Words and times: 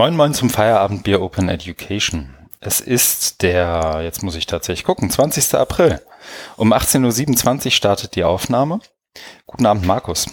Moin 0.00 0.14
Moin 0.14 0.32
zum 0.32 0.48
Feierabendbier 0.48 1.20
Open 1.20 1.48
Education. 1.48 2.32
Es 2.60 2.80
ist 2.80 3.42
der, 3.42 3.98
jetzt 4.04 4.22
muss 4.22 4.36
ich 4.36 4.46
tatsächlich 4.46 4.84
gucken, 4.84 5.10
20. 5.10 5.56
April. 5.56 6.00
Um 6.56 6.72
18.27 6.72 7.64
Uhr 7.64 7.70
startet 7.72 8.14
die 8.14 8.22
Aufnahme. 8.22 8.78
Guten 9.46 9.66
Abend, 9.66 9.84
Markus. 9.86 10.26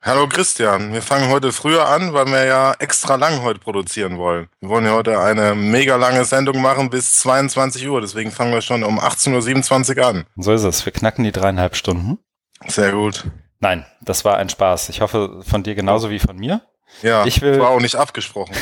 Hallo 0.00 0.26
Christian, 0.28 0.94
wir 0.94 1.02
fangen 1.02 1.28
heute 1.28 1.52
früher 1.52 1.86
an, 1.88 2.14
weil 2.14 2.24
wir 2.24 2.46
ja 2.46 2.72
extra 2.78 3.16
lang 3.16 3.42
heute 3.42 3.60
produzieren 3.60 4.16
wollen. 4.16 4.48
Wir 4.60 4.70
wollen 4.70 4.86
ja 4.86 4.94
heute 4.94 5.20
eine 5.20 5.54
mega 5.54 5.96
lange 5.96 6.24
Sendung 6.24 6.62
machen 6.62 6.88
bis 6.88 7.10
22 7.20 7.86
Uhr, 7.86 8.00
deswegen 8.00 8.30
fangen 8.30 8.54
wir 8.54 8.62
schon 8.62 8.82
um 8.82 8.98
18.27 8.98 9.98
Uhr 9.98 10.06
an. 10.06 10.24
So 10.36 10.54
ist 10.54 10.64
es, 10.64 10.86
wir 10.86 10.92
knacken 10.92 11.24
die 11.24 11.32
dreieinhalb 11.32 11.76
Stunden. 11.76 12.18
Sehr 12.66 12.92
gut. 12.92 13.26
Nein, 13.60 13.84
das 14.00 14.24
war 14.24 14.38
ein 14.38 14.48
Spaß. 14.48 14.88
Ich 14.88 15.02
hoffe 15.02 15.42
von 15.46 15.62
dir 15.62 15.74
genauso 15.74 16.08
wie 16.08 16.18
von 16.18 16.36
mir. 16.36 16.62
Ja, 17.00 17.24
ich 17.24 17.40
will, 17.40 17.58
war 17.58 17.70
auch 17.70 17.80
nicht 17.80 17.96
abgesprochen. 17.96 18.54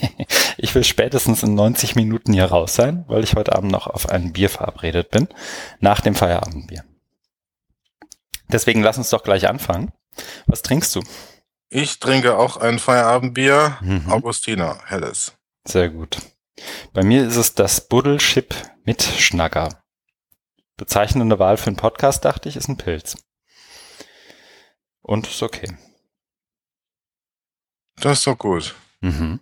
ich 0.56 0.74
will 0.74 0.84
spätestens 0.84 1.42
in 1.42 1.54
90 1.54 1.96
Minuten 1.96 2.32
hier 2.32 2.46
raus 2.46 2.74
sein, 2.74 3.04
weil 3.08 3.24
ich 3.24 3.34
heute 3.34 3.54
Abend 3.54 3.72
noch 3.72 3.86
auf 3.86 4.08
ein 4.08 4.32
Bier 4.32 4.48
verabredet 4.48 5.10
bin, 5.10 5.28
nach 5.80 6.00
dem 6.00 6.14
Feierabendbier. 6.14 6.84
Deswegen 8.48 8.82
lass 8.82 8.98
uns 8.98 9.10
doch 9.10 9.22
gleich 9.22 9.48
anfangen. 9.48 9.92
Was 10.46 10.62
trinkst 10.62 10.94
du? 10.94 11.02
Ich 11.68 12.00
trinke 12.00 12.36
auch 12.36 12.58
ein 12.58 12.78
Feierabendbier, 12.78 13.78
mhm. 13.80 14.10
Augustiner, 14.10 14.78
helles. 14.86 15.32
Sehr 15.64 15.88
gut. 15.88 16.18
Bei 16.92 17.02
mir 17.02 17.26
ist 17.26 17.36
es 17.36 17.54
das 17.54 17.88
Buddelschip 17.88 18.54
mit 18.84 19.02
Schnacker. 19.02 19.82
Bezeichnende 20.76 21.38
Wahl 21.38 21.56
für 21.56 21.68
einen 21.68 21.76
Podcast, 21.76 22.24
dachte 22.24 22.48
ich, 22.48 22.56
ist 22.56 22.68
ein 22.68 22.76
Pilz. 22.76 23.16
Und 25.00 25.26
ist 25.26 25.42
okay. 25.42 25.76
Das 28.00 28.18
ist 28.18 28.26
doch 28.26 28.38
gut. 28.38 28.74
Mhm. 29.00 29.40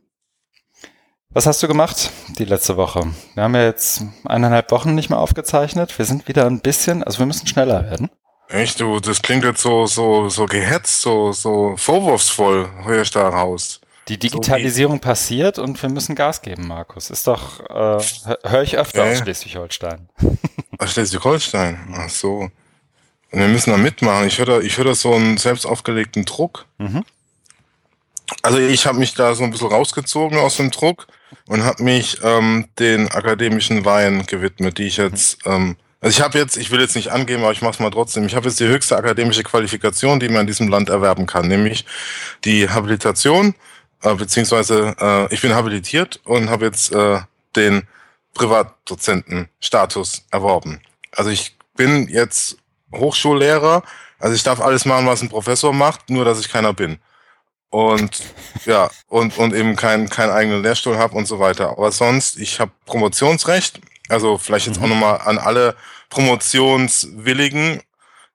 Was 1.33 1.47
hast 1.47 1.63
du 1.63 1.69
gemacht 1.69 2.11
die 2.39 2.45
letzte 2.45 2.77
Woche? 2.77 3.07
Wir 3.35 3.45
haben 3.45 3.55
ja 3.55 3.65
jetzt 3.65 4.03
eineinhalb 4.25 4.71
Wochen 4.73 4.97
nicht 4.97 5.11
mehr 5.11 5.21
aufgezeichnet. 5.21 5.97
Wir 5.97 6.05
sind 6.05 6.27
wieder 6.27 6.47
ein 6.47 6.61
bisschen, 6.61 7.05
also 7.05 7.21
wir 7.21 7.27
müssen 7.27 7.47
schneller 7.47 7.85
werden. 7.85 8.11
Echt, 8.49 8.81
du, 8.81 8.99
das 8.99 9.23
klingt 9.23 9.45
jetzt 9.45 9.63
so, 9.63 9.87
so, 9.87 10.29
so 10.29 10.47
gehetzt, 10.47 11.03
so, 11.03 11.33
so 11.33 11.77
vorwurfsvoll, 11.77 12.69
höre 12.83 13.03
ich 13.03 13.11
da 13.13 13.29
raus. 13.29 13.81
Die 14.09 14.19
Digitalisierung 14.19 14.97
so 14.97 15.03
passiert 15.03 15.61
und 15.61 15.81
wir 15.81 15.89
müssen 15.89 16.17
Gas 16.17 16.43
geben, 16.43 16.67
Markus. 16.67 17.11
Ist 17.11 17.29
doch, 17.29 17.61
äh, 17.71 18.03
höre 18.49 18.63
ich 18.63 18.77
öfter 18.77 19.07
äh? 19.07 19.13
aus 19.13 19.19
Schleswig-Holstein. 19.19 20.09
Schleswig-Holstein, 20.85 21.95
ach 21.97 22.11
so. 22.11 22.51
Und 23.31 23.39
wir 23.39 23.47
müssen 23.47 23.71
da 23.71 23.77
mitmachen. 23.77 24.27
Ich 24.27 24.39
höre 24.39 24.47
da, 24.47 24.59
ich 24.59 24.77
höre 24.77 24.87
da 24.87 24.95
so 24.97 25.15
einen 25.15 25.37
selbst 25.37 25.65
aufgelegten 25.65 26.25
Druck. 26.25 26.67
Mhm. 26.79 27.05
Also 28.43 28.59
ich 28.59 28.87
habe 28.87 28.99
mich 28.99 29.15
da 29.15 29.35
so 29.35 29.45
ein 29.45 29.51
bisschen 29.51 29.69
rausgezogen 29.69 30.39
aus 30.39 30.57
dem 30.57 30.71
Druck 30.71 31.07
und 31.47 31.65
habe 31.65 31.83
mich 31.83 32.19
ähm, 32.23 32.69
den 32.79 33.09
akademischen 33.11 33.85
Weihen 33.85 34.27
gewidmet, 34.27 34.79
die 34.79 34.87
ich 34.87 34.97
jetzt, 34.97 35.39
ähm, 35.47 35.77
also 36.01 36.17
ich 36.17 36.25
habe 36.25 36.39
jetzt, 36.39 36.57
ich 36.57 36.71
will 36.71 36.81
jetzt 36.81 36.97
nicht 36.97 37.11
angeben, 37.11 37.43
aber 37.43 37.53
ich 37.53 37.63
mache 37.63 37.75
es 37.75 37.81
mal 37.81 37.91
trotzdem, 37.91 38.25
ich 38.27 38.35
habe 38.35 38.49
jetzt 38.49 38.61
die 38.61 38.67
höchste 38.67 38.97
akademische 38.97 39.43
Qualifikation, 39.43 40.21
die 40.21 40.29
man 40.29 40.43
in 40.43 40.47
diesem 40.47 40.69
Land 40.69 40.89
erwerben 40.89 41.27
kann, 41.27 41.49
nämlich 41.49 41.85
die 42.45 42.69
Habilitation, 42.69 43.55
äh, 44.03 44.15
beziehungsweise 44.15 44.95
äh, 44.99 45.35
ich 45.35 45.43
bin 45.43 45.55
habilitiert 45.55 46.21
und 46.25 46.51
habe 46.51 46.67
jetzt 46.67 46.93
äh, 46.93 47.21
den 47.57 47.87
Privatdozentenstatus 48.35 50.25
erworben. 50.31 50.81
Also 51.13 51.31
ich 51.31 51.57
bin 51.77 52.09
jetzt 52.09 52.57
Hochschullehrer, 52.95 53.83
also 54.19 54.35
ich 54.35 54.43
darf 54.43 54.61
alles 54.61 54.85
machen, 54.85 55.07
was 55.07 55.23
ein 55.23 55.29
Professor 55.29 55.73
macht, 55.73 56.11
nur 56.11 56.25
dass 56.25 56.41
ich 56.41 56.49
keiner 56.49 56.73
bin 56.73 56.99
und 57.71 58.23
ja 58.67 58.91
und 59.09 59.39
und 59.39 59.55
eben 59.55 59.77
keinen 59.77 60.09
keinen 60.09 60.31
eigenen 60.31 60.63
Lehrstuhl 60.63 60.99
habe 60.99 61.17
und 61.17 61.27
so 61.27 61.39
weiter. 61.39 61.71
Aber 61.71 61.91
sonst, 61.93 62.39
ich 62.39 62.61
habe 62.61 62.73
Promotionsrecht, 62.87 63.81
also 64.09 64.39
vielleicht 64.39 64.67
jetzt 64.67 64.79
mhm. 64.79 64.85
auch 64.85 64.89
nochmal 64.89 65.21
an 65.25 65.39
alle 65.39 65.77
Promotionswilligen 66.11 67.81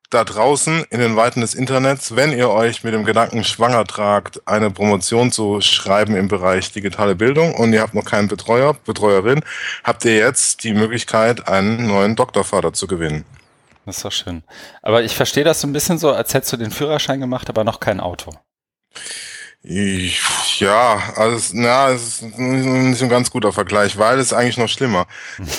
da 0.10 0.24
draußen 0.24 0.86
in 0.90 1.00
den 1.00 1.16
Weiten 1.16 1.42
des 1.42 1.54
Internets, 1.54 2.16
wenn 2.16 2.32
ihr 2.32 2.50
euch 2.50 2.84
mit 2.84 2.94
dem 2.94 3.04
Gedanken 3.04 3.44
schwanger 3.44 3.86
tragt, 3.86 4.48
eine 4.48 4.72
Promotion 4.72 5.32
zu 5.32 5.60
schreiben 5.62 6.16
im 6.16 6.28
Bereich 6.28 6.72
digitale 6.72 7.16
Bildung 7.16 7.54
und 7.56 7.74
ihr 7.74 7.82
habt 7.82 7.94
noch 7.94 8.06
keinen 8.06 8.28
Betreuer, 8.28 8.76
Betreuerin, 8.86 9.42
habt 9.84 10.06
ihr 10.06 10.16
jetzt 10.16 10.64
die 10.64 10.74
Möglichkeit, 10.74 11.48
einen 11.48 11.88
neuen 11.88 12.16
Doktorvater 12.16 12.72
zu 12.72 12.88
gewinnen. 12.88 13.26
Das 13.86 13.98
ist 13.98 14.06
doch 14.06 14.12
schön. 14.12 14.44
Aber 14.82 15.04
ich 15.04 15.16
verstehe 15.16 15.44
das 15.44 15.62
so 15.62 15.68
ein 15.68 15.74
bisschen 15.74 15.98
so, 15.98 16.12
als 16.12 16.34
hättest 16.34 16.54
du 16.54 16.58
den 16.58 16.72
Führerschein 16.72 17.20
gemacht, 17.20 17.50
aber 17.50 17.64
noch 17.64 17.80
kein 17.80 18.00
Auto. 18.00 18.32
Ich, 19.68 20.60
ja, 20.60 21.02
also 21.16 21.54
na, 21.54 21.90
es 21.90 22.22
ist 22.22 22.38
nicht 22.38 23.00
so 23.00 23.06
ein 23.06 23.10
ganz 23.10 23.32
guter 23.32 23.52
Vergleich, 23.52 23.98
weil 23.98 24.20
es 24.20 24.28
ist 24.28 24.34
eigentlich 24.34 24.58
noch 24.58 24.70
schlimmer. 24.70 25.08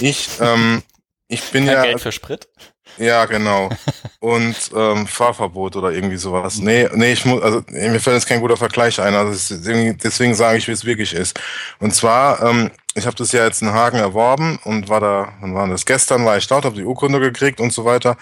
Ich, 0.00 0.28
ähm, 0.40 0.82
ich 1.26 1.42
bin 1.50 1.66
Kein 1.66 1.74
ja. 1.74 1.82
Geld 1.82 2.00
für 2.00 2.12
Sprit? 2.12 2.48
Ja, 2.98 3.26
genau. 3.26 3.68
Und 4.20 4.54
ähm, 4.74 5.06
Fahrverbot 5.06 5.76
oder 5.76 5.90
irgendwie 5.90 6.16
sowas. 6.16 6.58
Nee, 6.58 6.88
nee, 6.94 7.12
ich 7.12 7.24
muss, 7.24 7.42
also 7.42 7.62
mir 7.68 8.00
fällt 8.00 8.16
jetzt 8.16 8.26
kein 8.26 8.40
guter 8.40 8.56
Vergleich 8.56 9.00
ein. 9.00 9.14
Also 9.14 9.56
deswegen 9.56 10.34
sage 10.34 10.58
ich, 10.58 10.68
wie 10.68 10.72
es 10.72 10.84
wirklich 10.84 11.12
ist. 11.12 11.38
Und 11.78 11.94
zwar, 11.94 12.42
ähm, 12.42 12.70
ich 12.94 13.06
habe 13.06 13.16
das 13.16 13.32
ja 13.32 13.44
jetzt 13.44 13.60
in 13.60 13.72
Hagen 13.72 13.98
erworben 13.98 14.58
und 14.64 14.88
war 14.88 15.00
da, 15.00 15.32
wann 15.40 15.54
war 15.54 15.68
das? 15.68 15.84
Gestern 15.84 16.24
war 16.24 16.38
ich 16.38 16.46
dort, 16.46 16.64
habe 16.64 16.76
die 16.76 16.84
Urkunde 16.84 17.20
gekriegt 17.20 17.60
und 17.60 17.72
so 17.72 17.84
weiter. 17.84 18.16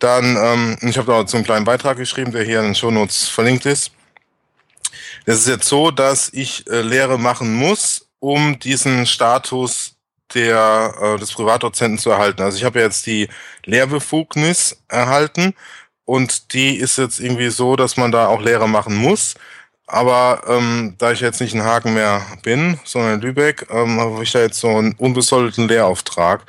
Dann, 0.00 0.36
ähm, 0.36 0.78
ich 0.80 0.98
habe 0.98 1.06
da 1.06 1.26
so 1.26 1.36
einen 1.36 1.44
kleinen 1.44 1.64
Beitrag 1.64 1.96
geschrieben, 1.96 2.32
der 2.32 2.42
hier 2.42 2.60
in 2.60 2.66
den 2.66 2.74
Shownotes 2.74 3.28
verlinkt 3.28 3.66
ist. 3.66 3.92
Es 5.26 5.38
ist 5.40 5.48
jetzt 5.48 5.68
so, 5.68 5.90
dass 5.90 6.30
ich 6.32 6.66
äh, 6.68 6.80
Lehre 6.82 7.18
machen 7.18 7.54
muss, 7.54 8.08
um 8.18 8.58
diesen 8.58 9.06
Status 9.06 9.96
der, 10.34 10.94
äh, 11.00 11.18
des 11.18 11.32
Privatdozenten 11.32 11.98
zu 11.98 12.10
erhalten. 12.10 12.42
Also 12.42 12.56
ich 12.56 12.64
habe 12.64 12.80
jetzt 12.80 13.06
die 13.06 13.28
Lehrbefugnis 13.64 14.82
erhalten 14.88 15.54
und 16.04 16.52
die 16.52 16.76
ist 16.76 16.98
jetzt 16.98 17.20
irgendwie 17.20 17.50
so, 17.50 17.76
dass 17.76 17.96
man 17.96 18.12
da 18.12 18.28
auch 18.28 18.40
Lehre 18.40 18.68
machen 18.68 18.96
muss. 18.96 19.34
Aber 19.86 20.42
ähm, 20.46 20.94
da 20.98 21.10
ich 21.10 21.20
jetzt 21.20 21.40
nicht 21.40 21.54
in 21.54 21.64
Hagen 21.64 21.94
mehr 21.94 22.22
bin, 22.42 22.78
sondern 22.84 23.14
in 23.14 23.20
Lübeck, 23.20 23.66
ähm, 23.70 24.00
habe 24.00 24.22
ich 24.22 24.30
da 24.30 24.40
jetzt 24.40 24.60
so 24.60 24.68
einen 24.68 24.92
unbesoldeten 24.94 25.66
Lehrauftrag. 25.66 26.42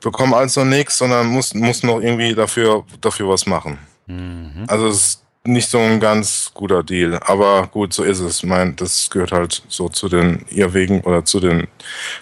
Bekomme 0.00 0.36
also 0.36 0.64
nichts, 0.64 0.98
sondern 0.98 1.28
muss, 1.28 1.54
muss 1.54 1.84
noch 1.84 2.00
irgendwie 2.00 2.34
dafür, 2.34 2.84
dafür 3.00 3.28
was 3.28 3.46
machen. 3.46 3.78
Mhm. 4.06 4.64
Also 4.66 4.88
es 4.88 5.21
nicht 5.44 5.68
so 5.68 5.78
ein 5.78 6.00
ganz 6.00 6.52
guter 6.54 6.82
Deal. 6.82 7.18
Aber 7.24 7.66
gut, 7.66 7.92
so 7.92 8.04
ist 8.04 8.20
es. 8.20 8.38
Ich 8.38 8.48
meine, 8.48 8.74
das 8.74 9.10
gehört 9.10 9.32
halt 9.32 9.62
so 9.68 9.88
zu 9.88 10.08
den 10.08 10.44
Irrwegen 10.50 11.00
oder 11.02 11.24
zu 11.24 11.40
den 11.40 11.68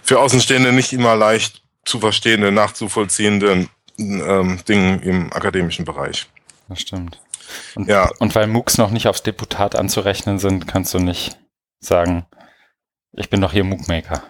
für 0.03 0.21
Außenstehende 0.21 0.73
nicht 0.73 0.93
immer 0.93 1.17
leicht 1.17 1.63
zu 1.85 2.01
verstehenden, 2.01 2.55
nachzuvollziehenden 2.55 3.69
ähm, 3.99 4.61
Dingen 4.67 5.01
im 5.03 5.33
akademischen 5.33 5.85
Bereich. 5.85 6.29
Das 6.69 6.81
stimmt. 6.81 7.19
Und, 7.75 7.89
ja. 7.89 8.11
und 8.19 8.35
weil 8.35 8.47
MOOCs 8.47 8.79
noch 8.79 8.91
nicht 8.91 9.09
aufs 9.09 9.23
Deputat 9.23 9.75
anzurechnen 9.75 10.39
sind, 10.39 10.69
kannst 10.69 10.95
du 10.95 10.99
nicht 10.99 11.37
sagen, 11.81 12.27
ich 13.13 13.29
bin 13.29 13.41
doch 13.41 13.53
hier 13.53 13.65
MOOC-Maker. 13.65 14.23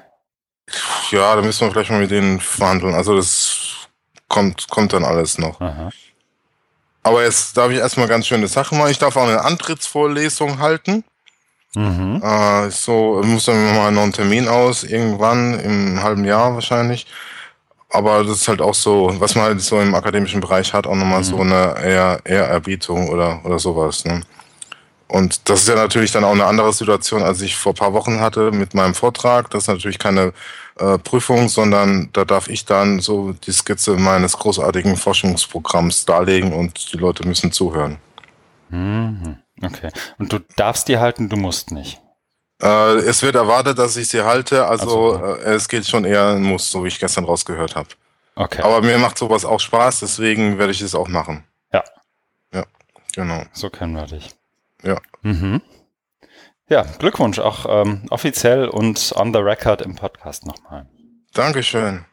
Ja, 1.10 1.34
da 1.36 1.42
müssen 1.42 1.66
wir 1.66 1.72
vielleicht 1.72 1.90
mal 1.90 2.00
mit 2.00 2.10
denen 2.10 2.40
verhandeln. 2.40 2.94
Also 2.94 3.16
das 3.16 3.88
kommt, 4.28 4.68
kommt 4.68 4.92
dann 4.92 5.04
alles 5.04 5.38
noch. 5.38 5.60
Aha. 5.60 5.90
Aber 7.02 7.22
jetzt 7.24 7.56
darf 7.56 7.70
ich 7.70 7.78
erstmal 7.78 8.08
ganz 8.08 8.26
schöne 8.26 8.46
Sachen 8.46 8.78
machen. 8.78 8.90
Ich 8.90 8.98
darf 8.98 9.16
auch 9.16 9.26
eine 9.26 9.42
Antrittsvorlesung 9.42 10.58
halten. 10.58 11.04
Mhm. 11.74 12.20
Äh, 12.22 12.70
so, 12.70 13.22
muss 13.24 13.44
dann 13.46 13.76
mal 13.76 13.92
noch 13.92 14.02
einen 14.02 14.12
Termin 14.12 14.48
aus, 14.48 14.82
irgendwann 14.84 15.58
im 15.60 16.02
halben 16.02 16.24
Jahr 16.24 16.54
wahrscheinlich. 16.54 17.06
Aber 17.90 18.22
das 18.22 18.38
ist 18.38 18.48
halt 18.48 18.60
auch 18.60 18.74
so, 18.74 19.14
was 19.18 19.34
man 19.34 19.44
halt 19.44 19.60
so 19.60 19.80
im 19.80 19.94
akademischen 19.94 20.40
Bereich 20.40 20.72
hat, 20.72 20.86
auch 20.86 20.94
nochmal 20.94 21.20
mhm. 21.20 21.24
so 21.24 21.40
eine 21.40 21.74
eher 21.82 22.20
Ehrerbietung 22.24 23.08
oder, 23.08 23.40
oder 23.44 23.58
sowas. 23.58 24.04
Ne? 24.04 24.22
Und 25.08 25.48
das 25.48 25.62
ist 25.62 25.68
ja 25.68 25.74
natürlich 25.74 26.12
dann 26.12 26.24
auch 26.24 26.32
eine 26.32 26.44
andere 26.44 26.72
Situation, 26.72 27.22
als 27.22 27.40
ich 27.40 27.56
vor 27.56 27.74
paar 27.74 27.92
Wochen 27.92 28.20
hatte 28.20 28.52
mit 28.52 28.74
meinem 28.74 28.94
Vortrag. 28.94 29.50
Das 29.50 29.64
ist 29.64 29.68
natürlich 29.68 29.98
keine 29.98 30.32
äh, 30.80 30.98
Prüfung, 30.98 31.48
sondern 31.48 32.08
da 32.12 32.24
darf 32.24 32.48
ich 32.48 32.64
dann 32.64 33.00
so 33.00 33.32
die 33.32 33.52
Skizze 33.52 33.96
meines 33.96 34.32
großartigen 34.38 34.96
Forschungsprogramms 34.96 36.06
darlegen 36.06 36.52
und 36.52 36.92
die 36.92 36.96
Leute 36.96 37.26
müssen 37.26 37.52
zuhören. 37.52 37.98
Mhm. 38.70 39.36
Okay. 39.62 39.90
Und 40.18 40.32
du 40.32 40.38
darfst 40.56 40.88
die 40.88 40.98
halten, 40.98 41.28
du 41.28 41.36
musst 41.36 41.70
nicht. 41.70 42.00
Äh, 42.62 42.96
es 43.00 43.22
wird 43.22 43.34
erwartet, 43.34 43.78
dass 43.78 43.96
ich 43.96 44.08
sie 44.08 44.22
halte, 44.22 44.66
also 44.66 45.18
so. 45.18 45.24
äh, 45.24 45.54
es 45.54 45.68
geht 45.68 45.86
schon 45.86 46.04
eher 46.04 46.28
ein 46.28 46.42
Muss, 46.42 46.70
so 46.70 46.84
wie 46.84 46.88
ich 46.88 46.98
gestern 46.98 47.24
rausgehört 47.24 47.76
habe. 47.76 47.88
Okay. 48.34 48.62
Aber 48.62 48.80
mir 48.80 48.98
macht 48.98 49.18
sowas 49.18 49.44
auch 49.44 49.60
Spaß, 49.60 50.00
deswegen 50.00 50.58
werde 50.58 50.72
ich 50.72 50.80
es 50.80 50.94
auch 50.94 51.08
machen. 51.08 51.44
Ja. 51.72 51.84
Ja, 52.54 52.64
genau. 53.14 53.42
So 53.52 53.68
kennen 53.70 53.94
wir 53.94 54.06
dich. 54.06 54.30
Ja. 54.82 54.98
Mhm. 55.22 55.60
Ja, 56.70 56.86
Glückwunsch 57.00 57.40
auch 57.40 57.66
ähm, 57.68 58.02
offiziell 58.10 58.68
und 58.68 59.12
on 59.16 59.34
the 59.34 59.40
record 59.40 59.82
im 59.82 59.96
Podcast 59.96 60.46
nochmal. 60.46 60.86
Dankeschön. 61.34 62.04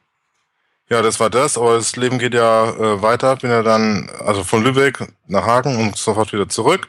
Ja, 0.89 1.03
das 1.03 1.19
war 1.19 1.29
das, 1.29 1.59
aber 1.59 1.75
das 1.75 1.95
Leben 1.95 2.17
geht 2.17 2.33
ja 2.33 2.71
äh, 2.71 3.01
weiter. 3.03 3.35
Bin 3.35 3.51
ja 3.51 3.61
dann, 3.61 4.09
also 4.25 4.43
von 4.43 4.63
Lübeck 4.63 5.07
nach 5.27 5.45
Hagen 5.45 5.77
und 5.77 5.95
sofort 5.95 6.33
wieder 6.33 6.49
zurück. 6.49 6.87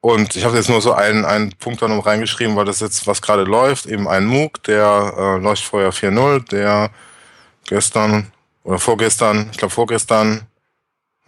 Und 0.00 0.36
ich 0.36 0.44
habe 0.44 0.56
jetzt 0.56 0.68
nur 0.68 0.80
so 0.80 0.92
einen, 0.92 1.24
einen 1.24 1.50
Punkt 1.58 1.82
da 1.82 1.88
noch 1.88 2.06
reingeschrieben, 2.06 2.54
weil 2.54 2.64
das 2.64 2.78
jetzt, 2.78 3.08
was 3.08 3.20
gerade 3.20 3.42
läuft, 3.42 3.86
eben 3.86 4.06
ein 4.06 4.26
MOOC, 4.26 4.62
der 4.62 5.14
äh, 5.18 5.42
Leuchtfeuer 5.42 5.90
4.0, 5.90 6.48
der 6.48 6.90
gestern 7.66 8.30
oder 8.62 8.78
vorgestern, 8.78 9.48
ich 9.50 9.58
glaube 9.58 9.74
vorgestern, 9.74 10.46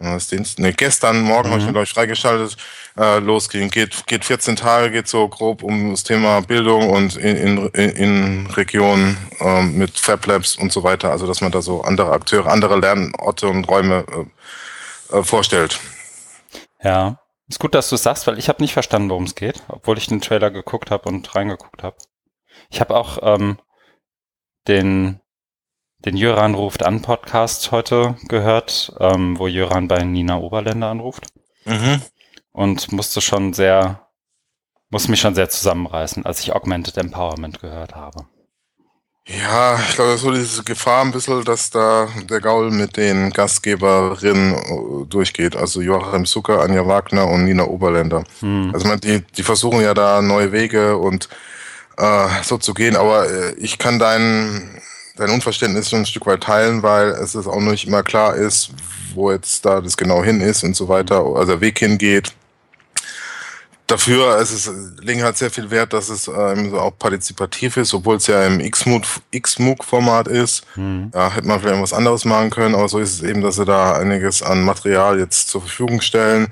was 0.03 0.27
Dienst, 0.27 0.59
nee, 0.59 0.71
gestern 0.71 1.21
Morgen 1.21 1.49
mhm. 1.49 1.51
habe 1.51 1.59
ich 1.61 1.65
mir, 1.65 1.73
glaube 1.73 1.85
ich, 1.85 1.93
freigeschaltet, 1.93 2.57
äh, 2.97 3.19
losging. 3.19 3.69
Geht, 3.69 4.05
geht 4.07 4.25
14 4.25 4.55
Tage, 4.55 4.91
geht 4.91 5.07
so 5.07 5.27
grob 5.27 5.63
um 5.63 5.91
das 5.91 6.03
Thema 6.03 6.41
Bildung 6.41 6.89
und 6.89 7.15
in, 7.15 7.69
in, 7.69 7.69
in 7.73 8.47
Regionen 8.47 9.17
ähm, 9.39 9.77
mit 9.77 9.97
Fab 9.97 10.25
Labs 10.25 10.55
und 10.55 10.71
so 10.71 10.83
weiter. 10.83 11.11
Also, 11.11 11.27
dass 11.27 11.41
man 11.41 11.51
da 11.51 11.61
so 11.61 11.81
andere 11.81 12.11
Akteure, 12.11 12.47
andere 12.47 12.79
Lernorte 12.79 13.47
und 13.47 13.67
Räume 13.67 14.05
äh, 15.11 15.17
äh, 15.17 15.23
vorstellt. 15.23 15.79
Ja, 16.81 17.19
ist 17.47 17.59
gut, 17.59 17.75
dass 17.75 17.89
du 17.89 17.95
es 17.95 18.03
sagst, 18.03 18.27
weil 18.27 18.39
ich 18.39 18.49
habe 18.49 18.61
nicht 18.61 18.73
verstanden, 18.73 19.09
worum 19.09 19.23
es 19.23 19.35
geht, 19.35 19.63
obwohl 19.67 19.97
ich 19.97 20.07
den 20.07 20.21
Trailer 20.21 20.51
geguckt 20.51 20.91
habe 20.91 21.09
und 21.09 21.35
reingeguckt 21.35 21.83
habe. 21.83 21.97
Ich 22.69 22.79
habe 22.81 22.95
auch 22.95 23.19
ähm, 23.21 23.59
den 24.67 25.19
den 26.05 26.17
Jöran 26.17 26.53
ruft 26.53 26.83
an 26.83 27.01
Podcast 27.01 27.71
heute 27.71 28.15
gehört, 28.27 28.93
ähm, 28.99 29.39
wo 29.39 29.47
Jöran 29.47 29.87
bei 29.87 30.03
Nina 30.03 30.37
Oberländer 30.37 30.89
anruft. 30.89 31.27
Mhm. 31.65 32.01
Und 32.51 32.91
musste 32.91 33.21
schon 33.21 33.53
sehr, 33.53 34.07
musste 34.89 35.11
mich 35.11 35.21
schon 35.21 35.35
sehr 35.35 35.49
zusammenreißen, 35.49 36.25
als 36.25 36.41
ich 36.41 36.53
Augmented 36.53 36.97
Empowerment 36.97 37.61
gehört 37.61 37.95
habe. 37.95 38.25
Ja, 39.25 39.79
ich 39.79 39.95
glaube, 39.95 40.11
das 40.11 40.19
ist 40.19 40.21
so 40.23 40.31
diese 40.33 40.63
Gefahr 40.63 41.01
ein 41.01 41.13
bisschen, 41.13 41.45
dass 41.45 41.69
da 41.69 42.09
der 42.29 42.41
Gaul 42.41 42.71
mit 42.71 42.97
den 42.97 43.31
Gastgeberinnen 43.31 44.53
äh, 44.53 45.05
durchgeht. 45.07 45.55
Also 45.55 45.79
Joachim 45.79 46.25
Zucker, 46.25 46.61
Anja 46.61 46.85
Wagner 46.85 47.27
und 47.27 47.45
Nina 47.45 47.63
Oberländer. 47.63 48.25
Hm. 48.41 48.71
Also 48.73 48.85
man, 48.85 48.99
die, 48.99 49.21
die 49.21 49.43
versuchen 49.43 49.79
ja 49.79 49.93
da 49.93 50.21
neue 50.21 50.51
Wege 50.51 50.97
und 50.97 51.29
äh, 51.97 52.27
so 52.43 52.57
zu 52.57 52.73
gehen, 52.73 52.97
aber 52.97 53.29
äh, 53.29 53.53
ich 53.53 53.77
kann 53.77 53.97
deinen 53.97 54.81
dein 55.15 55.29
Unverständnis 55.29 55.89
schon 55.89 55.99
ein 55.99 56.05
Stück 56.05 56.25
weit 56.25 56.43
teilen, 56.43 56.83
weil 56.83 57.09
es 57.09 57.35
ist 57.35 57.47
auch 57.47 57.59
nicht 57.59 57.87
immer 57.87 58.03
klar 58.03 58.35
ist, 58.35 58.71
wo 59.13 59.31
jetzt 59.31 59.65
da 59.65 59.81
das 59.81 59.97
genau 59.97 60.23
hin 60.23 60.41
ist 60.41 60.63
und 60.63 60.75
so 60.75 60.87
weiter, 60.87 61.23
also 61.23 61.53
der 61.53 61.61
Weg 61.61 61.79
hingeht. 61.79 62.33
Dafür 63.85 64.37
ist 64.37 64.51
es, 64.51 64.71
legen 65.01 65.23
halt 65.23 65.37
sehr 65.37 65.51
viel 65.51 65.69
Wert, 65.69 65.91
dass 65.91 66.07
es 66.09 66.27
ähm, 66.27 66.71
so 66.71 66.79
auch 66.79 66.97
partizipativ 66.97 67.75
ist, 67.77 67.93
obwohl 67.93 68.15
es 68.15 68.27
ja 68.27 68.45
im 68.47 68.59
XMOOC-Format 68.59 70.29
ist. 70.29 70.65
Mhm. 70.75 71.11
Ja, 71.13 71.29
hätte 71.31 71.47
man 71.47 71.59
vielleicht 71.59 71.81
was 71.81 71.93
anderes 71.93 72.23
machen 72.23 72.49
können, 72.49 72.75
aber 72.75 72.87
so 72.87 72.99
ist 72.99 73.13
es 73.13 73.23
eben, 73.23 73.41
dass 73.41 73.57
sie 73.57 73.65
da 73.65 73.97
einiges 73.97 74.41
an 74.41 74.63
Material 74.63 75.19
jetzt 75.19 75.49
zur 75.49 75.61
Verfügung 75.61 75.99
stellen. 75.99 76.47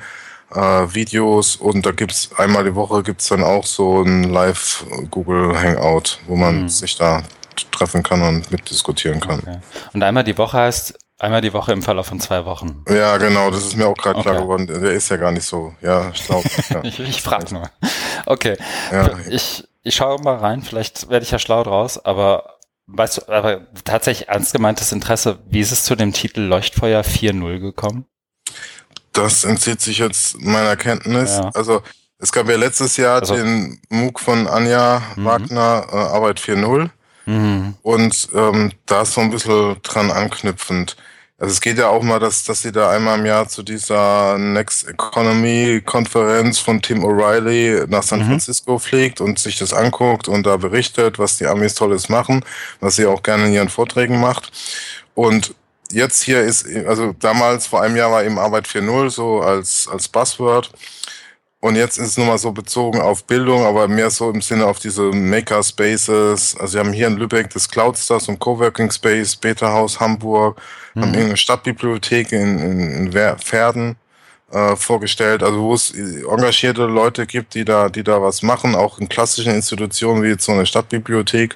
Äh, 0.53 0.93
Videos 0.93 1.55
und 1.55 1.85
da 1.85 1.91
gibt's 1.91 2.29
einmal 2.35 2.65
die 2.65 2.75
Woche 2.75 3.01
gibt's 3.01 3.29
dann 3.29 3.43
auch 3.43 3.65
so 3.65 4.01
ein 4.03 4.23
Live 4.25 4.85
Google 5.09 5.57
Hangout, 5.57 6.19
wo 6.27 6.35
man 6.35 6.63
mhm. 6.63 6.69
sich 6.69 6.97
da 6.97 7.23
treffen 7.67 8.03
kann 8.03 8.21
und 8.21 8.51
mitdiskutieren 8.51 9.19
kann. 9.19 9.39
Okay. 9.39 9.59
Und 9.93 10.03
einmal 10.03 10.23
die 10.23 10.37
Woche 10.37 10.57
heißt 10.57 10.97
einmal 11.19 11.41
die 11.41 11.53
Woche 11.53 11.71
im 11.71 11.81
Verlauf 11.81 12.07
von 12.07 12.19
zwei 12.19 12.45
Wochen. 12.45 12.83
Ja, 12.89 13.17
genau, 13.17 13.51
das 13.51 13.65
ist 13.65 13.75
mir 13.75 13.87
auch 13.87 13.95
gerade 13.95 14.19
okay. 14.19 14.29
klar 14.29 14.41
geworden. 14.41 14.67
Der 14.67 14.91
ist 14.91 15.09
ja 15.09 15.17
gar 15.17 15.31
nicht 15.31 15.45
so, 15.45 15.73
ja, 15.81 16.13
schlau. 16.13 16.43
Ja. 16.69 16.83
ich 16.83 16.99
ich 16.99 17.21
frage 17.21 17.53
nur. 17.53 17.69
Okay. 18.25 18.57
Ja. 18.91 19.11
Ich, 19.29 19.67
ich 19.83 19.95
schaue 19.95 20.21
mal 20.21 20.37
rein, 20.37 20.61
vielleicht 20.61 21.09
werde 21.09 21.23
ich 21.23 21.31
ja 21.31 21.39
schlau 21.39 21.63
draus, 21.63 22.03
aber 22.03 22.57
weißt 22.87 23.17
du, 23.17 23.29
aber 23.29 23.67
tatsächlich 23.83 24.29
ernst 24.29 24.53
gemeintes 24.53 24.91
Interesse, 24.91 25.39
wie 25.49 25.59
ist 25.59 25.71
es 25.71 25.83
zu 25.83 25.95
dem 25.95 26.13
Titel 26.13 26.41
Leuchtfeuer 26.41 27.01
4.0 27.01 27.59
gekommen? 27.59 28.05
Das 29.13 29.43
entzieht 29.43 29.81
sich 29.81 29.99
jetzt 29.99 30.39
meiner 30.41 30.75
Kenntnis. 30.75 31.37
Ja. 31.37 31.51
Also 31.53 31.81
es 32.17 32.31
gab 32.31 32.47
ja 32.49 32.55
letztes 32.55 32.97
Jahr 32.97 33.19
also, 33.19 33.35
den 33.35 33.81
MOOC 33.89 34.19
von 34.19 34.47
Anja 34.47 35.01
mhm. 35.15 35.25
Wagner, 35.25 35.87
äh, 35.91 35.95
Arbeit 35.95 36.39
4.0. 36.39 36.89
Mhm. 37.31 37.75
Und 37.81 38.29
ähm, 38.35 38.71
da 38.85 39.03
ist 39.03 39.13
so 39.13 39.21
ein 39.21 39.31
bisschen 39.31 39.77
dran 39.83 40.11
anknüpfend. 40.11 40.97
Also 41.37 41.53
es 41.53 41.61
geht 41.61 41.79
ja 41.79 41.87
auch 41.87 42.03
mal, 42.03 42.19
dass, 42.19 42.43
dass 42.43 42.61
sie 42.61 42.71
da 42.71 42.91
einmal 42.91 43.17
im 43.17 43.25
Jahr 43.25 43.47
zu 43.47 43.63
dieser 43.63 44.37
Next 44.37 44.87
Economy 44.87 45.81
Konferenz 45.83 46.59
von 46.59 46.81
Tim 46.83 47.03
O'Reilly 47.03 47.87
nach 47.87 48.03
San 48.03 48.19
mhm. 48.19 48.25
Francisco 48.25 48.77
fliegt 48.77 49.21
und 49.21 49.39
sich 49.39 49.57
das 49.57 49.73
anguckt 49.73 50.27
und 50.27 50.45
da 50.45 50.57
berichtet, 50.57 51.17
was 51.17 51.37
die 51.37 51.47
Amis 51.47 51.73
Tolles 51.73 52.09
machen, 52.09 52.45
was 52.79 52.97
sie 52.97 53.07
auch 53.07 53.23
gerne 53.23 53.47
in 53.47 53.53
ihren 53.53 53.69
Vorträgen 53.69 54.19
macht. 54.19 54.51
Und 55.15 55.55
jetzt 55.91 56.21
hier 56.21 56.41
ist, 56.41 56.67
also 56.85 57.15
damals 57.19 57.65
vor 57.65 57.81
einem 57.81 57.95
Jahr 57.95 58.11
war 58.11 58.23
eben 58.23 58.37
Arbeit 58.37 58.67
4.0 58.67 59.09
so 59.09 59.41
als, 59.41 59.87
als 59.91 60.09
Buzzword. 60.09 60.69
Und 61.61 61.75
jetzt 61.75 61.99
ist 61.99 62.07
es 62.07 62.17
nochmal 62.17 62.39
so 62.39 62.51
bezogen 62.51 62.99
auf 62.99 63.23
Bildung, 63.25 63.65
aber 63.65 63.87
mehr 63.87 64.09
so 64.09 64.31
im 64.31 64.41
Sinne 64.41 64.65
auf 64.65 64.79
diese 64.79 65.03
Maker-Spaces. 65.03 66.57
Also 66.59 66.73
wir 66.73 66.79
haben 66.79 66.91
hier 66.91 67.05
in 67.05 67.17
Lübeck 67.17 67.51
das 67.51 67.69
Cloudstars 67.69 68.27
und 68.29 68.39
Coworking 68.39 68.89
Space, 68.89 69.35
Beta 69.35 69.71
Haus 69.71 69.99
Hamburg, 69.99 70.59
mhm. 70.95 71.01
haben 71.01 71.13
eine 71.13 71.37
Stadtbibliothek 71.37 72.31
in, 72.31 72.57
in, 72.57 73.13
in 73.13 73.37
Pferden 73.37 73.95
äh, 74.51 74.75
vorgestellt, 74.75 75.43
also 75.43 75.61
wo 75.61 75.75
es 75.75 75.91
engagierte 75.91 76.85
Leute 76.85 77.27
gibt, 77.27 77.53
die 77.53 77.63
da, 77.63 77.89
die 77.89 78.03
da 78.03 78.19
was 78.23 78.41
machen, 78.41 78.73
auch 78.73 78.97
in 78.97 79.07
klassischen 79.07 79.53
Institutionen 79.53 80.23
wie 80.23 80.29
jetzt 80.29 80.45
so 80.45 80.53
eine 80.53 80.65
Stadtbibliothek. 80.65 81.55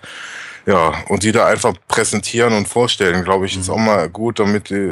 Ja, 0.68 1.04
und 1.10 1.22
die 1.22 1.32
da 1.32 1.46
einfach 1.46 1.76
präsentieren 1.88 2.54
und 2.54 2.68
vorstellen, 2.68 3.24
glaube 3.24 3.46
ich, 3.46 3.56
ist 3.56 3.70
auch 3.70 3.78
mal 3.78 4.10
gut, 4.10 4.40
damit 4.40 4.72
die 4.72 4.90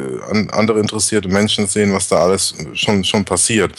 andere 0.52 0.78
interessierte 0.78 1.28
Menschen 1.28 1.66
sehen, 1.66 1.92
was 1.92 2.06
da 2.06 2.18
alles 2.18 2.54
schon, 2.74 3.02
schon 3.02 3.24
passiert. 3.24 3.72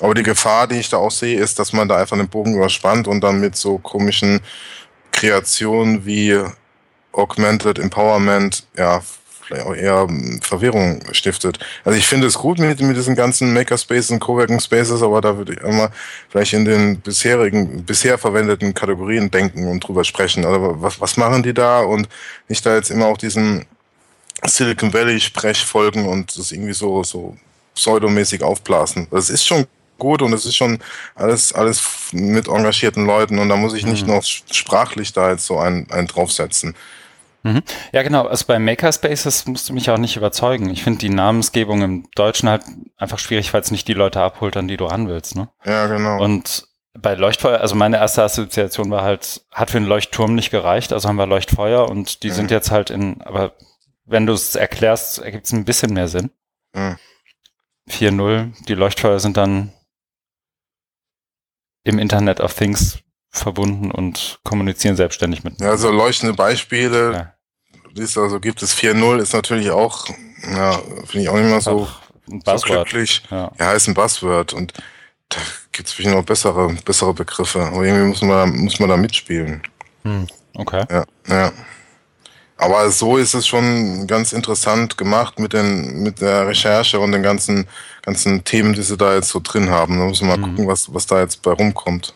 Aber 0.00 0.14
die 0.14 0.22
Gefahr, 0.22 0.66
die 0.66 0.76
ich 0.76 0.88
da 0.88 0.96
auch 0.96 1.10
sehe, 1.10 1.38
ist, 1.38 1.58
dass 1.58 1.74
man 1.74 1.88
da 1.88 1.98
einfach 1.98 2.16
den 2.16 2.28
Bogen 2.28 2.54
überspannt 2.54 3.06
und 3.06 3.20
dann 3.20 3.38
mit 3.38 3.54
so 3.56 3.76
komischen 3.76 4.40
Kreationen 5.10 6.06
wie 6.06 6.40
Augmented 7.12 7.78
Empowerment, 7.78 8.64
ja, 8.78 9.02
vielleicht 9.44 9.66
auch 9.66 9.74
eher 9.74 10.06
hm, 10.06 10.40
Verwirrung 10.42 11.02
stiftet. 11.12 11.58
Also 11.84 11.98
ich 11.98 12.06
finde 12.06 12.26
es 12.26 12.34
gut 12.34 12.58
mit, 12.58 12.80
mit 12.80 12.96
diesen 12.96 13.14
ganzen 13.14 13.52
Makerspaces 13.52 14.10
und 14.10 14.20
Coworking 14.20 14.60
Spaces, 14.60 15.02
aber 15.02 15.20
da 15.20 15.36
würde 15.36 15.54
ich 15.54 15.60
immer 15.60 15.90
vielleicht 16.28 16.52
in 16.52 16.64
den 16.64 17.00
bisherigen, 17.00 17.84
bisher 17.84 18.18
verwendeten 18.18 18.74
Kategorien 18.74 19.30
denken 19.30 19.68
und 19.68 19.80
drüber 19.80 20.04
sprechen. 20.04 20.44
Also 20.44 20.76
was, 20.80 21.00
was 21.00 21.16
machen 21.16 21.42
die 21.42 21.54
da 21.54 21.80
und 21.80 22.08
nicht 22.48 22.64
da 22.64 22.74
jetzt 22.74 22.90
immer 22.90 23.06
auch 23.06 23.18
diesen 23.18 23.66
Silicon 24.44 24.92
Valley 24.92 25.20
Sprech 25.20 25.64
folgen 25.64 26.08
und 26.08 26.36
das 26.36 26.52
irgendwie 26.52 26.72
so, 26.72 27.04
so 27.04 27.36
pseudomäßig 27.74 28.42
aufblasen. 28.42 29.06
Das 29.10 29.30
ist 29.30 29.46
schon 29.46 29.66
gut 29.98 30.20
und 30.22 30.32
es 30.32 30.44
ist 30.44 30.56
schon 30.56 30.80
alles, 31.14 31.52
alles 31.52 31.80
mit 32.12 32.48
engagierten 32.48 33.06
Leuten 33.06 33.38
und 33.38 33.48
da 33.48 33.56
muss 33.56 33.74
ich 33.74 33.86
nicht 33.86 34.06
mhm. 34.06 34.14
noch 34.14 34.24
sprachlich 34.24 35.12
da 35.12 35.30
jetzt 35.30 35.46
so 35.46 35.58
einen, 35.58 35.88
einen 35.90 36.08
draufsetzen. 36.08 36.74
Mhm. 37.42 37.62
Ja, 37.92 38.02
genau. 38.02 38.26
Also 38.26 38.46
bei 38.46 38.58
Makerspaces 38.58 39.46
musst 39.46 39.68
du 39.68 39.72
mich 39.72 39.90
auch 39.90 39.98
nicht 39.98 40.16
überzeugen. 40.16 40.70
Ich 40.70 40.84
finde 40.84 41.00
die 41.00 41.08
Namensgebung 41.08 41.82
im 41.82 42.08
Deutschen 42.14 42.48
halt 42.48 42.62
einfach 42.96 43.18
schwierig, 43.18 43.52
weil 43.52 43.62
es 43.62 43.70
nicht 43.70 43.88
die 43.88 43.94
Leute 43.94 44.20
abholt, 44.20 44.56
an 44.56 44.68
die 44.68 44.76
du 44.76 44.84
ran 44.84 45.08
willst. 45.08 45.34
Ne? 45.34 45.48
Ja, 45.64 45.86
genau. 45.86 46.22
Und 46.22 46.68
bei 46.94 47.14
Leuchtfeuer, 47.14 47.60
also 47.60 47.74
meine 47.74 47.96
erste 47.96 48.22
Assoziation 48.22 48.90
war 48.90 49.02
halt, 49.02 49.42
hat 49.50 49.70
für 49.70 49.78
einen 49.78 49.86
Leuchtturm 49.86 50.34
nicht 50.34 50.50
gereicht, 50.50 50.92
also 50.92 51.08
haben 51.08 51.16
wir 51.16 51.26
Leuchtfeuer 51.26 51.88
und 51.88 52.22
die 52.22 52.28
mhm. 52.28 52.34
sind 52.34 52.50
jetzt 52.50 52.70
halt 52.70 52.90
in, 52.90 53.22
aber 53.22 53.54
wenn 54.04 54.26
du 54.26 54.34
es 54.34 54.54
erklärst, 54.54 55.18
ergibt 55.18 55.46
es 55.46 55.52
ein 55.52 55.64
bisschen 55.64 55.94
mehr 55.94 56.08
Sinn. 56.08 56.30
Mhm. 56.74 56.98
4.0, 57.88 58.64
die 58.66 58.74
Leuchtfeuer 58.74 59.18
sind 59.20 59.36
dann 59.36 59.72
im 61.84 61.98
Internet 61.98 62.40
of 62.40 62.54
Things 62.54 63.02
verbunden 63.30 63.90
und 63.90 64.40
kommunizieren 64.44 64.94
selbstständig 64.94 65.42
mit. 65.42 65.60
Ja, 65.60 65.70
also 65.70 65.90
leuchtende 65.90 66.34
Beispiele. 66.34 67.12
Ja. 67.12 67.31
Siehst 67.94 68.16
also 68.16 68.40
gibt 68.40 68.62
es 68.62 68.74
4.0 68.76 69.18
ist 69.18 69.34
natürlich 69.34 69.70
auch, 69.70 70.06
ja, 70.50 70.72
finde 71.06 71.22
ich 71.22 71.28
auch 71.28 71.36
nicht 71.36 71.50
mehr 71.50 71.60
so, 71.60 71.88
so 72.26 72.56
glücklich. 72.56 73.22
Ja. 73.30 73.50
ja, 73.58 73.72
ist 73.72 73.88
ein 73.88 73.94
Buzzword 73.94 74.52
und 74.54 74.72
da 75.28 75.38
gibt 75.72 75.88
es 75.88 75.94
vielleicht 75.94 76.14
noch 76.14 76.24
bessere, 76.24 76.74
bessere 76.84 77.12
Begriffe. 77.14 77.62
Aber 77.62 77.84
irgendwie 77.84 78.06
muss 78.06 78.22
man, 78.22 78.56
muss 78.56 78.78
man 78.80 78.88
da 78.88 78.96
mitspielen. 78.96 79.62
Hm, 80.04 80.26
okay. 80.54 80.84
Ja, 80.90 81.04
ja. 81.28 81.52
Aber 82.56 82.90
so 82.90 83.16
ist 83.16 83.34
es 83.34 83.46
schon 83.46 84.06
ganz 84.06 84.32
interessant 84.32 84.96
gemacht 84.96 85.38
mit 85.38 85.52
den, 85.52 86.02
mit 86.02 86.20
der 86.20 86.46
Recherche 86.46 87.00
und 87.00 87.12
den 87.12 87.22
ganzen, 87.22 87.66
ganzen 88.02 88.44
Themen, 88.44 88.72
die 88.72 88.82
sie 88.82 88.96
da 88.96 89.14
jetzt 89.14 89.30
so 89.30 89.40
drin 89.42 89.68
haben. 89.68 89.98
Da 89.98 90.04
muss 90.04 90.20
man 90.20 90.28
mal 90.30 90.36
hm. 90.36 90.42
gucken, 90.54 90.68
was, 90.68 90.92
was 90.94 91.06
da 91.06 91.20
jetzt 91.20 91.42
bei 91.42 91.50
rumkommt 91.50 92.14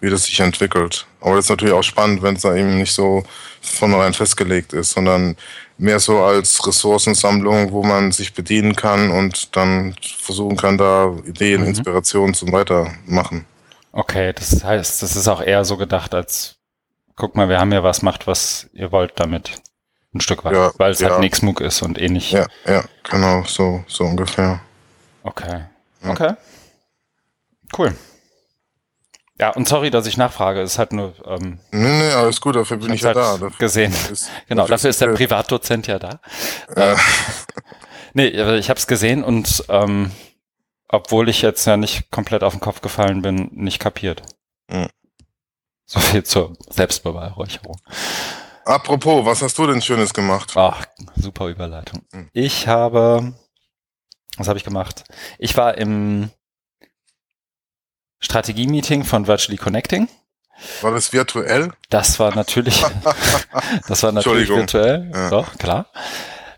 wie 0.00 0.10
das 0.10 0.24
sich 0.24 0.38
entwickelt. 0.40 1.06
Aber 1.20 1.36
das 1.36 1.46
ist 1.46 1.50
natürlich 1.50 1.74
auch 1.74 1.82
spannend, 1.82 2.22
wenn 2.22 2.36
es 2.36 2.42
da 2.42 2.54
eben 2.54 2.78
nicht 2.78 2.92
so 2.92 3.24
von 3.60 3.90
vornherein 3.90 4.14
festgelegt 4.14 4.72
ist, 4.72 4.92
sondern 4.92 5.36
mehr 5.78 6.00
so 6.00 6.22
als 6.22 6.66
Ressourcensammlung, 6.66 7.72
wo 7.72 7.82
man 7.82 8.12
sich 8.12 8.34
bedienen 8.34 8.76
kann 8.76 9.10
und 9.10 9.56
dann 9.56 9.94
versuchen 10.00 10.56
kann, 10.56 10.78
da 10.78 11.14
Ideen, 11.24 11.62
mhm. 11.62 11.68
Inspirationen 11.68 12.34
zum 12.34 12.52
Weitermachen. 12.52 13.46
Okay, 13.92 14.32
das 14.32 14.62
heißt, 14.62 15.02
das 15.02 15.16
ist 15.16 15.28
auch 15.28 15.40
eher 15.40 15.64
so 15.64 15.76
gedacht 15.76 16.14
als, 16.14 16.56
guck 17.16 17.34
mal, 17.36 17.48
wir 17.48 17.58
haben 17.58 17.72
ja 17.72 17.82
was, 17.82 18.02
macht 18.02 18.26
was 18.26 18.68
ihr 18.72 18.92
wollt 18.92 19.12
damit. 19.16 19.60
Ein 20.14 20.20
Stück 20.20 20.44
weit, 20.44 20.54
ja, 20.54 20.72
weil 20.78 20.92
es 20.92 20.98
halt 20.98 21.08
ja. 21.08 21.14
halt 21.14 21.20
nichts 21.20 21.42
Muck 21.42 21.60
ist 21.60 21.82
und 21.82 21.98
eh 21.98 22.08
nicht. 22.08 22.32
Ja, 22.32 22.46
ja, 22.66 22.84
genau, 23.02 23.44
so, 23.44 23.84
so 23.86 24.04
ungefähr. 24.04 24.60
Okay. 25.22 25.64
Okay. 26.06 26.34
Cool. 27.76 27.94
Ja, 29.40 29.50
und 29.50 29.68
sorry, 29.68 29.90
dass 29.90 30.06
ich 30.06 30.16
nachfrage. 30.16 30.60
Es 30.62 30.72
ist 30.72 30.78
halt 30.78 30.92
nur. 30.92 31.14
Ähm, 31.26 31.60
nee, 31.70 31.98
nee, 31.98 32.10
alles 32.12 32.40
gut, 32.40 32.56
dafür 32.56 32.76
bin 32.78 32.92
ich, 32.92 33.02
ja 33.02 33.08
halt 33.08 33.16
da. 33.18 33.32
Dafür 33.38 33.50
gesehen. 33.58 33.94
ist- 34.10 34.30
genau, 34.48 34.66
dafür 34.66 34.90
ist 34.90 35.00
der 35.00 35.08
Privatdozent 35.14 35.86
ja 35.86 35.98
da. 35.98 36.20
äh, 36.74 36.96
Nee, 38.14 38.26
ich 38.28 38.68
habe 38.70 38.78
es 38.78 38.86
gesehen 38.86 39.22
und 39.22 39.64
ähm, 39.68 40.10
obwohl 40.88 41.28
ich 41.28 41.42
jetzt 41.42 41.66
ja 41.66 41.76
nicht 41.76 42.10
komplett 42.10 42.42
auf 42.42 42.54
den 42.54 42.60
Kopf 42.60 42.80
gefallen 42.80 43.22
bin, 43.22 43.50
nicht 43.52 43.78
kapiert. 43.78 44.22
Hm. 44.70 44.88
So 45.84 46.00
viel 46.00 46.24
zur 46.24 46.54
Selbstbeweihräucherung. 46.70 47.78
Apropos, 48.64 49.24
was 49.24 49.42
hast 49.42 49.56
du 49.58 49.66
denn 49.66 49.80
Schönes 49.82 50.12
gemacht? 50.14 50.52
Ach, 50.56 50.84
super 51.16 51.48
Überleitung. 51.48 52.02
Hm. 52.12 52.28
Ich 52.32 52.66
habe, 52.66 53.34
was 54.36 54.48
habe 54.48 54.58
ich 54.58 54.64
gemacht? 54.64 55.04
Ich 55.38 55.56
war 55.56 55.76
im 55.78 56.30
Strategie-Meeting 58.20 59.04
von 59.04 59.26
Virtually 59.26 59.58
Connecting. 59.58 60.08
War 60.80 60.92
das 60.92 61.12
virtuell? 61.12 61.70
Das 61.88 62.18
war 62.18 62.34
natürlich, 62.34 62.84
das 63.88 64.02
war 64.02 64.12
natürlich 64.12 64.48
virtuell, 64.48 65.10
Ja. 65.14 65.30
doch, 65.30 65.56
klar. 65.56 65.86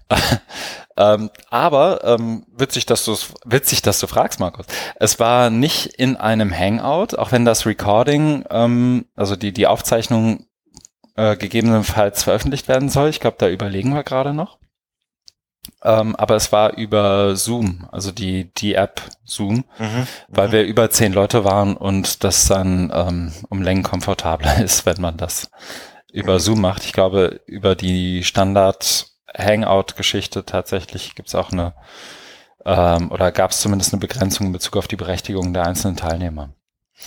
ähm, 0.96 1.30
aber 1.50 2.02
ähm, 2.04 2.46
witzig, 2.56 2.86
dass 2.86 3.04
du 3.04 3.16
witzig, 3.44 3.82
dass 3.82 4.00
du 4.00 4.06
fragst, 4.06 4.40
Markus. 4.40 4.66
Es 4.96 5.20
war 5.20 5.50
nicht 5.50 5.86
in 5.86 6.16
einem 6.16 6.50
Hangout, 6.56 7.16
auch 7.16 7.30
wenn 7.30 7.44
das 7.44 7.66
Recording, 7.66 8.44
ähm, 8.50 9.06
also 9.16 9.36
die 9.36 9.52
die 9.52 9.66
Aufzeichnung 9.66 10.46
äh, 11.16 11.36
gegebenenfalls 11.36 12.22
veröffentlicht 12.22 12.68
werden 12.68 12.88
soll. 12.88 13.10
Ich 13.10 13.20
glaube, 13.20 13.36
da 13.38 13.48
überlegen 13.48 13.94
wir 13.94 14.02
gerade 14.02 14.32
noch. 14.32 14.58
Ähm, 15.82 16.14
aber 16.16 16.36
es 16.36 16.52
war 16.52 16.74
über 16.76 17.36
Zoom, 17.36 17.88
also 17.90 18.12
die 18.12 18.52
die 18.54 18.74
App 18.74 19.00
Zoom 19.24 19.64
Mhm. 19.78 20.06
weil 20.28 20.48
Mhm. 20.48 20.52
wir 20.52 20.62
über 20.64 20.90
zehn 20.90 21.12
Leute 21.12 21.44
waren 21.44 21.76
und 21.76 22.22
das 22.24 22.46
dann 22.48 22.90
ähm, 22.94 23.32
um 23.48 23.62
Längen 23.62 23.82
komfortabler 23.82 24.58
ist, 24.62 24.84
wenn 24.86 25.00
man 25.00 25.16
das 25.16 25.50
über 26.12 26.34
Mhm. 26.34 26.38
Zoom 26.40 26.60
macht. 26.60 26.84
Ich 26.84 26.92
glaube, 26.92 27.40
über 27.46 27.74
die 27.76 28.24
Standard 28.24 29.06
Hangout-Geschichte 29.36 30.44
tatsächlich 30.44 31.14
gibt 31.14 31.28
es 31.28 31.34
auch 31.34 31.50
eine 31.52 31.72
ähm, 32.66 33.10
oder 33.10 33.32
gab 33.32 33.52
es 33.52 33.60
zumindest 33.60 33.92
eine 33.94 34.00
Begrenzung 34.00 34.46
in 34.48 34.52
Bezug 34.52 34.76
auf 34.76 34.88
die 34.88 34.96
Berechtigung 34.96 35.54
der 35.54 35.66
einzelnen 35.66 35.96
Teilnehmer. 35.96 36.50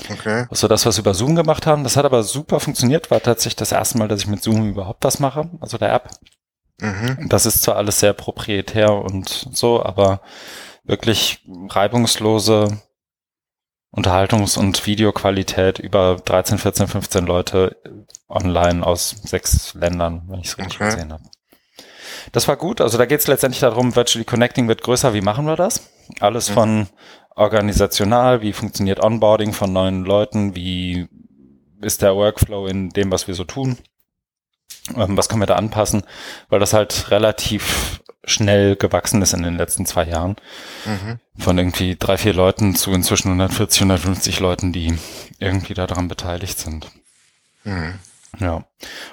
Okay. 0.10 0.48
Also 0.50 0.68
das, 0.68 0.86
was 0.88 0.98
wir 0.98 1.02
über 1.02 1.14
Zoom 1.14 1.36
gemacht 1.36 1.68
haben, 1.68 1.84
das 1.84 1.96
hat 1.98 2.06
aber 2.06 2.24
super 2.24 2.60
funktioniert, 2.60 3.12
war 3.12 3.22
tatsächlich 3.22 3.58
das 3.58 3.72
erste 3.72 4.00
Mal, 4.00 4.08
dass 4.08 4.22
ich 4.22 4.28
mit 4.28 4.42
Zoom 4.42 4.68
überhaupt 4.68 5.04
was 5.04 5.20
mache, 5.20 5.50
also 5.60 5.78
der 5.78 5.94
App. 5.94 6.10
Mhm. 6.80 7.28
Das 7.30 7.46
ist 7.46 7.64
zwar 7.64 7.76
alles 7.78 8.00
sehr 8.00 8.14
proprietär 8.14 8.94
und 8.94 9.28
so, 9.52 9.84
aber 9.84 10.22
wirklich 10.84 11.46
reibungslose 11.70 12.82
Unterhaltungs- 13.96 14.58
und 14.58 14.86
Videoqualität 14.88 15.78
über 15.80 16.16
13, 16.26 16.58
14, 16.58 16.88
15 16.88 17.26
Leute 17.26 17.78
online 18.28 18.86
aus 18.86 19.12
sechs 19.24 19.74
Ländern, 19.76 20.24
wenn 20.28 20.40
ich 20.40 20.48
es 20.48 20.58
richtig 20.58 20.82
Okay. 20.82 20.92
gesehen 20.92 21.14
habe. 21.14 21.24
Das 22.32 22.48
war 22.48 22.58
gut. 22.58 22.82
Also 22.82 22.98
da 22.98 23.06
geht 23.06 23.20
es 23.20 23.28
letztendlich 23.28 23.60
darum, 23.60 23.96
Virtually 23.96 24.26
Connecting 24.26 24.68
wird 24.68 24.82
größer. 24.82 25.14
Wie 25.14 25.22
machen 25.22 25.46
wir 25.46 25.56
das? 25.56 25.92
Alles 26.20 26.50
Mhm. 26.50 26.54
von 26.54 26.88
organisational, 27.36 28.42
wie 28.42 28.54
funktioniert 28.54 29.00
Onboarding 29.04 29.54
von 29.54 29.72
neuen 29.72 30.06
Leuten, 30.06 30.56
wie 30.56 31.08
ist 31.82 32.02
der 32.02 32.16
Workflow 32.16 32.66
in 32.68 32.90
dem, 32.90 33.12
was 33.12 33.28
wir 33.28 33.36
so 33.36 33.44
tun, 33.44 33.78
ähm, 34.96 35.18
was 35.18 35.30
können 35.30 35.42
wir 35.42 35.48
da 35.48 35.56
anpassen, 35.56 36.04
weil 36.50 36.60
das 36.60 36.74
halt 36.74 37.12
relativ 37.12 38.02
schnell 38.26 38.76
gewachsen 38.76 39.22
ist 39.22 39.34
in 39.34 39.44
den 39.44 39.58
letzten 39.58 39.86
zwei 39.86 40.06
Jahren. 40.06 40.36
Mhm. 40.86 41.20
Von 41.38 41.58
irgendwie 41.58 41.96
drei, 41.98 42.18
vier 42.18 42.34
Leuten 42.34 42.76
zu 42.76 42.92
inzwischen 42.92 43.30
140, 43.30 43.82
150 43.82 44.40
Leuten, 44.40 44.72
die 44.72 44.98
irgendwie 45.40 45.74
daran 45.74 46.08
beteiligt 46.08 46.58
sind. 46.58 46.90
Mhm. 47.64 48.00
Ja. 48.40 48.66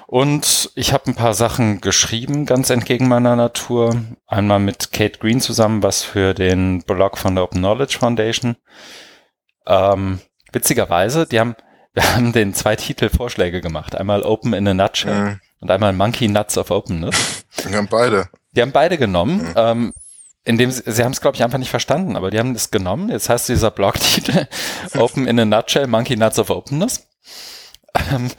Und 0.07 0.71
ich 0.75 0.93
habe 0.93 1.07
ein 1.07 1.15
paar 1.15 1.33
Sachen 1.33 1.79
geschrieben, 1.81 2.45
ganz 2.45 2.69
entgegen 2.69 3.07
meiner 3.07 3.35
Natur. 3.35 4.01
Einmal 4.27 4.59
mit 4.59 4.91
Kate 4.91 5.19
Green 5.19 5.41
zusammen, 5.41 5.83
was 5.83 6.03
für 6.03 6.33
den 6.33 6.81
Blog 6.83 7.17
von 7.17 7.35
der 7.35 7.43
Open 7.43 7.59
Knowledge 7.59 7.97
Foundation. 7.99 8.55
Ähm, 9.67 10.21
witzigerweise, 10.51 11.27
die 11.27 11.39
haben, 11.39 11.55
wir 11.93 12.15
haben 12.15 12.33
den 12.33 12.53
zwei 12.53 12.75
Titelvorschläge 12.75 13.61
gemacht. 13.61 13.95
Einmal 13.95 14.23
Open 14.23 14.53
in 14.53 14.67
a 14.67 14.73
Nutshell 14.73 15.13
Mhm. 15.13 15.39
Und 15.61 15.71
einmal 15.71 15.93
Monkey 15.93 16.27
Nuts 16.27 16.57
of 16.57 16.69
Openness. 16.71 17.45
Wir 17.65 17.77
haben 17.77 17.87
beide. 17.87 18.27
Die 18.51 18.61
haben 18.61 18.71
beide 18.73 18.97
genommen. 18.97 19.53
Ähm, 19.55 19.93
indem 20.43 20.71
sie, 20.71 20.81
sie 20.85 21.03
haben 21.03 21.11
es, 21.11 21.21
glaube 21.21 21.35
ich, 21.37 21.43
einfach 21.43 21.59
nicht 21.59 21.69
verstanden, 21.69 22.15
aber 22.15 22.31
die 22.31 22.39
haben 22.39 22.53
das 22.53 22.71
genommen. 22.71 23.09
Jetzt 23.09 23.29
heißt 23.29 23.47
dieser 23.47 23.69
Blogtitel 23.71 24.47
Open 24.97 25.27
in 25.27 25.39
a 25.39 25.45
Nutshell, 25.45 25.87
Monkey 25.87 26.17
Nuts 26.17 26.39
of 26.39 26.49
Openness. 26.49 27.07
Ähm, 28.11 28.31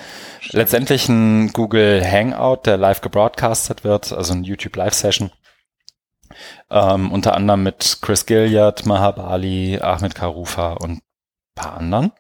Letztendlich 0.50 1.08
ein 1.08 1.52
Google 1.52 2.00
Hangout, 2.08 2.60
der 2.66 2.76
live 2.76 3.00
gebroadcastet 3.00 3.82
wird, 3.82 4.12
also 4.12 4.34
ein 4.34 4.44
YouTube 4.44 4.76
Live 4.76 4.94
Session. 4.94 5.32
Ähm, 6.70 7.10
unter 7.10 7.34
anderem 7.34 7.64
mit 7.64 7.98
Chris 8.02 8.24
Gilliard, 8.24 8.86
Mahabali, 8.86 9.80
Ahmed 9.80 10.14
Karufa 10.14 10.74
und 10.74 11.00
paar 11.58 11.76
anderen, 11.76 12.12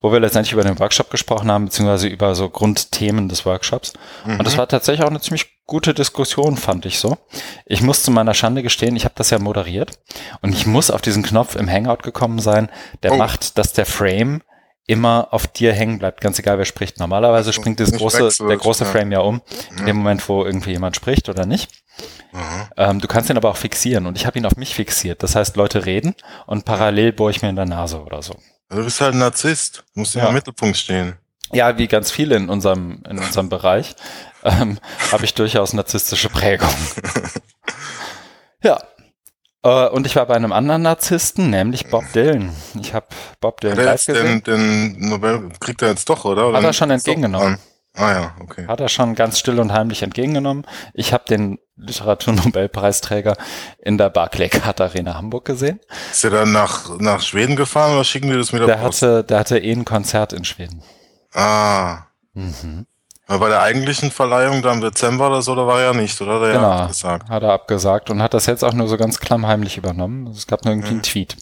wo 0.00 0.10
wir 0.12 0.20
letztendlich 0.20 0.52
über 0.52 0.62
den 0.64 0.78
Workshop 0.78 1.10
gesprochen 1.10 1.50
haben, 1.50 1.66
beziehungsweise 1.66 2.08
über 2.08 2.34
so 2.34 2.48
Grundthemen 2.48 3.28
des 3.28 3.46
Workshops. 3.46 3.92
Mhm. 4.24 4.38
Und 4.38 4.46
das 4.46 4.56
war 4.56 4.66
tatsächlich 4.68 5.04
auch 5.04 5.10
eine 5.10 5.20
ziemlich 5.20 5.60
gute 5.66 5.94
Diskussion, 5.94 6.56
fand 6.56 6.86
ich 6.86 6.98
so. 6.98 7.16
Ich 7.66 7.80
muss 7.82 8.02
zu 8.02 8.10
meiner 8.10 8.34
Schande 8.34 8.62
gestehen, 8.62 8.96
ich 8.96 9.04
habe 9.04 9.14
das 9.16 9.30
ja 9.30 9.38
moderiert 9.38 9.92
und 10.42 10.52
ich 10.52 10.66
muss 10.66 10.90
auf 10.90 11.00
diesen 11.00 11.22
Knopf 11.22 11.54
im 11.54 11.70
Hangout 11.70 12.02
gekommen 12.02 12.40
sein, 12.40 12.68
der 13.02 13.12
Oh. 13.12 13.16
macht, 13.16 13.56
dass 13.58 13.72
der 13.72 13.86
Frame 13.86 14.42
immer 14.86 15.28
auf 15.30 15.46
dir 15.46 15.72
hängen 15.72 16.00
bleibt, 16.00 16.20
ganz 16.20 16.38
egal 16.40 16.58
wer 16.58 16.64
spricht. 16.64 16.98
Normalerweise 16.98 17.52
springt 17.52 17.78
das 17.78 17.92
große, 17.92 18.24
wechselt, 18.24 18.50
der 18.50 18.56
große 18.56 18.82
ja. 18.84 18.90
Frame 18.90 19.12
ja 19.12 19.20
um, 19.20 19.40
in 19.78 19.86
dem 19.86 19.96
Moment, 19.98 20.28
wo 20.28 20.44
irgendwie 20.44 20.72
jemand 20.72 20.96
spricht 20.96 21.28
oder 21.28 21.46
nicht. 21.46 21.70
Aha. 22.32 22.70
Ähm, 22.76 23.00
du 23.00 23.06
kannst 23.06 23.30
ihn 23.30 23.36
aber 23.36 23.50
auch 23.50 23.56
fixieren 23.56 24.06
und 24.06 24.16
ich 24.16 24.26
habe 24.26 24.38
ihn 24.38 24.46
auf 24.46 24.56
mich 24.56 24.74
fixiert. 24.74 25.22
Das 25.22 25.36
heißt, 25.36 25.54
Leute 25.56 25.86
reden 25.86 26.16
und 26.46 26.64
parallel 26.64 27.12
bohre 27.12 27.30
ich 27.30 27.40
mir 27.42 27.50
in 27.50 27.56
der 27.56 27.66
Nase 27.66 28.02
oder 28.02 28.22
so. 28.22 28.34
Du 28.70 28.84
bist 28.84 29.00
halt 29.00 29.14
ein 29.14 29.18
Narzisst. 29.18 29.84
Du 29.94 30.00
musst 30.00 30.14
Ja. 30.14 30.22
ja. 30.22 30.28
im 30.28 30.34
Mittelpunkt 30.34 30.76
stehen. 30.76 31.14
Ja, 31.52 31.76
wie 31.78 31.88
ganz 31.88 32.10
viele 32.12 32.36
in 32.36 32.48
unserem, 32.48 33.02
in 33.08 33.18
unserem 33.18 33.48
Bereich, 33.50 33.94
ähm, 34.44 34.78
habe 35.12 35.24
ich 35.24 35.34
durchaus 35.34 35.72
narzisstische 35.72 36.28
Prägung. 36.28 36.68
ja. 38.62 38.78
Äh, 39.62 39.88
und 39.88 40.06
ich 40.06 40.16
war 40.16 40.26
bei 40.26 40.34
einem 40.36 40.52
anderen 40.52 40.82
Narzissten, 40.82 41.50
nämlich 41.50 41.88
Bob 41.90 42.04
Dylan. 42.14 42.54
Ich 42.80 42.94
habe 42.94 43.06
Bob 43.40 43.60
Dylan 43.60 43.76
Der 43.76 43.84
live 43.86 44.06
gesehen. 44.06 44.42
den, 44.44 44.94
den 44.96 45.08
Nobel 45.08 45.50
kriegt 45.58 45.82
er 45.82 45.88
jetzt 45.88 46.08
doch, 46.08 46.24
oder? 46.24 46.48
oder 46.48 46.58
Hat 46.58 46.64
er 46.64 46.72
schon 46.72 46.90
entgegengenommen. 46.90 47.58
Ah 47.94 48.12
ja, 48.12 48.34
okay. 48.40 48.66
Hat 48.68 48.80
er 48.80 48.88
schon 48.88 49.14
ganz 49.16 49.38
still 49.38 49.58
und 49.58 49.72
heimlich 49.72 50.02
entgegengenommen. 50.02 50.64
Ich 50.94 51.12
habe 51.12 51.24
den 51.28 51.58
Literaturnobelpreisträger 51.76 53.36
in 53.78 53.98
der 53.98 54.10
Barclaycard 54.10 54.80
Arena 54.80 55.14
Hamburg 55.14 55.44
gesehen. 55.44 55.80
Ist 56.10 56.24
er 56.24 56.30
dann 56.30 56.52
nach, 56.52 56.88
nach 56.98 57.20
Schweden 57.20 57.56
gefahren 57.56 57.92
oder 57.94 58.04
schicken 58.04 58.30
die 58.30 58.36
das 58.36 58.52
mit 58.52 58.60
der, 58.60 58.68
Der 58.68 58.74
Post? 58.76 59.02
hatte, 59.02 59.24
der 59.24 59.38
hatte 59.40 59.58
eh 59.58 59.72
ein 59.72 59.84
Konzert 59.84 60.32
in 60.32 60.44
Schweden. 60.44 60.82
Ah. 61.34 62.02
Mhm. 62.34 62.86
Weil 63.26 63.38
bei 63.38 63.48
der 63.48 63.62
eigentlichen 63.62 64.10
Verleihung 64.10 64.62
da 64.62 64.72
im 64.72 64.80
Dezember 64.80 65.28
oder 65.28 65.42
so, 65.42 65.54
da 65.54 65.66
war 65.66 65.78
er 65.80 65.86
ja 65.86 65.92
nicht, 65.92 66.20
oder? 66.20 66.34
Hat 66.34 66.42
er 66.42 66.52
Genau. 66.52 66.70
ja 66.70 66.86
gesagt. 66.86 67.28
Hat 67.28 67.42
er 67.42 67.52
abgesagt 67.52 68.10
und 68.10 68.22
hat 68.22 68.34
das 68.34 68.46
jetzt 68.46 68.64
auch 68.64 68.72
nur 68.72 68.88
so 68.88 68.96
ganz 68.96 69.20
klammheimlich 69.20 69.76
übernommen. 69.76 70.26
Es 70.28 70.46
gab 70.46 70.64
nur 70.64 70.72
irgendwie 70.72 70.88
einen 70.90 70.98
Mhm. 70.98 71.02
Tweet. 71.02 71.36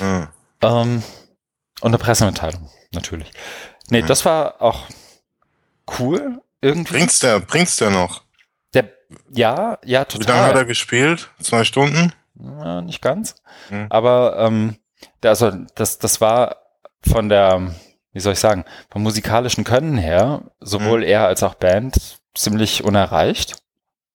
Ja. 0.00 0.28
Ähm, 0.62 1.02
und 1.80 1.88
eine 1.90 1.98
Pressemitteilung, 1.98 2.68
natürlich. 2.92 3.30
Nee, 3.88 4.00
Ja. 4.00 4.06
das 4.06 4.24
war 4.24 4.60
auch 4.60 4.84
cool 5.98 6.42
irgendwie. 6.60 6.92
Bringt's 6.92 7.18
der, 7.18 7.40
bringt's 7.40 7.76
der 7.76 7.90
noch? 7.90 8.22
Der, 8.74 8.90
ja, 9.30 9.78
ja, 9.84 10.06
Wie 10.12 10.18
lange 10.24 10.40
hat 10.40 10.48
total. 10.48 10.56
er 10.56 10.64
gespielt? 10.64 11.30
Zwei 11.40 11.64
Stunden? 11.64 12.12
Ja, 12.38 12.80
nicht 12.82 13.02
ganz. 13.02 13.36
Mhm. 13.70 13.86
Aber 13.90 14.36
ähm, 14.38 14.76
der, 15.22 15.30
also 15.30 15.50
das, 15.74 15.98
das 15.98 16.20
war 16.20 16.56
von 17.02 17.28
der, 17.28 17.74
wie 18.12 18.20
soll 18.20 18.32
ich 18.34 18.40
sagen, 18.40 18.64
vom 18.90 19.02
musikalischen 19.02 19.64
Können 19.64 19.96
her, 19.96 20.42
sowohl 20.60 21.04
er 21.04 21.26
als 21.26 21.42
auch 21.42 21.54
Band 21.54 22.18
ziemlich 22.34 22.84
unerreicht. 22.84 23.56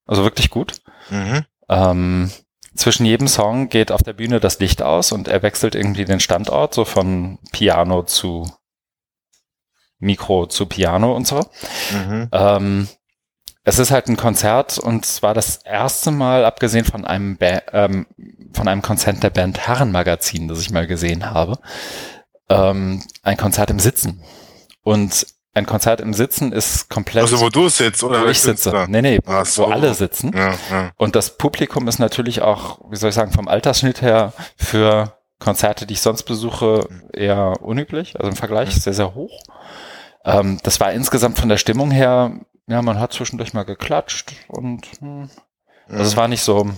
Also 0.05 0.23
wirklich 0.23 0.49
gut. 0.49 0.81
Mhm. 1.09 1.45
Ähm, 1.69 2.31
zwischen 2.75 3.05
jedem 3.05 3.27
Song 3.27 3.69
geht 3.69 3.91
auf 3.91 4.03
der 4.03 4.13
Bühne 4.13 4.39
das 4.39 4.59
Licht 4.59 4.81
aus 4.81 5.11
und 5.11 5.27
er 5.27 5.41
wechselt 5.41 5.75
irgendwie 5.75 6.05
den 6.05 6.19
Standort, 6.19 6.73
so 6.73 6.85
von 6.85 7.37
Piano 7.51 8.03
zu 8.03 8.49
Mikro 10.01 10.47
zu 10.47 10.65
Piano 10.65 11.15
und 11.15 11.25
so. 11.27 11.39
Mhm. 11.93 12.27
Ähm, 12.33 12.87
es 13.63 13.79
ist 13.79 13.91
halt 13.91 14.07
ein 14.07 14.17
Konzert 14.17 14.77
und 14.79 15.05
zwar 15.05 15.33
das 15.33 15.57
erste 15.57 16.11
Mal, 16.11 16.43
abgesehen 16.45 16.83
von 16.83 17.05
einem, 17.05 17.37
ba 17.37 17.61
ähm, 17.71 18.07
von 18.53 18.67
einem 18.67 18.81
Konzert 18.81 19.23
der 19.23 19.29
Band 19.29 19.59
Herrenmagazin, 19.67 20.47
das 20.47 20.59
ich 20.59 20.71
mal 20.71 20.87
gesehen 20.87 21.29
habe, 21.31 21.59
ähm, 22.49 23.03
ein 23.23 23.37
Konzert 23.37 23.69
im 23.69 23.79
Sitzen. 23.79 24.21
Und 24.83 25.27
ein 25.53 25.65
Konzert 25.65 26.01
im 26.01 26.13
Sitzen 26.13 26.53
ist 26.53 26.89
komplett, 26.89 27.23
Also 27.23 27.39
wo 27.39 27.49
du 27.49 27.69
sitzt, 27.69 28.03
oder? 28.03 28.23
wo 28.23 28.27
ich 28.27 28.41
sitze. 28.41 28.71
da? 28.71 28.87
Nee, 28.87 29.01
nee, 29.01 29.19
Ach 29.25 29.41
wo 29.41 29.43
so. 29.45 29.65
alle 29.67 29.93
sitzen. 29.93 30.31
Ja, 30.35 30.55
ja. 30.71 30.91
Und 30.97 31.15
das 31.15 31.37
Publikum 31.37 31.87
ist 31.87 31.99
natürlich 31.99 32.41
auch, 32.41 32.79
wie 32.89 32.95
soll 32.95 33.09
ich 33.09 33.15
sagen, 33.15 33.31
vom 33.31 33.47
Altersschnitt 33.47 34.01
her 34.01 34.33
für 34.57 35.17
Konzerte, 35.39 35.85
die 35.85 35.93
ich 35.93 36.01
sonst 36.01 36.23
besuche, 36.23 36.87
eher 37.13 37.61
unüblich, 37.61 38.15
also 38.17 38.29
im 38.29 38.35
Vergleich 38.35 38.73
sehr, 38.81 38.93
sehr 38.93 39.13
hoch. 39.13 39.41
Ähm, 40.23 40.59
das 40.63 40.79
war 40.79 40.91
insgesamt 40.93 41.37
von 41.39 41.49
der 41.49 41.57
Stimmung 41.57 41.91
her, 41.91 42.31
ja, 42.67 42.81
man 42.81 42.99
hat 42.99 43.13
zwischendurch 43.13 43.53
mal 43.53 43.63
geklatscht 43.63 44.33
und 44.47 44.85
hm, 44.99 45.29
also 45.89 46.03
es 46.03 46.15
war 46.15 46.27
nicht 46.27 46.41
so, 46.43 46.69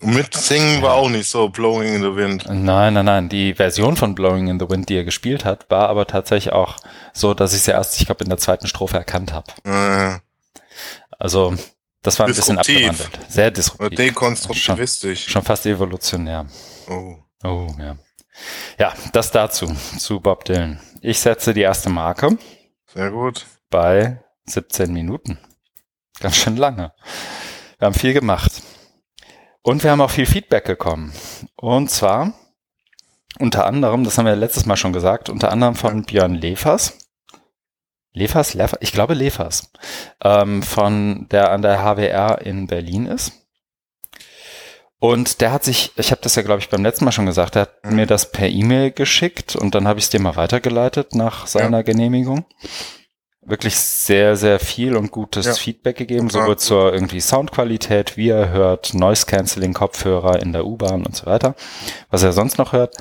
mit 0.00 0.34
Singen 0.34 0.82
war 0.82 0.94
auch 0.94 1.08
nicht 1.08 1.28
so 1.28 1.48
Blowing 1.48 1.94
in 1.94 2.02
the 2.02 2.14
Wind. 2.16 2.44
nein, 2.48 2.94
nein, 2.94 3.04
nein, 3.04 3.28
die 3.28 3.54
Version 3.54 3.96
von 3.96 4.14
Blowing 4.14 4.48
in 4.48 4.60
the 4.60 4.68
Wind, 4.68 4.88
die 4.88 4.96
er 4.96 5.04
gespielt 5.04 5.44
hat, 5.44 5.70
war 5.70 5.88
aber 5.88 6.06
tatsächlich 6.06 6.52
auch 6.52 6.76
so, 7.12 7.34
dass 7.34 7.54
ich 7.54 7.62
sie 7.62 7.70
erst, 7.70 7.98
ich 7.98 8.06
glaube, 8.06 8.24
in 8.24 8.28
der 8.30 8.38
zweiten 8.38 8.66
Strophe 8.66 8.96
erkannt 8.96 9.32
habe. 9.32 9.52
Äh, 9.64 10.18
Also 11.18 11.54
das 12.02 12.18
war 12.18 12.26
ein 12.26 12.34
bisschen 12.34 12.58
abgewandelt. 12.58 13.18
Sehr 13.28 13.50
disruptiv. 13.50 13.96
dekonstruktivistisch. 13.96 15.26
Schon 15.28 15.42
fast 15.42 15.64
evolutionär. 15.66 16.46
Oh. 16.88 17.16
Oh, 17.42 17.68
ja. 17.78 17.96
Ja, 18.78 18.92
das 19.12 19.30
dazu, 19.32 19.66
zu 19.98 20.20
Bob 20.20 20.44
Dylan. 20.44 20.78
Ich 21.00 21.20
setze 21.20 21.54
die 21.54 21.62
erste 21.62 21.90
Marke 21.90 22.38
Sehr 22.86 23.10
gut. 23.10 23.46
bei 23.70 24.22
17 24.46 24.92
Minuten. 24.92 25.38
Ganz 26.20 26.36
schön 26.36 26.56
lange. 26.56 26.92
Wir 27.78 27.86
haben 27.86 27.94
viel 27.94 28.12
gemacht. 28.12 28.62
Und 29.62 29.82
wir 29.82 29.90
haben 29.90 30.00
auch 30.00 30.10
viel 30.10 30.26
Feedback 30.26 30.64
bekommen. 30.64 31.12
Und 31.56 31.90
zwar 31.90 32.32
unter 33.38 33.66
anderem, 33.66 34.04
das 34.04 34.16
haben 34.16 34.26
wir 34.26 34.36
letztes 34.36 34.66
Mal 34.66 34.76
schon 34.76 34.92
gesagt, 34.92 35.28
unter 35.28 35.52
anderem 35.52 35.74
von 35.74 36.04
Björn 36.04 36.34
Lefers. 36.34 36.98
Lefers, 38.12 38.54
Lefers, 38.54 38.78
ich 38.80 38.92
glaube 38.92 39.12
Lefers, 39.12 39.70
ähm, 40.24 40.62
von 40.62 41.28
der 41.30 41.50
an 41.50 41.60
der 41.60 41.82
HWR 41.82 42.40
in 42.40 42.66
Berlin 42.66 43.04
ist. 43.06 43.45
Und 44.98 45.40
der 45.42 45.52
hat 45.52 45.62
sich, 45.62 45.92
ich 45.96 46.10
habe 46.10 46.22
das 46.22 46.36
ja 46.36 46.42
glaube 46.42 46.60
ich 46.60 46.70
beim 46.70 46.82
letzten 46.82 47.04
Mal 47.04 47.12
schon 47.12 47.26
gesagt, 47.26 47.54
der 47.54 47.62
hat 47.62 47.84
Mhm. 47.84 47.96
mir 47.96 48.06
das 48.06 48.30
per 48.32 48.48
E-Mail 48.48 48.90
geschickt 48.92 49.54
und 49.54 49.74
dann 49.74 49.86
habe 49.86 49.98
ich 49.98 50.06
es 50.06 50.10
dir 50.10 50.20
mal 50.20 50.36
weitergeleitet 50.36 51.14
nach 51.14 51.46
seiner 51.46 51.82
Genehmigung. 51.84 52.46
Wirklich 53.42 53.76
sehr, 53.76 54.34
sehr 54.36 54.58
viel 54.58 54.96
und 54.96 55.12
gutes 55.12 55.46
Ja. 55.46 55.54
Feedback 55.54 55.96
gegeben, 55.96 56.30
sowohl 56.30 56.56
zur 56.58 56.92
irgendwie 56.92 57.20
Soundqualität, 57.20 58.16
wie 58.16 58.30
er 58.30 58.48
hört, 58.48 58.92
Noise 58.94 59.26
Cancelling 59.26 59.72
Kopfhörer 59.74 60.40
in 60.40 60.52
der 60.52 60.66
U-Bahn 60.66 61.06
und 61.06 61.14
so 61.14 61.26
weiter, 61.26 61.54
was 62.10 62.24
er 62.24 62.32
sonst 62.32 62.58
noch 62.58 62.72
hört. 62.72 62.96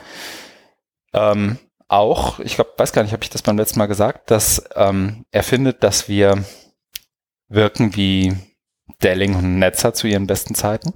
Ähm, 1.13 1.57
auch, 1.87 2.39
ich 2.39 2.55
glaube, 2.55 2.71
weiß 2.77 2.91
gar 2.93 3.01
nicht, 3.03 3.13
habe 3.13 3.23
ich 3.23 3.29
das 3.29 3.41
beim 3.41 3.57
letzten 3.57 3.79
Mal 3.79 3.87
gesagt, 3.87 4.29
dass 4.29 4.63
ähm, 4.75 5.25
er 5.31 5.43
findet, 5.43 5.81
dass 5.81 6.09
wir 6.09 6.43
wirken 7.47 7.95
wie 7.95 8.35
Delling 9.01 9.35
und 9.35 9.59
Netzer 9.59 9.93
zu 9.93 10.07
ihren 10.07 10.27
besten 10.27 10.53
Zeiten. 10.55 10.93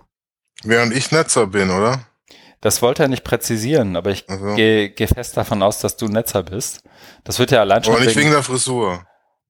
Während 0.63 0.93
ich 0.93 1.11
Netzer 1.11 1.47
bin, 1.47 1.69
oder? 1.69 2.05
Das 2.61 2.81
wollte 2.81 3.03
er 3.03 3.09
nicht 3.09 3.23
präzisieren, 3.23 3.95
aber 3.95 4.11
ich 4.11 4.29
Also, 4.29 4.55
gehe 4.55 4.89
geh 4.89 5.07
fest 5.07 5.37
davon 5.37 5.63
aus, 5.63 5.79
dass 5.79 5.95
du 5.95 6.07
Netzer 6.07 6.43
bist. 6.43 6.83
Das 7.23 7.39
wird 7.39 7.51
ja 7.51 7.61
allein 7.61 7.83
schon 7.83 7.93
aber 7.93 8.03
nicht 8.03 8.15
wegen, 8.15 8.25
wegen 8.25 8.33
der 8.33 8.43
Frisur. 8.43 9.05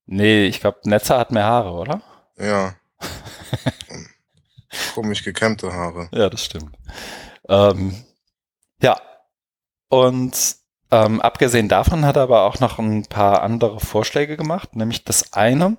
Nee, 0.05 0.45
ich 0.45 0.59
glaube, 0.59 0.79
Netzer 0.83 1.17
hat 1.17 1.31
mehr 1.31 1.45
Haare, 1.45 1.71
oder? 1.71 2.01
Ja. 2.37 2.75
Komisch 4.93 5.23
gekämmte 5.23 5.73
Haare. 5.73 6.09
Ja, 6.11 6.29
das 6.29 6.45
stimmt. 6.45 6.75
Ähm, 7.47 8.03
ja, 8.81 8.97
und 9.89 10.55
ähm, 10.91 11.21
abgesehen 11.21 11.67
davon 11.69 12.05
hat 12.05 12.15
er 12.15 12.23
aber 12.23 12.43
auch 12.43 12.59
noch 12.59 12.77
ein 12.77 13.05
paar 13.05 13.41
andere 13.41 13.79
Vorschläge 13.79 14.37
gemacht, 14.37 14.75
nämlich 14.75 15.03
das 15.03 15.33
eine, 15.33 15.77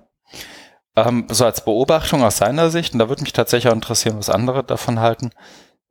ähm, 0.95 1.27
so 1.29 1.45
als 1.45 1.63
Beobachtung 1.63 2.23
aus 2.23 2.37
seiner 2.37 2.69
Sicht, 2.69 2.93
und 2.93 2.99
da 2.99 3.09
würde 3.09 3.23
mich 3.23 3.33
tatsächlich 3.33 3.71
auch 3.71 3.75
interessieren, 3.75 4.17
was 4.17 4.29
andere 4.29 4.63
davon 4.63 4.99
halten, 4.99 5.31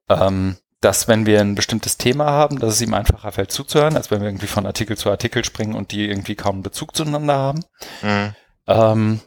ähm, 0.09 0.57
dass 0.81 1.09
wenn 1.09 1.27
wir 1.27 1.41
ein 1.41 1.55
bestimmtes 1.55 1.99
Thema 1.99 2.27
haben, 2.27 2.59
dass 2.59 2.75
es 2.75 2.81
ihm 2.81 2.95
einfacher 2.95 3.33
fällt 3.33 3.53
zuzuhören, 3.53 3.97
als 3.97 4.11
wenn 4.11 4.21
wir 4.21 4.29
irgendwie 4.29 4.47
von 4.47 4.67
Artikel 4.67 4.97
zu 4.97 5.11
Artikel 5.11 5.45
springen 5.45 5.75
und 5.75 5.93
die 5.93 6.09
irgendwie 6.09 6.35
kaum 6.35 6.57
einen 6.57 6.63
Bezug 6.63 6.97
zueinander 6.97 7.37
haben. 7.37 7.65
Mhm. 8.03 8.35
Ähm, 8.67 9.21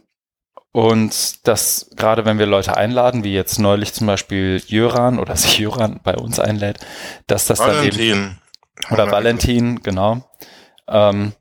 und 0.72 1.46
das, 1.46 1.90
gerade 1.94 2.24
wenn 2.24 2.40
wir 2.40 2.46
Leute 2.46 2.76
einladen, 2.76 3.22
wie 3.22 3.32
jetzt 3.32 3.60
neulich 3.60 3.92
zum 3.92 4.08
Beispiel 4.08 4.60
Jöran 4.66 5.20
oder 5.20 5.36
sich 5.36 5.58
Jöran 5.58 6.00
bei 6.02 6.16
uns 6.16 6.40
einlädt, 6.40 6.80
dass 7.28 7.46
das 7.46 7.58
dann 7.58 7.84
eben, 7.84 7.96
Valentin. 7.96 8.38
oder 8.90 9.10
Valentin, 9.12 9.82
genau, 9.84 10.28
ähm, 10.88 11.32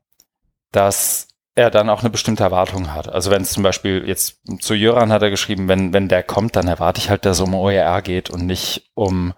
dass 0.71 1.32
er 1.55 1.69
dann 1.69 1.89
auch 1.89 2.01
eine 2.01 2.09
bestimmte 2.09 2.43
Erwartung 2.43 2.93
hat. 2.93 3.07
Also 3.07 3.29
wenn 3.29 3.43
es 3.43 3.51
zum 3.51 3.63
Beispiel 3.63 4.03
jetzt 4.07 4.41
zu 4.59 4.73
Jöran 4.73 5.11
hat 5.11 5.21
er 5.21 5.29
geschrieben, 5.29 5.67
wenn, 5.67 5.93
wenn 5.93 6.07
der 6.07 6.23
kommt, 6.23 6.55
dann 6.55 6.67
erwarte 6.67 6.99
ich 6.99 7.09
halt, 7.09 7.25
dass 7.25 7.37
es 7.37 7.43
um 7.43 7.53
OER 7.53 8.01
geht 8.01 8.29
und 8.29 8.45
nicht 8.45 8.89
um 8.95 9.33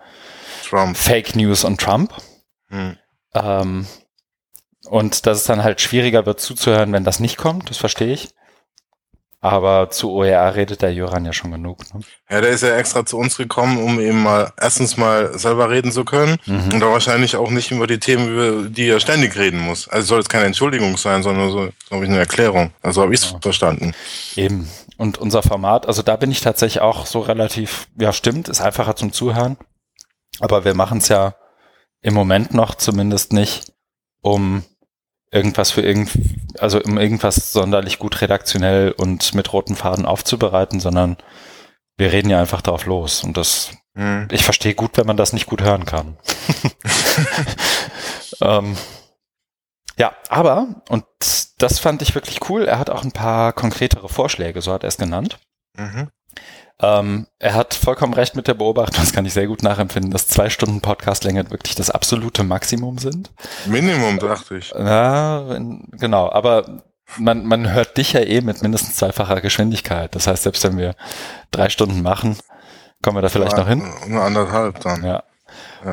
Trump. 0.63 0.95
Fake 0.95 1.35
News 1.35 1.63
und 1.63 1.79
Trump. 1.79 2.13
Mhm. 2.69 2.97
Ähm, 3.33 3.87
und 4.87 5.25
dass 5.25 5.39
es 5.39 5.43
dann 5.43 5.63
halt 5.63 5.81
schwieriger 5.81 6.25
wird 6.25 6.39
zuzuhören, 6.39 6.93
wenn 6.93 7.03
das 7.03 7.19
nicht 7.19 7.37
kommt, 7.37 7.69
das 7.69 7.77
verstehe 7.77 8.13
ich. 8.13 8.29
Aber 9.47 9.91
zu 9.91 10.11
OER 10.11 10.55
redet 10.55 10.81
der 10.81 10.91
Jöran 10.91 11.23
ja 11.23 11.31
schon 11.31 11.51
genug. 11.51 11.77
Ne? 11.93 11.99
Ja, 12.31 12.41
der 12.41 12.49
ist 12.49 12.63
ja 12.63 12.75
extra 12.75 13.05
zu 13.05 13.15
uns 13.19 13.37
gekommen, 13.37 13.77
um 13.77 13.99
eben 13.99 14.23
mal 14.23 14.51
erstens 14.59 14.97
mal 14.97 15.37
selber 15.37 15.69
reden 15.69 15.91
zu 15.91 16.03
können 16.03 16.37
Mhm. 16.47 16.73
und 16.73 16.79
da 16.79 16.87
wahrscheinlich 16.89 17.35
auch 17.35 17.51
nicht 17.51 17.69
über 17.69 17.85
die 17.85 17.99
Themen, 17.99 18.27
über 18.27 18.67
die 18.69 18.87
er 18.87 18.99
ständig 18.99 19.35
reden 19.37 19.59
muss. 19.59 19.87
Also 19.87 20.07
soll 20.07 20.17
jetzt 20.21 20.29
keine 20.29 20.45
Entschuldigung 20.45 20.97
sein, 20.97 21.21
sondern 21.21 21.51
so, 21.51 21.69
glaube 21.89 22.05
ich, 22.05 22.09
eine 22.09 22.17
Erklärung. 22.17 22.71
Also 22.81 23.03
habe 23.03 23.13
ich 23.13 23.21
es 23.21 23.31
Ja. 23.33 23.37
verstanden. 23.39 23.93
Eben. 24.35 24.67
Und 24.97 25.19
unser 25.19 25.43
Format, 25.43 25.85
also 25.87 26.01
da 26.01 26.15
bin 26.15 26.31
ich 26.31 26.41
tatsächlich 26.41 26.81
auch 26.81 27.05
so 27.05 27.19
relativ, 27.19 27.87
ja 27.99 28.13
stimmt, 28.13 28.47
ist 28.49 28.61
einfacher 28.61 28.95
zum 28.95 29.13
Zuhören. 29.13 29.57
Aber 30.39 30.65
wir 30.65 30.73
machen 30.73 30.97
es 30.97 31.07
ja 31.09 31.35
im 32.01 32.15
Moment 32.15 32.55
noch 32.55 32.73
zumindest 32.73 33.31
nicht, 33.31 33.71
um 34.21 34.63
irgendwas 35.35 35.71
für 35.71 35.81
irgend, 35.81 36.09
also 36.59 36.81
um 36.81 36.97
irgendwas 36.97 37.51
sonderlich 37.51 37.99
gut 37.99 38.21
redaktionell 38.21 38.91
und 38.91 39.33
mit 39.35 39.51
roten 39.53 39.75
Faden 39.75 40.05
aufzubereiten, 40.05 40.79
sondern 40.79 41.17
wir 41.97 42.11
reden 42.11 42.29
ja 42.29 42.39
einfach 42.39 42.61
drauf 42.61 42.85
los. 42.85 43.23
Und 43.23 43.37
das, 43.37 43.71
Mhm. 43.95 44.27
ich 44.31 44.43
verstehe 44.43 44.75
gut, 44.75 44.97
wenn 44.97 45.07
man 45.07 45.17
das 45.17 45.31
nicht 45.33 45.45
gut 45.45 45.61
hören 45.61 45.85
kann. 45.85 46.17
ähm, 48.41 48.75
ja, 49.97 50.13
aber, 50.27 50.81
und 50.89 51.05
das 51.57 51.79
fand 51.79 52.01
ich 52.01 52.13
wirklich 52.13 52.49
cool, 52.49 52.65
er 52.65 52.77
hat 52.77 52.89
auch 52.89 53.03
ein 53.03 53.13
paar 53.13 53.53
konkretere 53.53 54.09
Vorschläge, 54.09 54.61
so 54.61 54.73
hat 54.73 54.83
er 54.83 54.89
es 54.89 54.97
genannt. 54.97 55.39
Mhm. 55.77 56.09
Ähm, 56.81 57.27
er 57.39 57.53
hat 57.53 57.73
vollkommen 57.73 58.13
recht 58.13 58.35
mit 58.35 58.47
der 58.47 58.53
Beobachtung, 58.53 58.99
das 59.01 59.13
kann 59.13 59.25
ich 59.25 59.33
sehr 59.33 59.47
gut 59.47 59.63
nachempfinden, 59.63 60.11
dass 60.11 60.27
zwei 60.27 60.49
Stunden 60.49 60.81
Podcastlänge 60.81 61.49
wirklich 61.49 61.75
das 61.75 61.89
absolute 61.89 62.43
Maximum 62.43 62.97
sind. 62.97 63.31
Minimum, 63.65 64.19
dachte 64.19 64.57
ich. 64.57 64.71
Ja, 64.71 65.47
wenn- 65.47 65.87
genau, 65.91 66.29
aber 66.29 66.83
man, 67.17 67.45
man 67.45 67.71
hört 67.71 67.95
dich 67.97 68.13
ja 68.13 68.19
eh 68.21 68.41
mit 68.41 68.61
mindestens 68.61 68.95
zweifacher 68.95 69.39
Geschwindigkeit. 69.39 70.13
Das 70.15 70.27
heißt, 70.27 70.43
selbst 70.43 70.63
wenn 70.65 70.77
wir 70.77 70.95
drei 71.51 71.69
Stunden 71.69 72.01
machen, 72.01 72.37
kommen 73.01 73.17
wir 73.17 73.21
da 73.21 73.29
vielleicht 73.29 73.53
ja, 73.53 73.59
noch 73.59 73.67
hin. 73.69 73.83
Nur 74.07 74.23
anderthalb 74.23 74.79
dann. 74.81 75.03
Ja. 75.03 75.23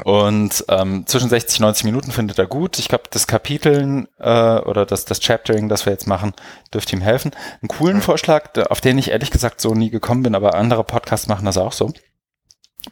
Und 0.01 0.65
ähm, 0.69 1.07
zwischen 1.07 1.29
60 1.29 1.61
und 1.61 1.67
90 1.67 1.85
Minuten 1.85 2.13
findet 2.13 2.39
er 2.39 2.47
gut. 2.47 2.79
Ich 2.79 2.89
glaube, 2.89 3.05
das 3.11 3.27
Kapiteln 3.27 4.09
äh, 4.19 4.59
oder 4.59 4.87
das, 4.87 5.05
das 5.05 5.21
Chaptering, 5.21 5.69
das 5.69 5.85
wir 5.85 5.93
jetzt 5.93 6.07
machen, 6.07 6.33
dürfte 6.73 6.97
ihm 6.97 7.03
helfen. 7.03 7.33
Einen 7.61 7.69
coolen 7.69 7.97
ja. 7.97 8.03
Vorschlag, 8.03 8.57
auf 8.71 8.81
den 8.81 8.99
ich 8.99 9.11
ehrlich 9.11 9.31
gesagt 9.31 9.61
so 9.61 9.75
nie 9.75 9.91
gekommen 9.91 10.23
bin, 10.23 10.35
aber 10.35 10.55
andere 10.55 10.85
Podcasts 10.85 11.29
machen 11.29 11.45
das 11.45 11.59
auch 11.59 11.73
so, 11.73 11.93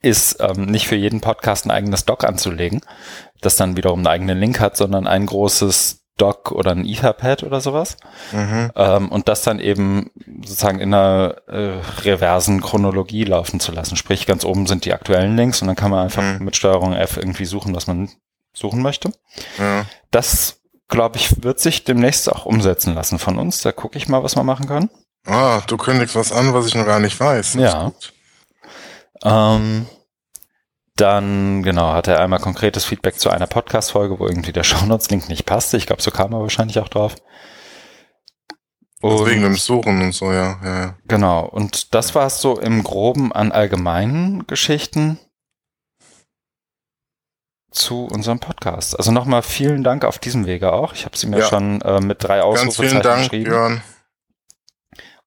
ist 0.02 0.38
ähm, 0.40 0.66
nicht 0.66 0.86
für 0.86 0.96
jeden 0.96 1.20
Podcast 1.20 1.66
ein 1.66 1.70
eigenes 1.70 2.04
Doc 2.04 2.24
anzulegen, 2.24 2.80
das 3.40 3.56
dann 3.56 3.76
wiederum 3.76 4.00
einen 4.00 4.06
eigenen 4.06 4.38
Link 4.38 4.60
hat, 4.60 4.76
sondern 4.76 5.06
ein 5.06 5.26
großes 5.26 5.99
Dock 6.20 6.52
oder 6.52 6.72
ein 6.72 6.84
Etherpad 6.84 7.42
oder 7.42 7.60
sowas. 7.60 7.96
Mhm. 8.32 8.70
Ähm, 8.76 9.08
und 9.10 9.28
das 9.28 9.42
dann 9.42 9.58
eben 9.58 10.10
sozusagen 10.44 10.80
in 10.80 10.92
einer 10.92 11.36
äh, 11.46 11.80
reversen 12.02 12.60
Chronologie 12.60 13.24
laufen 13.24 13.60
zu 13.60 13.72
lassen. 13.72 13.96
Sprich, 13.96 14.26
ganz 14.26 14.44
oben 14.44 14.66
sind 14.66 14.84
die 14.84 14.92
aktuellen 14.92 15.36
Links 15.36 15.62
und 15.62 15.68
dann 15.68 15.76
kann 15.76 15.90
man 15.90 16.04
einfach 16.04 16.22
mhm. 16.22 16.44
mit 16.44 16.56
Steuerung 16.56 16.92
F 16.92 17.16
irgendwie 17.16 17.44
suchen, 17.44 17.74
was 17.74 17.86
man 17.86 18.10
suchen 18.52 18.82
möchte. 18.82 19.12
Ja. 19.58 19.86
Das, 20.10 20.60
glaube 20.88 21.16
ich, 21.16 21.42
wird 21.42 21.60
sich 21.60 21.84
demnächst 21.84 22.30
auch 22.30 22.46
umsetzen 22.46 22.94
lassen 22.94 23.18
von 23.18 23.38
uns. 23.38 23.62
Da 23.62 23.72
gucke 23.72 23.96
ich 23.96 24.08
mal, 24.08 24.22
was 24.22 24.36
wir 24.36 24.42
machen 24.42 24.66
können. 24.66 24.90
Ah, 25.26 25.60
du 25.66 25.76
kündigst 25.76 26.16
was 26.16 26.32
an, 26.32 26.54
was 26.54 26.66
ich 26.66 26.74
noch 26.74 26.86
gar 26.86 27.00
nicht 27.00 27.18
weiß. 27.18 27.52
Das 27.52 27.62
ja. 27.62 27.92
Ähm, 29.22 29.86
dann, 31.00 31.62
genau, 31.62 31.92
hat 31.92 32.08
er 32.08 32.20
einmal 32.20 32.40
konkretes 32.40 32.84
Feedback 32.84 33.18
zu 33.18 33.30
einer 33.30 33.46
Podcast-Folge, 33.46 34.18
wo 34.18 34.26
irgendwie 34.26 34.52
der 34.52 34.64
Shownotes-Link 34.64 35.28
nicht 35.28 35.46
passte. 35.46 35.76
Ich 35.76 35.86
glaube, 35.86 36.02
so 36.02 36.10
kam 36.10 36.32
er 36.32 36.40
wahrscheinlich 36.40 36.78
auch 36.78 36.88
drauf. 36.88 37.16
Und, 39.02 39.26
wegen 39.26 39.42
dem 39.42 39.56
Suchen 39.56 40.02
und 40.02 40.12
so, 40.12 40.30
ja. 40.30 40.58
ja, 40.62 40.80
ja. 40.80 40.94
Genau. 41.08 41.46
Und 41.46 41.94
das 41.94 42.14
war 42.14 42.26
es 42.26 42.40
so 42.40 42.60
im 42.60 42.82
Groben 42.82 43.32
an 43.32 43.50
allgemeinen 43.50 44.46
Geschichten 44.46 45.18
zu 47.70 48.04
unserem 48.04 48.40
Podcast. 48.40 48.98
Also 48.98 49.10
nochmal 49.10 49.42
vielen 49.42 49.82
Dank 49.84 50.04
auf 50.04 50.18
diesem 50.18 50.44
Wege 50.44 50.72
auch. 50.72 50.92
Ich 50.92 51.06
habe 51.06 51.16
sie 51.16 51.28
mir 51.28 51.38
ja. 51.38 51.46
schon 51.46 51.80
äh, 51.80 52.00
mit 52.00 52.22
drei 52.22 52.42
Ausrufezeichen 52.42 53.00
Dank, 53.00 53.22
geschrieben. 53.22 53.50
Jörn. 53.50 53.82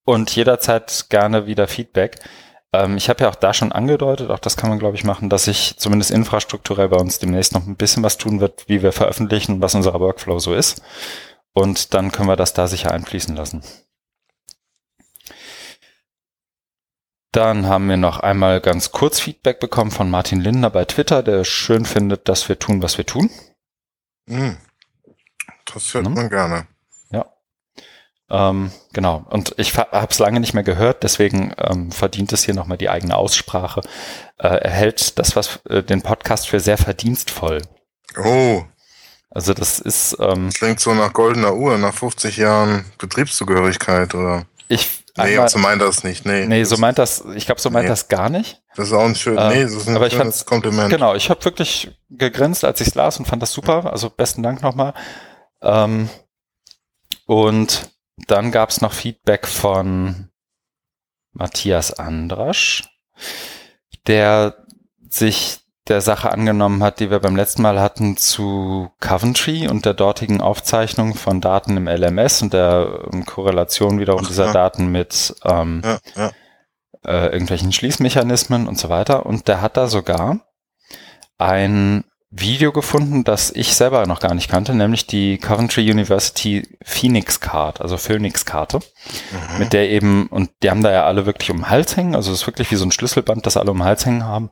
Und 0.05 0.35
jederzeit 0.35 1.07
gerne 1.09 1.47
wieder 1.47 1.67
Feedback. 1.67 2.19
Ähm, 2.73 2.97
ich 2.97 3.07
habe 3.07 3.23
ja 3.23 3.29
auch 3.29 3.35
da 3.35 3.53
schon 3.53 3.71
angedeutet, 3.71 4.31
auch 4.31 4.39
das 4.39 4.57
kann 4.57 4.69
man, 4.69 4.79
glaube 4.79 4.95
ich, 4.97 5.03
machen, 5.03 5.29
dass 5.29 5.45
sich 5.45 5.75
zumindest 5.77 6.11
infrastrukturell 6.11 6.89
bei 6.89 6.97
uns 6.97 7.19
demnächst 7.19 7.53
noch 7.53 7.65
ein 7.65 7.75
bisschen 7.75 8.03
was 8.03 8.17
tun 8.17 8.39
wird, 8.39 8.67
wie 8.67 8.81
wir 8.81 8.91
veröffentlichen, 8.91 9.61
was 9.61 9.75
unser 9.75 9.93
Workflow 9.99 10.39
so 10.39 10.53
ist. 10.53 10.81
Und 11.53 11.93
dann 11.93 12.11
können 12.11 12.27
wir 12.27 12.35
das 12.35 12.53
da 12.53 12.67
sicher 12.67 12.91
einfließen 12.91 13.35
lassen. 13.35 13.63
Dann 17.31 17.67
haben 17.67 17.89
wir 17.89 17.97
noch 17.97 18.19
einmal 18.19 18.61
ganz 18.61 18.91
kurz 18.91 19.19
Feedback 19.19 19.59
bekommen 19.59 19.91
von 19.91 20.09
Martin 20.09 20.39
Lindner 20.39 20.69
bei 20.69 20.85
Twitter, 20.85 21.23
der 21.23 21.43
schön 21.43 21.85
findet, 21.85 22.27
dass 22.27 22.47
wir 22.49 22.59
tun, 22.59 22.81
was 22.83 22.97
wir 22.97 23.05
tun. 23.05 23.29
Hm. 24.27 24.57
Das 25.65 25.93
hört 25.93 26.05
hm. 26.05 26.13
man 26.13 26.29
gerne. 26.29 26.67
Ähm, 28.29 28.71
genau. 28.93 29.25
Und 29.29 29.53
ich 29.57 29.77
habe 29.77 30.07
es 30.09 30.19
lange 30.19 30.39
nicht 30.39 30.53
mehr 30.53 30.63
gehört, 30.63 31.03
deswegen 31.03 31.53
ähm, 31.57 31.91
verdient 31.91 32.33
es 32.33 32.43
hier 32.43 32.53
nochmal 32.53 32.77
die 32.77 32.89
eigene 32.89 33.15
Aussprache. 33.15 33.81
Äh, 34.37 34.47
er 34.47 34.71
hält 34.71 35.19
das, 35.19 35.35
was 35.35 35.59
äh, 35.69 35.83
den 35.83 36.01
Podcast 36.01 36.47
für 36.47 36.59
sehr 36.59 36.77
verdienstvoll. 36.77 37.61
Oh. 38.23 38.63
Also 39.29 39.53
das 39.53 39.79
ist. 39.79 40.17
Ähm, 40.19 40.49
Klingt 40.49 40.79
so 40.79 40.93
nach 40.93 41.11
goldener 41.11 41.55
Uhr, 41.55 41.77
nach 41.77 41.93
50 41.93 42.37
Jahren 42.37 42.85
Betriebszugehörigkeit, 42.97 44.13
oder? 44.15 44.45
Ich. 44.67 45.03
Nee, 45.15 45.23
einmal, 45.23 45.49
so 45.49 45.59
meint 45.59 45.79
das 45.79 46.03
nicht. 46.03 46.25
Nee, 46.25 46.47
nee 46.47 46.63
so 46.63 46.77
meint 46.77 46.97
das, 46.97 47.23
ich 47.35 47.45
glaube, 47.45 47.61
so 47.61 47.69
meint 47.69 47.83
nee. 47.83 47.89
das 47.89 48.07
gar 48.07 48.29
nicht. 48.29 48.63
Das 48.75 48.87
ist 48.87 48.93
auch 48.93 49.05
ein 49.05 49.13
schön, 49.13 49.37
äh, 49.37 49.49
nee, 49.49 49.63
das 49.63 49.73
ist 49.73 49.87
ein 49.87 49.95
aber 49.95 50.07
ich 50.07 50.13
schönes 50.13 50.43
Kompliment. 50.45 50.89
Genau, 50.89 51.13
ich 51.13 51.29
habe 51.29 51.45
wirklich 51.45 51.91
gegrinst, 52.09 52.63
als 52.63 52.81
ich 52.81 52.87
es 52.87 52.95
las 52.95 53.19
und 53.19 53.25
fand 53.25 53.41
das 53.43 53.51
super. 53.51 53.91
Also 53.91 54.09
besten 54.09 54.41
Dank 54.41 54.63
nochmal. 54.63 54.95
Ähm, 55.61 56.09
und 57.27 57.92
dann 58.27 58.51
gab 58.51 58.69
es 58.69 58.81
noch 58.81 58.93
Feedback 58.93 59.47
von 59.47 60.29
Matthias 61.31 61.93
Andrasch, 61.93 62.83
der 64.07 64.55
sich 65.09 65.59
der 65.87 66.01
Sache 66.01 66.31
angenommen 66.31 66.81
hat, 66.81 66.99
die 66.99 67.11
wir 67.11 67.19
beim 67.19 67.35
letzten 67.35 67.61
Mal 67.61 67.79
hatten 67.79 68.15
zu 68.15 68.89
Coventry 68.99 69.67
und 69.67 69.85
der 69.85 69.93
dortigen 69.93 70.39
Aufzeichnung 70.39 71.13
von 71.13 71.41
Daten 71.41 71.75
im 71.75 71.87
LMS 71.87 72.41
und 72.41 72.53
der 72.53 73.07
um, 73.11 73.25
Korrelation 73.25 73.99
wiederum 73.99 74.21
Ach, 74.23 74.27
dieser 74.27 74.47
ja. 74.47 74.53
Daten 74.53 74.87
mit 74.87 75.35
ähm, 75.43 75.81
ja, 75.83 75.99
ja. 76.15 76.31
Äh, 77.05 77.33
irgendwelchen 77.33 77.73
Schließmechanismen 77.73 78.67
und 78.67 78.79
so 78.79 78.87
weiter. 78.87 79.25
Und 79.25 79.49
der 79.49 79.61
hat 79.61 79.75
da 79.75 79.87
sogar 79.87 80.39
ein 81.37 82.05
Video 82.35 82.71
gefunden, 82.71 83.23
das 83.23 83.51
ich 83.51 83.75
selber 83.75 84.07
noch 84.07 84.19
gar 84.19 84.33
nicht 84.33 84.49
kannte, 84.49 84.73
nämlich 84.73 85.05
die 85.05 85.37
Coventry 85.37 85.89
University 85.89 86.67
Phoenix 86.83 87.39
Card, 87.39 87.79
also 87.79 87.97
Phoenix 87.97 88.43
Karte, 88.43 88.79
mhm. 88.79 89.59
mit 89.59 89.71
der 89.71 89.91
eben, 89.91 90.27
und 90.27 90.49
die 90.63 90.71
haben 90.71 90.81
da 90.81 90.91
ja 90.91 91.05
alle 91.05 91.27
wirklich 91.27 91.51
um 91.51 91.57
den 91.57 91.69
Hals 91.69 91.95
hängen, 91.95 92.15
also 92.15 92.31
es 92.31 92.41
ist 92.41 92.47
wirklich 92.47 92.71
wie 92.71 92.75
so 92.75 92.85
ein 92.85 92.91
Schlüsselband, 92.91 93.45
das 93.45 93.55
alle 93.55 93.69
um 93.69 93.77
den 93.77 93.85
Hals 93.85 94.07
hängen 94.07 94.23
haben 94.25 94.49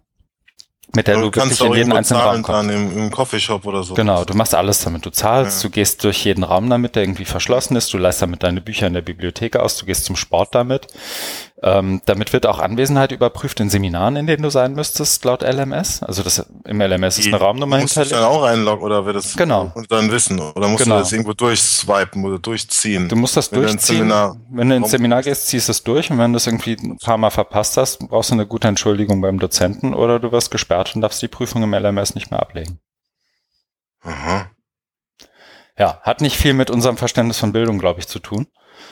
mit 0.93 1.07
der 1.07 1.15
du, 1.15 1.29
du 1.29 1.35
wirklich 1.35 1.61
in 1.61 1.73
jeden 1.73 1.93
einzelnen 1.93 2.21
Raum 2.21 2.41
kommst. 2.41 2.69
Im, 2.69 2.97
im 2.97 3.11
Coffeeshop 3.11 3.65
oder 3.65 3.83
so. 3.83 3.93
Genau, 3.93 4.25
du 4.25 4.33
machst 4.33 4.53
alles 4.53 4.83
damit. 4.83 5.05
Du 5.05 5.09
zahlst, 5.09 5.63
ja. 5.63 5.69
du 5.69 5.73
gehst 5.73 6.03
durch 6.03 6.25
jeden 6.25 6.43
Raum 6.43 6.69
damit, 6.69 6.95
der 6.95 7.03
irgendwie 7.03 7.25
verschlossen 7.25 7.75
ist, 7.75 7.93
du 7.93 7.97
leist 7.97 8.21
damit 8.21 8.43
deine 8.43 8.61
Bücher 8.61 8.87
in 8.87 8.93
der 8.93 9.01
Bibliothek 9.01 9.55
aus, 9.55 9.77
du 9.77 9.85
gehst 9.85 10.05
zum 10.05 10.15
Sport 10.15 10.53
damit. 10.53 10.87
Ähm, 11.63 12.01
damit 12.05 12.33
wird 12.33 12.47
auch 12.47 12.57
Anwesenheit 12.57 13.11
überprüft 13.11 13.59
in 13.59 13.69
Seminaren, 13.69 14.15
in 14.15 14.25
denen 14.25 14.41
du 14.41 14.49
sein 14.49 14.73
müsstest, 14.73 15.23
laut 15.25 15.43
LMS. 15.43 16.01
Also 16.01 16.23
das 16.23 16.43
im 16.65 16.81
LMS 16.81 17.19
ist 17.19 17.27
eine 17.27 17.37
Raumnummer 17.37 17.77
hinterlegt. 17.77 18.11
Musst 18.11 18.11
du 18.11 18.15
dann 18.15 18.23
auch 18.23 18.43
einloggen 18.43 18.83
oder 18.83 19.05
wird 19.05 19.17
das 19.17 19.37
genau. 19.37 19.71
und 19.75 19.91
dann 19.91 20.11
wissen? 20.11 20.39
Oder 20.39 20.67
musst 20.69 20.85
genau. 20.85 20.95
du 20.95 21.01
das 21.01 21.11
irgendwo 21.11 21.33
durchswipen 21.33 22.25
oder 22.25 22.39
durchziehen? 22.39 23.09
Du 23.09 23.15
musst 23.15 23.37
das 23.37 23.51
wenn 23.51 23.61
durchziehen. 23.61 24.09
Du 24.09 24.39
wenn 24.49 24.69
du 24.69 24.75
ins 24.75 24.89
Seminar 24.89 25.21
gehst, 25.21 25.47
ziehst 25.47 25.67
du 25.67 25.71
es 25.71 25.83
durch 25.83 26.09
und 26.09 26.17
wenn 26.17 26.33
du 26.33 26.37
es 26.37 26.47
irgendwie 26.47 26.77
ein 26.81 26.97
paar 26.97 27.19
Mal 27.19 27.29
verpasst 27.29 27.77
hast, 27.77 27.99
brauchst 28.09 28.31
du 28.31 28.33
eine 28.33 28.47
gute 28.47 28.67
Entschuldigung 28.67 29.21
beim 29.21 29.37
Dozenten 29.37 29.93
oder 29.93 30.19
du 30.19 30.31
wirst 30.31 30.49
gesperrt 30.49 30.95
und 30.95 31.01
darfst 31.01 31.21
die 31.21 31.27
Prüfung 31.27 31.61
im 31.61 31.75
LMS 31.75 32.15
nicht 32.15 32.31
mehr 32.31 32.39
ablegen. 32.39 32.79
Aha. 34.01 34.49
Ja, 35.77 35.99
hat 36.01 36.21
nicht 36.21 36.37
viel 36.37 36.53
mit 36.53 36.71
unserem 36.71 36.97
Verständnis 36.97 37.37
von 37.37 37.53
Bildung, 37.53 37.77
glaube 37.77 37.99
ich, 37.99 38.07
zu 38.07 38.17
tun. 38.17 38.47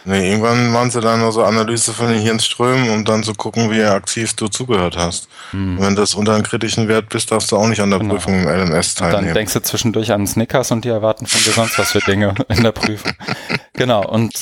Nee, 0.05 0.29
irgendwann 0.31 0.71
machen 0.71 0.91
sie 0.91 1.01
dann 1.01 1.19
nur 1.19 1.31
so 1.31 1.43
Analyse 1.43 1.93
von 1.93 2.07
den 2.07 2.21
Hirnströmen, 2.21 2.89
um 2.89 3.05
dann 3.05 3.23
zu 3.23 3.33
gucken, 3.33 3.69
wie 3.71 3.83
aktiv 3.83 4.33
du 4.33 4.47
zugehört 4.47 4.97
hast. 4.97 5.27
Hm. 5.51 5.77
Wenn 5.79 5.95
das 5.95 6.15
unter 6.15 6.33
einem 6.33 6.43
kritischen 6.43 6.87
Wert 6.87 7.09
bist, 7.09 7.31
darfst 7.31 7.51
du 7.51 7.57
auch 7.57 7.67
nicht 7.67 7.81
an 7.81 7.89
der 7.89 7.99
genau. 7.99 8.15
Prüfung 8.15 8.41
im 8.41 8.47
LMS 8.47 8.95
teilnehmen. 8.95 9.19
Und 9.19 9.25
dann 9.27 9.33
denkst 9.35 9.53
du 9.53 9.61
zwischendurch 9.61 10.11
an 10.11 10.25
Snickers 10.25 10.71
und 10.71 10.85
die 10.85 10.89
erwarten 10.89 11.25
von 11.27 11.41
dir 11.43 11.51
sonst 11.51 11.77
was 11.77 11.91
für 11.91 11.99
Dinge 11.99 12.33
in 12.47 12.63
der 12.63 12.71
Prüfung. 12.71 13.13
genau, 13.73 14.05
und 14.07 14.33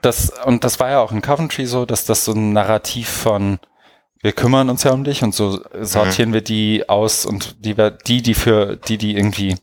das, 0.00 0.32
und 0.44 0.64
das 0.64 0.80
war 0.80 0.90
ja 0.90 1.00
auch 1.00 1.12
in 1.12 1.22
Coventry 1.22 1.66
so, 1.66 1.86
dass 1.86 2.04
das 2.04 2.24
so 2.24 2.32
ein 2.32 2.52
Narrativ 2.52 3.08
von 3.08 3.58
wir 4.22 4.32
kümmern 4.32 4.70
uns 4.70 4.84
ja 4.84 4.92
um 4.92 5.02
dich 5.02 5.22
und 5.24 5.34
so 5.34 5.60
sortieren 5.80 6.30
mhm. 6.30 6.34
wir 6.34 6.40
die 6.42 6.88
aus 6.88 7.26
und 7.26 7.56
die, 7.64 7.74
die, 8.06 8.22
die 8.22 8.34
für, 8.34 8.76
die, 8.76 8.96
die 8.96 9.16
irgendwie, 9.16 9.56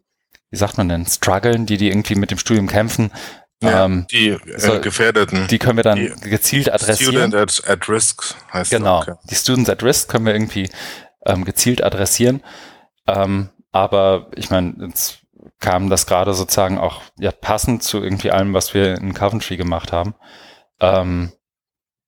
wie 0.52 0.58
sagt 0.58 0.78
man 0.78 0.90
denn, 0.90 1.06
strugglen, 1.06 1.66
die, 1.66 1.78
die 1.78 1.88
irgendwie 1.88 2.16
mit 2.16 2.30
dem 2.30 2.38
Studium 2.38 2.68
kämpfen, 2.68 3.12
ja, 3.62 3.86
ähm, 3.86 4.08
die 4.10 4.30
äh, 4.30 4.40
so, 4.58 4.80
Gefährdeten. 4.80 5.48
Die 5.48 5.60
können 5.60 5.78
wir 5.78 5.84
dann 5.84 5.98
die 5.98 6.30
gezielt 6.30 6.72
adressieren. 6.72 7.14
Student 7.14 7.36
at, 7.36 7.64
at 7.68 7.90
risk 7.90 8.36
heißt 8.54 8.72
Genau. 8.72 9.00
Okay. 9.00 9.16
Die 9.30 9.36
Students 9.36 9.70
at 9.70 9.84
risk 9.84 10.10
können 10.10 10.26
wir 10.26 10.34
irgendwie 10.34 10.70
ähm, 11.26 11.46
gezielt 11.46 11.84
adressieren. 11.84 12.42
Ähm, 13.08 13.50
aber 13.72 14.28
ich 14.36 14.50
meine, 14.50 14.76
jetzt 14.88 15.20
kam 15.60 15.90
das 15.90 16.06
gerade 16.06 16.34
sozusagen 16.34 16.78
auch 16.78 17.02
ja 17.20 17.32
passend 17.32 17.84
zu 17.84 18.02
irgendwie 18.02 18.32
allem, 18.32 18.54
was 18.54 18.74
wir 18.74 18.96
in 18.96 19.14
Coventry 19.14 19.58
gemacht 19.58 19.92
haben. 19.92 20.16
Ähm, 20.80 21.34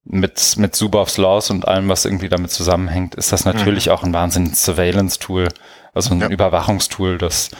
mit, 0.03 0.57
mit 0.57 0.75
Zuboffs 0.75 1.17
Laws 1.17 1.51
und 1.51 1.67
allem, 1.67 1.87
was 1.87 2.05
irgendwie 2.05 2.29
damit 2.29 2.51
zusammenhängt, 2.51 3.15
ist 3.15 3.31
das 3.31 3.45
natürlich 3.45 3.85
mhm. 3.87 3.91
auch 3.91 4.03
ein 4.03 4.13
wahnsinniges 4.13 4.63
Surveillance-Tool, 4.63 5.49
also 5.93 6.13
ein 6.13 6.21
ja. 6.21 6.27
Überwachungstool, 6.29 7.17
das 7.17 7.51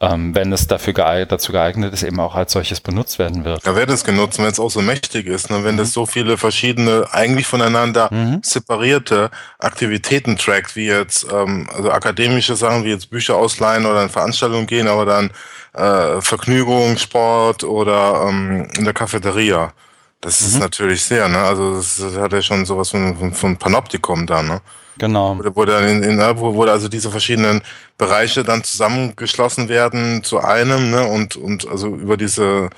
ähm, 0.00 0.34
wenn 0.34 0.50
es 0.52 0.66
dafür 0.66 0.94
geeignet, 0.94 1.30
dazu 1.30 1.52
geeignet 1.52 1.92
ist, 1.92 2.02
eben 2.02 2.18
auch 2.20 2.34
als 2.34 2.52
solches 2.52 2.80
benutzt 2.80 3.18
werden 3.18 3.44
wird. 3.44 3.66
Ja, 3.66 3.76
wird 3.76 3.90
es 3.90 4.02
genutzt, 4.02 4.38
wenn 4.38 4.46
es 4.46 4.58
auch 4.58 4.70
so 4.70 4.80
mächtig 4.80 5.26
ist, 5.26 5.50
ne? 5.50 5.62
wenn 5.62 5.74
mhm. 5.74 5.78
das 5.78 5.92
so 5.92 6.06
viele 6.06 6.38
verschiedene, 6.38 7.06
eigentlich 7.12 7.46
voneinander 7.46 8.08
mhm. 8.10 8.40
separierte 8.42 9.30
Aktivitäten 9.58 10.38
trackt, 10.38 10.74
wie 10.74 10.86
jetzt 10.86 11.26
ähm, 11.30 11.68
also 11.74 11.90
akademische 11.90 12.56
Sachen, 12.56 12.84
wie 12.84 12.90
jetzt 12.90 13.10
Bücher 13.10 13.36
ausleihen 13.36 13.84
oder 13.84 14.02
in 14.02 14.08
Veranstaltungen 14.08 14.66
gehen, 14.66 14.88
aber 14.88 15.04
dann 15.04 15.30
äh, 15.74 16.22
Vergnügung, 16.22 16.96
Sport 16.96 17.62
oder 17.64 18.26
ähm, 18.26 18.68
in 18.78 18.84
der 18.84 18.94
Cafeteria. 18.94 19.74
Das 20.22 20.40
mhm. 20.40 20.46
ist 20.46 20.58
natürlich 20.60 21.04
sehr, 21.04 21.28
ne? 21.28 21.38
Also 21.38 21.74
das, 21.74 22.02
hat 22.16 22.32
ja 22.32 22.40
schon 22.40 22.64
sowas 22.64 22.88
von, 22.88 23.16
von, 23.16 23.34
von 23.34 23.56
Panoptikum 23.58 24.26
da, 24.26 24.42
ne? 24.42 24.62
Genau. 25.00 25.38
Wo, 25.54 25.64
dann 25.64 25.88
in, 25.88 26.02
in, 26.02 26.18
wo, 26.36 26.54
wo 26.54 26.64
also 26.64 26.88
diese 26.88 27.10
verschiedenen 27.10 27.62
Bereiche 27.96 28.44
dann 28.44 28.62
zusammengeschlossen 28.62 29.70
werden 29.70 30.22
zu 30.22 30.40
einem, 30.40 30.90
ne? 30.90 31.04
Und, 31.04 31.36
und 31.36 31.66
also 31.66 31.88
über 31.88 32.18
diese 32.18 32.68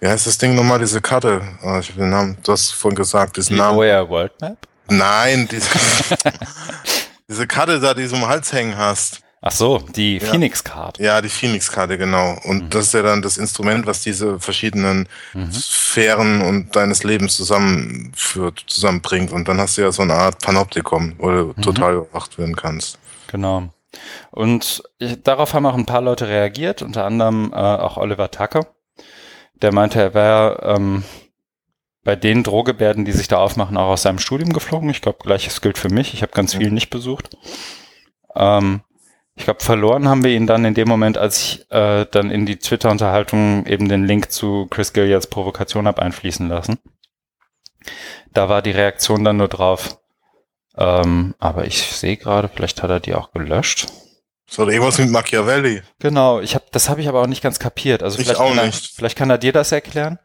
Wie 0.00 0.08
heißt 0.08 0.26
das 0.26 0.38
Ding 0.38 0.56
nochmal, 0.56 0.80
diese 0.80 1.00
Karte? 1.00 1.40
Oh, 1.62 1.78
ich 1.78 1.90
hab 1.90 1.96
den 1.96 2.10
Namen, 2.10 2.36
du 2.42 2.50
hast 2.50 2.72
vorhin 2.72 2.96
gesagt, 2.96 3.36
diesen 3.36 3.54
Die 3.54 3.60
Namen. 3.60 3.78
OER 3.78 4.08
World 4.08 4.32
Map? 4.40 4.58
Nein, 4.88 5.46
diese, 5.48 5.68
diese 7.28 7.46
Karte 7.46 7.78
da, 7.78 7.94
die 7.94 8.08
du 8.08 8.14
um 8.16 8.26
Hals 8.26 8.52
hängen 8.52 8.76
hast. 8.76 9.20
Ach 9.40 9.52
so, 9.52 9.78
die 9.94 10.18
Ja. 10.18 10.26
Phoenix 10.26 10.64
Card. 10.64 10.98
Ja, 10.98 11.20
die 11.20 11.28
Phoenix-Karte, 11.28 11.96
genau. 11.96 12.36
Und 12.44 12.64
Mhm. 12.64 12.70
das 12.70 12.86
ist 12.86 12.94
ja 12.94 13.02
dann 13.02 13.22
das 13.22 13.36
Instrument, 13.38 13.86
was 13.86 14.00
diese 14.02 14.40
verschiedenen 14.40 15.08
Mhm. 15.32 15.52
Sphären 15.52 16.40
und 16.42 16.74
deines 16.74 17.04
Lebens 17.04 17.36
zusammenführt, 17.36 18.64
zusammenbringt. 18.66 19.30
Und 19.30 19.46
dann 19.48 19.60
hast 19.60 19.78
du 19.78 19.82
ja 19.82 19.92
so 19.92 20.02
eine 20.02 20.14
Art 20.14 20.40
Panoptikum, 20.42 21.14
wo 21.18 21.30
du 21.30 21.54
Mhm. 21.56 21.62
total 21.62 21.94
überwacht 21.94 22.36
werden 22.38 22.56
kannst. 22.56 22.98
Genau. 23.28 23.68
Und 24.32 24.82
darauf 25.22 25.54
haben 25.54 25.66
auch 25.66 25.74
ein 25.74 25.86
paar 25.86 26.02
Leute 26.02 26.26
reagiert, 26.28 26.82
unter 26.82 27.04
anderem 27.04 27.52
äh, 27.52 27.56
auch 27.56 27.96
Oliver 27.96 28.30
Tucker. 28.30 28.66
Der 29.62 29.72
meinte, 29.72 30.00
er 30.00 30.14
wäre 30.14 30.60
ähm, 30.76 31.04
bei 32.04 32.16
den 32.16 32.42
Drohgebärden, 32.42 33.04
die 33.04 33.12
sich 33.12 33.28
da 33.28 33.38
aufmachen, 33.38 33.76
auch 33.76 33.88
aus 33.90 34.02
seinem 34.02 34.18
Studium 34.18 34.52
geflogen. 34.52 34.90
Ich 34.90 35.00
glaube, 35.00 35.18
gleiches 35.22 35.60
gilt 35.60 35.78
für 35.78 35.88
mich. 35.90 36.12
Ich 36.14 36.22
habe 36.22 36.32
ganz 36.32 36.54
viel 36.54 36.70
nicht 36.70 36.90
besucht. 36.90 37.30
Ähm, 38.34 38.82
ich 39.38 39.44
glaube, 39.44 39.62
verloren 39.62 40.08
haben 40.08 40.24
wir 40.24 40.32
ihn 40.32 40.46
dann 40.46 40.64
in 40.64 40.74
dem 40.74 40.88
Moment, 40.88 41.16
als 41.16 41.38
ich 41.40 41.70
äh, 41.70 42.06
dann 42.10 42.30
in 42.30 42.44
die 42.44 42.58
Twitter-Unterhaltung 42.58 43.66
eben 43.66 43.88
den 43.88 44.04
Link 44.04 44.30
zu 44.32 44.66
Chris 44.70 44.92
Gilliards 44.92 45.28
Provokation 45.28 45.86
habe 45.86 46.02
einfließen 46.02 46.48
lassen. 46.48 46.78
Da 48.32 48.48
war 48.48 48.62
die 48.62 48.72
Reaktion 48.72 49.24
dann 49.24 49.36
nur 49.38 49.48
drauf. 49.48 49.98
Ähm, 50.76 51.34
aber 51.38 51.66
ich 51.66 51.82
sehe 51.82 52.16
gerade, 52.16 52.48
vielleicht 52.52 52.82
hat 52.82 52.90
er 52.90 53.00
die 53.00 53.14
auch 53.14 53.32
gelöscht. 53.32 53.86
So, 54.50 54.62
oder 54.62 54.72
irgendwas 54.72 54.98
mit 54.98 55.10
Machiavelli. 55.10 55.82
Genau, 55.98 56.40
ich 56.40 56.54
hab, 56.54 56.70
das 56.72 56.88
habe 56.88 57.00
ich 57.00 57.08
aber 57.08 57.20
auch 57.22 57.26
nicht 57.26 57.42
ganz 57.42 57.58
kapiert. 57.58 58.02
Also 58.02 58.18
Ich 58.18 58.24
vielleicht, 58.24 58.40
auch 58.40 58.48
kann 58.48 58.58
er, 58.58 58.66
nicht. 58.66 58.94
vielleicht 58.96 59.16
kann 59.18 59.30
er 59.30 59.38
dir 59.38 59.52
das 59.52 59.72
erklären. 59.72 60.18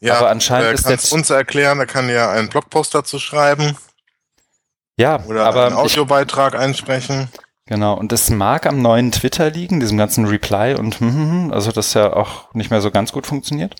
Ja, 0.00 0.18
Aber 0.18 0.30
anscheinend 0.30 0.68
er 0.68 0.74
kann 0.82 0.92
jetzt- 0.92 1.12
uns 1.12 1.28
erklären, 1.30 1.78
er 1.78 1.86
kann 1.86 2.08
ja 2.08 2.30
einen 2.30 2.48
Blogpost 2.48 2.94
dazu 2.94 3.18
schreiben 3.18 3.76
Ja, 4.96 5.22
oder 5.26 5.44
aber 5.46 5.66
einen 5.66 5.74
ich, 5.76 5.80
Audiobeitrag 5.82 6.54
einsprechen. 6.54 7.28
Genau. 7.66 7.94
Und 7.94 8.12
es 8.12 8.30
mag 8.30 8.66
am 8.66 8.82
neuen 8.82 9.12
Twitter 9.12 9.50
liegen, 9.50 9.80
diesem 9.80 9.98
ganzen 9.98 10.26
Reply 10.26 10.74
und 10.78 11.00
hm, 11.00 11.14
hm, 11.14 11.30
hm, 11.30 11.52
also 11.52 11.72
das 11.72 11.94
ja 11.94 12.12
auch 12.12 12.52
nicht 12.54 12.70
mehr 12.70 12.80
so 12.80 12.90
ganz 12.90 13.12
gut 13.12 13.26
funktioniert. 13.26 13.76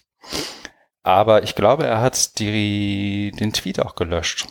Aber 1.03 1.43
ich 1.43 1.55
glaube, 1.55 1.87
er 1.87 2.01
hat 2.01 2.39
die, 2.39 3.33
den 3.39 3.53
Tweet 3.53 3.81
auch 3.81 3.95
gelöscht. 3.95 4.47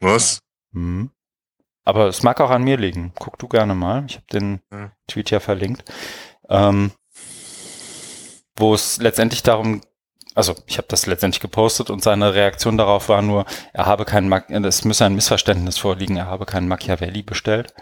Was? 0.00 0.40
Hm. 0.72 1.10
Aber 1.84 2.08
es 2.08 2.22
mag 2.22 2.40
auch 2.40 2.50
an 2.50 2.64
mir 2.64 2.76
liegen. 2.76 3.12
Guck 3.18 3.38
du 3.38 3.48
gerne 3.48 3.74
mal. 3.74 4.04
Ich 4.06 4.16
habe 4.16 4.26
den 4.32 4.60
Ja. 4.72 4.92
Tweet 5.06 5.30
ja 5.30 5.40
verlinkt. 5.40 5.84
Ähm, 6.48 6.92
wo 8.56 8.74
es 8.74 8.98
letztendlich 8.98 9.42
darum, 9.42 9.80
also 10.34 10.54
ich 10.66 10.78
habe 10.78 10.88
das 10.88 11.06
letztendlich 11.06 11.40
gepostet 11.40 11.90
und 11.90 12.02
seine 12.02 12.34
Reaktion 12.34 12.76
darauf 12.76 13.08
war 13.08 13.22
nur, 13.22 13.46
er 13.72 13.86
habe 13.86 14.04
keinen, 14.04 14.32
es 14.64 14.84
müsse 14.84 15.04
ein 15.04 15.14
Missverständnis 15.14 15.78
vorliegen, 15.78 16.16
er 16.16 16.26
habe 16.26 16.46
keinen 16.46 16.68
Machiavelli 16.68 17.22
bestellt. 17.22 17.74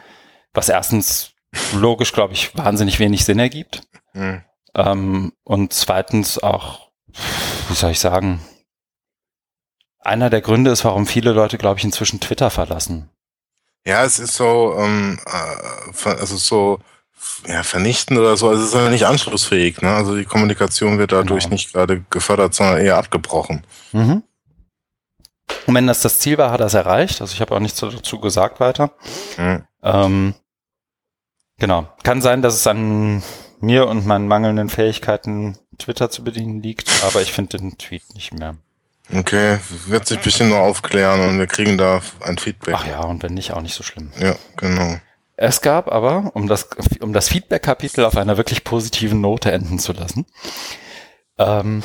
Was 0.55 0.69
erstens 0.69 1.33
logisch, 1.75 2.13
glaube 2.13 2.35
ich, 2.35 2.57
wahnsinnig 2.57 2.99
wenig 2.99 3.25
Sinn 3.25 3.39
ergibt. 3.39 3.83
Hm. 4.13 4.43
Ähm, 4.75 5.33
und 5.45 5.73
zweitens 5.73 6.39
auch, 6.43 6.91
wie 7.69 7.75
soll 7.75 7.91
ich 7.93 8.01
sagen, 8.01 8.41
einer 10.01 10.31
der 10.31 10.41
Gründe 10.41 10.71
ist, 10.71 10.85
warum 10.85 11.07
viele 11.07 11.33
Leute, 11.33 11.59
glaube 11.59 11.79
ich, 11.79 11.85
inzwischen 11.85 12.21
Twitter 12.21 12.51
verlassen. 12.51 13.11
Ja, 13.87 14.05
es 14.05 14.19
ist 14.19 14.35
so, 14.35 14.75
ähm, 14.79 15.19
äh, 15.27 16.09
also 16.09 16.37
so 16.37 16.81
ja, 17.47 17.63
vernichtend 17.63 18.19
oder 18.19 18.37
so. 18.37 18.49
Also 18.49 18.63
es 18.63 18.69
ist 18.69 18.75
ja 18.75 18.91
nicht 18.91 19.07
anschlussfähig. 19.07 19.81
Ne? 19.83 19.93
Also 19.93 20.17
die 20.17 20.25
Kommunikation 20.25 20.99
wird 20.99 21.13
dadurch 21.13 21.45
Genau. 21.45 21.55
nicht 21.55 21.73
gerade 21.73 22.05
gefördert, 22.11 22.55
sondern 22.55 22.79
eher 22.81 22.97
abgebrochen. 22.97 23.65
Mhm. 23.93 24.23
Und 25.67 25.75
wenn 25.75 25.87
das 25.87 26.01
das 26.01 26.19
Ziel 26.19 26.39
war, 26.39 26.51
hat 26.51 26.61
er 26.61 26.67
es 26.67 26.75
erreicht. 26.75 27.21
Also 27.21 27.35
ich 27.35 27.41
habe 27.41 27.55
auch 27.55 27.61
nichts 27.61 27.81
dazu 27.81 28.21
gesagt 28.21 28.61
weiter. 28.61 28.91
Hm. 29.37 29.65
Ähm, 29.83 30.35
genau. 31.59 31.89
Kann 32.03 32.23
sein, 32.23 32.43
dass 32.43 32.55
es 32.55 32.67
an 32.67 33.23
mir 33.61 33.87
und 33.89 34.07
meinen 34.07 34.29
mangelnden 34.29 34.69
Fähigkeiten, 34.69 35.59
Twitter 35.79 36.11
zu 36.11 36.25
bedienen 36.25 36.63
liegt, 36.63 36.91
aber 37.05 37.23
ich 37.23 37.33
finde 37.33 37.59
den 37.59 37.79
Tweet 37.79 38.15
nicht 38.15 38.33
mehr. 38.33 38.57
Okay, 39.15 39.59
wird 39.87 40.07
sich 40.07 40.21
bestimmt 40.21 40.51
nur 40.51 40.59
aufklären 40.59 41.21
und 41.21 41.39
wir 41.39 41.47
kriegen 41.47 41.79
da 41.79 42.03
ein 42.21 42.37
Feedback. 42.37 42.75
Ach 42.77 42.87
ja, 42.87 43.01
und 43.01 43.23
wenn 43.23 43.35
nicht, 43.35 43.53
auch 43.53 43.63
nicht 43.63 43.75
so 43.75 43.83
schlimm. 43.83 44.13
Ja, 44.19 44.37
genau. 44.57 44.97
Es 45.37 45.63
gab 45.63 45.91
aber, 45.91 46.33
um 46.35 46.47
das, 46.47 46.69
um 47.01 47.13
das 47.13 47.29
Feedback-Kapitel 47.29 48.05
auf 48.05 48.17
einer 48.17 48.37
wirklich 48.37 48.65
positiven 48.65 49.21
Note 49.21 49.51
enden 49.53 49.79
zu 49.79 49.93
lassen, 49.93 50.27
ähm, 51.39 51.83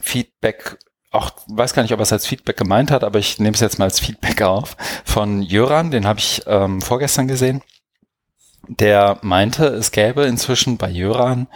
Feedback, 0.00 0.78
auch 1.14 1.32
weiß 1.46 1.74
gar 1.74 1.82
nicht, 1.82 1.92
ob 1.92 2.00
er 2.00 2.04
es 2.04 2.12
als 2.12 2.26
Feedback 2.26 2.56
gemeint 2.56 2.90
hat, 2.90 3.04
aber 3.04 3.18
ich 3.18 3.38
nehme 3.38 3.54
es 3.54 3.60
jetzt 3.60 3.78
mal 3.78 3.86
als 3.86 4.00
Feedback 4.00 4.42
auf, 4.42 4.76
von 5.04 5.42
Jöran, 5.42 5.90
den 5.90 6.06
habe 6.06 6.18
ich 6.18 6.42
ähm, 6.46 6.80
vorgestern 6.80 7.28
gesehen. 7.28 7.62
Der 8.68 9.18
meinte, 9.22 9.66
es 9.66 9.90
gäbe 9.90 10.24
inzwischen 10.24 10.78
bei 10.78 10.88
Jöran 10.88 11.48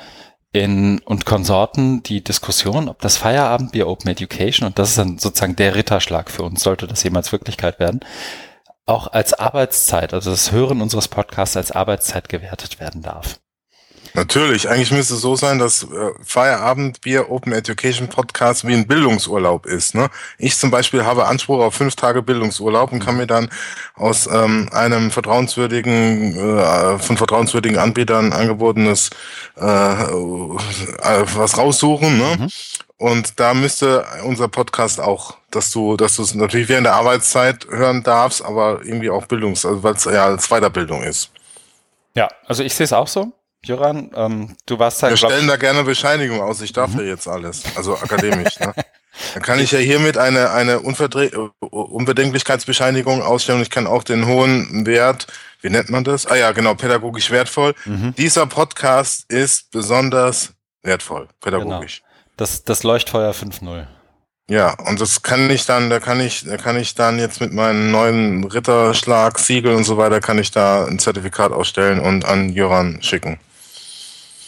in, 0.53 1.01
und 1.01 1.27
Konsorten 1.27 2.03
die 2.03 2.23
Diskussion, 2.23 2.89
ob 2.89 3.01
das 3.01 3.17
Feierabendbier 3.17 3.87
Open 3.89 4.11
Education, 4.11 4.67
und 4.67 4.79
das 4.79 4.91
ist 4.91 4.99
dann 4.99 5.19
sozusagen 5.19 5.57
der 5.57 5.75
Ritterschlag 5.75 6.31
für 6.31 6.43
uns, 6.43 6.63
sollte 6.63 6.87
das 6.87 7.03
jemals 7.03 7.33
Wirklichkeit 7.33 7.79
werden, 7.79 8.01
auch 8.87 9.09
als 9.09 9.35
Arbeitszeit, 9.35 10.15
also 10.15 10.31
das 10.31 10.53
Hören 10.53 10.81
unseres 10.81 11.09
Podcasts 11.09 11.57
als 11.57 11.73
Arbeitszeit 11.73 12.29
gewertet 12.29 12.81
werden 12.81 13.03
darf. 13.03 13.39
Natürlich, 14.15 14.69
eigentlich 14.69 14.91
müsste 14.91 15.15
es 15.15 15.21
so 15.21 15.37
sein, 15.37 15.59
dass 15.59 15.85
äh, 15.85 15.87
Feierabendbier 16.25 17.31
Open 17.31 17.53
Education 17.53 18.09
Podcast 18.09 18.67
wie 18.67 18.75
ein 18.75 18.87
Bildungsurlaub 18.87 19.67
ist. 19.67 19.95
Ne? 19.95 20.09
Ich 20.39 20.57
zum 20.57 20.71
Beispiel 20.71 21.05
habe 21.05 21.27
Anspruch 21.27 21.61
auf 21.61 21.75
fünf 21.75 21.97
Tage 21.97 22.23
Bildungsurlaub 22.23 22.93
und 22.93 23.01
kann 23.01 23.17
mir 23.17 23.27
dann 23.27 23.51
aus 23.95 24.27
ähm, 24.27 24.69
einem 24.73 25.11
vertrauenswürdigen, 25.11 26.37
äh, 26.37 26.99
von 26.99 27.17
vertrauenswürdigen 27.17 27.79
Anbietern 27.79 28.33
angebotenes 28.33 29.11
äh, 29.57 29.63
äh, 29.63 30.07
was 31.35 31.59
raussuchen. 31.59 32.19
Ne? 32.19 32.37
Mhm. 32.39 32.49
Und 32.99 33.39
da 33.39 33.55
müsste 33.55 34.05
unser 34.25 34.49
Podcast 34.49 35.01
auch, 35.01 35.37
dass 35.51 35.71
du, 35.71 35.97
dass 35.97 36.17
du 36.17 36.23
es 36.23 36.35
natürlich 36.35 36.69
während 36.69 36.87
der 36.87 36.95
Arbeitszeit 36.95 37.67
hören 37.71 38.03
darfst, 38.03 38.45
aber 38.45 38.81
irgendwie 38.83 39.09
auch 39.09 39.27
Bildungs, 39.27 39.65
also 39.65 39.83
weil 39.85 39.95
es 39.95 40.05
ja 40.05 40.27
als 40.27 40.49
Weiterbildung 40.49 41.05
ist. 41.05 41.31
Ja, 42.15 42.29
also 42.47 42.65
ich 42.65 42.75
sehe 42.75 42.85
es 42.85 42.93
auch 42.93 43.07
so. 43.07 43.33
Jöran, 43.65 44.11
ähm, 44.15 44.57
du 44.67 44.79
warst 44.79 45.03
da, 45.03 45.11
Wir 45.11 45.17
stellen 45.17 45.49
da 45.49 45.57
gerne 45.57 45.83
Bescheinigung 45.85 46.41
aus. 46.41 46.61
Ich 46.61 46.73
darf 46.73 46.95
ja 46.95 47.03
jetzt 47.03 47.27
alles. 47.27 47.65
Also 47.77 47.97
akademisch. 47.97 48.59
ne? 48.61 48.73
Dann 49.35 49.43
kann 49.43 49.59
ich 49.59 49.73
ja 49.73 49.79
hiermit 49.79 50.17
eine, 50.17 50.51
eine 50.51 50.81
Unverdre 50.81 51.51
Unbedenklichkeitsbescheinigung 51.61 53.23
ausstellen. 53.23 53.63
Ich 53.63 53.71
kann 53.71 53.87
auch 53.87 54.05
den 54.05 54.27
hohen 54.27 54.87
Wert, 54.87 55.27
wie 55.61 55.71
nennt 55.71 55.91
man 55.91 56.05
das? 56.05 56.27
Ah 56.27 56.37
ja, 56.37 56.53
genau, 56.53 56.75
pädagogisch 56.75 57.31
wertvoll. 57.31 57.75
mhm. 57.85 58.15
Dieser 58.17 58.47
Podcast 58.47 59.31
ist 59.31 59.71
besonders 59.73 60.53
wertvoll, 60.83 61.29
pädagogisch. 61.41 62.03
das, 62.37 62.63
das 62.63 62.85
Leuchtfeuer 62.85 63.33
5.0. 63.33 63.87
Ja, 64.51 64.75
und 64.87 65.01
das 65.01 65.23
kann 65.23 65.51
ich 65.51 65.67
dann, 65.67 65.91
da 65.91 66.01
kann 66.01 66.21
ich, 66.21 66.45
da 66.45 66.57
kann 66.57 66.77
ich 66.79 66.95
dann 66.95 67.19
jetzt 67.19 67.41
mit 67.41 67.53
meinen 67.53 67.91
neuen 67.91 68.45
Ritterschlag, 68.45 69.39
Siegel 69.39 69.75
und 69.75 69.85
so 69.85 69.99
weiter, 69.99 70.21
kann 70.21 70.39
ich 70.39 70.51
da 70.51 70.87
ein 70.87 70.99
Zertifikat 70.99 71.53
ausstellen 71.53 72.01
und 72.01 72.25
an 72.25 72.49
Jöran 72.49 73.03
schicken. 73.03 73.39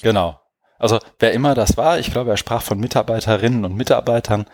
Genau. 0.03 0.41
Also 0.79 0.99
wer 1.19 1.33
immer 1.33 1.55
das 1.55 1.77
war, 1.77 1.99
ich 1.99 2.11
glaube, 2.11 2.31
er 2.31 2.37
sprach 2.37 2.63
von 2.63 2.79
Mitarbeiterinnen 2.81 3.65
und 3.65 3.75
Mitarbeitern. 3.75 4.47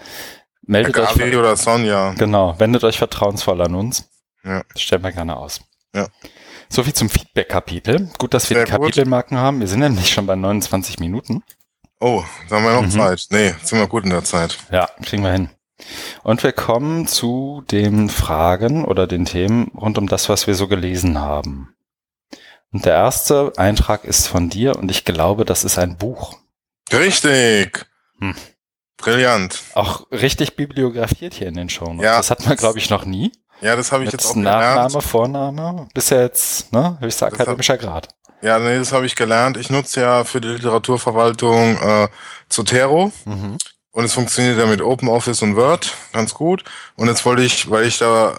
Meldet 0.62 0.98
euch, 0.98 1.08
Gabi 1.14 1.36
oder 1.36 1.54
Sonja. 1.56 2.14
genau, 2.18 2.58
wendet 2.58 2.82
euch 2.82 2.98
vertrauensvoll 2.98 3.60
an 3.62 3.74
uns. 3.76 4.08
Ja. 4.42 4.62
Das 4.72 4.82
stellen 4.82 5.04
wir 5.04 5.12
gerne 5.12 5.36
aus. 5.36 5.60
Ja. 5.94 6.08
So 6.68 6.82
viel 6.82 6.94
zum 6.94 7.08
Feedback-Kapitel. 7.08 8.10
Gut, 8.18 8.34
dass 8.34 8.50
wir 8.50 8.56
Sehr 8.56 8.64
die 8.66 8.72
gut. 8.72 8.80
Kapitelmarken 8.80 9.38
haben. 9.38 9.60
Wir 9.60 9.68
sind 9.68 9.78
nämlich 9.80 10.10
schon 10.12 10.26
bei 10.26 10.34
29 10.34 10.98
Minuten. 10.98 11.44
Oh, 12.00 12.24
da 12.48 12.56
haben 12.56 12.64
wir 12.64 12.72
noch 12.74 12.82
Mhm. 12.82 12.90
Zeit. 12.90 13.26
Nee, 13.30 13.54
sind 13.62 13.78
wir 13.78 13.86
gut 13.86 14.02
in 14.04 14.10
der 14.10 14.24
Zeit. 14.24 14.58
Ja, 14.72 14.88
kriegen 15.04 15.22
wir 15.22 15.30
hin. 15.32 15.48
Und 16.24 16.42
wir 16.42 16.52
kommen 16.52 17.06
zu 17.06 17.62
den 17.70 18.08
Fragen 18.08 18.84
oder 18.84 19.06
den 19.06 19.24
Themen 19.26 19.68
rund 19.76 19.96
um 19.98 20.08
das, 20.08 20.28
was 20.28 20.46
wir 20.48 20.54
so 20.56 20.66
gelesen 20.66 21.20
haben. 21.20 21.75
Und 22.76 22.84
der 22.84 22.92
erste 22.92 23.54
Eintrag 23.56 24.04
ist 24.04 24.26
von 24.28 24.50
dir 24.50 24.76
und 24.76 24.90
ich 24.90 25.06
glaube, 25.06 25.46
das 25.46 25.64
ist 25.64 25.78
ein 25.78 25.96
Buch. 25.96 26.36
Richtig. 26.92 27.86
Hm. 28.20 28.34
Brillant. 28.98 29.62
Auch 29.72 30.10
richtig 30.10 30.56
bibliografiert 30.56 31.32
hier 31.32 31.46
in 31.48 31.54
den 31.54 31.70
Shownotes. 31.70 32.04
Ja. 32.04 32.18
Das 32.18 32.30
hat 32.30 32.44
man, 32.46 32.54
glaube 32.58 32.78
ich, 32.78 32.90
noch 32.90 33.06
nie. 33.06 33.32
Ja, 33.62 33.76
das 33.76 33.92
habe 33.92 34.04
ich 34.04 34.12
Mit 34.12 34.20
jetzt 34.20 34.30
auch 34.30 34.34
Nachname, 34.36 34.88
gelernt. 34.88 35.04
Vorname, 35.04 35.88
bis 35.94 36.10
jetzt, 36.10 36.70
ne, 36.74 36.98
höchster 37.00 37.26
hab- 37.28 37.32
akademischer 37.32 37.78
Grad. 37.78 38.08
Ja, 38.42 38.58
nee, 38.58 38.76
das 38.78 38.92
habe 38.92 39.06
ich 39.06 39.16
gelernt. 39.16 39.56
Ich 39.56 39.70
nutze 39.70 40.02
ja 40.02 40.24
für 40.24 40.42
die 40.42 40.48
Literaturverwaltung 40.48 41.78
äh, 41.80 42.08
Zotero 42.50 43.10
Mhm. 43.24 43.56
Und 43.96 44.04
es 44.04 44.12
funktioniert 44.12 44.58
ja 44.58 44.66
mit 44.66 44.82
OpenOffice 44.82 45.40
und 45.40 45.56
Word 45.56 45.90
ganz 46.12 46.34
gut. 46.34 46.62
Und 46.96 47.08
jetzt 47.08 47.24
wollte 47.24 47.40
ich, 47.40 47.70
weil 47.70 47.86
ich 47.86 47.96
da 47.96 48.34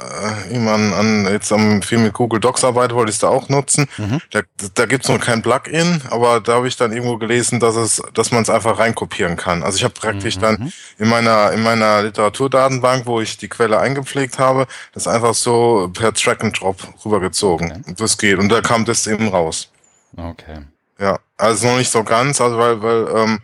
äh, 0.48 0.54
immer 0.54 0.74
an, 0.74 0.93
an 0.93 1.28
jetzt 1.32 1.52
am 1.52 1.82
viel 1.82 1.98
mit 1.98 2.13
Google 2.13 2.39
Docs 2.39 2.63
arbeite, 2.63 2.93
wollte 2.93 3.10
ich 3.10 3.15
es 3.15 3.22
da 3.22 3.30
auch 3.30 3.50
nutzen. 3.50 3.88
Mhm. 3.98 4.22
Da, 4.30 4.41
da 4.76 4.86
gibt 4.86 5.06
es 5.06 5.10
noch 5.10 5.20
kein 5.20 5.41
Plugin, 5.41 6.04
aber 6.12 6.41
da 6.41 6.54
habe 6.54 6.67
ich 6.67 6.78
dann 6.78 6.91
irgendwo 6.91 7.17
gelesen, 7.17 7.60
dass 7.60 7.76
es, 7.76 8.00
dass 8.13 8.30
man 8.30 8.43
es 8.43 8.52
einfach 8.52 8.78
reinkopieren 8.78 9.36
kann. 9.36 9.63
Also 9.63 9.78
ich 9.78 9.84
habe 9.84 9.96
praktisch 9.96 10.36
mhm. 10.36 10.41
dann 10.41 10.74
in 11.00 11.10
meiner 11.10 11.52
in 11.52 11.63
meiner 11.63 12.04
Literaturdatenbank, 12.04 13.08
wo 13.08 13.20
ich 13.20 13.38
die 13.38 13.48
Quelle 13.48 13.80
eingepflegt 13.80 14.38
habe, 14.38 14.67
das 14.93 15.08
einfach 15.08 15.34
so 15.34 15.89
per 15.91 16.13
Track 16.13 16.43
and 16.43 16.62
Drop 16.62 16.78
rübergezogen. 17.04 17.72
Okay. 17.72 17.82
Und 17.88 18.00
das 18.00 18.20
geht. 18.20 18.38
Und 18.38 18.50
da 18.50 18.62
kam 18.62 18.86
das 18.86 19.08
eben 19.08 19.30
raus. 19.30 19.72
Okay. 20.15 20.60
Ja, 21.00 21.17
also 21.36 21.65
noch 21.65 21.78
nicht 21.78 21.91
so 21.91 22.04
ganz, 22.04 22.39
also 22.41 22.60
weil, 22.60 22.80
weil 22.84 23.08
ähm, 23.15 23.39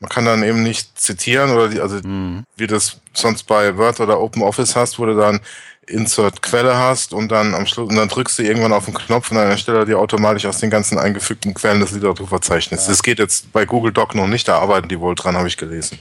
man 0.00 0.08
kann 0.10 0.24
dann 0.24 0.42
eben 0.42 0.62
nicht 0.62 0.98
zitieren 0.98 1.50
oder 1.50 1.68
die, 1.68 1.80
also 1.80 1.96
mhm. 1.96 2.44
wie 2.56 2.66
das 2.66 2.98
sonst 3.14 3.44
bei 3.44 3.76
Word 3.76 4.00
oder 4.00 4.20
OpenOffice 4.20 4.76
hast, 4.76 4.98
wo 4.98 5.06
du 5.06 5.16
dann 5.16 5.40
Insert 5.88 6.42
Quelle 6.42 6.76
hast 6.76 7.12
und 7.12 7.30
dann 7.30 7.54
am 7.54 7.64
Schluss 7.64 7.88
und 7.88 7.94
dann 7.94 8.08
drückst 8.08 8.38
du 8.38 8.42
irgendwann 8.42 8.72
auf 8.72 8.86
den 8.86 8.94
Knopf 8.94 9.30
und 9.30 9.36
dann 9.36 9.48
erstellt 9.48 9.78
er 9.78 9.84
dir 9.84 9.98
automatisch 10.00 10.44
aus 10.44 10.58
den 10.58 10.68
ganzen 10.68 10.98
eingefügten 10.98 11.54
Quellen 11.54 11.80
das 11.80 11.92
Literaturverzeichnis. 11.92 12.82
Ja. 12.82 12.88
Das 12.88 13.02
geht 13.04 13.20
jetzt 13.20 13.52
bei 13.52 13.64
Google 13.64 13.92
Doc 13.92 14.14
noch 14.14 14.26
nicht, 14.26 14.48
da 14.48 14.58
arbeiten 14.58 14.88
die 14.88 14.98
wohl 14.98 15.14
dran, 15.14 15.36
habe 15.36 15.46
ich 15.46 15.56
gelesen. 15.56 16.00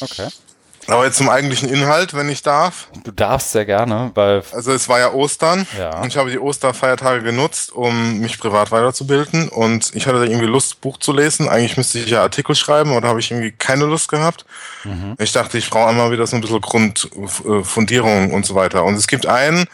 Okay. 0.00 0.28
Aber 0.88 1.04
jetzt 1.04 1.16
zum 1.16 1.28
eigentlichen 1.28 1.68
Inhalt, 1.68 2.14
wenn 2.14 2.28
ich 2.28 2.42
darf. 2.42 2.88
Du 3.04 3.10
darfst 3.10 3.52
sehr 3.52 3.64
gerne, 3.64 4.10
weil. 4.14 4.42
Also 4.52 4.72
es 4.72 4.88
war 4.88 4.98
ja 4.98 5.12
Ostern 5.12 5.66
ja. 5.78 6.00
und 6.00 6.08
ich 6.08 6.16
habe 6.16 6.30
die 6.30 6.38
Osterfeiertage 6.38 7.22
genutzt, 7.22 7.72
um 7.72 8.18
mich 8.18 8.38
privat 8.38 8.70
weiterzubilden. 8.70 9.48
Und 9.48 9.94
ich 9.94 10.06
hatte 10.06 10.18
da 10.18 10.24
irgendwie 10.24 10.46
Lust, 10.46 10.80
Buch 10.80 10.98
zu 10.98 11.12
lesen. 11.12 11.48
Eigentlich 11.48 11.76
müsste 11.76 11.98
ich 11.98 12.10
ja 12.10 12.22
Artikel 12.22 12.54
schreiben, 12.54 12.90
aber 12.90 13.00
da 13.00 13.08
habe 13.08 13.20
ich 13.20 13.30
irgendwie 13.30 13.52
keine 13.52 13.86
Lust 13.86 14.08
gehabt. 14.08 14.44
Mhm. 14.84 15.14
Ich 15.18 15.32
dachte, 15.32 15.58
ich 15.58 15.70
brauche 15.70 15.88
einmal 15.88 16.10
wieder 16.10 16.26
so 16.26 16.36
ein 16.36 16.42
bisschen 16.42 16.60
Grundfundierung 16.60 18.32
und 18.32 18.44
so 18.44 18.54
weiter. 18.54 18.84
Und 18.84 18.94
es 18.94 19.06
gibt 19.06 19.26
einen, 19.26 19.66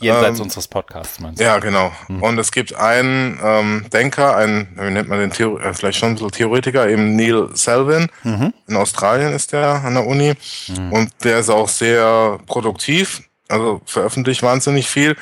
Jenseits 0.00 0.38
ähm, 0.38 0.44
unseres 0.44 0.68
Podcasts, 0.68 1.20
meinst 1.20 1.40
du? 1.40 1.44
Ja, 1.44 1.58
genau. 1.58 1.92
Mhm. 2.08 2.22
Und 2.22 2.38
es 2.38 2.50
gibt 2.50 2.74
einen 2.74 3.38
ähm, 3.42 3.86
Denker, 3.92 4.36
einen, 4.36 4.68
wie 4.76 4.90
nennt 4.90 5.08
man 5.08 5.18
den, 5.18 5.30
Theor 5.30 5.60
äh, 5.60 5.74
vielleicht 5.74 5.98
schon 5.98 6.10
ein 6.10 6.14
bisschen 6.14 6.30
Theoretiker, 6.32 6.88
eben 6.88 7.16
Neil 7.16 7.48
Selvin. 7.54 8.08
Mhm. 8.22 8.52
In 8.66 8.76
Australien 8.76 9.32
ist 9.32 9.52
der 9.52 9.82
an 9.84 9.94
der 9.94 10.06
Uni. 10.06 10.34
Mhm. 10.68 10.92
Und 10.92 11.10
der 11.22 11.40
ist 11.40 11.50
auch 11.50 11.68
sehr 11.68 12.38
produktiv, 12.46 13.22
also 13.48 13.82
veröffentlicht 13.84 14.42
wahnsinnig 14.42 14.88
viel. 14.88 15.16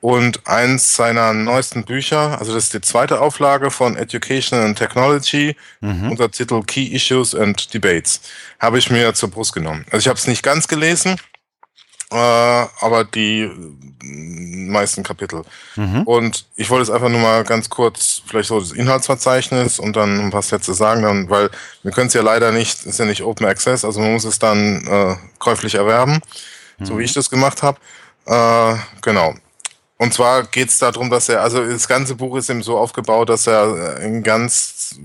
Und 0.00 0.46
eins 0.46 0.96
seiner 0.96 1.34
neuesten 1.34 1.84
Bücher, 1.84 2.38
also 2.38 2.54
das 2.54 2.64
ist 2.64 2.74
die 2.74 2.80
zweite 2.80 3.20
Auflage 3.20 3.70
von 3.70 3.96
Education 3.96 4.58
and 4.58 4.78
Technology, 4.78 5.56
mhm. 5.82 6.12
unter 6.12 6.30
Titel 6.30 6.62
Key 6.62 6.86
Issues 6.86 7.34
and 7.34 7.74
Debates, 7.74 8.22
habe 8.58 8.78
ich 8.78 8.90
mir 8.90 9.12
zur 9.12 9.30
Brust 9.30 9.52
genommen. 9.52 9.84
Also 9.90 9.98
ich 9.98 10.08
habe 10.08 10.18
es 10.18 10.26
nicht 10.26 10.42
ganz 10.42 10.68
gelesen, 10.68 11.16
äh, 12.10 12.16
aber 12.16 13.04
die 13.04 13.50
meisten 14.02 15.02
Kapitel. 15.02 15.44
Mhm. 15.76 16.02
Und 16.02 16.46
ich 16.56 16.70
wollte 16.70 16.84
es 16.84 16.90
einfach 16.90 17.08
nur 17.08 17.20
mal 17.20 17.44
ganz 17.44 17.68
kurz, 17.68 18.22
vielleicht 18.26 18.48
so 18.48 18.60
das 18.60 18.72
Inhaltsverzeichnis 18.72 19.78
und 19.78 19.96
dann 19.96 20.20
ein 20.20 20.30
paar 20.30 20.42
Sätze 20.42 20.74
sagen, 20.74 21.02
dann, 21.02 21.28
weil 21.28 21.50
wir 21.82 21.92
können 21.92 22.08
es 22.08 22.14
ja 22.14 22.22
leider 22.22 22.52
nicht, 22.52 22.84
ist 22.86 22.98
ja 22.98 23.04
nicht 23.04 23.22
Open 23.22 23.46
Access, 23.46 23.84
also 23.84 24.00
man 24.00 24.12
muss 24.12 24.24
es 24.24 24.38
dann 24.38 24.86
äh, 24.86 25.16
käuflich 25.38 25.74
erwerben, 25.74 26.20
mhm. 26.78 26.86
so 26.86 26.98
wie 26.98 27.04
ich 27.04 27.12
das 27.12 27.30
gemacht 27.30 27.62
habe. 27.62 27.78
Äh, 28.26 28.76
genau. 29.02 29.34
Und 29.98 30.14
zwar 30.14 30.44
geht 30.44 30.70
es 30.70 30.78
darum, 30.78 31.10
dass 31.10 31.28
er, 31.28 31.42
also 31.42 31.62
das 31.64 31.86
ganze 31.86 32.14
Buch 32.14 32.36
ist 32.36 32.48
eben 32.48 32.62
so 32.62 32.78
aufgebaut, 32.78 33.28
dass 33.28 33.46
er 33.46 33.98
ein 33.98 34.22
ganz 34.22 34.98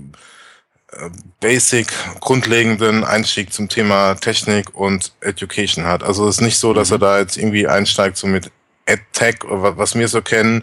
basic, 1.40 1.88
grundlegenden 2.20 3.04
Einstieg 3.04 3.52
zum 3.52 3.68
Thema 3.68 4.14
Technik 4.14 4.74
und 4.74 5.12
Education 5.20 5.84
hat. 5.84 6.02
Also 6.02 6.28
es 6.28 6.36
ist 6.36 6.42
nicht 6.42 6.58
so, 6.58 6.72
dass 6.72 6.90
er 6.90 6.98
mhm. 6.98 7.02
da 7.02 7.18
jetzt 7.18 7.36
irgendwie 7.36 7.66
einsteigt 7.66 8.16
so 8.16 8.26
mit 8.26 8.50
EdTech, 8.86 9.38
was 9.48 9.94
wir 9.94 10.08
so 10.08 10.22
kennen, 10.22 10.62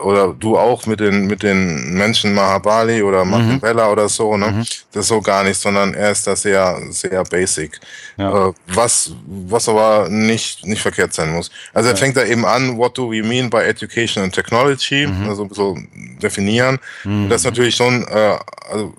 oder 0.00 0.32
du 0.32 0.56
auch 0.56 0.86
mit 0.86 1.00
den 1.00 1.26
mit 1.26 1.42
den 1.42 1.92
Menschen 1.92 2.34
Mahabali 2.34 3.02
oder 3.02 3.24
Martin 3.24 3.60
mhm. 3.62 3.78
Oder 3.90 4.08
so, 4.08 4.36
ne? 4.36 4.50
Mhm. 4.50 4.64
Das 4.92 5.08
so 5.08 5.20
gar 5.20 5.44
nicht, 5.44 5.60
sondern 5.60 5.94
er 5.94 6.10
ist 6.10 6.26
da 6.26 6.34
sehr 6.34 6.80
sehr 6.90 7.22
basic, 7.24 7.78
ja. 8.16 8.48
äh, 8.48 8.52
was 8.68 9.12
was 9.26 9.68
aber 9.68 10.08
nicht 10.08 10.64
nicht 10.66 10.80
verkehrt 10.80 11.12
sein 11.12 11.32
muss. 11.32 11.50
Also 11.74 11.90
er 11.90 11.96
fängt 11.96 12.16
da 12.16 12.24
eben 12.24 12.46
an, 12.46 12.78
what 12.78 12.96
do 12.96 13.10
we 13.10 13.22
mean 13.22 13.50
by 13.50 13.58
education 13.58 14.24
and 14.24 14.34
technology, 14.34 15.06
mhm. 15.06 15.28
also 15.28 15.44
bisschen 15.44 16.18
definieren. 16.22 16.78
Und 17.04 17.28
das 17.28 17.42
ist 17.42 17.44
mhm. 17.44 17.50
natürlich 17.50 17.76
schon 17.76 18.06
äh, 18.08 18.38
also 18.70 18.94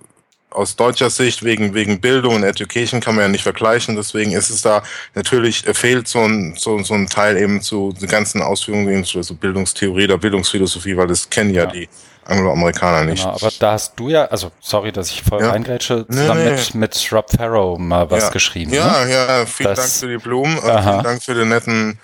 aus 0.52 0.76
deutscher 0.76 1.10
Sicht 1.10 1.44
wegen, 1.44 1.74
wegen 1.74 2.02
Bildung 2.02 2.36
und 2.36 2.44
Education 2.44 3.00
kann 3.00 3.16
man 3.16 3.24
ja 3.24 3.28
nicht 3.30 3.44
vergleichen. 3.44 3.96
Deswegen 3.96 4.32
ist 4.34 4.50
es 4.50 4.62
da 4.62 4.84
natürlich, 5.16 5.64
fehlt 5.74 6.08
so 6.08 6.20
ein, 6.20 6.56
so, 6.58 6.80
so 6.84 6.94
ein 6.94 7.08
Teil 7.08 7.38
eben 7.38 7.62
zu 7.62 7.94
den 8.00 8.08
ganzen 8.08 8.42
Ausführungen 8.42 9.04
zu 9.04 9.22
so 9.24 9.34
Bildungstheorie 9.34 10.06
oder 10.06 10.18
Bildungsphilosophie, 10.18 10.96
weil 10.98 11.08
das 11.08 11.30
kennen 11.30 11.54
ja, 11.54 11.64
ja 11.64 11.72
die 11.72 11.90
Angloamerikaner 12.26 13.06
nicht. 13.06 13.24
Genau, 13.24 13.36
aber 13.36 13.50
da 13.60 13.72
hast 13.74 13.94
du 13.96 14.10
ja, 14.10 14.26
also 14.26 14.52
sorry, 14.60 14.92
dass 14.92 15.10
ich 15.10 15.24
voll 15.24 15.42
ja. 15.42 15.52
reingrätsche, 15.52 16.06
zusammen 16.08 16.44
nee, 16.44 16.52
nee. 16.52 16.56
mit, 16.56 16.76
mit 16.76 17.10
Rob 17.12 17.30
Farrow 17.32 17.80
mal 17.80 18.10
was 18.12 18.26
ja. 18.26 18.30
geschrieben. 18.30 18.74
Ja, 18.74 19.06
ne? 19.06 19.12
ja, 19.12 19.46
vielen 19.46 19.70
das, 19.70 19.80
Dank 19.80 19.92
für 19.92 20.08
die 20.08 20.24
Blumen, 20.24 20.58
äh, 20.58 20.84
vielen 20.84 21.04
Dank 21.04 21.24
für 21.24 21.34
den 21.34 21.50
netten, 21.50 22.00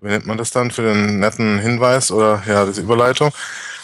wie 0.00 0.08
nennt 0.08 0.26
man 0.26 0.36
das 0.36 0.50
dann, 0.50 0.70
für 0.70 0.82
den 0.82 1.18
netten 1.18 1.58
Hinweis 1.58 2.10
oder 2.10 2.42
ja, 2.46 2.66
diese 2.66 2.82
Überleitung. 2.82 3.32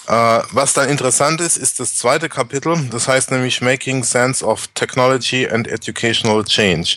Äh, 0.07 0.41
was 0.53 0.73
dann 0.73 0.89
interessant 0.89 1.41
ist, 1.41 1.57
ist 1.57 1.79
das 1.81 1.95
zweite 1.95 2.29
Kapitel. 2.29 2.77
Das 2.91 3.07
heißt 3.07 3.31
nämlich 3.31 3.61
Making 3.61 4.03
Sense 4.03 4.45
of 4.45 4.69
Technology 4.75 5.49
and 5.49 5.69
Educational 5.69 6.45
Change. 6.45 6.97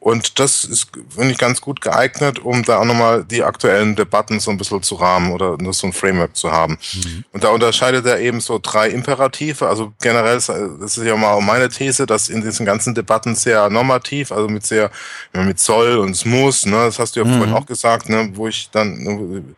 Und 0.00 0.38
das 0.38 0.64
ist, 0.64 0.88
finde 1.08 1.32
ich, 1.32 1.38
ganz 1.38 1.62
gut 1.62 1.80
geeignet, 1.80 2.38
um 2.38 2.62
da 2.62 2.78
auch 2.78 2.84
nochmal 2.84 3.24
die 3.24 3.42
aktuellen 3.42 3.96
Debatten 3.96 4.38
so 4.38 4.50
ein 4.50 4.58
bisschen 4.58 4.82
zu 4.82 4.96
rahmen 4.96 5.32
oder 5.32 5.56
nur 5.56 5.72
so 5.72 5.86
ein 5.86 5.94
Framework 5.94 6.36
zu 6.36 6.52
haben. 6.52 6.78
Mhm. 6.92 7.24
Und 7.32 7.42
da 7.42 7.48
unterscheidet 7.48 8.04
er 8.04 8.20
eben 8.20 8.40
so 8.40 8.60
drei 8.62 8.90
Imperative. 8.90 9.66
Also 9.66 9.94
generell, 10.02 10.34
das 10.34 10.48
ist 10.48 10.98
ja 10.98 11.16
mal 11.16 11.40
meine 11.40 11.70
These, 11.70 12.04
dass 12.04 12.28
in 12.28 12.42
diesen 12.42 12.66
ganzen 12.66 12.94
Debatten 12.94 13.34
sehr 13.34 13.70
normativ, 13.70 14.30
also 14.30 14.46
mit 14.46 14.66
sehr, 14.66 14.90
mit 15.32 15.58
soll 15.58 15.96
und 15.96 16.10
es 16.10 16.26
muss, 16.26 16.66
ne, 16.66 16.76
das 16.84 16.98
hast 16.98 17.16
du 17.16 17.20
ja 17.20 17.26
mhm. 17.26 17.38
vorhin 17.38 17.54
auch 17.54 17.66
gesagt, 17.66 18.10
ne, 18.10 18.30
wo 18.34 18.46
ich 18.46 18.68
dann, 18.70 19.54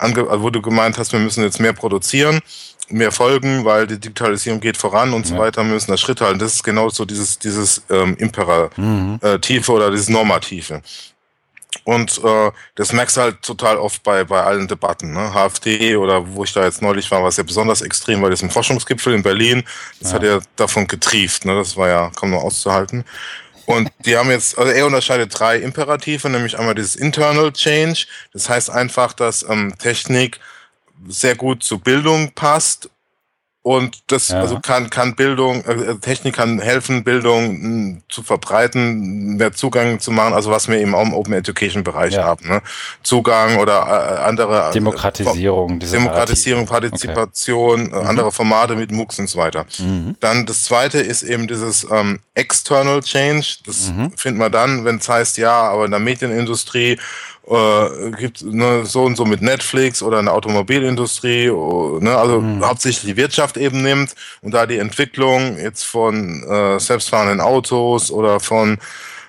ange 0.00 0.28
also 0.28 0.42
wo 0.42 0.50
du 0.50 0.60
gemeint 0.60 0.98
hast, 0.98 1.12
wir 1.12 1.20
müssen 1.20 1.42
jetzt 1.42 1.60
mehr 1.60 1.72
produzieren, 1.72 2.40
mehr 2.88 3.12
folgen, 3.12 3.64
weil 3.64 3.86
die 3.86 3.98
Digitalisierung 3.98 4.60
geht 4.60 4.76
voran 4.76 5.12
und 5.12 5.28
ja. 5.28 5.36
so 5.36 5.38
weiter, 5.38 5.62
wir 5.62 5.72
müssen 5.72 5.90
da 5.90 5.96
Schritt 5.96 6.20
halten. 6.20 6.38
Das 6.38 6.54
ist 6.54 6.64
genau 6.64 6.88
so 6.88 7.04
dieses, 7.04 7.38
dieses 7.38 7.82
ähm, 7.90 8.16
Imperative 8.18 8.70
mhm. 8.76 9.18
äh, 9.22 9.70
oder 9.70 9.90
dieses 9.90 10.08
Normative. 10.08 10.82
Und 11.84 12.22
äh, 12.24 12.50
das 12.74 12.92
merkst 12.92 13.16
du 13.16 13.20
halt 13.20 13.42
total 13.42 13.76
oft 13.76 14.02
bei, 14.02 14.24
bei 14.24 14.42
allen 14.42 14.66
Debatten. 14.66 15.12
Ne? 15.12 15.32
HFD 15.32 15.96
oder 15.96 16.34
wo 16.34 16.44
ich 16.44 16.52
da 16.52 16.64
jetzt 16.64 16.82
neulich 16.82 17.10
war, 17.10 17.22
war 17.22 17.28
es 17.28 17.36
ja 17.36 17.44
besonders 17.44 17.80
extrem, 17.80 18.20
weil 18.22 18.30
das 18.30 18.42
ein 18.42 18.50
Forschungsgipfel 18.50 19.14
in 19.14 19.22
Berlin, 19.22 19.62
das 20.00 20.10
ja. 20.10 20.16
hat 20.16 20.22
ja 20.24 20.40
davon 20.56 20.86
getrieft. 20.86 21.44
Ne? 21.44 21.54
Das 21.54 21.76
war 21.76 21.88
ja 21.88 22.10
kaum 22.14 22.30
noch 22.30 22.42
auszuhalten. 22.42 23.04
Und 23.70 23.90
die 24.04 24.16
haben 24.16 24.30
jetzt, 24.30 24.58
also 24.58 24.72
er 24.72 24.86
unterscheidet 24.86 25.38
drei 25.38 25.58
Imperative, 25.58 26.28
nämlich 26.28 26.58
einmal 26.58 26.74
dieses 26.74 26.96
Internal 26.96 27.52
Change. 27.52 28.06
Das 28.32 28.48
heißt 28.48 28.70
einfach, 28.70 29.12
dass 29.12 29.44
ähm, 29.48 29.74
Technik 29.78 30.40
sehr 31.08 31.36
gut 31.36 31.62
zur 31.62 31.80
Bildung 31.80 32.32
passt 32.32 32.90
und 33.62 34.10
das 34.10 34.28
ja. 34.28 34.40
also 34.40 34.58
kann, 34.58 34.88
kann 34.88 35.14
Bildung, 35.16 35.62
äh, 35.66 35.96
Technik 35.96 36.36
kann 36.36 36.60
helfen, 36.60 37.04
Bildung 37.04 37.58
mh, 37.58 37.62
hm, 37.62 38.02
zu 38.08 38.22
verbreiten, 38.22 39.36
mehr 39.36 39.52
Zugang 39.52 40.00
zu 40.00 40.10
machen, 40.12 40.32
also 40.32 40.50
was 40.50 40.68
wir 40.68 40.78
eben 40.78 40.94
auch 40.94 41.02
im 41.02 41.12
Open 41.12 41.34
Education 41.34 41.84
Bereich 41.84 42.14
ja. 42.14 42.24
haben. 42.24 42.48
Ne? 42.48 42.62
Zugang 43.02 43.58
oder 43.58 43.82
äh, 43.82 44.22
andere 44.22 44.70
äh, 44.70 44.72
Demokratisierung, 44.72 45.78
äh, 45.78 45.84
Demokratisierung, 45.84 46.64
Partizipation, 46.64 47.88
okay. 47.88 47.96
Äh, 47.96 48.00
mhm. 48.00 48.08
andere 48.08 48.32
Formate 48.32 48.76
mit 48.76 48.92
MOOCs 48.92 49.18
und 49.18 49.28
so 49.28 49.38
weiter. 49.38 49.66
Mhm. 49.78 50.16
Dann 50.20 50.46
das 50.46 50.64
zweite 50.64 50.98
ist 50.98 51.22
eben 51.22 51.46
dieses 51.46 51.86
ähm, 51.90 52.20
External 52.34 53.02
Change. 53.02 53.58
Das 53.66 53.90
mhm. 53.90 54.10
findet 54.16 54.38
man 54.38 54.52
dann, 54.52 54.86
wenn 54.86 54.96
es 54.96 55.08
heißt, 55.08 55.36
ja, 55.36 55.52
aber 55.52 55.84
in 55.84 55.90
der 55.90 56.00
Medienindustrie 56.00 56.98
äh, 57.48 58.10
gibt 58.18 58.42
ne, 58.42 58.84
so 58.84 59.04
und 59.04 59.16
so 59.16 59.24
mit 59.24 59.42
Netflix 59.42 60.02
oder 60.02 60.20
in 60.20 60.26
der 60.26 60.34
Automobilindustrie, 60.34 61.50
oh, 61.50 61.98
ne, 62.00 62.16
also 62.16 62.40
mhm. 62.40 62.64
hauptsächlich 62.64 63.14
die 63.14 63.16
Wirtschaft 63.16 63.56
eben 63.56 63.82
nimmt 63.82 64.14
und 64.42 64.52
da 64.52 64.66
die 64.66 64.78
Entwicklung 64.78 65.58
jetzt 65.58 65.84
von 65.84 66.44
äh, 66.44 66.78
selbstfahrenden 66.78 67.40
Autos 67.40 68.10
oder 68.10 68.40
von 68.40 68.78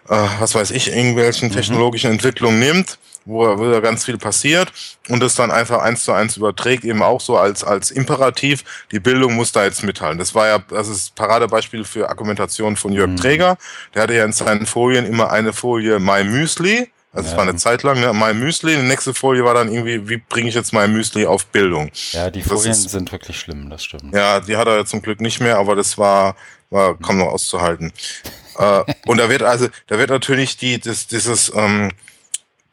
äh, 0.09 0.27
was 0.39 0.55
weiß 0.55 0.71
ich, 0.71 0.89
irgendwelchen 0.89 1.49
mhm. 1.49 1.53
technologischen 1.53 2.11
Entwicklungen 2.11 2.59
nimmt, 2.59 2.99
wo, 3.25 3.57
wo 3.57 3.71
da 3.71 3.79
ganz 3.79 4.05
viel 4.05 4.17
passiert 4.17 4.71
und 5.09 5.21
das 5.21 5.35
dann 5.35 5.51
einfach 5.51 5.81
eins 5.81 6.03
zu 6.03 6.11
eins 6.11 6.37
überträgt, 6.37 6.83
eben 6.83 7.01
auch 7.01 7.21
so 7.21 7.37
als, 7.37 7.63
als 7.63 7.91
Imperativ, 7.91 8.63
die 8.91 8.99
Bildung 8.99 9.35
muss 9.35 9.51
da 9.51 9.63
jetzt 9.63 9.83
mithalten. 9.83 10.19
Das 10.19 10.35
war 10.35 10.47
ja, 10.47 10.59
das 10.69 10.87
ist 10.87 11.15
Paradebeispiel 11.15 11.85
für 11.85 12.09
Argumentation 12.09 12.75
von 12.75 12.91
Jörg 12.91 13.11
mhm. 13.11 13.17
Träger. 13.17 13.57
Der 13.93 14.03
hatte 14.03 14.15
ja 14.15 14.25
in 14.25 14.33
seinen 14.33 14.65
Folien 14.65 15.05
immer 15.05 15.31
eine 15.31 15.53
Folie 15.53 15.99
My 15.99 16.23
Müsli 16.23 16.89
also 17.13 17.25
es 17.25 17.31
ja. 17.31 17.37
war 17.37 17.43
eine 17.43 17.57
Zeit 17.57 17.83
lang, 17.83 17.99
ne, 17.99 18.13
mein 18.13 18.39
Müsli, 18.39 18.75
die 18.75 18.83
nächste 18.83 19.13
Folie 19.13 19.43
war 19.43 19.53
dann 19.53 19.69
irgendwie, 19.69 20.07
wie 20.07 20.17
bringe 20.17 20.47
ich 20.47 20.55
jetzt 20.55 20.71
mein 20.71 20.93
Müsli 20.93 21.25
auf 21.25 21.45
Bildung? 21.47 21.91
Ja, 22.11 22.29
die 22.29 22.41
Folien 22.41 22.71
ist, 22.71 22.89
sind 22.89 23.11
wirklich 23.11 23.37
schlimm, 23.37 23.69
das 23.69 23.83
stimmt. 23.83 24.15
Ja, 24.15 24.39
die 24.39 24.55
hat 24.55 24.67
er 24.67 24.85
zum 24.85 25.01
Glück 25.01 25.19
nicht 25.19 25.41
mehr, 25.41 25.57
aber 25.57 25.75
das 25.75 25.97
war, 25.97 26.35
war 26.69 26.97
kaum 26.97 27.17
noch 27.17 27.27
auszuhalten. 27.27 27.91
äh, 28.57 28.83
und 29.05 29.17
da 29.17 29.29
wird 29.29 29.43
also, 29.43 29.67
da 29.87 29.97
wird 29.97 30.09
natürlich 30.09 30.55
die, 30.55 30.79
das, 30.79 31.07
dieses, 31.07 31.51
ähm, 31.53 31.91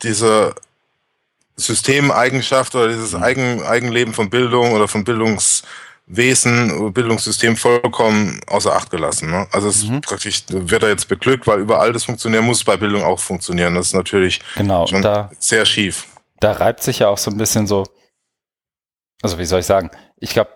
diese 0.05 0.55
Systemeigenschaft 1.57 2.76
oder 2.76 2.89
dieses 2.89 3.12
mhm. 3.12 3.22
Eigen, 3.22 3.62
Eigenleben 3.64 4.14
von 4.14 4.30
Bildung 4.30 4.72
oder 4.72 4.86
von 4.86 5.03
Bildungswesen, 6.09 6.93
Bildungssystem 6.93 7.57
vollkommen 7.57 8.41
außer 8.47 8.75
Acht 8.75 8.91
gelassen. 8.91 9.31
Ne? 9.31 9.47
Also 9.53 9.69
es 9.69 9.85
mhm. 9.85 10.01
praktisch 10.01 10.45
wird 10.49 10.83
er 10.83 10.89
jetzt 10.89 11.09
beglückt, 11.09 11.47
weil 11.47 11.61
überall 11.61 11.93
das 11.93 12.05
funktionieren 12.05 12.45
muss, 12.45 12.65
bei 12.65 12.77
Bildung 12.77 13.03
auch 13.03 13.21
funktionieren. 13.21 13.75
Das 13.75 13.89
ist 13.89 13.95
natürlich 13.95 14.41
genau, 14.57 14.87
schon 14.87 15.03
da, 15.03 15.31
sehr 15.39 15.67
schief. 15.67 16.07
Da 16.41 16.53
reibt 16.53 16.83
sich 16.83 17.01
ja 17.01 17.09
auch 17.09 17.19
so 17.19 17.31
ein 17.31 17.37
bisschen 17.37 17.67
so, 17.67 17.85
also 19.23 19.39
wie 19.39 19.45
soll 19.45 19.61
ich 19.61 19.67
sagen, 19.67 19.91
ich 20.17 20.31
glaube, 20.31 20.51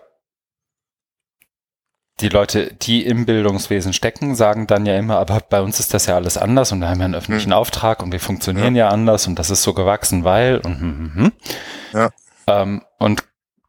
die 2.19 2.29
Leute, 2.29 2.73
die 2.73 3.05
im 3.05 3.25
Bildungswesen 3.25 3.91
stecken, 3.91 4.35
sagen 4.35 4.67
dann 4.67 4.85
ja 4.85 4.97
immer, 4.97 5.17
aber 5.17 5.39
bei 5.39 5.61
uns 5.61 5.79
ist 5.79 5.93
das 5.93 6.05
ja 6.05 6.15
alles 6.15 6.37
anders 6.37 6.71
und 6.71 6.79
wir 6.79 6.87
haben 6.87 6.99
ja 6.99 7.05
einen 7.05 7.15
öffentlichen 7.15 7.51
hm. 7.51 7.57
Auftrag 7.57 8.01
und 8.01 8.11
wir 8.11 8.19
funktionieren 8.19 8.75
ja. 8.75 8.85
ja. 8.85 8.91
anders 8.91 9.27
und 9.27 9.37
das 9.37 9.49
ist 9.49 9.63
so 9.63 9.73
gewachsen, 9.73 10.23
weil 10.23 10.57
und 10.57 10.79
hm, 10.79 10.97
hm, 10.97 11.15
hm. 11.15 11.31
Ja. 11.93 12.09
Ähm, 12.47 12.83
und 12.99 13.23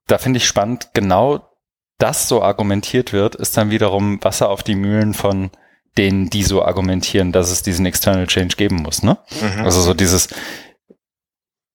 da 0.06 0.18
finde 0.18 0.36
ich 0.36 0.46
spannend, 0.46 0.90
genau 0.92 1.53
das 1.98 2.28
so 2.28 2.42
argumentiert 2.42 3.12
wird, 3.12 3.34
ist 3.34 3.56
dann 3.56 3.70
wiederum 3.70 4.22
Wasser 4.22 4.50
auf 4.50 4.62
die 4.62 4.74
Mühlen 4.74 5.14
von 5.14 5.50
denen, 5.96 6.28
die 6.28 6.42
so 6.42 6.64
argumentieren, 6.64 7.30
dass 7.30 7.50
es 7.50 7.62
diesen 7.62 7.86
External 7.86 8.26
Change 8.26 8.56
geben 8.56 8.76
muss, 8.76 9.02
ne? 9.02 9.18
Mhm. 9.40 9.64
Also 9.64 9.80
so 9.80 9.94
dieses, 9.94 10.28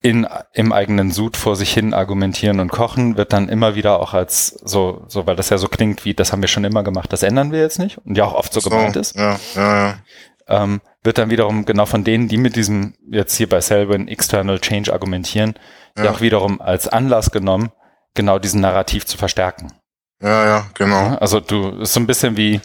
in, 0.02 0.28
im 0.54 0.72
eigenen 0.72 1.12
Sud 1.12 1.36
vor 1.36 1.56
sich 1.56 1.74
hin 1.74 1.94
argumentieren 1.94 2.60
und 2.60 2.72
kochen, 2.72 3.18
wird 3.18 3.34
dann 3.34 3.50
immer 3.50 3.76
wieder 3.76 4.00
auch 4.00 4.14
als 4.14 4.48
so, 4.48 5.04
so, 5.08 5.28
weil 5.28 5.36
das 5.36 5.50
ja 5.50 5.58
so 5.58 5.68
klingt 5.68 6.06
wie, 6.06 6.14
das 6.14 6.32
haben 6.32 6.42
wir 6.42 6.48
schon 6.48 6.64
immer 6.64 6.84
gemacht, 6.84 7.12
das 7.12 7.24
ändern 7.24 7.52
wir 7.52 7.60
jetzt 7.60 7.80
nicht 7.80 7.98
und 8.00 8.18
ja 8.18 8.26
auch 8.26 8.34
oft 8.34 8.54
so, 8.54 8.62
so 8.62 8.70
gemeint 8.70 8.96
ist. 8.96 9.16
Ja, 9.16 9.38
ja, 9.56 9.88
ja. 9.88 9.98
Ähm, 10.48 10.82
wird 11.04 11.18
dann 11.18 11.30
wiederum 11.30 11.66
genau 11.66 11.86
von 11.86 12.04
denen, 12.04 12.28
die 12.28 12.38
mit 12.38 12.56
diesem 12.56 12.96
jetzt 13.10 13.36
hier 13.36 13.48
bei 13.48 13.62
Selwyn 13.62 14.08
External 14.08 14.60
Change 14.60 14.92
argumentieren, 14.92 15.56
ja. 15.98 16.06
ja 16.06 16.12
auch 16.12 16.22
wiederum 16.22 16.62
als 16.62 16.88
Anlass 16.88 17.32
genommen, 17.32 17.72
genau 18.16 18.40
diesen 18.40 18.62
Narrativ 18.62 19.06
zu 19.06 19.18
verstärken. 19.18 19.79
Ja, 20.22 20.46
ja, 20.46 20.66
genau. 20.74 21.16
Also 21.16 21.40
du, 21.40 21.82
ist 21.82 21.94
so 21.94 22.00
ein 22.00 22.08
bisschen 22.08 22.36
wie, 22.36 22.60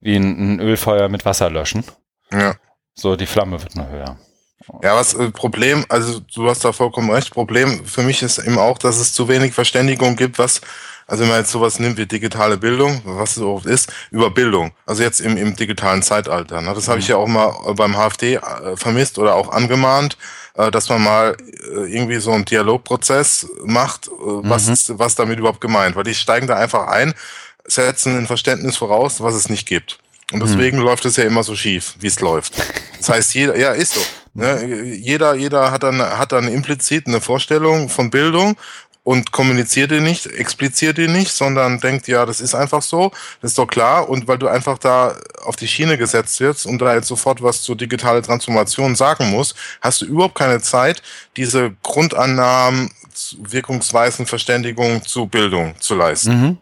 wie 0.00 0.16
ein, 0.16 0.60
Ölfeuer 0.60 1.08
mit 1.08 1.24
Wasser 1.24 1.50
löschen. 1.50 1.84
Ja. 2.32 2.54
So, 2.94 3.16
die 3.16 3.26
Flamme 3.26 3.60
wird 3.60 3.74
nur 3.74 3.88
höher. 3.88 4.16
Ja, 4.82 4.94
was 4.94 5.14
äh, 5.14 5.30
Problem, 5.30 5.84
also 5.88 6.20
du 6.20 6.48
hast 6.48 6.64
da 6.64 6.72
vollkommen 6.72 7.10
recht. 7.10 7.32
Problem 7.32 7.84
für 7.84 8.02
mich 8.02 8.22
ist 8.22 8.38
eben 8.38 8.58
auch, 8.58 8.78
dass 8.78 8.98
es 8.98 9.12
zu 9.12 9.28
wenig 9.28 9.52
Verständigung 9.52 10.16
gibt, 10.16 10.38
was, 10.38 10.60
also 11.06 11.22
wenn 11.22 11.30
man 11.30 11.40
jetzt 11.40 11.50
sowas 11.50 11.78
nimmt 11.80 11.98
wie 11.98 12.06
digitale 12.06 12.56
Bildung, 12.56 13.02
was 13.04 13.34
so 13.34 13.54
oft 13.54 13.66
ist, 13.66 13.92
über 14.10 14.30
Bildung. 14.30 14.72
Also 14.86 15.02
jetzt 15.02 15.20
im, 15.20 15.36
im 15.36 15.54
digitalen 15.56 16.02
Zeitalter. 16.02 16.62
Ne? 16.62 16.72
Das 16.74 16.88
habe 16.88 17.00
ich 17.00 17.08
mhm. 17.08 17.10
ja 17.10 17.16
auch 17.16 17.26
mal 17.26 17.74
beim 17.74 17.94
HFD 17.94 18.36
äh, 18.36 18.76
vermisst 18.76 19.18
oder 19.18 19.34
auch 19.34 19.50
angemahnt, 19.50 20.16
dass 20.54 20.88
man 20.88 21.02
mal 21.02 21.36
irgendwie 21.72 22.18
so 22.20 22.32
einen 22.32 22.44
Dialogprozess 22.44 23.48
macht, 23.64 24.08
was, 24.18 24.66
mhm. 24.66 24.72
ist, 24.72 24.98
was 24.98 25.14
damit 25.14 25.38
überhaupt 25.38 25.60
gemeint. 25.60 25.96
Weil 25.96 26.04
die 26.04 26.14
steigen 26.14 26.46
da 26.46 26.56
einfach 26.56 26.86
ein, 26.88 27.14
setzen 27.66 28.16
ein 28.16 28.26
Verständnis 28.26 28.76
voraus, 28.76 29.20
was 29.20 29.34
es 29.34 29.48
nicht 29.48 29.66
gibt. 29.66 29.98
Und 30.32 30.40
deswegen 30.40 30.78
mhm. 30.78 30.84
läuft 30.84 31.04
es 31.04 31.16
ja 31.16 31.24
immer 31.24 31.42
so 31.42 31.54
schief, 31.54 31.94
wie 32.00 32.06
es 32.06 32.20
läuft. 32.20 32.54
Das 32.98 33.08
heißt, 33.08 33.34
jeder, 33.34 33.56
ja, 33.58 33.72
ist 33.72 33.94
so. 33.94 34.00
Ne? 34.34 34.84
Jeder, 34.96 35.34
jeder 35.34 35.70
hat 35.70 35.82
dann, 35.82 36.00
hat 36.00 36.32
dann 36.32 36.48
implizit 36.48 37.06
eine 37.06 37.20
Vorstellung 37.20 37.88
von 37.88 38.10
Bildung 38.10 38.56
und 39.04 39.32
kommuniziert 39.32 39.90
die 39.90 40.00
nicht, 40.00 40.26
expliziert 40.26 40.96
die 40.96 41.08
nicht, 41.08 41.30
sondern 41.30 41.78
denkt, 41.78 42.08
ja, 42.08 42.24
das 42.24 42.40
ist 42.40 42.54
einfach 42.54 42.82
so, 42.82 43.12
das 43.40 43.52
ist 43.52 43.58
doch 43.58 43.66
klar. 43.66 44.08
Und 44.08 44.26
weil 44.26 44.38
du 44.38 44.48
einfach 44.48 44.78
da 44.78 45.14
auf 45.44 45.56
die 45.56 45.68
Schiene 45.68 45.98
gesetzt 45.98 46.40
wirst 46.40 46.66
und 46.66 46.78
da 46.80 46.94
jetzt 46.94 47.08
sofort 47.08 47.42
was 47.42 47.62
zur 47.62 47.76
digitalen 47.76 48.22
Transformation 48.22 48.96
sagen 48.96 49.30
musst, 49.30 49.54
hast 49.82 50.00
du 50.00 50.06
überhaupt 50.06 50.34
keine 50.34 50.60
Zeit, 50.60 51.02
diese 51.36 51.74
Grundannahmen, 51.82 52.90
Wirkungsweisen, 53.38 54.26
Verständigung 54.26 55.04
zu 55.04 55.26
Bildung 55.26 55.74
zu 55.78 55.94
leisten. 55.94 56.40
Mhm. 56.40 56.58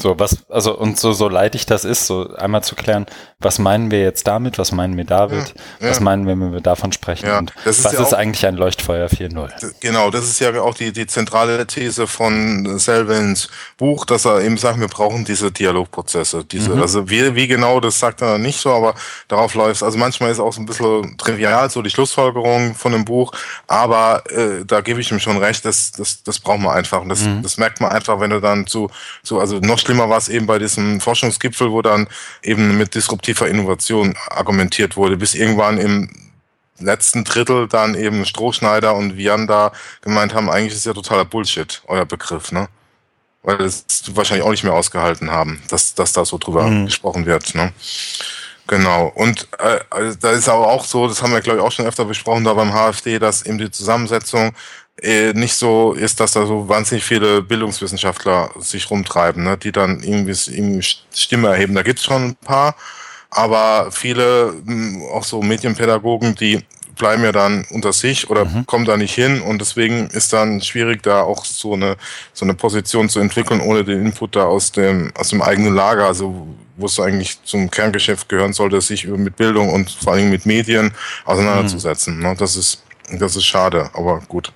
So, 0.00 0.18
was, 0.18 0.38
also, 0.48 0.76
und 0.76 0.98
so, 0.98 1.12
so 1.12 1.28
leid 1.28 1.54
ich 1.54 1.66
das 1.66 1.84
ist, 1.84 2.06
so 2.06 2.34
einmal 2.34 2.62
zu 2.62 2.74
klären, 2.74 3.06
was 3.38 3.58
meinen 3.58 3.90
wir 3.90 4.00
jetzt 4.00 4.26
damit, 4.26 4.58
was 4.58 4.72
meinen 4.72 4.96
wir 4.96 5.04
damit, 5.04 5.54
ja, 5.80 5.90
was 5.90 6.00
meinen 6.00 6.26
wir, 6.26 6.40
wenn 6.40 6.52
wir 6.52 6.60
davon 6.60 6.92
sprechen 6.92 7.26
ja, 7.26 7.38
und 7.38 7.52
ist 7.64 7.84
was 7.84 7.92
ja 7.92 8.02
ist 8.02 8.14
eigentlich 8.14 8.46
ein 8.46 8.56
Leuchtfeuer 8.56 9.08
4.0? 9.08 9.74
Genau, 9.80 10.10
das 10.10 10.24
ist 10.24 10.40
ja 10.40 10.58
auch 10.60 10.74
die, 10.74 10.92
die 10.92 11.06
zentrale 11.06 11.66
These 11.66 12.06
von 12.06 12.78
Selvins 12.78 13.48
Buch, 13.76 14.06
dass 14.06 14.24
er 14.24 14.40
eben 14.40 14.56
sagt, 14.56 14.80
wir 14.80 14.88
brauchen 14.88 15.24
diese 15.24 15.52
Dialogprozesse, 15.52 16.44
diese, 16.44 16.70
mhm. 16.70 16.82
also 16.82 17.10
wie, 17.10 17.34
wie 17.34 17.46
genau, 17.46 17.80
das 17.80 17.98
sagt 17.98 18.22
er 18.22 18.38
nicht 18.38 18.60
so, 18.60 18.70
aber 18.70 18.94
darauf 19.28 19.54
läuft 19.54 19.82
Also 19.82 19.98
manchmal 19.98 20.30
ist 20.30 20.40
auch 20.40 20.52
so 20.52 20.62
ein 20.62 20.66
bisschen 20.66 21.16
trivial, 21.18 21.68
so 21.70 21.82
die 21.82 21.90
Schlussfolgerung 21.90 22.74
von 22.74 22.92
dem 22.92 23.04
Buch, 23.04 23.32
aber 23.66 24.22
äh, 24.30 24.64
da 24.66 24.80
gebe 24.80 25.00
ich 25.00 25.10
ihm 25.12 25.20
schon 25.20 25.36
recht, 25.36 25.64
das, 25.66 25.92
das, 25.92 26.22
das 26.22 26.38
braucht 26.38 26.60
man 26.60 26.74
einfach 26.74 27.02
und 27.02 27.10
das, 27.10 27.22
mhm. 27.22 27.42
das 27.42 27.58
merkt 27.58 27.80
man 27.82 27.92
einfach, 27.92 28.18
wenn 28.20 28.30
du 28.30 28.40
dann 28.40 28.66
zu, 28.66 28.90
zu 29.22 29.40
also 29.40 29.58
noch 29.58 29.78
schlimmer 29.90 30.08
war 30.08 30.18
es 30.18 30.28
eben 30.28 30.46
bei 30.46 30.60
diesem 30.60 31.00
Forschungsgipfel, 31.00 31.72
wo 31.72 31.82
dann 31.82 32.06
eben 32.44 32.78
mit 32.78 32.94
disruptiver 32.94 33.48
Innovation 33.48 34.14
argumentiert 34.28 34.96
wurde, 34.96 35.16
bis 35.16 35.34
irgendwann 35.34 35.78
im 35.78 36.30
letzten 36.78 37.24
Drittel 37.24 37.66
dann 37.66 37.96
eben 37.96 38.24
Strohschneider 38.24 38.94
und 38.94 39.16
Vianda 39.16 39.72
gemeint 40.00 40.32
haben, 40.32 40.48
eigentlich 40.48 40.74
ist 40.74 40.86
ja 40.86 40.92
totaler 40.92 41.24
Bullshit, 41.24 41.82
euer 41.88 42.06
Begriff, 42.06 42.52
ne? 42.52 42.68
Weil 43.42 43.60
es 43.62 43.84
wahrscheinlich 44.14 44.46
auch 44.46 44.52
nicht 44.52 44.62
mehr 44.62 44.74
ausgehalten 44.74 45.32
haben, 45.32 45.60
dass, 45.68 45.94
dass 45.94 46.12
da 46.12 46.24
so 46.24 46.38
drüber 46.38 46.62
mhm. 46.62 46.86
gesprochen 46.86 47.26
wird, 47.26 47.56
ne? 47.56 47.72
Genau. 48.68 49.10
Und 49.16 49.48
äh, 49.58 49.80
also 49.90 50.16
da 50.20 50.30
ist 50.30 50.48
aber 50.48 50.68
auch 50.68 50.84
so, 50.84 51.08
das 51.08 51.20
haben 51.20 51.32
wir, 51.32 51.40
glaube 51.40 51.58
ich, 51.58 51.64
auch 51.64 51.72
schon 51.72 51.86
öfter 51.86 52.04
besprochen 52.04 52.44
da 52.44 52.54
beim 52.54 52.72
HFD, 52.72 53.18
dass 53.18 53.42
eben 53.42 53.58
die 53.58 53.72
Zusammensetzung 53.72 54.52
äh, 55.02 55.32
nicht 55.32 55.54
so 55.54 55.92
ist, 55.92 56.20
dass 56.20 56.32
da 56.32 56.46
so 56.46 56.68
wahnsinnig 56.68 57.04
viele 57.04 57.42
Bildungswissenschaftler 57.42 58.50
sich 58.58 58.90
rumtreiben, 58.90 59.44
ne, 59.44 59.56
die 59.56 59.72
dann 59.72 60.02
irgendwie, 60.02 60.32
irgendwie 60.52 60.86
Stimme 61.14 61.48
erheben. 61.48 61.74
Da 61.74 61.82
gibt's 61.82 62.04
schon 62.04 62.28
ein 62.28 62.36
paar, 62.36 62.74
aber 63.30 63.90
viele, 63.92 64.54
hm, 64.64 65.02
auch 65.12 65.24
so 65.24 65.42
Medienpädagogen, 65.42 66.34
die 66.34 66.64
bleiben 67.00 67.24
ja 67.24 67.32
dann 67.32 67.64
unter 67.70 67.92
sich 67.92 68.28
oder 68.28 68.44
mhm. 68.44 68.66
kommen 68.66 68.84
da 68.84 68.96
nicht 68.96 69.14
hin 69.14 69.40
und 69.40 69.60
deswegen 69.60 70.08
ist 70.08 70.32
dann 70.34 70.60
schwierig, 70.60 71.02
da 71.02 71.22
auch 71.22 71.44
so 71.46 71.72
eine, 71.72 71.96
so 72.34 72.44
eine 72.44 72.54
Position 72.54 73.08
zu 73.08 73.20
entwickeln, 73.20 73.60
ohne 73.60 73.84
den 73.84 74.04
Input 74.04 74.36
da 74.36 74.44
aus 74.44 74.70
dem, 74.70 75.10
aus 75.16 75.30
dem 75.30 75.40
eigenen 75.40 75.74
Lager, 75.74 76.06
also 76.06 76.46
wo 76.76 76.86
es 76.86 77.00
eigentlich 77.00 77.42
zum 77.44 77.70
Kerngeschäft 77.70 78.28
gehören 78.28 78.52
sollte, 78.52 78.80
sich 78.80 79.06
mit 79.06 79.36
Bildung 79.36 79.70
und 79.70 79.90
vor 79.90 80.12
allem 80.12 80.30
mit 80.30 80.44
Medien 80.46 80.92
auseinanderzusetzen. 81.24 82.16
Mhm. 82.16 82.22
Ne, 82.22 82.36
das 82.38 82.56
ist, 82.56 82.82
das 83.18 83.34
ist 83.34 83.46
schade, 83.46 83.90
aber 83.94 84.20
gut. 84.28 84.52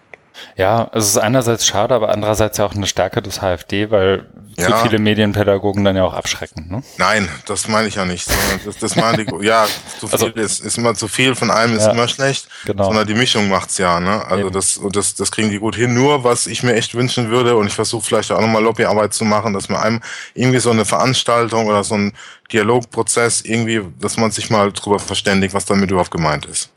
Ja, 0.56 0.90
es 0.92 1.06
ist 1.06 1.18
einerseits 1.18 1.66
schade, 1.66 1.94
aber 1.94 2.10
andererseits 2.10 2.58
ja 2.58 2.66
auch 2.66 2.74
eine 2.74 2.86
Stärke 2.86 3.22
des 3.22 3.40
HFD, 3.40 3.90
weil 3.90 4.26
ja. 4.56 4.66
zu 4.66 4.72
viele 4.84 4.98
Medienpädagogen 4.98 5.84
dann 5.84 5.96
ja 5.96 6.04
auch 6.04 6.14
abschrecken. 6.14 6.68
Ne? 6.68 6.82
Nein, 6.98 7.28
das 7.46 7.68
meine 7.68 7.88
ich 7.88 7.96
ja 7.96 8.04
nicht. 8.04 8.28
Das, 8.64 8.78
das 8.78 8.96
meine 8.96 9.22
ich, 9.22 9.28
ja, 9.42 9.66
zu 9.98 10.06
also 10.10 10.26
viel 10.26 10.34
also, 10.34 10.40
ist, 10.40 10.60
ist 10.60 10.78
immer 10.78 10.94
zu 10.94 11.08
viel 11.08 11.34
von 11.34 11.50
einem 11.50 11.76
ist 11.76 11.84
ja, 11.84 11.92
immer 11.92 12.08
schlecht, 12.08 12.48
genau. 12.64 12.84
sondern 12.84 13.06
die 13.06 13.14
Mischung 13.14 13.48
macht's 13.48 13.78
ja. 13.78 14.00
Ne? 14.00 14.24
Also 14.26 14.46
Eben. 14.46 14.52
das 14.52 14.76
und 14.76 14.96
das, 14.96 15.14
das 15.14 15.30
kriegen 15.30 15.50
die 15.50 15.58
gut 15.58 15.76
hin. 15.76 15.94
Nur 15.94 16.24
was 16.24 16.46
ich 16.46 16.62
mir 16.62 16.74
echt 16.74 16.94
wünschen 16.94 17.30
würde 17.30 17.56
und 17.56 17.66
ich 17.66 17.74
versuche 17.74 18.04
vielleicht 18.04 18.30
auch 18.30 18.40
nochmal 18.40 18.62
Lobbyarbeit 18.62 19.12
zu 19.12 19.24
machen, 19.24 19.52
dass 19.52 19.68
man 19.68 19.82
einem 19.82 20.00
irgendwie 20.34 20.60
so 20.60 20.70
eine 20.70 20.84
Veranstaltung 20.84 21.66
oder 21.66 21.84
so 21.84 21.94
ein 21.94 22.12
Dialogprozess 22.52 23.42
irgendwie, 23.42 23.82
dass 24.00 24.16
man 24.16 24.30
sich 24.30 24.50
mal 24.50 24.72
drüber 24.72 24.98
verständigt, 24.98 25.54
was 25.54 25.64
damit 25.64 25.90
überhaupt 25.90 26.10
gemeint 26.10 26.46
ist. 26.46 26.70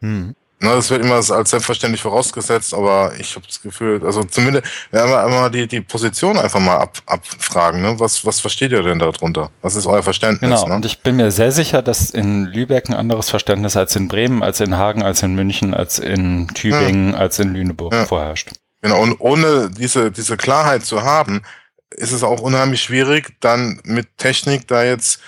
Hm. 0.00 0.34
Na, 0.62 0.74
das 0.74 0.90
wird 0.90 1.02
immer 1.02 1.14
als 1.14 1.28
selbstverständlich 1.28 2.02
vorausgesetzt, 2.02 2.74
aber 2.74 3.14
ich 3.18 3.34
habe 3.34 3.46
das 3.46 3.62
Gefühl, 3.62 4.04
also 4.04 4.22
zumindest 4.24 4.66
werden 4.90 5.10
wir 5.10 5.24
einmal 5.24 5.50
die, 5.50 5.66
die 5.66 5.80
Position 5.80 6.36
einfach 6.36 6.60
mal 6.60 6.76
ab, 6.76 6.98
abfragen. 7.06 7.80
Ne? 7.80 7.98
Was, 7.98 8.26
was 8.26 8.40
versteht 8.40 8.72
ihr 8.72 8.82
denn 8.82 8.98
darunter? 8.98 9.50
Was 9.62 9.74
ist 9.74 9.86
euer 9.86 10.02
Verständnis? 10.02 10.50
Genau, 10.50 10.68
ne? 10.68 10.74
und 10.74 10.84
ich 10.84 11.00
bin 11.00 11.16
mir 11.16 11.30
sehr 11.30 11.50
sicher, 11.50 11.80
dass 11.80 12.10
in 12.10 12.44
Lübeck 12.44 12.90
ein 12.90 12.94
anderes 12.94 13.30
Verständnis 13.30 13.74
als 13.74 13.96
in 13.96 14.08
Bremen, 14.08 14.42
als 14.42 14.60
in 14.60 14.76
Hagen, 14.76 15.02
als 15.02 15.22
in 15.22 15.34
München, 15.34 15.72
als 15.72 15.98
in 15.98 16.48
Tübingen, 16.48 17.14
ja. 17.14 17.18
als 17.18 17.38
in 17.38 17.54
Lüneburg 17.54 17.94
ja. 17.94 18.04
vorherrscht. 18.04 18.50
Genau, 18.82 19.00
und 19.00 19.18
ohne 19.18 19.70
diese, 19.70 20.10
diese 20.10 20.36
Klarheit 20.36 20.84
zu 20.84 21.02
haben, 21.02 21.40
ist 21.88 22.12
es 22.12 22.22
auch 22.22 22.40
unheimlich 22.40 22.82
schwierig, 22.82 23.34
dann 23.40 23.80
mit 23.84 24.18
Technik 24.18 24.68
da 24.68 24.84
jetzt 24.84 25.20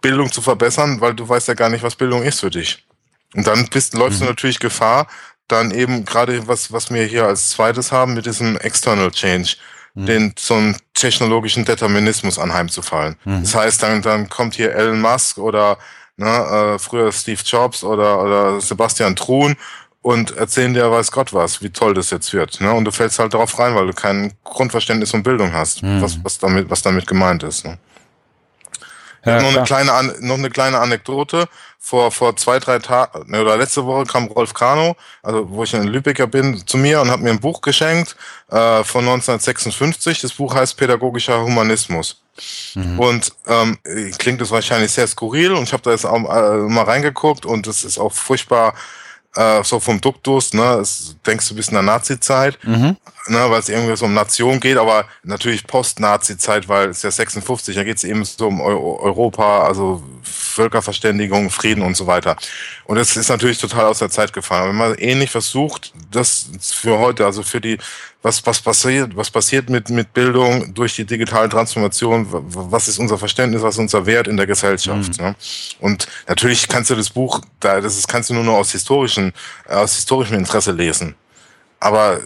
Bildung 0.00 0.30
zu 0.30 0.40
verbessern, 0.40 1.00
weil 1.00 1.14
du 1.14 1.28
weißt 1.28 1.48
ja 1.48 1.54
gar 1.54 1.68
nicht, 1.68 1.82
was 1.82 1.96
Bildung 1.96 2.22
ist 2.22 2.40
für 2.40 2.50
dich. 2.50 2.84
Und 3.34 3.46
dann 3.46 3.66
bist, 3.68 3.94
läufst 3.94 4.20
mhm. 4.20 4.24
du 4.24 4.30
natürlich 4.30 4.58
Gefahr, 4.58 5.06
dann 5.48 5.70
eben 5.70 6.04
gerade 6.04 6.46
was, 6.48 6.72
was 6.72 6.90
wir 6.90 7.04
hier 7.04 7.26
als 7.26 7.50
zweites 7.50 7.92
haben, 7.92 8.14
mit 8.14 8.26
diesem 8.26 8.56
External 8.58 9.10
Change, 9.10 9.56
mhm. 9.94 10.06
den 10.06 10.34
so 10.38 10.54
einen 10.54 10.76
technologischen 10.94 11.64
Determinismus 11.64 12.38
anheimzufallen. 12.38 13.16
Mhm. 13.24 13.42
Das 13.42 13.54
heißt, 13.54 13.82
dann, 13.82 14.02
dann 14.02 14.28
kommt 14.28 14.54
hier 14.54 14.74
Elon 14.74 15.00
Musk 15.00 15.38
oder 15.38 15.78
ne, 16.16 16.74
äh, 16.74 16.78
früher 16.78 17.12
Steve 17.12 17.40
Jobs 17.44 17.84
oder, 17.84 18.22
oder 18.22 18.60
Sebastian 18.60 19.16
Truhn 19.16 19.56
und 20.02 20.36
erzählen 20.36 20.74
dir 20.74 20.90
weiß 20.90 21.12
Gott 21.12 21.32
was, 21.32 21.62
wie 21.62 21.70
toll 21.70 21.94
das 21.94 22.10
jetzt 22.10 22.32
wird. 22.32 22.60
Ne? 22.60 22.72
Und 22.72 22.84
du 22.84 22.90
fällst 22.90 23.18
halt 23.18 23.34
darauf 23.34 23.58
rein, 23.58 23.74
weil 23.74 23.86
du 23.86 23.92
kein 23.92 24.32
Grundverständnis 24.44 25.14
und 25.14 25.22
Bildung 25.22 25.52
hast, 25.52 25.82
mhm. 25.82 26.02
was, 26.02 26.22
was, 26.24 26.38
damit, 26.38 26.68
was 26.70 26.82
damit 26.82 27.06
gemeint 27.06 27.42
ist. 27.44 27.64
Ne? 27.64 27.78
Ja, 29.24 29.40
noch, 29.40 29.54
eine 29.54 29.62
kleine, 29.62 30.14
noch 30.20 30.38
eine 30.38 30.50
kleine 30.50 30.78
Anekdote. 30.78 31.48
Vor, 31.78 32.12
vor 32.12 32.36
zwei, 32.36 32.60
drei 32.60 32.78
Tagen, 32.78 33.28
ne, 33.28 33.42
oder 33.42 33.56
letzte 33.56 33.84
Woche 33.84 34.04
kam 34.04 34.26
Rolf 34.26 34.54
Kano, 34.54 34.94
also 35.20 35.50
wo 35.50 35.64
ich 35.64 35.74
in 35.74 35.82
Lübecker 35.88 36.28
bin, 36.28 36.64
zu 36.64 36.76
mir 36.78 37.00
und 37.00 37.10
hat 37.10 37.18
mir 37.18 37.30
ein 37.30 37.40
Buch 37.40 37.60
geschenkt 37.60 38.14
äh, 38.50 38.84
von 38.84 39.00
1956. 39.00 40.20
Das 40.20 40.32
Buch 40.32 40.54
heißt 40.54 40.76
Pädagogischer 40.76 41.42
Humanismus. 41.42 42.22
Mhm. 42.74 42.98
Und 43.00 43.32
ähm, 43.48 43.78
klingt 44.18 44.40
das 44.40 44.52
wahrscheinlich 44.52 44.92
sehr 44.92 45.08
skurril 45.08 45.52
und 45.52 45.64
ich 45.64 45.72
habe 45.72 45.82
da 45.82 45.90
jetzt 45.90 46.06
auch 46.06 46.16
äh, 46.16 46.56
mal 46.68 46.84
reingeguckt 46.84 47.44
und 47.44 47.66
es 47.66 47.82
ist 47.82 47.98
auch 47.98 48.12
furchtbar 48.12 48.74
äh, 49.34 49.62
so 49.64 49.80
vom 49.80 50.00
Duktus, 50.00 50.52
ne, 50.52 50.78
es, 50.80 51.16
denkst 51.26 51.48
du 51.48 51.54
bis 51.54 51.68
in 51.68 51.74
der 51.74 51.82
Nazi-Zeit, 51.82 52.58
mhm. 52.62 52.96
Ne, 53.28 53.50
weil 53.50 53.60
es 53.60 53.68
irgendwie 53.68 53.96
so 53.96 54.06
um 54.06 54.14
Nation 54.14 54.60
geht, 54.60 54.76
aber 54.76 55.06
natürlich 55.22 55.66
Post-Nazi-Zeit, 55.66 56.68
weil 56.68 56.90
es 56.90 57.02
ja 57.02 57.10
56, 57.10 57.74
da 57.74 57.84
geht 57.84 57.96
es 57.96 58.04
eben 58.04 58.24
so 58.24 58.48
um 58.48 58.60
Europa, 58.60 59.64
also 59.64 60.02
Völkerverständigung, 60.22 61.50
Frieden 61.50 61.82
und 61.82 61.96
so 61.96 62.06
weiter. 62.06 62.36
Und 62.84 62.96
es 62.96 63.16
ist 63.16 63.28
natürlich 63.28 63.58
total 63.58 63.86
aus 63.86 64.00
der 64.00 64.10
Zeit 64.10 64.32
gefallen. 64.32 64.70
Wenn 64.70 64.76
man 64.76 64.94
ähnlich 64.94 65.30
versucht, 65.30 65.92
das 66.10 66.46
für 66.74 66.98
heute, 66.98 67.24
also 67.24 67.42
für 67.42 67.60
die 67.60 67.78
was, 68.22 68.44
was 68.46 68.60
passiert, 68.60 69.16
was 69.16 69.30
passiert 69.30 69.68
mit, 69.68 69.90
mit 69.90 70.14
Bildung 70.14 70.72
durch 70.74 70.94
die 70.94 71.04
digitale 71.04 71.48
Transformation, 71.48 72.26
was 72.30 72.86
ist 72.86 72.98
unser 72.98 73.18
Verständnis, 73.18 73.62
was 73.62 73.74
ist 73.74 73.80
unser 73.80 74.06
Wert 74.06 74.28
in 74.28 74.36
der 74.36 74.46
Gesellschaft. 74.46 75.18
Mhm. 75.18 75.24
Ne? 75.24 75.34
Und 75.80 76.06
natürlich 76.28 76.68
kannst 76.68 76.90
du 76.90 76.94
das 76.94 77.10
Buch, 77.10 77.40
da, 77.58 77.80
das 77.80 78.06
kannst 78.06 78.30
du 78.30 78.34
nur 78.34 78.44
noch 78.44 78.54
aus 78.54 78.70
historischen, 78.70 79.32
aus 79.68 79.96
historischem 79.96 80.36
Interesse 80.38 80.70
lesen. 80.70 81.16
Aber 81.80 82.20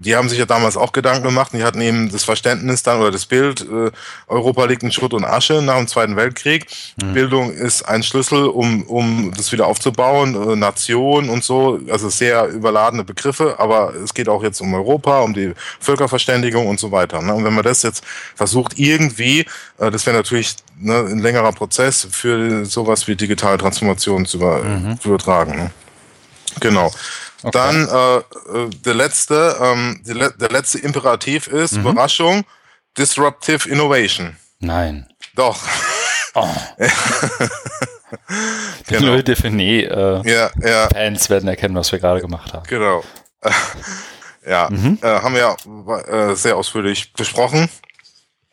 die 0.00 0.16
haben 0.16 0.30
sich 0.30 0.38
ja 0.38 0.46
damals 0.46 0.78
auch 0.78 0.92
Gedanken 0.92 1.24
gemacht 1.24 1.52
und 1.52 1.58
die 1.58 1.64
hatten 1.64 1.80
eben 1.82 2.10
das 2.10 2.24
Verständnis 2.24 2.82
dann 2.82 3.00
oder 3.00 3.10
das 3.10 3.26
Bild, 3.26 3.60
äh, 3.60 3.90
Europa 4.28 4.64
liegt 4.64 4.82
in 4.82 4.90
Schutt 4.90 5.12
und 5.12 5.24
Asche 5.24 5.60
nach 5.60 5.76
dem 5.76 5.88
Zweiten 5.88 6.16
Weltkrieg. 6.16 6.66
Mhm. 7.02 7.12
Bildung 7.12 7.52
ist 7.52 7.82
ein 7.82 8.02
Schlüssel, 8.02 8.46
um, 8.46 8.82
um 8.84 9.30
das 9.36 9.52
wieder 9.52 9.66
aufzubauen, 9.66 10.34
äh, 10.34 10.56
Nation 10.56 11.28
und 11.28 11.44
so, 11.44 11.78
also 11.90 12.08
sehr 12.08 12.48
überladene 12.48 13.04
Begriffe, 13.04 13.56
aber 13.58 13.94
es 13.94 14.14
geht 14.14 14.30
auch 14.30 14.42
jetzt 14.42 14.62
um 14.62 14.72
Europa, 14.72 15.20
um 15.20 15.34
die 15.34 15.52
Völkerverständigung 15.80 16.66
und 16.66 16.80
so 16.80 16.90
weiter. 16.90 17.20
Ne? 17.20 17.34
Und 17.34 17.44
wenn 17.44 17.54
man 17.54 17.64
das 17.64 17.82
jetzt 17.82 18.02
versucht, 18.34 18.78
irgendwie, 18.78 19.40
äh, 19.76 19.90
das 19.90 20.06
wäre 20.06 20.16
natürlich 20.16 20.56
ne, 20.78 21.06
ein 21.10 21.18
längerer 21.18 21.52
Prozess 21.52 22.08
für 22.10 22.64
sowas 22.64 23.06
wie 23.06 23.16
digitale 23.16 23.58
Transformation 23.58 24.24
zu, 24.24 24.38
über, 24.38 24.64
mhm. 24.64 24.98
übertragen. 25.04 25.56
Ne? 25.56 25.70
Genau. 26.58 26.90
Okay. 27.42 27.50
Dann 27.52 27.88
äh, 27.88 28.16
äh, 28.18 28.70
der 28.84 28.94
letzte, 28.94 29.56
ähm, 29.60 30.00
le 30.04 30.32
der 30.32 30.50
letzte 30.50 30.78
Imperativ 30.78 31.46
ist 31.46 31.72
mhm. 31.74 31.80
Überraschung, 31.80 32.44
Disruptive 32.98 33.68
Innovation. 33.68 34.36
Nein. 34.58 35.08
Doch. 35.34 35.58
Oh. 36.34 36.48
Die 38.88 38.94
genau. 38.94 39.14
Leute 39.14 39.50
nee, 39.50 39.82
äh, 39.82 40.22
ja, 40.28 40.50
ja. 40.62 40.88
Fans 40.88 41.30
werden 41.30 41.48
erkennen, 41.48 41.74
was 41.74 41.92
wir 41.92 41.98
gerade 41.98 42.20
gemacht 42.20 42.52
haben. 42.52 42.66
Genau. 42.66 43.04
ja, 44.46 44.68
mhm. 44.70 44.98
äh, 45.00 45.06
haben 45.06 45.34
wir 45.34 45.40
ja 45.40 46.30
äh, 46.30 46.34
sehr 46.34 46.56
ausführlich 46.56 47.12
besprochen. 47.12 47.68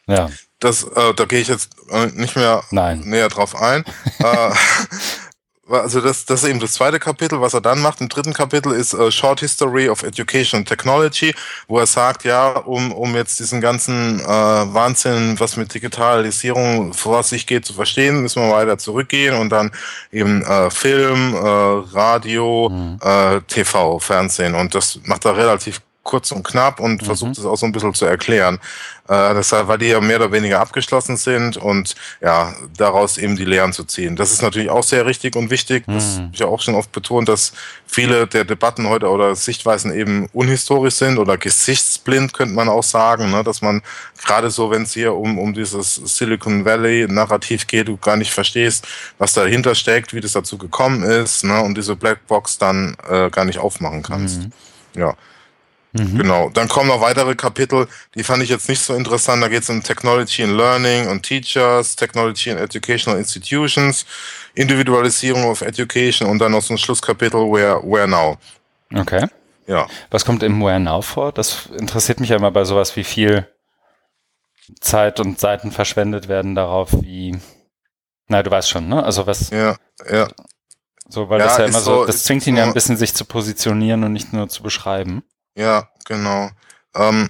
Ja. 0.07 0.29
Das, 0.59 0.83
äh, 0.83 1.13
da 1.13 1.25
gehe 1.25 1.39
ich 1.39 1.49
jetzt 1.49 1.75
äh, 1.91 2.07
nicht 2.07 2.35
mehr 2.35 2.63
Nein. 2.71 3.01
näher 3.01 3.29
drauf 3.29 3.55
ein. 3.55 3.83
also 5.69 6.01
das, 6.01 6.25
das 6.25 6.43
ist 6.43 6.49
eben 6.49 6.59
das 6.59 6.73
zweite 6.73 6.99
Kapitel. 6.99 7.41
Was 7.41 7.53
er 7.53 7.61
dann 7.61 7.81
macht 7.81 8.01
im 8.01 8.09
dritten 8.09 8.33
Kapitel 8.33 8.71
ist 8.71 8.93
uh, 8.93 9.11
Short 9.11 9.39
History 9.39 9.89
of 9.89 10.03
Education 10.03 10.59
and 10.59 10.67
Technology, 10.67 11.33
wo 11.67 11.79
er 11.79 11.85
sagt, 11.85 12.23
ja, 12.23 12.57
um, 12.57 12.91
um 12.91 13.15
jetzt 13.15 13.39
diesen 13.39 13.61
ganzen 13.61 14.19
äh, 14.19 14.25
Wahnsinn, 14.25 15.39
was 15.39 15.57
mit 15.57 15.73
Digitalisierung 15.73 16.93
vor 16.93 17.23
sich 17.23 17.47
geht, 17.47 17.65
zu 17.65 17.73
verstehen, 17.73 18.21
müssen 18.21 18.41
wir 18.41 18.51
weiter 18.51 18.77
zurückgehen 18.77 19.35
und 19.35 19.49
dann 19.49 19.71
eben 20.11 20.41
äh, 20.43 20.69
Film, 20.69 21.33
äh, 21.33 21.37
Radio, 21.39 22.69
mhm. 22.69 22.99
äh, 23.01 23.41
TV, 23.41 23.99
Fernsehen. 23.99 24.55
Und 24.55 24.75
das 24.75 24.99
macht 25.05 25.25
er 25.25 25.37
relativ 25.37 25.81
kurz 26.07 26.31
und 26.31 26.43
knapp 26.43 26.79
und 26.79 27.01
mhm. 27.01 27.05
versucht 27.05 27.37
es 27.37 27.45
auch 27.45 27.57
so 27.57 27.65
ein 27.65 27.71
bisschen 27.71 27.93
zu 27.93 28.05
erklären. 28.05 28.59
Äh, 29.07 29.33
deshalb, 29.35 29.67
weil 29.67 29.77
die 29.77 29.87
ja 29.87 30.01
mehr 30.01 30.17
oder 30.17 30.31
weniger 30.31 30.59
abgeschlossen 30.59 31.15
sind 31.15 31.55
und 31.55 31.95
ja, 32.19 32.53
daraus 32.75 33.17
eben 33.17 33.37
die 33.37 33.45
Lehren 33.45 33.71
zu 33.71 33.83
ziehen. 33.83 34.15
Das 34.15 34.31
ist 34.31 34.41
natürlich 34.41 34.69
auch 34.69 34.83
sehr 34.83 35.05
richtig 35.05 35.35
und 35.35 35.49
wichtig. 35.49 35.83
Das 35.87 36.15
mhm. 36.17 36.23
habe 36.23 36.29
ich 36.33 36.39
ja 36.39 36.47
auch 36.47 36.61
schon 36.61 36.75
oft 36.75 36.91
betont, 36.91 37.29
dass 37.29 37.53
viele 37.85 38.27
der 38.27 38.43
Debatten 38.43 38.87
heute 38.89 39.09
oder 39.09 39.35
Sichtweisen 39.35 39.93
eben 39.93 40.27
unhistorisch 40.33 40.95
sind 40.95 41.19
oder 41.19 41.37
gesichtsblind, 41.37 42.33
könnte 42.33 42.55
man 42.55 42.67
auch 42.67 42.83
sagen, 42.83 43.31
ne? 43.31 43.43
dass 43.43 43.61
man 43.61 43.81
gerade 44.25 44.49
so, 44.49 44.71
wenn 44.71 44.83
es 44.83 44.93
hier 44.93 45.13
um, 45.13 45.37
um 45.37 45.53
dieses 45.53 45.95
Silicon 45.95 46.65
Valley-Narrativ 46.65 47.67
geht, 47.67 47.87
du 47.87 47.97
gar 47.97 48.17
nicht 48.17 48.33
verstehst, 48.33 48.87
was 49.17 49.33
dahinter 49.33 49.75
steckt, 49.75 50.13
wie 50.13 50.21
das 50.21 50.33
dazu 50.33 50.57
gekommen 50.57 51.03
ist 51.03 51.43
ne? 51.45 51.61
und 51.61 51.77
diese 51.77 51.95
Blackbox 51.95 52.57
dann 52.57 52.97
äh, 53.09 53.29
gar 53.29 53.45
nicht 53.45 53.59
aufmachen 53.59 54.03
kannst. 54.03 54.41
Mhm. 54.41 54.51
Ja. 54.95 55.15
Mhm. 55.93 56.17
Genau. 56.17 56.49
Dann 56.49 56.67
kommen 56.67 56.89
noch 56.89 57.01
weitere 57.01 57.35
Kapitel, 57.35 57.87
die 58.15 58.23
fand 58.23 58.43
ich 58.43 58.49
jetzt 58.49 58.69
nicht 58.69 58.81
so 58.81 58.93
interessant. 58.93 59.41
Da 59.41 59.47
geht 59.47 59.63
es 59.63 59.69
um 59.69 59.81
Technology 59.81 60.43
and 60.43 60.57
Learning 60.57 61.07
und 61.07 61.23
Teachers, 61.23 61.95
Technology 61.95 62.51
and 62.51 62.59
Educational 62.59 63.17
Institutions, 63.17 64.05
Individualisierung 64.53 65.45
of 65.45 65.61
Education 65.61 66.29
und 66.29 66.39
dann 66.39 66.51
noch 66.51 66.61
so 66.61 66.73
ein 66.73 66.77
Schlusskapitel 66.77 67.39
Where, 67.39 67.81
Where 67.83 68.07
Now. 68.07 68.37
Okay. 68.93 69.27
Ja. 69.65 69.87
Was 70.09 70.25
kommt 70.25 70.43
im 70.43 70.61
Where 70.61 70.79
Now 70.79 71.01
vor? 71.01 71.31
Das 71.31 71.67
interessiert 71.77 72.19
mich 72.19 72.29
ja 72.29 72.37
immer 72.37 72.51
bei 72.51 72.63
sowas, 72.63 72.95
wie 72.95 73.03
viel 73.03 73.47
Zeit 74.79 75.19
und 75.19 75.39
Seiten 75.39 75.71
verschwendet 75.71 76.27
werden 76.27 76.55
darauf, 76.55 76.93
wie. 77.01 77.37
Na, 78.27 78.43
du 78.43 78.51
weißt 78.51 78.69
schon, 78.69 78.89
ne? 78.89 79.03
Also 79.03 79.25
was. 79.25 79.49
Ja, 79.49 79.77
ja. 80.09 80.27
So, 81.09 81.29
weil 81.29 81.39
ja, 81.39 81.45
das 81.45 81.57
ja 81.57 81.65
immer 81.65 81.79
so, 81.79 82.05
das 82.05 82.25
zwingt 82.25 82.45
ihn 82.47 82.57
ja 82.57 82.65
ein 82.65 82.73
bisschen, 82.73 82.97
sich 82.97 83.13
zu 83.13 83.23
positionieren 83.23 84.03
und 84.03 84.11
nicht 84.11 84.33
nur 84.33 84.49
zu 84.49 84.61
beschreiben. 84.61 85.23
Ja, 85.57 85.89
genau. 86.05 86.51
Ähm, 86.95 87.29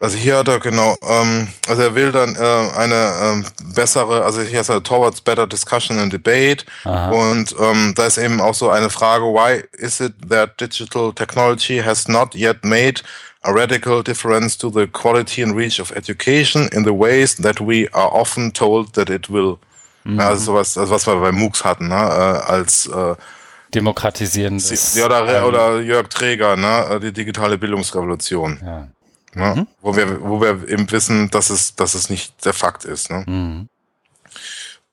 also 0.00 0.16
hier 0.16 0.38
hat 0.38 0.48
er 0.48 0.58
genau, 0.58 0.96
ähm, 1.02 1.48
also 1.68 1.82
er 1.82 1.94
will 1.94 2.12
dann 2.12 2.34
äh, 2.34 2.76
eine 2.76 3.14
ähm, 3.22 3.44
bessere, 3.74 4.24
also 4.24 4.42
hier 4.42 4.60
ist 4.60 4.68
er 4.68 4.82
towards 4.82 5.20
better 5.20 5.46
discussion 5.46 5.98
and 5.98 6.12
debate 6.12 6.64
Aha. 6.84 7.10
und 7.10 7.54
ähm, 7.58 7.94
da 7.94 8.06
ist 8.06 8.18
eben 8.18 8.40
auch 8.40 8.54
so 8.54 8.70
eine 8.70 8.90
Frage, 8.90 9.24
why 9.24 9.62
is 9.78 10.00
it 10.00 10.14
that 10.28 10.60
digital 10.60 11.12
technology 11.12 11.78
has 11.82 12.08
not 12.08 12.34
yet 12.34 12.64
made 12.64 13.02
a 13.42 13.52
radical 13.52 14.02
difference 14.02 14.56
to 14.56 14.70
the 14.70 14.86
quality 14.86 15.42
and 15.42 15.54
reach 15.56 15.78
of 15.78 15.92
education 15.92 16.68
in 16.72 16.84
the 16.84 16.92
ways 16.92 17.36
that 17.36 17.60
we 17.60 17.88
are 17.92 18.10
often 18.12 18.52
told 18.52 18.94
that 18.94 19.10
it 19.10 19.30
will. 19.30 19.58
Mhm. 20.04 20.20
Also 20.20 20.52
sowas, 20.52 20.76
also 20.78 20.94
was 20.94 21.06
wir 21.06 21.16
bei 21.16 21.32
MOOCs 21.32 21.64
hatten, 21.64 21.88
ne? 21.88 21.94
äh, 21.94 22.50
als 22.50 22.86
äh, 22.86 23.14
demokratisieren. 23.74 24.58
Ja, 24.94 25.06
oder, 25.06 25.38
ähm, 25.38 25.44
oder 25.44 25.80
Jörg 25.80 26.08
Träger, 26.08 26.56
ne? 26.56 27.00
die 27.02 27.12
digitale 27.12 27.58
Bildungsrevolution. 27.58 28.58
Ja. 28.64 28.88
Ne? 29.34 29.54
Mhm. 29.56 29.66
Wo, 29.80 29.96
wir, 29.96 30.22
wo 30.22 30.40
wir 30.40 30.68
eben 30.68 30.90
wissen, 30.90 31.30
dass 31.30 31.50
es, 31.50 31.74
dass 31.74 31.94
es 31.94 32.08
nicht 32.08 32.44
der 32.44 32.52
Fakt 32.52 32.84
ist. 32.84 33.10
Ne? 33.10 33.24
Mhm. 33.26 33.68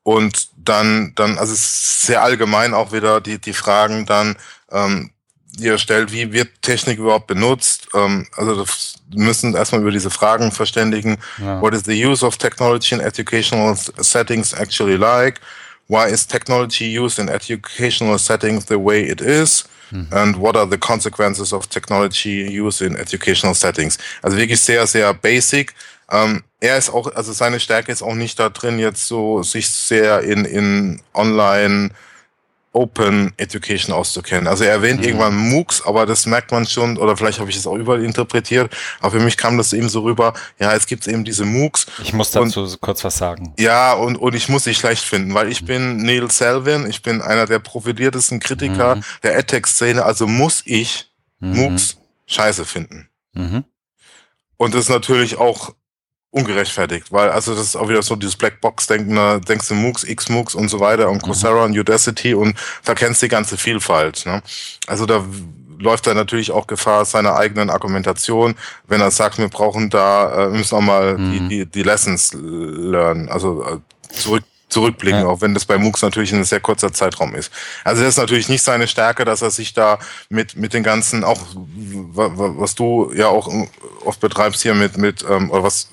Und 0.04 0.50
dann, 0.58 1.14
dann, 1.16 1.38
also 1.38 1.54
es 1.54 1.60
ist 1.60 2.02
sehr 2.04 2.24
allgemein 2.24 2.74
auch 2.74 2.92
wieder 2.92 3.22
die, 3.22 3.40
die 3.40 3.54
Fragen 3.54 4.06
dann, 4.06 4.36
ähm, 4.72 5.12
die 5.54 5.68
er 5.68 5.78
stellt, 5.78 6.12
wie 6.12 6.32
wird 6.32 6.62
Technik 6.62 6.98
überhaupt 6.98 7.28
benutzt? 7.28 7.90
Ähm, 7.94 8.28
also 8.36 8.56
das 8.56 8.96
müssen 9.14 9.54
erstmal 9.54 9.82
über 9.82 9.92
diese 9.92 10.10
Fragen 10.10 10.52
verständigen. 10.52 11.18
Ja. 11.38 11.62
What 11.62 11.74
is 11.74 11.84
the 11.84 12.06
use 12.06 12.26
of 12.26 12.38
technology 12.38 12.96
in 12.96 13.02
educational 13.02 13.76
settings 13.76 14.54
actually 14.54 14.96
like? 14.96 15.40
Why 15.92 16.08
is 16.08 16.26
technology 16.26 16.86
used 16.86 17.20
in 17.20 17.28
educational 17.28 18.18
settings 18.18 18.66
the 18.66 18.78
way 18.78 19.04
it 19.04 19.20
is? 19.20 19.66
Mhm. 19.92 20.08
And 20.12 20.36
what 20.38 20.56
are 20.56 20.66
the 20.66 20.78
consequences 20.78 21.52
of 21.52 21.68
technology 21.68 22.48
use 22.48 22.82
in 22.82 22.96
educational 22.96 23.54
settings? 23.54 23.98
Also 24.22 24.38
wirklich 24.38 24.62
sehr, 24.62 24.88
sehr 24.88 25.14
basic. 25.14 25.74
Ähm, 26.10 26.44
er 26.62 26.78
ist 26.78 26.89
auch, 26.89 27.14
also 27.14 27.34
seine 27.34 27.60
Stärke 27.60 27.92
ist 27.92 28.02
auch 28.02 28.16
nicht 28.16 28.39
da 28.39 28.50
drin, 28.50 28.80
jetzt 28.80 29.06
so 29.08 29.44
sich 29.44 29.70
sehr 29.70 30.22
in, 30.22 30.46
in 30.46 31.02
online 31.14 31.92
Open 32.74 33.34
Education 33.38 33.94
auszukennen. 33.94 34.48
Also 34.48 34.64
er 34.64 34.72
erwähnt 34.72 35.02
mhm. 35.02 35.06
irgendwann 35.06 35.36
MOOCs, 35.36 35.86
aber 35.86 36.06
das 36.06 36.26
merkt 36.26 36.52
man 36.52 36.66
schon, 36.66 36.98
oder 36.98 37.18
vielleicht 37.18 37.40
habe 37.40 37.50
ich 37.50 37.58
es 37.58 37.68
auch 37.68 37.76
überinterpretiert, 37.76 38.74
aber 39.02 39.12
für 39.12 39.20
mich 39.20 39.36
kam 39.36 39.58
das 39.58 39.74
eben 39.74 39.90
so 39.90 40.02
rüber, 40.02 40.34
ja, 40.58 40.74
es 40.74 40.88
gibt 40.88 41.06
eben 41.08 41.26
diese 41.26 41.44
MOOCs. 41.44 41.88
Ich 42.02 42.14
muss 42.14 42.32
dazu 42.32 42.62
und, 42.62 42.82
kurz 42.82 43.04
was 43.04 43.18
sagen. 43.18 43.54
Ja, 43.60 43.94
und, 43.94 44.16
und 44.16 44.36
ich 44.36 44.48
muss 44.48 44.64
sie 44.64 44.74
schlecht 44.74 45.04
finden, 45.04 45.34
weil 45.34 45.50
ich 45.50 45.64
mhm. 45.64 45.66
bin 45.66 45.98
Neil 45.98 46.32
Selvin, 46.32 46.88
ich 46.90 47.02
bin 47.02 47.22
einer 47.22 47.46
der 47.46 47.60
profiliertesten 47.60 48.40
Kritiker 48.40 48.96
mhm. 48.96 49.04
der 49.24 49.38
EdTech-Szene, 49.38 50.04
also 50.04 50.26
muss 50.28 50.62
ich 50.66 51.12
mhm. 51.40 51.56
MOOCs 51.56 51.98
scheiße 52.28 52.64
finden. 52.64 53.10
Mhm. 53.34 53.66
Und 54.56 54.74
das 54.74 54.82
ist 54.82 54.90
natürlich 54.90 55.38
auch 55.38 55.74
ungerechtfertigt, 56.32 57.12
weil 57.12 57.30
also 57.30 57.54
das 57.54 57.66
ist 57.66 57.76
auch 57.76 57.90
wieder 57.90 58.02
so 58.02 58.16
dieses 58.16 58.38
Blackbox-Denken, 58.38 59.16
da 59.16 59.40
denkst 59.40 59.68
du 59.68 59.76
MOOCs, 59.76 60.06
X-MOOCs 60.06 60.56
und 60.56 60.70
so 60.70 60.80
weiter 60.80 61.10
und 61.10 61.18
mhm. 61.18 61.26
Coursera 61.26 61.68
mhm. 61.68 61.74
und 61.74 61.80
Udacity 61.80 62.34
und 62.34 62.58
verkennst 62.82 63.22
die 63.22 63.28
ganze 63.28 63.58
Vielfalt. 63.58 64.26
Ne? 64.26 64.42
Also 64.88 65.06
da 65.06 65.26
läuft 65.78 66.08
er 66.08 66.14
natürlich 66.14 66.52
auch 66.52 66.68
Gefahr 66.68 67.04
seiner 67.04 67.36
eigenen 67.36 67.70
Argumentation, 67.70 68.56
wenn 68.88 69.02
er 69.02 69.12
sagt, 69.12 69.40
wir 69.40 69.50
brauchen 69.50 69.90
da, 69.90 70.32
äh, 70.32 70.52
wir 70.52 70.58
müssen 70.58 70.76
auch 70.76 70.82
mal 70.82 71.18
mhm. 71.18 71.32
die, 71.32 71.48
die, 71.48 71.66
die 71.66 71.84
Lessons 71.84 72.32
lernen, 72.34 73.28
also 73.30 73.64
äh, 73.64 74.14
zurück 74.14 74.44
zurückblicken, 74.70 75.24
ja. 75.24 75.28
auch 75.28 75.42
wenn 75.42 75.54
das 75.54 75.66
bei 75.66 75.78
MOOCs 75.78 76.02
natürlich 76.02 76.32
ein 76.32 76.46
sehr 76.46 76.62
kurzer 76.62 76.94
Zeitraum 76.94 77.36
ist. 77.36 77.52
Also 77.84 78.04
das 78.04 78.14
ist 78.14 78.18
natürlich 78.18 78.48
nicht 78.48 78.64
seine 78.64 78.88
Stärke, 78.88 79.26
dass 79.26 79.42
er 79.42 79.52
sich 79.52 79.74
da 79.74 80.00
mit, 80.30 80.56
mit 80.56 80.74
den 80.74 80.82
ganzen, 80.82 81.26
auch 81.26 81.42
was 82.14 82.74
du 82.76 83.12
ja 83.14 83.28
auch 83.28 83.52
oft 84.06 84.22
betreibst 84.22 84.62
hier 84.62 84.74
mit, 84.74 84.98
mit 84.98 85.26
ähm, 85.30 85.52
oder 85.52 85.64
was 85.64 85.90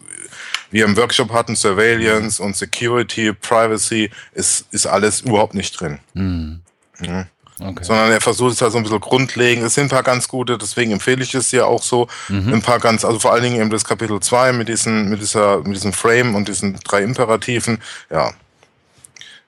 wir 0.71 0.85
im 0.85 0.97
Workshop 0.97 1.33
hatten, 1.33 1.57
Surveillance 1.57 2.43
und 2.43 2.57
Security, 2.57 3.33
Privacy, 3.33 4.11
ist, 4.33 4.67
ist 4.73 4.87
alles 4.87 5.21
überhaupt 5.21 5.55
nicht 5.55 5.79
drin. 5.81 5.99
Mhm. 6.15 6.61
Ja. 7.01 7.27
Okay. 7.61 7.83
Sondern 7.83 8.13
er 8.13 8.21
versucht 8.21 8.53
es 8.53 8.63
halt 8.63 8.71
so 8.71 8.79
ein 8.79 8.85
bisschen 8.85 9.01
grundlegend. 9.01 9.67
Es 9.67 9.75
sind 9.75 9.87
ein 9.87 9.91
paar 9.91 10.05
ganz 10.05 10.29
gute, 10.29 10.59
deswegen 10.59 10.93
empfehle 10.93 11.25
ich 11.25 11.35
es 11.35 11.51
ja 11.51 11.65
auch 11.65 11.83
so. 11.83 12.07
Mhm. 12.29 12.55
Ein 12.55 12.63
paar 12.63 12.79
ganz, 12.79 13.05
also 13.05 13.19
vor 13.19 13.33
allen 13.33 13.43
Dingen 13.43 13.61
eben 13.61 13.71
das 13.71 13.85
Kapitel 13.85 14.21
2 14.21 14.53
mit 14.53 14.69
diesen, 14.69 15.09
mit 15.09 15.21
dieser, 15.21 15.59
mit 15.59 15.75
diesem 15.75 15.93
Frame 15.93 16.37
und 16.37 16.47
diesen 16.47 16.79
drei 16.85 17.03
Imperativen. 17.03 17.81
Ja. 18.11 18.33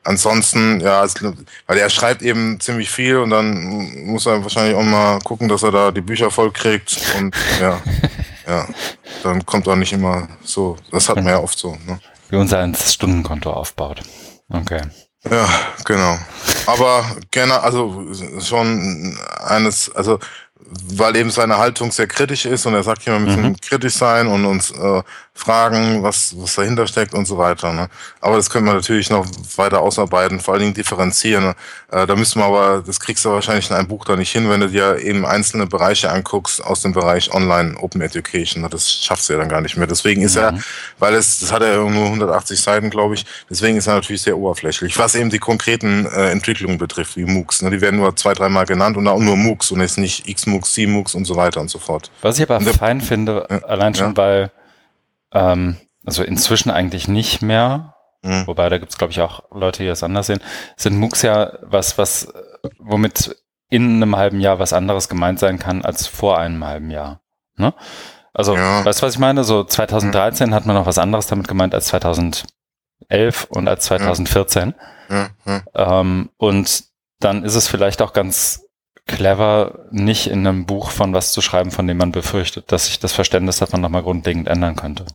Ansonsten, 0.03 0.81
ja, 0.81 1.05
es, 1.05 1.15
weil 1.67 1.79
er 1.79 1.91
schreibt 1.91 2.23
eben 2.23 2.59
ziemlich 2.59 2.91
viel 2.91 3.19
und 3.19 3.31
dann 3.31 4.07
muss 4.07 4.27
er 4.27 4.43
wahrscheinlich 4.43 4.75
auch 4.75 4.83
mal 4.83 5.21
gucken, 5.21 5.49
dass 5.49 5.63
er 5.63 5.71
da 5.71 5.91
die 5.91 6.01
Bücher 6.01 6.31
voll 6.31 6.51
kriegt 6.51 7.01
und 7.19 7.37
ja, 7.61 7.81
ja, 8.47 8.67
dann 9.23 9.45
kommt 9.47 9.67
er 9.67 9.77
nicht 9.77 9.93
immer 9.93 10.29
so. 10.43 10.77
Das 10.91 11.09
hat 11.09 11.17
man 11.17 11.27
ja 11.27 11.39
oft 11.39 11.59
so. 11.59 11.77
Ne? 11.87 12.01
Wie 12.29 12.37
unser 12.37 12.73
Stundenkonto 12.75 13.51
aufbaut. 13.53 14.03
Okay. 14.49 14.83
Ja, 15.29 15.49
genau. 15.85 16.19
Aber 16.67 17.05
gerne, 17.31 17.61
also 17.61 18.07
schon 18.41 19.19
eines, 19.45 19.91
also 19.95 20.19
weil 20.93 21.17
eben 21.17 21.31
seine 21.31 21.59
Haltung 21.59 21.91
sehr 21.91 22.07
kritisch 22.07 22.47
ist 22.47 22.67
und 22.67 22.75
er 22.75 22.83
sagt 22.83 23.03
hier, 23.03 23.15
wir 23.15 23.21
müssen 23.21 23.43
mhm. 23.43 23.57
kritisch 23.61 23.95
sein 23.95 24.27
und 24.27 24.45
uns 24.45 24.71
äh, 24.71 25.03
fragen, 25.35 26.03
was, 26.03 26.35
was 26.37 26.55
dahinter 26.55 26.87
steckt 26.87 27.15
und 27.15 27.27
so 27.27 27.39
weiter. 27.39 27.73
Ne? 27.73 27.89
Aber 28.21 28.37
das 28.37 28.51
können 28.51 28.67
wir 28.67 28.75
natürlich 28.75 29.11
noch 29.11 29.27
weiter 29.57 29.81
ausarbeiten, 29.81 30.39
vor 30.39 30.55
allen 30.55 30.63
Dingen 30.63 30.75
differenzieren. 30.75 31.55
Äh, 31.91 32.07
da 32.07 32.15
müssen 32.15 32.41
wir 32.41 32.45
aber, 32.45 32.83
das 32.87 33.01
kriegst 33.01 33.25
du 33.25 33.31
wahrscheinlich 33.31 33.71
in 33.71 33.77
einem 33.77 33.89
Buch 33.89 34.05
da 34.05 34.17
nicht 34.17 34.31
hin, 34.31 34.51
wenn 34.51 34.61
du 34.61 34.69
dir 34.69 34.99
eben 34.99 35.25
einzelne 35.25 35.67
Bereiche 35.67 36.11
anguckst 36.11 36.63
aus 36.63 36.83
dem 36.83 36.93
Bereich 36.93 37.33
Online 37.33 37.77
Open 37.79 38.03
Education. 38.03 38.69
Das 38.69 38.93
schaffst 38.93 39.29
du 39.29 39.33
ja 39.33 39.39
dann 39.39 39.49
gar 39.49 39.63
nicht 39.63 39.77
mehr. 39.77 39.87
Deswegen 39.87 40.23
ist 40.23 40.37
mhm. 40.37 40.43
er, 40.43 40.59
weil 40.99 41.15
es, 41.15 41.41
das 41.41 41.53
hat 41.53 41.63
er 41.63 41.79
nur 41.79 42.05
180 42.05 42.61
Seiten, 42.61 42.91
glaube 42.91 43.15
ich, 43.15 43.25
deswegen 43.49 43.79
ist 43.79 43.87
er 43.87 43.95
natürlich 43.95 44.23
sehr 44.23 44.37
oberflächlich. 44.37 44.99
Was 44.99 45.15
eben 45.15 45.31
die 45.31 45.39
konkreten 45.39 46.07
äh, 46.07 46.31
Entwicklungen 46.31 46.77
betrifft, 46.77 47.17
wie 47.17 47.25
MOOCs. 47.25 47.63
Ne? 47.63 47.71
Die 47.71 47.81
werden 47.81 47.99
nur 47.99 48.15
zwei, 48.17 48.35
dreimal 48.35 48.67
genannt 48.67 48.97
und 48.97 49.09
auch 49.09 49.19
nur 49.19 49.37
MOOCs 49.37 49.71
und 49.71 49.81
jetzt 49.81 49.97
nicht 49.97 50.29
XMOOCs, 50.51 50.75
CMOOCs 50.75 51.15
und 51.15 51.25
so 51.25 51.37
weiter 51.37 51.61
und 51.61 51.71
so 51.71 51.79
fort. 51.79 52.11
Was 52.23 52.39
ich 52.39 52.49
aber 52.49 52.61
fein 52.61 53.01
finde, 53.01 53.47
ja, 53.51 53.59
allein 53.65 53.95
schon, 53.95 54.11
ja. 54.11 54.17
weil 54.17 54.51
ähm, 55.33 55.77
also 56.05 56.23
inzwischen 56.23 56.71
eigentlich 56.71 57.09
nicht 57.09 57.43
mehr, 57.43 57.95
mhm. 58.23 58.47
wobei 58.47 58.69
da 58.69 58.79
gibt 58.79 58.93
es, 58.93 58.99
glaube 58.99 59.13
ich, 59.13 59.21
auch 59.21 59.43
Leute, 59.53 59.83
die 59.83 59.89
das 59.89 60.03
anders 60.03 60.27
sehen, 60.27 60.41
sind 60.77 60.97
MOOCs 60.97 61.23
ja 61.23 61.53
was, 61.63 61.99
was, 61.99 62.33
womit 62.79 63.37
in 63.69 64.03
einem 64.03 64.17
halben 64.17 64.41
Jahr 64.41 64.59
was 64.59 64.73
anderes 64.73 65.09
gemeint 65.09 65.39
sein 65.39 65.59
kann 65.59 65.85
als 65.85 66.07
vor 66.07 66.39
einem 66.39 66.65
halben 66.65 66.91
Jahr. 66.91 67.21
Ne? 67.57 67.73
Also, 68.33 68.57
ja. 68.57 68.85
weißt 68.85 69.01
du, 69.03 69.07
was 69.07 69.15
ich 69.15 69.21
meine? 69.21 69.45
So 69.45 69.65
2013 69.65 70.51
mhm. 70.51 70.55
hat 70.55 70.67
man 70.67 70.77
noch 70.77 70.87
was 70.87 70.99
anderes 70.99 71.27
damit 71.27 71.49
gemeint 71.49 71.75
als 71.75 71.87
2011 71.87 72.45
und 73.49 73.69
als 73.69 73.85
2014. 73.85 74.75
Mhm. 75.09 75.63
Ähm, 75.75 76.31
und 76.37 76.85
dann 77.21 77.45
ist 77.45 77.55
es 77.55 77.69
vielleicht 77.69 78.03
auch 78.03 78.13
ganz 78.13 78.65
clever, 79.07 79.87
nicht 79.91 80.29
in 80.29 80.47
einem 80.47 80.67
Buch 80.67 80.91
von 80.91 81.13
was 81.13 81.33
zu 81.33 81.41
schreiben, 81.41 81.71
von 81.71 81.87
dem 81.87 81.97
man 81.97 82.13
befürchtet, 82.13 82.71
dass 82.73 82.87
sich 82.87 82.99
das 82.99 83.13
Verständnis 83.13 83.59
davon 83.59 83.81
nochmal 83.81 84.03
grundlegend 84.03 84.49
ändern 84.49 84.77
könnte. 84.77 85.07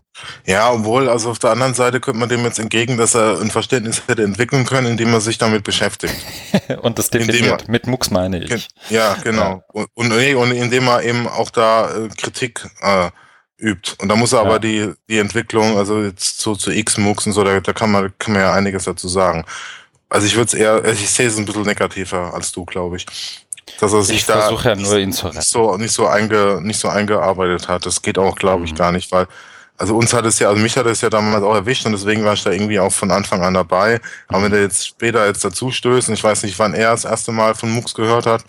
Ja, 0.45 0.71
obwohl, 0.71 1.09
also 1.09 1.31
auf 1.31 1.39
der 1.39 1.51
anderen 1.51 1.73
Seite 1.73 1.99
könnte 1.99 2.19
man 2.19 2.29
dem 2.29 2.43
jetzt 2.43 2.59
entgegen, 2.59 2.97
dass 2.97 3.15
er 3.15 3.39
ein 3.39 3.51
Verständnis 3.51 4.03
hätte 4.07 4.23
entwickeln 4.23 4.65
können, 4.65 4.87
indem 4.87 5.13
er 5.13 5.21
sich 5.21 5.37
damit 5.37 5.63
beschäftigt. 5.63 6.15
und 6.81 6.99
das 6.99 7.09
definiert. 7.09 7.63
Er, 7.63 7.71
Mit 7.71 7.87
Mux 7.87 8.11
meine 8.11 8.43
ich. 8.43 8.67
Ja, 8.89 9.15
genau. 9.23 9.63
Ja. 9.73 9.85
Und, 9.93 10.11
und, 10.11 10.35
und, 10.35 10.51
indem 10.51 10.87
er 10.87 11.03
eben 11.03 11.27
auch 11.27 11.49
da 11.49 11.89
äh, 11.95 12.09
Kritik 12.09 12.67
äh, 12.81 13.09
übt. 13.57 13.93
Und 13.99 14.09
da 14.09 14.15
muss 14.15 14.33
er 14.33 14.41
ja. 14.41 14.45
aber 14.45 14.59
die, 14.59 14.91
die 15.09 15.19
Entwicklung, 15.19 15.77
also 15.77 16.03
jetzt 16.03 16.39
so 16.39 16.55
zu 16.55 16.71
X-Mux 16.71 17.27
und 17.27 17.33
so, 17.33 17.43
da, 17.43 17.59
da 17.59 17.73
kann 17.73 17.91
man, 17.91 18.13
kann 18.19 18.33
man 18.33 18.41
ja 18.41 18.53
einiges 18.53 18.83
dazu 18.85 19.07
sagen. 19.07 19.45
Also 20.09 20.27
ich 20.27 20.35
würde 20.35 20.47
es 20.47 20.53
eher, 20.53 20.85
ich 20.85 21.09
sehe 21.09 21.27
es 21.27 21.37
ein 21.37 21.45
bisschen 21.45 21.63
negativer 21.63 22.33
als 22.33 22.51
du, 22.51 22.63
glaube 22.63 22.97
ich 22.97 23.05
dass 23.79 23.93
er 23.93 24.03
sich 24.03 24.17
ich 24.17 24.25
da 24.25 24.49
ja 24.49 24.75
nur, 24.75 24.97
ihn 24.97 25.11
zu 25.11 25.27
nicht, 25.27 25.43
so, 25.43 25.77
nicht, 25.77 25.91
so 25.91 26.07
einge, 26.07 26.59
nicht 26.61 26.79
so 26.79 26.87
eingearbeitet 26.87 27.67
hat. 27.67 27.85
Das 27.85 28.01
geht 28.01 28.17
auch, 28.17 28.35
glaube 28.35 28.65
ich, 28.65 28.73
mhm. 28.73 28.77
gar 28.77 28.91
nicht, 28.91 29.11
weil 29.11 29.27
also 29.77 29.97
uns 29.97 30.13
hat 30.13 30.25
es 30.25 30.39
ja, 30.39 30.47
also 30.47 30.61
mich 30.61 30.77
hat 30.77 30.85
es 30.85 31.01
ja 31.01 31.09
damals 31.09 31.43
auch 31.43 31.53
erwischt 31.53 31.85
und 31.85 31.91
deswegen 31.91 32.23
war 32.23 32.33
ich 32.33 32.43
da 32.43 32.51
irgendwie 32.51 32.79
auch 32.79 32.93
von 32.93 33.11
Anfang 33.11 33.43
an 33.43 33.55
dabei. 33.55 33.99
Aber 34.29 34.43
wenn 34.43 34.51
der 34.51 34.61
jetzt 34.61 34.87
später 34.87 35.25
jetzt 35.25 35.43
dazu 35.43 35.69
stößt, 35.69 36.07
und 36.07 36.13
ich 36.13 36.23
weiß 36.23 36.43
nicht, 36.43 36.57
wann 36.59 36.73
er 36.73 36.91
das 36.91 37.03
erste 37.03 37.33
Mal 37.33 37.55
von 37.55 37.71
MOOCs 37.71 37.93
gehört 37.93 38.25
hat, 38.25 38.45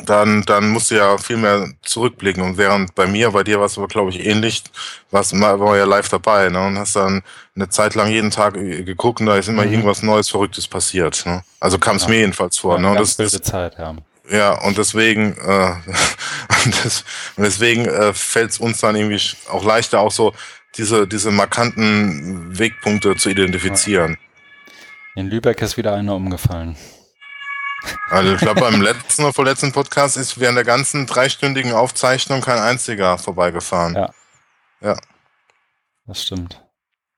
dann, 0.00 0.42
dann 0.42 0.70
musst 0.70 0.90
du 0.90 0.96
ja 0.96 1.16
viel 1.18 1.36
mehr 1.36 1.68
zurückblicken. 1.82 2.42
Und 2.42 2.58
während 2.58 2.94
bei 2.96 3.06
mir, 3.06 3.30
bei 3.30 3.44
dir 3.44 3.60
war 3.60 3.66
es 3.66 3.78
aber, 3.78 3.86
glaube 3.86 4.10
ich, 4.10 4.26
ähnlich, 4.26 4.64
warst, 5.12 5.38
war 5.38 5.76
ja 5.76 5.84
live 5.84 6.08
dabei, 6.08 6.48
ne? 6.48 6.66
Und 6.66 6.78
hast 6.78 6.96
dann 6.96 7.22
eine 7.54 7.68
Zeit 7.68 7.94
lang 7.94 8.10
jeden 8.10 8.32
Tag 8.32 8.54
geguckt 8.54 9.20
und 9.20 9.26
da 9.26 9.36
ist 9.36 9.48
immer 9.48 9.64
mhm. 9.64 9.72
irgendwas 9.72 10.02
Neues, 10.02 10.28
Verrücktes 10.28 10.66
passiert. 10.66 11.24
Ne? 11.26 11.44
Also 11.60 11.78
kam 11.78 11.96
es 11.96 12.02
ja. 12.02 12.08
mir 12.08 12.18
jedenfalls 12.18 12.58
vor. 12.58 12.74
Ja, 12.74 12.82
ne? 12.82 12.90
Und 12.90 12.98
das, 12.98 13.16
Zeit, 13.16 13.78
ja. 13.78 13.94
Ja, 14.28 14.52
und 14.62 14.78
deswegen, 14.78 15.36
äh, 15.36 15.74
das, 16.82 17.04
deswegen 17.36 17.84
äh, 17.86 18.14
fällt 18.14 18.52
es 18.52 18.58
uns 18.58 18.80
dann 18.80 18.96
irgendwie 18.96 19.20
auch 19.48 19.64
leichter, 19.64 20.00
auch 20.00 20.12
so 20.12 20.34
diese, 20.76 21.06
diese 21.06 21.30
markanten 21.30 22.58
Wegpunkte 22.58 23.16
zu 23.16 23.30
identifizieren. 23.30 24.16
In 25.14 25.28
Lübeck 25.28 25.62
ist 25.62 25.76
wieder 25.76 25.94
einer 25.94 26.14
umgefallen. 26.14 26.76
Also 28.10 28.32
ich 28.34 28.40
glaube, 28.40 28.60
beim 28.60 28.80
letzten 28.82 29.22
oder 29.22 29.32
vorletzten 29.32 29.72
Podcast 29.72 30.16
ist 30.16 30.40
während 30.40 30.56
der 30.56 30.64
ganzen 30.64 31.06
dreistündigen 31.06 31.72
Aufzeichnung 31.72 32.40
kein 32.40 32.58
einziger 32.58 33.18
vorbeigefahren. 33.18 33.94
Ja. 33.94 34.10
Ja. 34.80 34.96
Das 36.06 36.22
stimmt. 36.22 36.62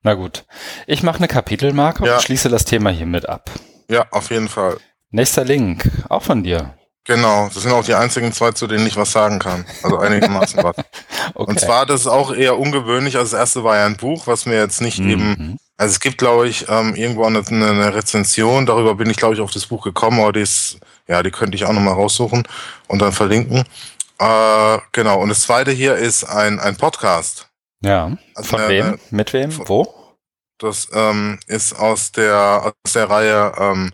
Na 0.03 0.15
gut. 0.15 0.45
Ich 0.87 1.03
mache 1.03 1.19
eine 1.19 1.29
Kapitelmarke 1.29 2.05
ja. 2.05 2.15
und 2.15 2.23
schließe 2.23 2.49
das 2.49 2.65
Thema 2.65 2.91
hiermit 2.91 3.29
ab. 3.29 3.51
Ja, 3.89 4.07
auf 4.11 4.31
jeden 4.31 4.49
Fall. 4.49 4.79
Nächster 5.11 5.45
Link, 5.45 5.91
auch 6.09 6.23
von 6.23 6.43
dir. 6.43 6.77
Genau, 7.07 7.49
das 7.53 7.63
sind 7.63 7.71
auch 7.71 7.85
die 7.85 7.95
einzigen 7.95 8.33
zwei, 8.33 8.51
zu 8.51 8.67
denen 8.67 8.85
ich 8.87 8.97
was 8.97 9.13
sagen 9.13 9.39
kann. 9.39 9.65
Also 9.83 9.99
einigermaßen 9.99 10.63
was. 10.63 10.77
okay. 11.35 11.51
Und 11.51 11.61
zwar, 11.61 11.87
das 11.87 12.03
ist 12.03 12.07
auch 12.09 12.35
eher 12.35 12.59
ungewöhnlich. 12.59 13.17
Also 13.17 13.31
das 13.31 13.41
erste 13.41 13.63
war 13.63 13.77
ja 13.77 13.87
ein 13.87 13.97
Buch, 13.97 14.27
was 14.27 14.45
mir 14.45 14.57
jetzt 14.57 14.81
nicht 14.81 14.99
mhm. 14.99 15.11
eben. 15.11 15.57
Also 15.77 15.93
es 15.93 16.01
gibt, 16.01 16.19
glaube 16.19 16.49
ich, 16.49 16.69
ähm, 16.69 16.97
irgendwo 16.97 17.25
eine, 17.25 17.45
eine 17.49 17.95
Rezension. 17.95 18.67
Darüber 18.67 18.97
bin 18.97 19.09
ich, 19.09 19.19
glaube 19.19 19.35
ich, 19.35 19.41
auf 19.41 19.53
das 19.53 19.67
Buch 19.67 19.85
gekommen, 19.85 20.19
aber 20.19 20.33
die 20.33 20.41
ist, 20.41 20.79
ja, 21.07 21.23
die 21.23 21.31
könnte 21.31 21.55
ich 21.55 21.65
auch 21.65 21.73
nochmal 21.73 21.95
raussuchen 21.95 22.43
und 22.89 22.99
dann 23.01 23.13
verlinken. 23.13 23.65
Äh, 24.19 24.79
genau. 24.91 25.21
Und 25.21 25.29
das 25.29 25.43
zweite 25.43 25.71
hier 25.71 25.95
ist 25.95 26.25
ein, 26.25 26.59
ein 26.59 26.77
Podcast. 26.77 27.49
Ja. 27.83 28.17
Also 28.35 28.51
von 28.51 28.61
eine, 28.63 28.69
wem? 28.69 28.99
Mit 29.11 29.33
wem? 29.33 29.53
Von, 29.53 29.69
Wo? 29.69 29.95
Das 30.59 30.89
ähm, 30.93 31.39
ist 31.47 31.79
aus 31.79 32.11
der 32.13 32.73
aus 32.83 32.93
der 32.95 33.11
Reihe 33.11 33.53
ähm, 33.59 33.93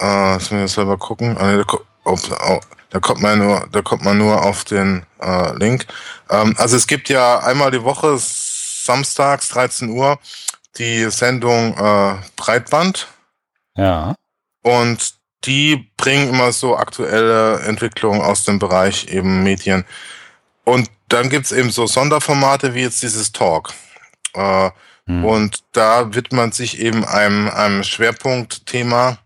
äh, 0.00 0.36
ich 0.38 0.50
muss 0.50 0.74
selber 0.74 0.96
gucken. 0.96 1.36
Ah, 2.08 2.60
da 2.90 3.00
kommt 3.00 3.20
man 3.20 3.38
nur, 3.38 3.68
da 3.70 3.82
kommt 3.82 4.04
man 4.04 4.18
nur 4.18 4.42
auf 4.42 4.64
den 4.64 5.04
äh, 5.20 5.52
Link. 5.56 5.86
Ähm, 6.30 6.54
also 6.58 6.76
es 6.76 6.86
gibt 6.86 7.08
ja 7.08 7.40
einmal 7.40 7.70
die 7.70 7.82
Woche 7.82 8.16
samstags 8.18 9.48
13 9.48 9.90
Uhr 9.90 10.18
die 10.78 11.10
Sendung 11.10 11.76
äh, 11.76 12.16
Breitband. 12.36 13.08
Ja. 13.76 14.14
Und 14.62 15.14
die 15.44 15.90
bringen 15.96 16.30
immer 16.30 16.52
so 16.52 16.76
aktuelle 16.76 17.60
Entwicklungen 17.60 18.22
aus 18.22 18.44
dem 18.44 18.58
Bereich 18.58 19.08
eben 19.08 19.42
Medien. 19.42 19.84
Und 20.64 20.90
dann 21.08 21.30
gibt's 21.30 21.52
eben 21.52 21.70
so 21.70 21.86
Sonderformate 21.86 22.74
wie 22.74 22.82
jetzt 22.82 23.02
dieses 23.02 23.32
Talk. 23.32 23.72
Äh, 24.34 24.70
hm. 25.06 25.24
Und 25.24 25.58
da 25.72 26.14
widmet 26.14 26.54
sich 26.54 26.80
eben 26.80 27.04
einem, 27.04 27.48
einem 27.48 27.82
Schwerpunktthema 27.82 29.18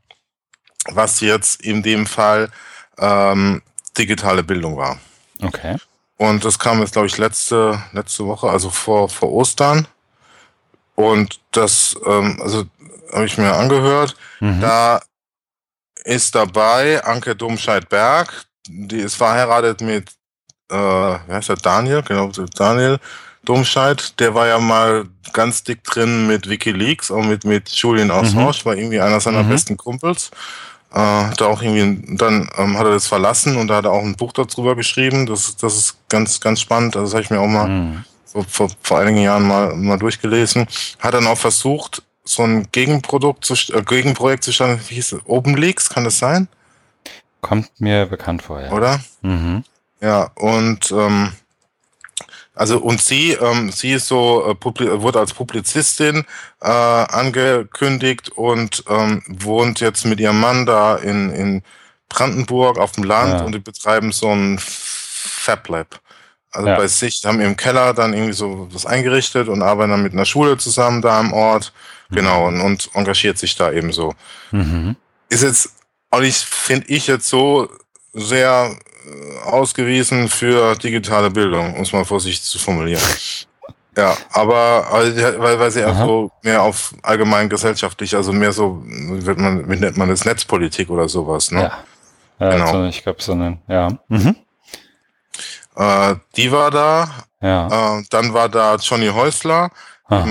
was 0.91 1.21
jetzt 1.21 1.63
in 1.63 1.83
dem 1.83 2.07
Fall 2.07 2.51
ähm, 2.99 3.63
digitale 3.97 4.43
Bildung 4.43 4.77
war. 4.77 4.99
Okay. 5.43 5.77
Und 6.17 6.45
das 6.45 6.59
kam 6.59 6.81
jetzt, 6.81 6.93
glaube 6.93 7.09
ich, 7.09 7.19
letzte, 7.19 7.83
letzte 7.93 8.27
Woche, 8.27 8.49
also 8.49 8.71
vor, 8.71 9.09
vor 9.09 9.33
Ostern. 9.33 9.89
Und 10.95 11.41
das, 11.51 11.97
ähm, 12.07 12.39
also 12.43 12.65
habe 13.13 13.27
ich 13.27 13.39
mir 13.39 13.53
angehört. 13.55 14.17
Mhm. 14.41 14.61
Da 14.61 15.03
ist 16.05 16.35
dabei 16.35 17.05
Anke 17.05 17.37
Domscheit-Berg, 17.37 18.47
die 18.69 18.99
ist 18.99 19.17
verheiratet 19.17 19.81
mit, 19.81 20.11
äh, 20.71 20.77
wie 20.77 21.33
heißt 21.33 21.49
der, 21.49 21.57
Daniel, 21.57 22.03
genau, 22.03 22.31
Daniel 22.57 22.99
Domscheit, 23.45 24.19
der 24.21 24.35
war 24.35 24.47
ja 24.47 24.59
mal 24.59 25.07
ganz 25.33 25.65
dick 25.65 25.83
drin 25.85 26.27
mit 26.27 26.49
Wikileaks, 26.49 27.11
auch 27.11 27.25
mit, 27.25 27.45
mit 27.45 27.69
Julian 27.71 28.11
Assange, 28.11 28.53
mhm. 28.53 28.65
war 28.65 28.77
irgendwie 28.77 29.01
einer 29.01 29.21
seiner 29.21 29.43
mhm. 29.43 29.49
besten 29.49 29.77
Kumpels. 29.77 30.31
Äh, 30.95 30.99
hat 30.99 31.41
er 31.41 31.49
auch 31.49 31.63
irgendwie, 31.63 32.17
dann 32.17 32.49
ähm, 32.59 32.79
hat 32.79 32.85
er 32.85 32.93
das 32.93 33.07
verlassen 33.07 33.57
und 33.57 33.69
da 33.69 33.77
hat 33.77 33.87
er 33.87 33.93
auch 33.93 34.03
ein 34.03 34.15
Buch 34.15 34.33
darüber 34.33 34.77
geschrieben. 34.77 35.27
Das, 35.27 35.57
das 35.57 35.77
ist 35.77 36.09
ganz, 36.09 36.41
ganz 36.41 36.61
spannend. 36.61 36.97
Also 36.97 37.07
das 37.07 37.15
habe 37.15 37.23
ich 37.23 37.31
mir 37.31 37.41
auch 37.41 37.47
mal 37.47 37.69
mhm. 37.69 38.05
so 38.25 38.45
vor, 38.47 38.69
vor 38.83 38.99
einigen 38.99 39.23
Jahren 39.23 39.47
mal, 39.47 39.75
mal 39.75 39.99
durchgelesen. 39.99 40.67
Hat 40.99 41.15
dann 41.15 41.27
auch 41.27 41.39
versucht, 41.39 42.03
so 42.25 42.43
ein 42.43 42.69
Gegenprodukt 42.73 43.45
zu, 43.45 43.55
äh, 43.55 43.83
Gegenprojekt 43.83 44.45
zu 44.45 44.53
starten. 44.53 44.81
Wie 44.89 44.95
hieß 44.95 45.13
es? 45.13 45.21
Open 45.25 45.57
Leaks, 45.57 45.89
kann 45.89 46.05
das 46.05 46.19
sein? 46.19 46.49
Kommt 47.41 47.69
mir 47.81 48.07
bekannt 48.07 48.43
vor, 48.43 48.61
ja. 48.61 48.71
Oder? 48.71 49.01
Mhm. 49.23 49.65
Ja, 50.01 50.31
und 50.35 50.93
ähm, 50.93 51.33
also 52.55 52.79
und 52.79 53.01
sie, 53.01 53.33
ähm, 53.33 53.73
sie 53.73 53.93
ist 53.93 54.09
so 54.09 54.45
äh, 54.47 55.01
wurde 55.01 55.19
als 55.19 55.33
Publizistin 55.33 56.25
äh, 56.61 56.69
angekündigt 56.69 58.29
und 58.31 58.85
ähm, 58.89 59.23
wohnt 59.27 59.81
jetzt 59.81 60.05
mit 60.05 60.21
ihrem 60.21 60.41
Mann 60.41 60.67
da 60.67 60.97
in, 60.97 61.31
in 61.31 61.63
Brandenburg 62.09 62.79
auf 62.79 62.93
dem 62.93 63.05
Land 63.05 63.41
ja. 63.41 63.43
und 63.43 63.53
die 63.53 63.59
betreiben 63.59 64.13
so 64.13 64.29
ein 64.29 64.59
Fab 64.61 65.69
Lab. 65.69 66.01
Also 66.51 66.69
ja. 66.69 66.77
bei 66.77 66.87
sich 66.87 67.25
haben 67.25 67.41
im 67.41 67.57
Keller 67.57 67.95
dann 67.95 68.13
irgendwie 68.13 68.35
so 68.35 68.69
was 68.71 68.85
eingerichtet 68.85 69.49
und 69.49 69.63
arbeiten 69.63 69.91
dann 69.91 70.03
mit 70.03 70.13
einer 70.13 70.27
Schule 70.27 70.59
zusammen 70.59 71.01
da 71.01 71.19
am 71.19 71.33
Ort. 71.33 71.73
Mhm. 72.11 72.17
Genau, 72.17 72.47
und, 72.49 72.61
und 72.61 72.91
engagiert 72.93 73.39
sich 73.39 73.57
da 73.57 73.73
eben 73.73 73.93
so. 73.93 74.15
Mhm. 74.51 74.97
Ist 75.31 75.43
jetzt 75.43 75.71
auch 76.11 76.21
nicht, 76.21 76.37
finde 76.37 76.89
ich 76.89 77.07
jetzt 77.07 77.29
so 77.29 77.71
sehr 78.13 78.77
ausgewiesen 79.45 80.29
für 80.29 80.75
digitale 80.77 81.31
Bildung, 81.31 81.75
um 81.77 81.83
es 81.83 81.93
mal 81.93 82.05
vorsichtig 82.05 82.43
zu 82.43 82.59
formulieren. 82.59 83.03
Ja, 83.95 84.17
aber 84.33 84.87
weil, 84.91 85.59
weil 85.59 85.71
sie 85.71 85.85
auch 85.85 85.95
so 85.95 86.31
mehr 86.43 86.63
auf 86.63 86.95
allgemein 87.03 87.51
gesellschaftlich, 87.51 88.17
also 88.17 88.33
mehr 88.33 88.51
so, 88.51 88.83
wird 88.87 89.37
man, 89.37 89.69
wie 89.69 89.77
nennt 89.77 89.99
man 89.99 90.09
das, 90.09 90.25
Netzpolitik 90.25 90.89
oder 90.89 91.11
sowas, 91.11 91.51
ne? 91.51 91.71
Ja. 92.41 92.51
genau. 92.51 92.65
Also 92.65 92.85
ich 92.85 93.03
glaube, 93.03 93.23
so 93.23 93.33
eine, 93.33 93.59
ja. 93.69 93.91
Mhm. 94.09 94.35
Äh, 95.77 96.15
die 96.37 96.51
war 96.51 96.71
da. 96.71 97.11
Ja. 97.43 97.99
Äh, 97.99 98.05
dann 98.09 98.33
war 98.33 98.49
da 98.49 98.77
Johnny 98.77 99.09
Häusler 99.09 99.71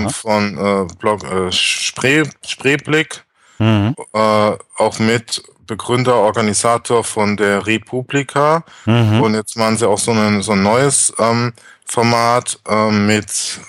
von 0.08 0.58
äh, 0.58 0.94
Blog 0.98 1.24
äh, 1.24 1.50
Spree, 1.52 2.24
Spreeblick. 2.46 3.24
Mhm. 3.58 3.94
Äh, 4.12 4.52
auch 4.76 4.98
mit 4.98 5.42
Begründer, 5.66 6.16
Organisator 6.16 7.04
von 7.04 7.36
der 7.36 7.66
Republika. 7.66 8.64
Mhm. 8.86 9.20
Und 9.22 9.34
jetzt 9.34 9.56
machen 9.56 9.76
sie 9.76 9.88
auch 9.88 9.98
so, 9.98 10.12
ein 10.12 10.42
so 10.42 10.52
ein 10.52 10.62
neues 10.62 11.12
ähm, 11.18 11.52
Format 11.84 12.58
ähm, 12.68 13.06
mit, 13.06 13.60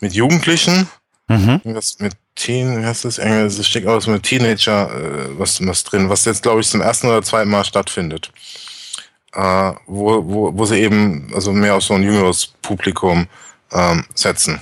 mit 0.00 0.12
Jugendlichen. 0.12 0.88
Mhm. 1.28 1.60
Was 1.64 1.98
mit 1.98 2.14
Teen, 2.34 2.80
wie 2.80 2.86
heißt 2.86 3.04
das? 3.04 3.18
Es 3.18 3.66
steckt 3.66 3.86
aus 3.86 4.06
mit 4.06 4.22
Teenager 4.22 4.90
äh, 4.90 5.38
was, 5.38 5.64
was 5.66 5.84
drin, 5.84 6.08
was 6.08 6.24
jetzt, 6.24 6.42
glaube 6.42 6.60
ich, 6.60 6.68
zum 6.68 6.80
ersten 6.80 7.06
oder 7.08 7.22
zweiten 7.22 7.50
Mal 7.50 7.64
stattfindet. 7.64 8.30
Äh, 9.34 9.72
wo, 9.86 10.24
wo, 10.26 10.56
wo 10.56 10.64
sie 10.64 10.80
eben 10.80 11.30
also 11.34 11.52
mehr 11.52 11.74
auf 11.76 11.84
so 11.84 11.94
ein 11.94 12.02
jüngeres 12.02 12.48
Publikum 12.62 13.26
ähm, 13.72 14.04
setzen. 14.14 14.60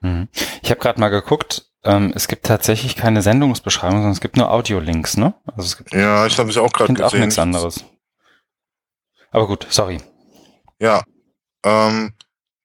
Mhm. 0.00 0.28
Ich 0.62 0.70
habe 0.70 0.80
gerade 0.80 1.00
mal 1.00 1.08
geguckt, 1.08 1.66
ähm, 1.84 2.12
es 2.14 2.28
gibt 2.28 2.46
tatsächlich 2.46 2.96
keine 2.96 3.22
Sendungsbeschreibung, 3.22 3.98
sondern 3.98 4.12
es 4.12 4.20
gibt 4.20 4.36
nur 4.36 4.50
Audiolinks, 4.50 5.16
ne? 5.16 5.34
Also 5.46 5.62
es 5.62 5.76
gibt, 5.78 5.94
ja, 5.94 6.26
ich 6.26 6.38
habe 6.38 6.50
es 6.50 6.56
auch 6.56 6.72
gerade 6.72 6.92
gesehen. 6.92 7.06
auch 7.06 7.14
nichts 7.14 7.38
anderes. 7.38 7.84
Aber 9.30 9.46
gut, 9.46 9.66
sorry. 9.70 10.00
Ja. 10.78 11.02
Ähm, 11.64 12.12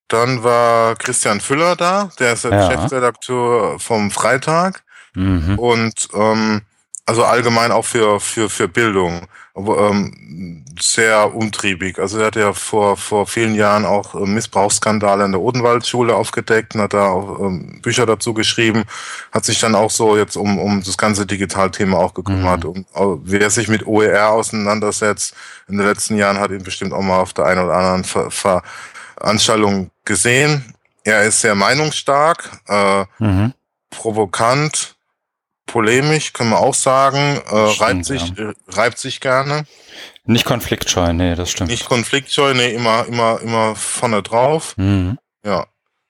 dann 0.07 0.43
war 0.43 0.95
Christian 0.95 1.41
Füller 1.41 1.75
da, 1.75 2.09
der 2.19 2.33
ist 2.33 2.43
der 2.43 2.51
ja. 2.51 2.71
Chefredakteur 2.71 3.79
vom 3.79 4.11
Freitag. 4.11 4.83
Mhm. 5.15 5.57
Und 5.57 6.07
ähm, 6.13 6.61
also 7.05 7.23
allgemein 7.23 7.71
auch 7.71 7.85
für, 7.85 8.19
für, 8.19 8.49
für 8.49 8.67
Bildung. 8.67 9.27
Aber, 9.55 9.89
ähm, 9.89 10.65
sehr 10.79 11.33
umtriebig. 11.33 11.99
Also 11.99 12.19
er 12.19 12.27
hat 12.27 12.35
ja 12.35 12.51
vor, 12.51 12.97
vor 12.97 13.25
vielen 13.25 13.55
Jahren 13.55 13.85
auch 13.85 14.13
äh, 14.15 14.25
Missbrauchsskandale 14.25 15.23
in 15.23 15.31
der 15.31 15.39
Odenwaldschule 15.39 16.13
aufgedeckt 16.13 16.75
und 16.75 16.81
hat 16.81 16.93
da 16.93 17.07
auch 17.07 17.39
ähm, 17.39 17.79
Bücher 17.81 18.05
dazu 18.05 18.33
geschrieben, 18.33 18.83
hat 19.31 19.45
sich 19.45 19.59
dann 19.59 19.75
auch 19.75 19.91
so 19.91 20.17
jetzt 20.17 20.35
um, 20.35 20.59
um 20.59 20.83
das 20.83 20.97
ganze 20.97 21.25
Digitalthema 21.25 21.97
auch 21.97 22.13
gekümmert. 22.13 22.65
Mhm. 22.65 22.85
Und 22.93 23.21
wer 23.23 23.49
sich 23.49 23.69
mit 23.69 23.87
OER 23.87 24.31
auseinandersetzt, 24.31 25.33
in 25.67 25.77
den 25.77 25.87
letzten 25.87 26.17
Jahren 26.17 26.39
hat 26.39 26.51
ihn 26.51 26.63
bestimmt 26.63 26.93
auch 26.93 27.01
mal 27.01 27.19
auf 27.19 27.33
der 27.33 27.45
einen 27.45 27.63
oder 27.63 27.75
anderen 27.75 28.03
Ver 28.03 28.29
Veranstaltung 28.31 29.91
gesehen. 30.03 30.75
Er 31.05 31.23
ist 31.23 31.39
sehr 31.39 31.55
meinungsstark, 31.55 32.49
äh, 32.67 33.05
mhm. 33.19 33.53
provokant, 33.89 34.94
polemisch, 35.65 36.33
können 36.33 36.51
wir 36.51 36.59
auch 36.59 36.73
sagen, 36.73 37.41
äh, 37.49 37.69
stimmt, 37.69 37.81
reibt, 37.81 38.05
sich, 38.05 38.33
ja. 38.37 38.49
äh, 38.49 38.53
reibt 38.69 38.97
sich 38.99 39.19
gerne. 39.19 39.65
Nicht 40.25 40.45
konfliktscheu, 40.45 41.13
nee, 41.13 41.35
das 41.35 41.51
stimmt. 41.51 41.69
Nicht 41.69 41.85
konfliktscheu, 41.85 42.53
nee, 42.53 42.73
immer, 42.73 43.05
immer, 43.07 43.39
immer 43.41 43.75
vorne 43.75 44.23
drauf. 44.23 44.75
Mhm. 44.77 45.17
Ja. 45.45 45.67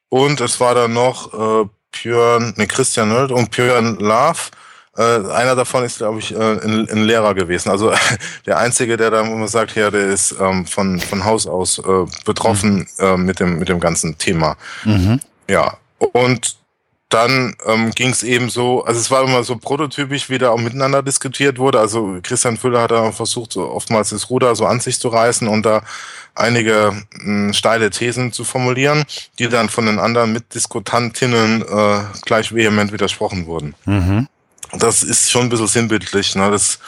Und 0.10 0.40
es 0.40 0.60
war 0.60 0.76
dann 0.76 0.94
noch 0.94 1.34
äh, 1.34 1.68
Björn, 1.92 2.54
ne, 2.56 2.68
Christian 2.68 3.10
Nöld 3.10 3.32
und 3.32 3.52
Björn 3.52 3.98
Love. 3.98 4.52
Äh, 4.98 5.30
einer 5.30 5.56
davon 5.56 5.84
ist, 5.84 5.98
glaube 5.98 6.20
ich, 6.20 6.34
äh, 6.34 6.38
ein, 6.38 6.90
ein, 6.90 7.04
Lehrer 7.04 7.34
gewesen. 7.34 7.70
Also 7.70 7.94
der 8.46 8.58
Einzige, 8.58 8.96
der 8.96 9.12
da 9.12 9.22
immer 9.22 9.48
sagt, 9.50 9.76
ja, 9.76 9.92
der 9.92 10.06
ist 10.08 10.36
ähm, 10.40 10.66
von, 10.66 11.02
von 11.02 11.26
Haus 11.26 11.48
aus 11.48 11.80
äh, 11.80 12.06
betroffen 12.24 12.88
mhm. 12.98 13.06
äh, 13.06 13.18
mit, 13.18 13.40
dem, 13.42 13.60
mit 13.60 13.68
dem 13.68 13.82
ganzen 13.82 14.18
Thema. 14.18 14.56
Mhm. 14.86 15.20
Ja. 15.50 15.78
Und 16.14 16.56
dann 17.16 17.56
ähm, 17.66 17.92
ging 17.92 18.10
es 18.10 18.24
eben 18.24 18.50
so, 18.50 18.84
also 18.84 19.00
es 19.00 19.10
war 19.10 19.24
immer 19.24 19.42
so 19.46 19.56
prototypisch, 19.56 20.30
wie 20.30 20.38
da 20.38 20.50
auch 20.50 20.60
miteinander 20.60 21.02
diskutiert 21.02 21.58
wurde. 21.58 21.80
Also 21.80 22.20
Christian 22.22 22.58
Füller 22.58 22.82
hat 22.82 22.92
da 22.92 23.14
versucht, 23.14 23.54
so 23.54 23.72
oftmals 23.72 24.10
das 24.10 24.30
Ruder 24.30 24.54
so 24.54 24.66
an 24.66 24.82
sich 24.82 25.00
zu 25.00 25.08
reißen 25.08 25.48
und 25.48 25.66
da 25.66 25.82
einige 26.36 26.92
mh, 27.14 27.24
hm, 27.24 27.54
steile 27.54 27.90
Thesen 27.90 28.34
zu 28.34 28.44
formulieren, 28.44 29.06
die 29.40 29.48
dann 29.48 29.70
von 29.70 29.86
den 29.86 29.98
anderen 29.98 30.34
Mitdiskutantinnen 30.34 31.62
äh, 31.62 32.02
gleich 32.26 32.54
vehement 32.54 32.92
widersprochen 32.92 33.46
wurden. 33.46 33.76
Mhm. 33.86 34.28
Das 34.74 35.02
ist 35.02 35.32
schon 35.32 35.44
ein 35.44 35.50
bisschen 35.50 35.68
sinnbildlich. 35.68 36.36
Ne? 36.36 36.52
Das 36.52 36.80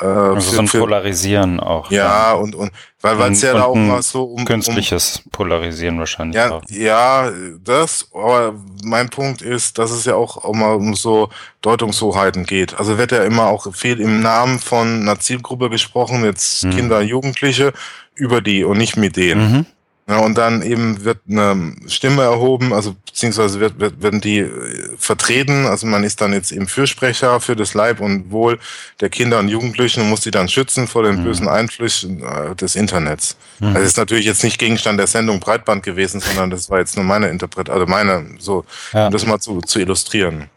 äh, 0.00 0.04
also 0.04 0.50
für, 0.50 0.56
so 0.56 0.60
ein 0.62 0.68
Polarisieren 0.68 1.60
auch. 1.60 1.90
Ja, 1.90 2.32
dann. 2.32 2.42
und, 2.42 2.54
und 2.54 2.70
weil 3.00 3.32
es 3.32 3.42
ja 3.42 3.54
da 3.54 3.64
auch 3.64 3.74
mal 3.74 4.02
so 4.02 4.24
um. 4.24 4.44
Künstliches 4.44 5.22
um, 5.24 5.30
Polarisieren 5.30 5.98
wahrscheinlich. 5.98 6.36
Ja, 6.36 6.50
auch. 6.52 6.62
ja, 6.68 7.30
das, 7.62 8.08
aber 8.12 8.54
mein 8.82 9.08
Punkt 9.08 9.42
ist, 9.42 9.78
dass 9.78 9.90
es 9.90 10.04
ja 10.04 10.14
auch, 10.14 10.44
auch 10.44 10.54
mal 10.54 10.74
um 10.74 10.94
so 10.94 11.28
Deutungshoheiten 11.62 12.44
geht. 12.44 12.78
Also 12.78 12.98
wird 12.98 13.12
ja 13.12 13.22
immer 13.22 13.44
auch 13.46 13.72
viel 13.74 14.00
im 14.00 14.20
Namen 14.20 14.58
von 14.58 15.02
einer 15.02 15.18
Zielgruppe 15.20 15.70
gesprochen, 15.70 16.24
jetzt 16.24 16.64
mhm. 16.64 16.70
Kinder, 16.70 17.00
Jugendliche, 17.00 17.72
über 18.14 18.40
die 18.40 18.64
und 18.64 18.78
nicht 18.78 18.96
mit 18.96 19.16
denen. 19.16 19.52
Mhm. 19.52 19.66
Ja, 20.08 20.18
und 20.18 20.38
dann 20.38 20.62
eben 20.62 21.04
wird 21.04 21.18
eine 21.28 21.74
Stimme 21.88 22.22
erhoben, 22.22 22.72
also 22.72 22.94
beziehungsweise 23.06 23.58
wird, 23.58 23.80
wird, 23.80 24.00
werden 24.00 24.20
die 24.20 24.38
äh, 24.38 24.96
vertreten. 24.96 25.66
Also 25.66 25.88
man 25.88 26.04
ist 26.04 26.20
dann 26.20 26.32
jetzt 26.32 26.52
eben 26.52 26.68
Fürsprecher 26.68 27.40
für 27.40 27.56
das 27.56 27.74
Leib 27.74 28.00
und 28.00 28.30
Wohl 28.30 28.60
der 29.00 29.08
Kinder 29.08 29.40
und 29.40 29.48
Jugendlichen 29.48 30.02
und 30.02 30.10
muss 30.10 30.20
die 30.20 30.30
dann 30.30 30.48
schützen 30.48 30.86
vor 30.86 31.02
den 31.02 31.20
mhm. 31.20 31.24
bösen 31.24 31.48
Einflüssen 31.48 32.22
äh, 32.22 32.54
des 32.54 32.76
Internets. 32.76 33.36
Mhm. 33.58 33.68
Also 33.68 33.78
das 33.80 33.88
ist 33.88 33.96
natürlich 33.96 34.26
jetzt 34.26 34.44
nicht 34.44 34.60
Gegenstand 34.60 35.00
der 35.00 35.08
Sendung 35.08 35.40
Breitband 35.40 35.82
gewesen, 35.82 36.20
sondern 36.20 36.50
das 36.50 36.70
war 36.70 36.78
jetzt 36.78 36.94
nur 36.94 37.04
meine 37.04 37.28
Interpretation, 37.28 37.80
also 37.80 37.90
meine, 37.90 38.26
so, 38.38 38.64
ja. 38.92 39.06
um 39.06 39.12
das 39.12 39.26
mal 39.26 39.40
zu, 39.40 39.60
zu 39.60 39.80
illustrieren. 39.80 40.50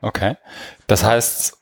Okay. 0.00 0.34
Das 0.88 1.04
heißt, 1.04 1.56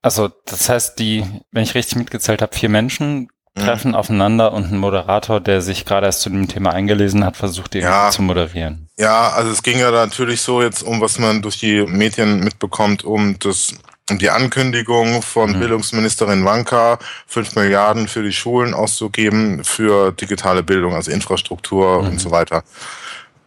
also 0.00 0.30
das 0.46 0.68
heißt, 0.68 0.98
die, 0.98 1.24
wenn 1.52 1.62
ich 1.62 1.74
richtig 1.74 1.96
mitgezählt 1.96 2.40
habe, 2.40 2.56
vier 2.56 2.68
Menschen. 2.70 3.28
Treffen 3.54 3.90
mhm. 3.90 3.96
aufeinander 3.96 4.52
und 4.52 4.72
ein 4.72 4.78
Moderator, 4.78 5.40
der 5.40 5.60
sich 5.60 5.84
gerade 5.84 6.06
erst 6.06 6.22
zu 6.22 6.30
dem 6.30 6.48
Thema 6.48 6.70
eingelesen 6.72 7.24
hat, 7.24 7.36
versucht 7.36 7.74
irgendwie 7.74 7.92
ja. 7.92 8.10
zu 8.10 8.22
moderieren. 8.22 8.88
Ja, 8.98 9.30
also 9.30 9.50
es 9.50 9.62
ging 9.62 9.78
ja 9.78 9.90
natürlich 9.90 10.40
so 10.40 10.62
jetzt 10.62 10.82
um, 10.82 11.00
was 11.00 11.18
man 11.18 11.42
durch 11.42 11.58
die 11.58 11.82
Medien 11.82 12.40
mitbekommt, 12.40 13.04
um 13.04 13.38
das 13.38 13.74
um 14.10 14.18
die 14.18 14.30
Ankündigung 14.30 15.22
von 15.22 15.52
mhm. 15.52 15.60
Bildungsministerin 15.60 16.44
Wanka, 16.44 16.98
fünf 17.26 17.54
Milliarden 17.54 18.08
für 18.08 18.22
die 18.22 18.32
Schulen 18.32 18.74
auszugeben 18.74 19.62
für 19.64 20.12
digitale 20.12 20.62
Bildung, 20.62 20.94
also 20.94 21.10
Infrastruktur 21.10 22.02
mhm. 22.02 22.08
und 22.08 22.20
so 22.20 22.30
weiter. 22.30 22.64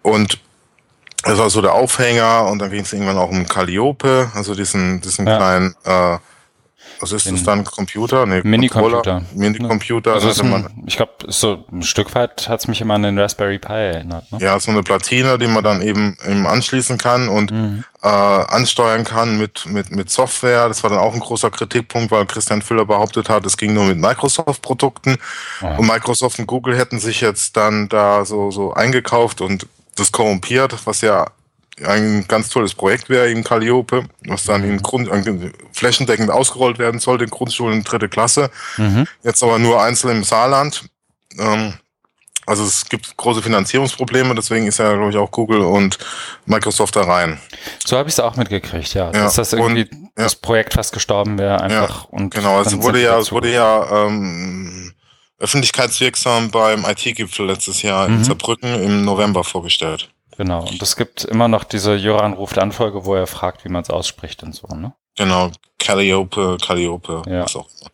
Und 0.02 0.40
das 1.24 1.38
war 1.38 1.50
so 1.50 1.62
der 1.62 1.74
Aufhänger 1.74 2.46
und 2.46 2.60
dann 2.60 2.70
ging 2.70 2.82
es 2.82 2.94
irgendwann 2.94 3.18
auch 3.18 3.30
um 3.30 3.48
Calliope, 3.48 4.32
also 4.34 4.56
diesen, 4.56 5.02
diesen 5.02 5.28
ja. 5.28 5.38
kleinen 5.38 5.76
äh, 5.84 6.18
was 7.06 7.12
ist 7.12 7.32
das 7.32 7.44
dann? 7.44 7.64
Computer? 7.64 8.26
Nee, 8.26 8.42
Mini-Computer. 8.44 9.24
Mini-Computer. 9.36 10.14
Also 10.14 10.28
also 10.28 10.44
ein, 10.44 10.84
ich 10.88 10.98
glaube, 10.98 11.14
so 11.28 11.64
ein 11.72 11.84
Stück 11.84 12.16
weit 12.16 12.50
hat 12.50 12.62
es 12.62 12.68
mich 12.68 12.82
immer 12.82 12.96
an 12.96 13.04
den 13.04 13.20
Raspberry 13.20 13.60
Pi 13.60 13.74
erinnert. 13.74 14.32
Ne? 14.32 14.40
Ja, 14.42 14.60
so 14.60 14.72
eine 14.72 14.82
Platine, 14.82 15.38
die 15.38 15.48
man 15.48 15.64
dann 15.64 15.82
eben, 15.82 16.18
eben 16.28 16.48
anschließen 16.48 16.98
kann 16.98 17.30
und 17.30 17.52
mhm. 17.52 17.84
äh, 18.02 18.08
ansteuern 18.08 19.04
kann 19.04 19.38
mit, 19.38 19.66
mit, 19.68 19.92
mit 19.92 20.10
Software. 20.10 20.68
Das 20.68 20.84
war 20.84 20.90
dann 20.90 21.00
auch 21.00 21.14
ein 21.14 21.20
großer 21.20 21.52
Kritikpunkt, 21.52 22.12
weil 22.12 22.26
Christian 22.26 22.62
Füller 22.62 22.86
behauptet 22.86 23.30
hat, 23.30 23.46
es 23.46 23.58
ging 23.58 23.74
nur 23.74 23.86
mit 23.86 23.98
Microsoft-Produkten. 23.98 25.18
Mhm. 25.62 25.68
Und 25.78 25.88
Microsoft 25.88 26.40
und 26.40 26.48
Google 26.48 26.78
hätten 26.78 27.00
sich 27.00 27.22
jetzt 27.22 27.56
dann 27.56 27.88
da 27.90 28.26
so, 28.26 28.50
so 28.50 28.74
eingekauft 28.74 29.42
und 29.42 29.68
das 29.96 30.12
korrumpiert, 30.12 30.76
was 30.86 31.02
ja 31.02 31.28
ein 31.84 32.26
ganz 32.28 32.50
tolles 32.50 32.74
Projekt 32.74 33.10
wäre 33.10 33.30
in 33.30 33.44
Calliope, 33.44 34.06
was 34.26 34.46
dann 34.46 34.64
in 34.64 34.82
Grund, 34.82 35.10
flächendeckend 35.74 36.32
ausgerollt 36.32 36.80
werden 36.80 37.00
sollte 37.00 37.26
in 37.26 37.30
Grundschulen 37.30 37.84
dritte 37.84 38.08
Klasse. 38.08 38.50
Mhm. 38.78 39.08
Jetzt 39.24 39.44
aber 39.44 39.60
nur 39.60 39.82
einzeln 39.82 40.18
im 40.18 40.24
Saarland. 40.24 40.86
Ähm, 41.38 41.74
also 42.46 42.64
es 42.64 42.86
gibt 42.86 43.18
große 43.18 43.42
Finanzierungsprobleme, 43.42 44.36
deswegen 44.36 44.68
ist 44.68 44.78
ja, 44.78 44.94
glaube 44.94 45.10
ich, 45.10 45.18
auch 45.18 45.32
Google 45.32 45.62
und 45.62 45.98
Microsoft 46.46 46.96
da 46.96 47.02
rein. 47.02 47.40
So 47.84 47.98
habe 47.98 48.08
ich 48.08 48.16
es 48.16 48.20
auch 48.20 48.36
mitgekriegt, 48.36 48.94
ja. 48.94 49.06
ja. 49.06 49.12
Dass 49.12 49.36
das 49.36 49.54
irgendwie 49.54 49.90
und, 49.90 50.04
ja. 50.04 50.10
das 50.16 50.36
Projekt 50.36 50.74
fast 50.74 50.94
gestorben 50.94 51.40
wäre 51.40 51.60
einfach. 51.60 52.04
Ja, 52.04 52.10
und 52.12 52.34
genau, 52.34 52.62
es 52.62 52.80
wurde 52.82 53.02
ja, 53.02 53.18
es 53.18 53.32
wurde 53.32 53.52
ja 53.52 54.06
ähm, 54.06 54.94
öffentlichkeitswirksam 55.40 56.52
beim 56.52 56.86
IT-Gipfel 56.86 57.48
letztes 57.48 57.82
Jahr 57.82 58.08
mhm. 58.08 58.18
in 58.18 58.24
Saarbrücken 58.24 58.76
im 58.76 59.04
November 59.04 59.44
vorgestellt. 59.44 60.10
Genau, 60.38 60.62
und 60.62 60.82
es 60.82 60.96
gibt 60.96 61.24
immer 61.24 61.48
noch 61.48 61.64
diese 61.64 61.96
Jöran 61.96 62.34
ruft 62.34 62.58
Anfolge, 62.58 63.06
wo 63.06 63.16
er 63.16 63.28
fragt, 63.28 63.64
wie 63.64 63.70
man 63.70 63.84
es 63.84 63.90
ausspricht 63.90 64.44
und 64.44 64.54
so, 64.54 64.68
ne? 64.68 64.94
Genau, 65.18 65.52
Calliope, 65.80 66.58
Calliope. 66.62 67.22
Ja, 67.28 67.46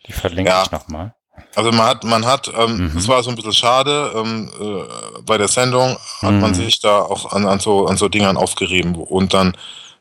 die 0.08 0.12
verlinke 0.14 0.50
ja. 0.50 0.64
ich 0.64 0.72
nochmal. 0.72 1.14
Also 1.56 1.72
man 1.72 1.86
hat, 1.86 2.04
man 2.04 2.26
hat, 2.26 2.52
ähm, 2.56 2.94
es 2.96 3.08
mhm. 3.08 3.12
war 3.12 3.24
so 3.24 3.30
ein 3.30 3.36
bisschen 3.36 3.54
schade, 3.54 4.12
ähm, 4.16 4.50
äh, 4.60 5.22
bei 5.24 5.38
der 5.38 5.48
Sendung 5.48 5.98
hat 6.22 6.32
mhm. 6.32 6.40
man 6.40 6.54
sich 6.54 6.80
da 6.80 7.00
auch 7.00 7.32
an, 7.34 7.46
an 7.46 7.60
so 7.60 7.88
an 7.88 7.98
so 7.98 8.08
Dingern 8.08 8.38
aufgerieben 8.38 8.96
und 8.96 9.34
dann, 9.34 9.56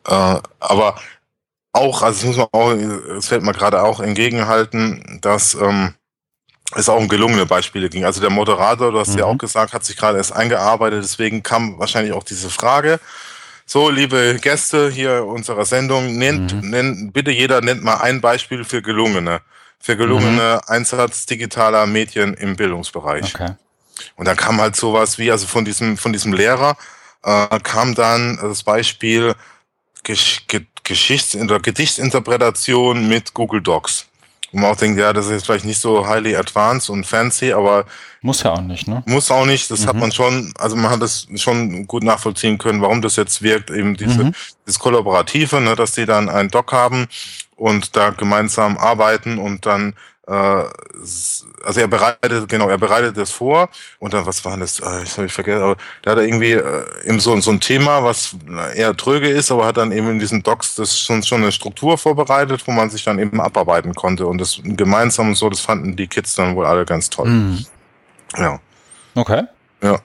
äh, 0.07 0.41
aber 0.61 0.95
auch, 1.72 2.03
also 2.03 2.20
es 2.20 2.24
muss 2.24 2.36
man 2.36 2.49
auch, 2.53 2.70
es 2.70 3.28
fällt 3.28 3.43
mir 3.43 3.53
gerade 3.53 3.82
auch 3.82 4.01
entgegenhalten, 4.01 5.18
dass 5.22 5.55
ähm, 5.55 5.95
es 6.76 6.88
auch 6.88 6.98
um 6.98 7.08
gelungene 7.08 7.46
Beispiele 7.46 7.88
ging. 7.88 8.04
Also 8.04 8.20
der 8.20 8.30
Moderator, 8.30 8.92
du 8.92 8.98
hast 8.98 9.12
mhm. 9.12 9.18
ja 9.18 9.24
auch 9.26 9.38
gesagt, 9.38 9.72
hat 9.72 9.84
sich 9.84 9.96
gerade 9.96 10.18
erst 10.18 10.32
eingearbeitet, 10.32 11.02
deswegen 11.02 11.42
kam 11.42 11.78
wahrscheinlich 11.78 12.12
auch 12.12 12.24
diese 12.24 12.50
Frage. 12.50 13.00
So, 13.66 13.88
liebe 13.88 14.38
Gäste 14.40 14.90
hier 14.90 15.24
unserer 15.24 15.64
Sendung, 15.64 16.16
nennt, 16.16 16.52
mhm. 16.54 16.70
nennt 16.70 17.12
bitte 17.12 17.30
jeder 17.30 17.60
nennt 17.60 17.82
mal 17.82 17.98
ein 17.98 18.20
Beispiel 18.20 18.64
für 18.64 18.82
gelungene 18.82 19.40
für 19.80 19.96
gelungene 19.96 20.60
mhm. 20.62 20.72
Einsatz 20.72 21.26
digitaler 21.26 21.86
Medien 21.86 22.34
im 22.34 22.54
Bildungsbereich. 22.54 23.34
Okay. 23.34 23.54
Und 24.16 24.28
da 24.28 24.34
kam 24.34 24.60
halt 24.60 24.76
sowas 24.76 25.18
wie, 25.18 25.30
also 25.30 25.46
von 25.46 25.64
diesem, 25.64 25.96
von 25.96 26.12
diesem 26.12 26.32
Lehrer 26.32 26.76
äh, 27.22 27.58
kam 27.60 27.94
dann 27.94 28.38
das 28.40 28.62
Beispiel 28.62 29.34
Gesch 30.02 30.46
Geschichts- 30.82 31.36
oder 31.36 31.60
Gedichtsinterpretation 31.60 33.08
mit 33.08 33.32
Google 33.32 33.60
Docs. 33.60 34.06
Wo 34.53 34.59
man 34.59 34.70
auch 34.72 34.76
denkt, 34.76 34.98
ja, 34.98 35.12
das 35.12 35.26
ist 35.26 35.32
jetzt 35.32 35.46
vielleicht 35.46 35.64
nicht 35.64 35.80
so 35.80 36.07
highly 36.09 36.34
advanced 36.34 36.90
und 36.90 37.07
fancy, 37.07 37.53
aber 37.53 37.84
muss 38.22 38.42
ja 38.42 38.53
auch 38.53 38.61
nicht, 38.61 38.86
ne? 38.86 39.03
Muss 39.07 39.30
auch 39.30 39.46
nicht. 39.46 39.70
Das 39.70 39.82
mhm. 39.82 39.86
hat 39.86 39.96
man 39.96 40.12
schon, 40.12 40.53
also 40.59 40.76
man 40.76 40.90
hat 40.90 41.01
das 41.01 41.26
schon 41.36 41.86
gut 41.86 42.03
nachvollziehen 42.03 42.59
können, 42.59 42.82
warum 42.82 43.01
das 43.01 43.16
jetzt 43.16 43.42
wirkt, 43.42 43.70
eben 43.70 43.96
diese, 43.96 44.24
mhm. 44.24 44.32
das 44.66 44.78
Kollaborative, 44.78 45.61
ne, 45.61 45.74
dass 45.76 45.92
die 45.92 46.05
dann 46.05 46.28
einen 46.28 46.51
Doc 46.51 46.72
haben 46.72 47.07
und 47.57 47.96
da 47.96 48.11
gemeinsam 48.11 48.76
arbeiten 48.76 49.38
und 49.38 49.66
dann 49.66 49.94
also 50.31 51.81
er 51.81 51.89
bereitet 51.89 52.49
genau 52.49 52.68
er 52.68 52.78
bereitet 52.78 53.16
das 53.16 53.33
vor 53.33 53.68
und 53.99 54.14
dann 54.14 54.26
was 54.26 54.45
war 54.45 54.57
das? 54.57 54.78
Äh, 54.78 55.03
ich 55.03 55.16
habe 55.16 55.26
ich 55.26 55.33
vergessen 55.33 55.62
aber 55.62 55.76
da 56.03 56.12
hat 56.12 56.18
er 56.18 56.24
irgendwie 56.24 56.53
äh, 56.53 56.85
eben 57.05 57.18
so 57.18 57.39
so 57.41 57.51
ein 57.51 57.61
Thema 57.61 58.05
was 58.05 58.37
eher 58.74 58.97
tröge 58.97 59.28
ist 59.28 59.51
aber 59.51 59.66
hat 59.66 59.76
dann 59.76 59.91
eben 59.91 60.09
in 60.09 60.18
diesen 60.20 60.43
Docs 60.43 60.76
das 60.76 60.99
schon 60.99 61.22
schon 61.24 61.43
eine 61.43 61.53
Struktur 61.53 61.99
vorbereitet 61.99 62.62
wo 62.66 62.72
man 62.72 62.91
sich 62.91 63.03
dann 63.03 63.18
eben 63.18 63.41
abarbeiten 63.41 63.95
konnte 63.95 64.26
und 64.26 64.39
das 64.39 64.61
gemeinsam 64.62 65.28
und 65.28 65.35
so 65.35 65.51
das 65.51 65.61
fanden 65.61 65.97
die 65.97 66.07
Kids 66.07 66.35
dann 66.37 66.55
wohl 66.55 66.66
alle 66.66 66.85
ganz 66.85 67.11
toll. 67.11 67.28
Mhm. 67.28 67.66
ja. 68.37 68.61
Okay. 69.16 69.43
Ja. 69.83 69.99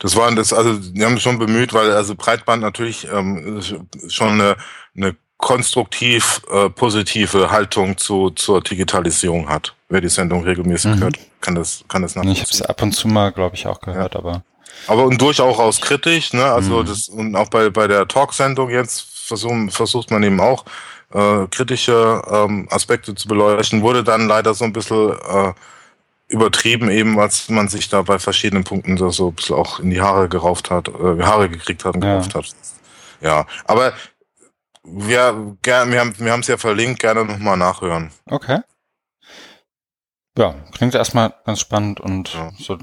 Das 0.00 0.14
waren 0.16 0.36
das 0.36 0.52
also 0.52 0.74
die 0.78 1.04
haben 1.04 1.18
schon 1.18 1.38
bemüht 1.38 1.72
weil 1.72 1.90
also 1.92 2.14
Breitband 2.14 2.60
natürlich 2.60 3.08
ähm, 3.10 3.62
schon 4.08 4.32
eine 4.32 4.56
eine 4.94 5.16
konstruktiv 5.44 6.40
äh, 6.50 6.70
positive 6.70 7.50
Haltung 7.50 7.98
zu, 7.98 8.30
zur 8.30 8.62
Digitalisierung 8.62 9.46
hat. 9.46 9.74
Wer 9.90 10.00
die 10.00 10.08
Sendung 10.08 10.42
regelmäßig 10.42 10.96
mhm. 10.96 11.00
hört, 11.00 11.18
kann 11.42 11.54
das, 11.54 11.84
kann 11.86 12.00
das 12.00 12.16
nachvollziehen. 12.16 12.42
Ich 12.42 12.48
habe 12.48 12.50
es 12.50 12.62
ab 12.62 12.82
und 12.82 12.92
zu 12.92 13.08
mal, 13.08 13.30
glaube 13.30 13.54
ich, 13.54 13.66
auch 13.66 13.78
gehört, 13.80 14.14
ja. 14.14 14.20
aber. 14.20 14.42
Aber 14.86 15.04
und 15.04 15.20
durchaus 15.20 15.82
kritisch, 15.82 16.32
ne? 16.32 16.46
Also 16.46 16.80
mhm. 16.80 16.86
das 16.86 17.08
und 17.08 17.36
auch 17.36 17.50
bei, 17.50 17.68
bei 17.68 17.86
der 17.86 18.08
Talksendung 18.08 18.70
jetzt 18.70 19.02
versuchen, 19.02 19.70
versucht 19.70 20.10
man 20.10 20.22
eben 20.22 20.40
auch 20.40 20.64
äh, 21.12 21.46
kritische 21.50 22.22
ähm, 22.30 22.66
Aspekte 22.70 23.14
zu 23.14 23.28
beleuchten, 23.28 23.82
wurde 23.82 24.02
dann 24.02 24.26
leider 24.26 24.54
so 24.54 24.64
ein 24.64 24.72
bisschen 24.72 25.10
äh, 25.10 25.52
übertrieben, 26.28 26.90
eben 26.90 27.20
als 27.20 27.50
man 27.50 27.68
sich 27.68 27.90
da 27.90 28.00
bei 28.00 28.18
verschiedenen 28.18 28.64
Punkten 28.64 28.96
so, 28.96 29.10
so 29.10 29.28
ein 29.28 29.34
bisschen 29.34 29.56
auch 29.56 29.78
in 29.78 29.90
die 29.90 30.00
Haare 30.00 30.30
gerauft 30.30 30.70
hat, 30.70 30.88
äh, 30.88 31.22
Haare 31.22 31.50
gekriegt 31.50 31.84
hat 31.84 31.96
und 31.96 32.00
gerauft 32.00 32.32
ja. 32.32 32.40
hat. 32.40 32.46
Ja, 33.20 33.46
aber 33.66 33.92
wir, 34.84 35.56
gern, 35.62 35.90
wir 35.90 36.32
haben 36.32 36.40
es 36.40 36.46
ja 36.46 36.56
verlinkt, 36.56 37.00
gerne 37.00 37.24
nochmal 37.24 37.56
nachhören. 37.56 38.10
Okay. 38.26 38.60
Ja, 40.36 40.54
klingt 40.72 40.94
erstmal 40.94 41.34
ganz 41.44 41.60
spannend 41.60 42.00
und 42.00 42.34
ja. 42.34 42.50
so. 42.58 42.78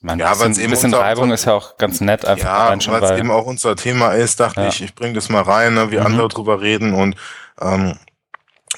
Man, 0.00 0.20
ja, 0.20 0.32
ein 0.32 0.54
bisschen 0.54 0.70
unser, 0.70 1.00
Reibung 1.00 1.32
ist 1.32 1.46
ja 1.46 1.54
auch 1.54 1.78
ganz 1.78 2.00
nett, 2.00 2.24
einfach 2.24 2.44
ja, 2.44 2.68
rein 2.68 2.80
weil 2.86 3.02
es 3.02 3.18
eben 3.18 3.30
auch 3.32 3.44
unser 3.44 3.74
Thema 3.74 4.10
ist, 4.12 4.38
dachte 4.38 4.60
ja. 4.60 4.68
ich, 4.68 4.80
ich 4.80 4.94
bringe 4.94 5.14
das 5.14 5.30
mal 5.30 5.42
rein, 5.42 5.74
ne, 5.74 5.90
wie 5.90 5.98
mhm. 5.98 6.06
andere 6.06 6.28
drüber 6.28 6.60
reden 6.60 6.94
und 6.94 7.16
ähm, 7.60 7.98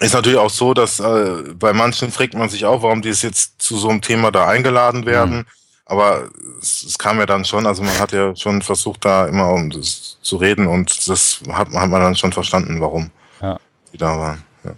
ist 0.01 0.15
natürlich 0.15 0.39
auch 0.39 0.51
so, 0.51 0.73
dass 0.73 1.01
äh, 1.01 1.43
bei 1.55 1.75
manchen 1.75 2.13
fragt 2.13 2.35
man 2.35 2.49
sich 2.49 2.65
auch, 2.65 2.83
warum 2.83 3.03
die 3.03 3.11
jetzt 3.11 3.61
zu 3.61 3.77
so 3.77 3.91
einem 3.91 4.01
Thema 4.01 4.31
da 4.31 4.47
eingeladen 4.47 5.05
werden. 5.05 5.39
Mhm. 5.39 5.47
Aber 5.89 6.29
es, 6.61 6.85
es, 6.85 6.99
kam 6.99 7.19
ja 7.19 7.27
dann 7.27 7.45
schon, 7.45 7.67
also 7.67 7.83
man 7.83 7.99
hat 7.99 8.13
ja 8.13 8.37
schon 8.37 8.61
versucht, 8.63 9.05
da 9.05 9.27
immer 9.27 9.51
um 9.51 9.71
das 9.71 10.19
zu 10.21 10.37
reden 10.37 10.67
und 10.67 11.09
das 11.09 11.41
hat, 11.49 11.69
hat 11.73 11.89
man 11.89 12.01
dann 12.01 12.15
schon 12.15 12.33
verstanden, 12.33 12.81
warum 12.81 13.11
ja. 13.41 13.59
die 13.93 13.97
da 13.97 14.19
waren. 14.19 14.45
Ja. 14.65 14.73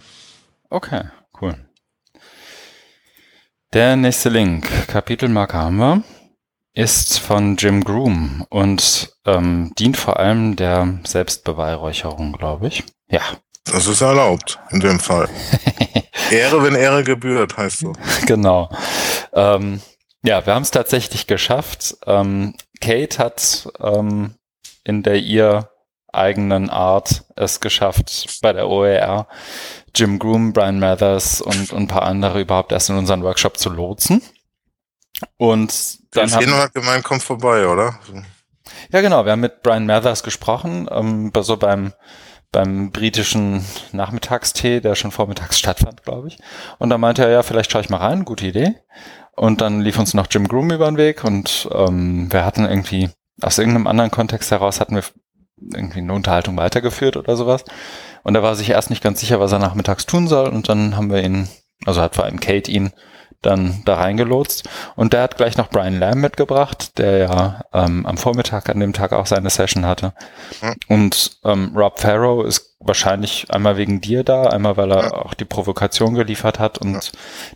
Okay, 0.69 1.03
cool. 1.41 1.55
Der 3.73 3.97
nächste 3.97 4.29
Link, 4.29 4.69
Kapitelmarke 4.87 5.57
haben 5.57 5.77
wir, 5.77 6.03
ist 6.73 7.19
von 7.19 7.57
Jim 7.57 7.83
Groom 7.83 8.45
und 8.49 9.13
ähm, 9.25 9.73
dient 9.77 9.97
vor 9.97 10.17
allem 10.17 10.55
der 10.55 10.99
Selbstbeweihräucherung, 11.05 12.33
glaube 12.33 12.67
ich. 12.67 12.83
Ja. 13.09 13.21
Das 13.65 13.87
ist 13.87 14.01
erlaubt, 14.01 14.59
in 14.71 14.79
dem 14.79 14.99
Fall. 14.99 15.29
Ehre, 16.31 16.63
wenn 16.63 16.75
Ehre 16.75 17.03
gebührt, 17.03 17.57
heißt 17.57 17.79
so. 17.79 17.93
Genau. 18.25 18.69
Ähm, 19.33 19.81
ja, 20.23 20.45
wir 20.45 20.53
haben 20.53 20.63
es 20.63 20.71
tatsächlich 20.71 21.27
geschafft. 21.27 21.97
Ähm, 22.05 22.55
Kate 22.79 23.17
hat 23.17 23.69
ähm, 23.79 24.35
in 24.83 25.03
der 25.03 25.17
ihr 25.17 25.69
eigenen 26.13 26.69
Art 26.69 27.23
es 27.35 27.59
geschafft, 27.59 28.39
bei 28.41 28.53
der 28.53 28.67
OER 28.67 29.27
Jim 29.95 30.19
Groom, 30.19 30.53
Brian 30.53 30.79
Mathers 30.79 31.41
und, 31.41 31.71
und 31.71 31.83
ein 31.83 31.87
paar 31.87 32.03
andere 32.03 32.41
überhaupt 32.41 32.71
erst 32.71 32.89
in 32.89 32.97
unseren 32.97 33.23
Workshop 33.23 33.57
zu 33.57 33.69
lotsen. 33.69 34.21
Und 35.37 35.99
dann 36.15 36.31
haben 36.33 36.53
hat 36.55 36.73
gemeint, 36.73 37.03
kommt 37.03 37.23
vorbei, 37.23 37.67
oder? 37.67 37.99
Ja, 38.91 39.01
genau. 39.01 39.25
Wir 39.25 39.33
haben 39.33 39.39
mit 39.41 39.61
Brian 39.63 39.85
Mathers 39.85 40.23
gesprochen, 40.23 40.87
ähm, 40.91 41.31
so 41.41 41.57
beim 41.57 41.93
beim 42.51 42.91
britischen 42.91 43.65
Nachmittagstee, 43.93 44.81
der 44.81 44.95
schon 44.95 45.11
vormittags 45.11 45.57
stattfand, 45.57 46.03
glaube 46.03 46.27
ich. 46.27 46.37
Und 46.79 46.89
da 46.89 46.97
meinte 46.97 47.23
er, 47.23 47.31
ja, 47.31 47.43
vielleicht 47.43 47.71
schaue 47.71 47.81
ich 47.81 47.89
mal 47.89 47.97
rein, 47.97 48.25
gute 48.25 48.45
Idee. 48.45 48.75
Und 49.35 49.61
dann 49.61 49.81
lief 49.81 49.97
uns 49.97 50.13
noch 50.13 50.27
Jim 50.29 50.47
Groom 50.47 50.71
über 50.71 50.85
den 50.85 50.97
Weg 50.97 51.23
und 51.23 51.69
ähm, 51.73 52.31
wir 52.31 52.45
hatten 52.45 52.65
irgendwie, 52.65 53.09
aus 53.41 53.57
irgendeinem 53.57 53.87
anderen 53.87 54.11
Kontext 54.11 54.51
heraus 54.51 54.79
hatten 54.79 54.95
wir 54.95 55.03
irgendwie 55.73 55.99
eine 55.99 56.13
Unterhaltung 56.13 56.57
weitergeführt 56.57 57.17
oder 57.17 57.35
sowas. 57.35 57.63
Und 58.23 58.35
er 58.35 58.43
war 58.43 58.55
sich 58.55 58.69
erst 58.69 58.89
nicht 58.89 59.03
ganz 59.03 59.19
sicher, 59.19 59.39
was 59.39 59.51
er 59.51 59.59
nachmittags 59.59 60.05
tun 60.05 60.27
soll. 60.27 60.49
Und 60.49 60.69
dann 60.69 60.95
haben 60.95 61.11
wir 61.11 61.23
ihn, 61.23 61.47
also 61.85 62.01
hat 62.01 62.15
vor 62.15 62.25
allem 62.25 62.39
Kate 62.39 62.69
ihn 62.69 62.91
dann 63.41 63.81
da 63.85 63.95
reingelotst. 63.95 64.69
Und 64.95 65.13
der 65.13 65.23
hat 65.23 65.37
gleich 65.37 65.57
noch 65.57 65.69
Brian 65.69 65.99
Lamb 65.99 66.21
mitgebracht, 66.21 66.97
der 66.97 67.17
ja 67.17 67.61
ähm, 67.73 68.05
am 68.05 68.17
Vormittag 68.17 68.69
an 68.69 68.79
dem 68.79 68.93
Tag 68.93 69.13
auch 69.13 69.25
seine 69.25 69.49
Session 69.49 69.85
hatte. 69.85 70.13
Mhm. 70.61 70.75
Und 70.87 71.37
ähm, 71.43 71.71
Rob 71.75 71.99
Farrow 71.99 72.45
ist 72.45 72.70
wahrscheinlich 72.81 73.51
einmal 73.51 73.77
wegen 73.77 74.01
dir 74.01 74.23
da, 74.23 74.43
einmal 74.43 74.77
weil 74.77 74.91
er 74.91 75.05
mhm. 75.05 75.11
auch 75.13 75.33
die 75.33 75.45
Provokation 75.45 76.13
geliefert 76.13 76.59
hat. 76.59 76.77
Und 76.77 76.93
mhm. 76.93 77.01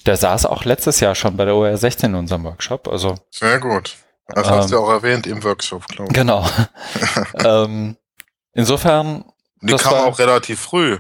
der 0.06 0.18
saß 0.18 0.46
auch 0.46 0.66
letztes 0.66 1.00
Jahr 1.00 1.16
schon 1.16 1.38
bei 1.38 1.46
der 1.46 1.56
OR 1.56 1.76
16 1.76 2.12
in 2.12 2.16
unserem 2.16 2.44
Workshop. 2.44 2.88
Also 2.88 3.16
Sehr 3.32 3.60
gut. 3.60 3.96
Das 4.28 4.50
hast 4.50 4.72
du 4.72 4.78
ähm, 4.78 4.84
auch 4.84 4.90
erwähnt 4.90 5.28
im 5.28 5.44
Workshop, 5.44 5.88
glaube 5.88 6.12
ich. 6.12 6.16
Genau. 6.16 6.48
ähm, 7.44 7.96
insofern. 8.54 9.26
Die 9.62 9.76
kam 9.76 9.94
auch 9.94 10.20
relativ 10.20 10.60
früh. 10.60 10.98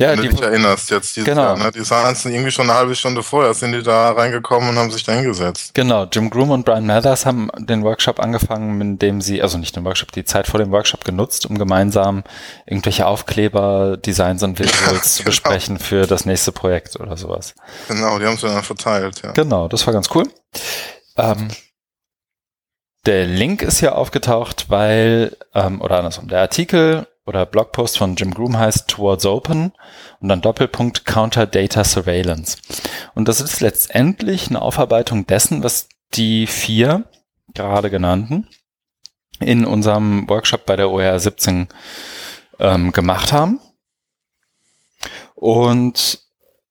Ja, 0.00 0.10
wenn 0.10 0.22
du 0.22 0.28
dich 0.28 0.40
erinnerst 0.40 0.90
jetzt 0.90 1.16
dieses 1.16 1.28
genau. 1.28 1.42
Jahr, 1.42 1.58
ne? 1.58 1.72
Die 1.72 1.82
saßen 1.82 2.32
irgendwie 2.32 2.52
schon 2.52 2.70
eine 2.70 2.78
halbe 2.78 2.94
Stunde 2.94 3.24
vorher, 3.24 3.52
sind 3.52 3.72
die 3.72 3.82
da 3.82 4.12
reingekommen 4.12 4.68
und 4.68 4.78
haben 4.78 4.92
sich 4.92 5.02
da 5.02 5.12
hingesetzt. 5.12 5.74
Genau, 5.74 6.04
Jim 6.04 6.30
Groom 6.30 6.50
und 6.50 6.64
Brian 6.64 6.86
Mathers 6.86 7.26
haben 7.26 7.50
den 7.58 7.82
Workshop 7.82 8.20
angefangen, 8.20 8.78
mit 8.78 9.02
dem 9.02 9.20
sie, 9.20 9.42
also 9.42 9.58
nicht 9.58 9.74
den 9.74 9.84
Workshop, 9.84 10.12
die 10.12 10.24
Zeit 10.24 10.46
vor 10.46 10.60
dem 10.60 10.70
Workshop 10.70 11.04
genutzt, 11.04 11.46
um 11.46 11.58
gemeinsam 11.58 12.22
irgendwelche 12.64 13.06
Aufkleber, 13.06 13.96
Designs 13.96 14.44
und 14.44 14.60
Visuals 14.60 15.14
zu 15.14 15.22
genau. 15.24 15.30
besprechen 15.30 15.78
für 15.80 16.06
das 16.06 16.24
nächste 16.24 16.52
Projekt 16.52 16.94
oder 17.00 17.16
sowas. 17.16 17.56
Genau, 17.88 18.20
die 18.20 18.26
haben 18.26 18.36
sie 18.36 18.46
dann 18.46 18.62
verteilt, 18.62 19.22
ja. 19.24 19.32
Genau, 19.32 19.66
das 19.66 19.84
war 19.84 19.92
ganz 19.92 20.08
cool. 20.14 20.28
Ähm, 21.16 21.48
der 23.04 23.26
Link 23.26 23.62
ist 23.62 23.80
hier 23.80 23.96
aufgetaucht, 23.96 24.66
weil, 24.68 25.36
ähm, 25.54 25.80
oder 25.80 25.98
andersrum, 25.98 26.28
der 26.28 26.40
Artikel 26.40 27.08
oder 27.28 27.44
Blogpost 27.44 27.98
von 27.98 28.16
Jim 28.16 28.32
Groom 28.32 28.58
heißt 28.58 28.88
Towards 28.88 29.26
Open 29.26 29.72
und 30.20 30.28
dann 30.30 30.40
Doppelpunkt 30.40 31.04
Counter 31.04 31.46
Data 31.46 31.84
Surveillance. 31.84 32.56
Und 33.14 33.28
das 33.28 33.42
ist 33.42 33.60
letztendlich 33.60 34.48
eine 34.48 34.62
Aufarbeitung 34.62 35.26
dessen, 35.26 35.62
was 35.62 35.88
die 36.14 36.46
vier 36.46 37.04
gerade 37.52 37.90
genannten 37.90 38.48
in 39.40 39.66
unserem 39.66 40.28
Workshop 40.28 40.64
bei 40.64 40.76
der 40.76 40.90
OER 40.90 41.20
17 41.20 41.68
ähm, 42.58 42.92
gemacht 42.92 43.32
haben. 43.32 43.60
Und 45.34 46.20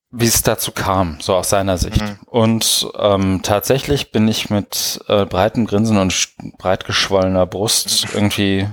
wie 0.09 0.25
es 0.25 0.41
dazu 0.41 0.71
kam, 0.71 1.19
so 1.21 1.35
aus 1.35 1.49
seiner 1.49 1.77
Sicht. 1.77 2.01
Mhm. 2.01 2.17
Und 2.25 2.87
ähm, 2.97 3.41
tatsächlich 3.43 4.11
bin 4.11 4.27
ich 4.27 4.49
mit 4.49 4.99
äh, 5.07 5.25
breitem 5.25 5.67
Grinsen 5.67 5.97
und 5.97 6.29
breit 6.57 6.85
geschwollener 6.85 7.45
Brust 7.45 8.07
irgendwie 8.13 8.67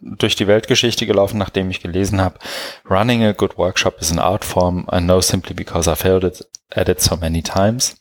durch 0.00 0.36
die 0.36 0.46
Weltgeschichte 0.46 1.06
gelaufen, 1.06 1.38
nachdem 1.38 1.70
ich 1.70 1.80
gelesen 1.80 2.20
habe, 2.20 2.38
Running 2.88 3.24
a 3.24 3.32
good 3.32 3.58
workshop 3.58 4.00
is 4.00 4.10
an 4.10 4.18
art 4.18 4.44
form 4.44 4.86
I 4.92 4.98
know 4.98 5.20
simply 5.20 5.54
because 5.54 5.90
I 5.90 5.94
failed 5.94 6.24
it, 6.24 6.46
at 6.70 6.88
it 6.88 7.00
so 7.00 7.16
many 7.16 7.42
times. 7.42 8.00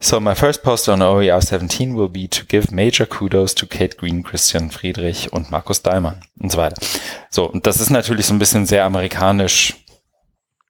So 0.00 0.20
my 0.20 0.34
first 0.34 0.62
post 0.62 0.88
on 0.88 1.00
OER 1.00 1.40
17 1.40 1.96
will 1.96 2.10
be 2.10 2.28
to 2.28 2.44
give 2.44 2.74
major 2.74 3.06
kudos 3.06 3.54
to 3.54 3.66
Kate 3.66 3.96
Green, 3.96 4.22
Christian 4.22 4.70
Friedrich 4.70 5.32
und 5.32 5.50
Markus 5.50 5.82
Daimann 5.82 6.20
und 6.38 6.52
so 6.52 6.58
weiter. 6.58 6.76
So, 7.30 7.48
und 7.50 7.66
das 7.66 7.80
ist 7.80 7.90
natürlich 7.90 8.26
so 8.26 8.34
ein 8.34 8.38
bisschen 8.38 8.66
sehr 8.66 8.84
amerikanisch 8.84 9.74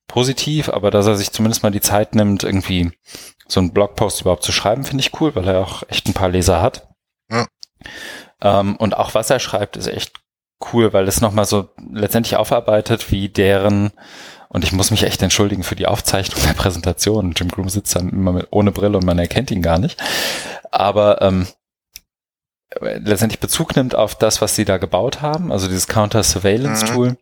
positiv, 0.06 0.68
aber 0.68 0.92
dass 0.92 1.06
er 1.06 1.16
sich 1.16 1.32
zumindest 1.32 1.64
mal 1.64 1.72
die 1.72 1.80
Zeit 1.80 2.14
nimmt, 2.14 2.44
irgendwie 2.44 2.92
so 3.48 3.58
einen 3.58 3.72
Blogpost 3.72 4.20
überhaupt 4.20 4.44
zu 4.44 4.52
schreiben, 4.52 4.84
finde 4.84 5.02
ich 5.02 5.20
cool, 5.20 5.34
weil 5.34 5.48
er 5.48 5.60
auch 5.60 5.82
echt 5.88 6.06
ein 6.06 6.14
paar 6.14 6.28
Leser 6.28 6.62
hat. 6.62 6.86
Ja. 7.30 7.46
Ähm, 8.40 8.76
und 8.76 8.96
auch 8.96 9.14
was 9.14 9.30
er 9.30 9.40
schreibt, 9.40 9.76
ist 9.76 9.86
echt 9.86 10.12
cool, 10.72 10.92
weil 10.92 11.08
es 11.08 11.20
nochmal 11.20 11.44
so 11.44 11.68
letztendlich 11.92 12.36
aufarbeitet, 12.36 13.10
wie 13.10 13.28
deren, 13.28 13.92
und 14.48 14.64
ich 14.64 14.72
muss 14.72 14.90
mich 14.90 15.02
echt 15.02 15.22
entschuldigen 15.22 15.62
für 15.62 15.76
die 15.76 15.86
Aufzeichnung 15.86 16.40
der 16.46 16.54
Präsentation. 16.54 17.32
Jim 17.36 17.48
Groom 17.48 17.68
sitzt 17.68 17.94
dann 17.96 18.10
immer 18.10 18.32
mit, 18.32 18.48
ohne 18.50 18.72
Brille 18.72 18.98
und 18.98 19.04
man 19.04 19.18
erkennt 19.18 19.50
ihn 19.50 19.62
gar 19.62 19.78
nicht. 19.78 20.02
Aber 20.70 21.20
ähm, 21.22 21.46
letztendlich 22.80 23.40
Bezug 23.40 23.76
nimmt 23.76 23.94
auf 23.94 24.14
das, 24.14 24.40
was 24.40 24.56
sie 24.56 24.64
da 24.64 24.78
gebaut 24.78 25.22
haben, 25.22 25.52
also 25.52 25.66
dieses 25.66 25.88
Counter-Surveillance-Tool. 25.88 27.10
Mhm. 27.10 27.18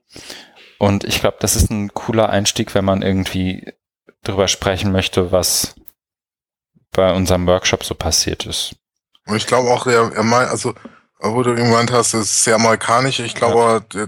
Und 0.78 1.04
ich 1.04 1.20
glaube, 1.20 1.36
das 1.40 1.56
ist 1.56 1.70
ein 1.70 1.94
cooler 1.94 2.28
Einstieg, 2.28 2.74
wenn 2.74 2.84
man 2.84 3.02
irgendwie 3.02 3.72
drüber 4.24 4.48
sprechen 4.48 4.92
möchte, 4.92 5.32
was 5.32 5.74
bei 6.92 7.12
unserem 7.12 7.46
Workshop 7.46 7.84
so 7.84 7.94
passiert 7.94 8.46
ist. 8.46 8.76
Und 9.26 9.36
ich 9.36 9.46
glaube 9.46 9.70
auch, 9.70 9.86
er, 9.86 10.12
er 10.12 10.22
meint, 10.22 10.50
also 10.50 10.74
wo 11.22 11.42
du 11.42 11.54
gemeint 11.54 11.92
hast, 11.92 12.14
das 12.14 12.22
ist 12.22 12.44
sehr 12.44 12.56
amerikanisch. 12.56 13.20
Ich 13.20 13.34
glaube, 13.34 13.84
ja. 13.94 14.06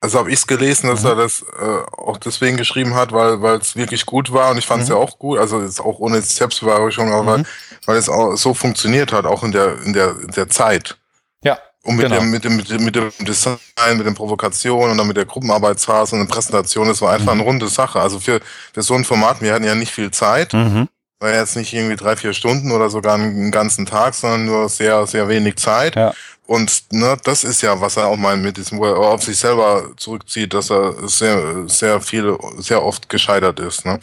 also 0.00 0.18
habe 0.18 0.30
ich 0.30 0.36
es 0.36 0.46
gelesen, 0.46 0.88
dass 0.88 1.02
mhm. 1.02 1.08
er 1.08 1.14
das 1.16 1.42
äh, 1.42 1.90
auch 1.96 2.18
deswegen 2.18 2.56
geschrieben 2.56 2.94
hat, 2.94 3.12
weil 3.12 3.58
es 3.58 3.76
wirklich 3.76 4.06
gut 4.06 4.32
war 4.32 4.50
und 4.50 4.58
ich 4.58 4.66
fand 4.66 4.82
es 4.82 4.88
mhm. 4.88 4.94
ja 4.94 5.00
auch 5.00 5.18
gut. 5.18 5.38
Also 5.38 5.60
ist 5.60 5.80
auch 5.80 5.98
ohne 5.98 6.20
Selbstbeweihräucherung, 6.22 7.12
aber 7.12 7.38
mhm. 7.38 7.46
weil 7.86 7.96
es 7.96 8.08
auch 8.08 8.36
so 8.36 8.54
funktioniert 8.54 9.12
hat, 9.12 9.26
auch 9.26 9.42
in 9.42 9.52
der 9.52 9.82
in 9.82 9.92
der 9.92 10.10
in 10.20 10.30
der 10.30 10.48
Zeit. 10.48 10.96
Ja. 11.42 11.58
Und 11.86 11.96
mit, 11.96 12.06
genau. 12.06 12.20
dem, 12.20 12.30
mit, 12.32 12.44
dem, 12.44 12.56
mit, 12.56 12.68
dem, 12.68 12.84
mit 12.84 12.96
dem 12.96 13.12
Design, 13.20 13.58
mit 13.96 14.06
den 14.06 14.14
Provokationen 14.14 14.90
und 14.90 14.98
dann 14.98 15.06
mit 15.06 15.16
der 15.16 15.24
Gruppenarbeitsphase 15.24 16.16
und 16.16 16.26
der 16.26 16.34
Präsentation, 16.34 16.88
das 16.88 17.00
war 17.00 17.12
einfach 17.12 17.32
mhm. 17.32 17.40
eine 17.40 17.48
runde 17.48 17.68
Sache. 17.68 18.00
Also 18.00 18.18
für, 18.18 18.40
für 18.72 18.82
so 18.82 18.94
ein 18.94 19.04
Format, 19.04 19.40
wir 19.40 19.54
hatten 19.54 19.64
ja 19.64 19.76
nicht 19.76 19.92
viel 19.92 20.10
Zeit. 20.10 20.52
Mhm. 20.52 20.88
War 21.20 21.32
jetzt 21.32 21.54
nicht 21.54 21.72
irgendwie 21.72 21.94
drei, 21.94 22.16
vier 22.16 22.32
Stunden 22.32 22.72
oder 22.72 22.90
sogar 22.90 23.14
einen 23.14 23.52
ganzen 23.52 23.86
Tag, 23.86 24.14
sondern 24.14 24.46
nur 24.46 24.68
sehr, 24.68 25.06
sehr 25.06 25.28
wenig 25.28 25.56
Zeit. 25.56 25.94
Ja. 25.94 26.12
Und 26.46 26.84
ne, 26.92 27.16
das 27.24 27.42
ist 27.42 27.62
ja, 27.62 27.80
was 27.80 27.96
er 27.96 28.06
auch 28.06 28.16
mal 28.16 28.36
mit 28.36 28.56
diesem, 28.56 28.78
wo 28.78 28.86
er 28.86 28.96
auf 28.96 29.22
sich 29.22 29.36
selber 29.36 29.90
zurückzieht, 29.96 30.54
dass 30.54 30.70
er 30.70 31.08
sehr, 31.08 31.68
sehr 31.68 32.00
viel, 32.00 32.38
sehr 32.58 32.84
oft 32.84 33.08
gescheitert 33.08 33.58
ist. 33.58 33.84
Ne? 33.84 33.98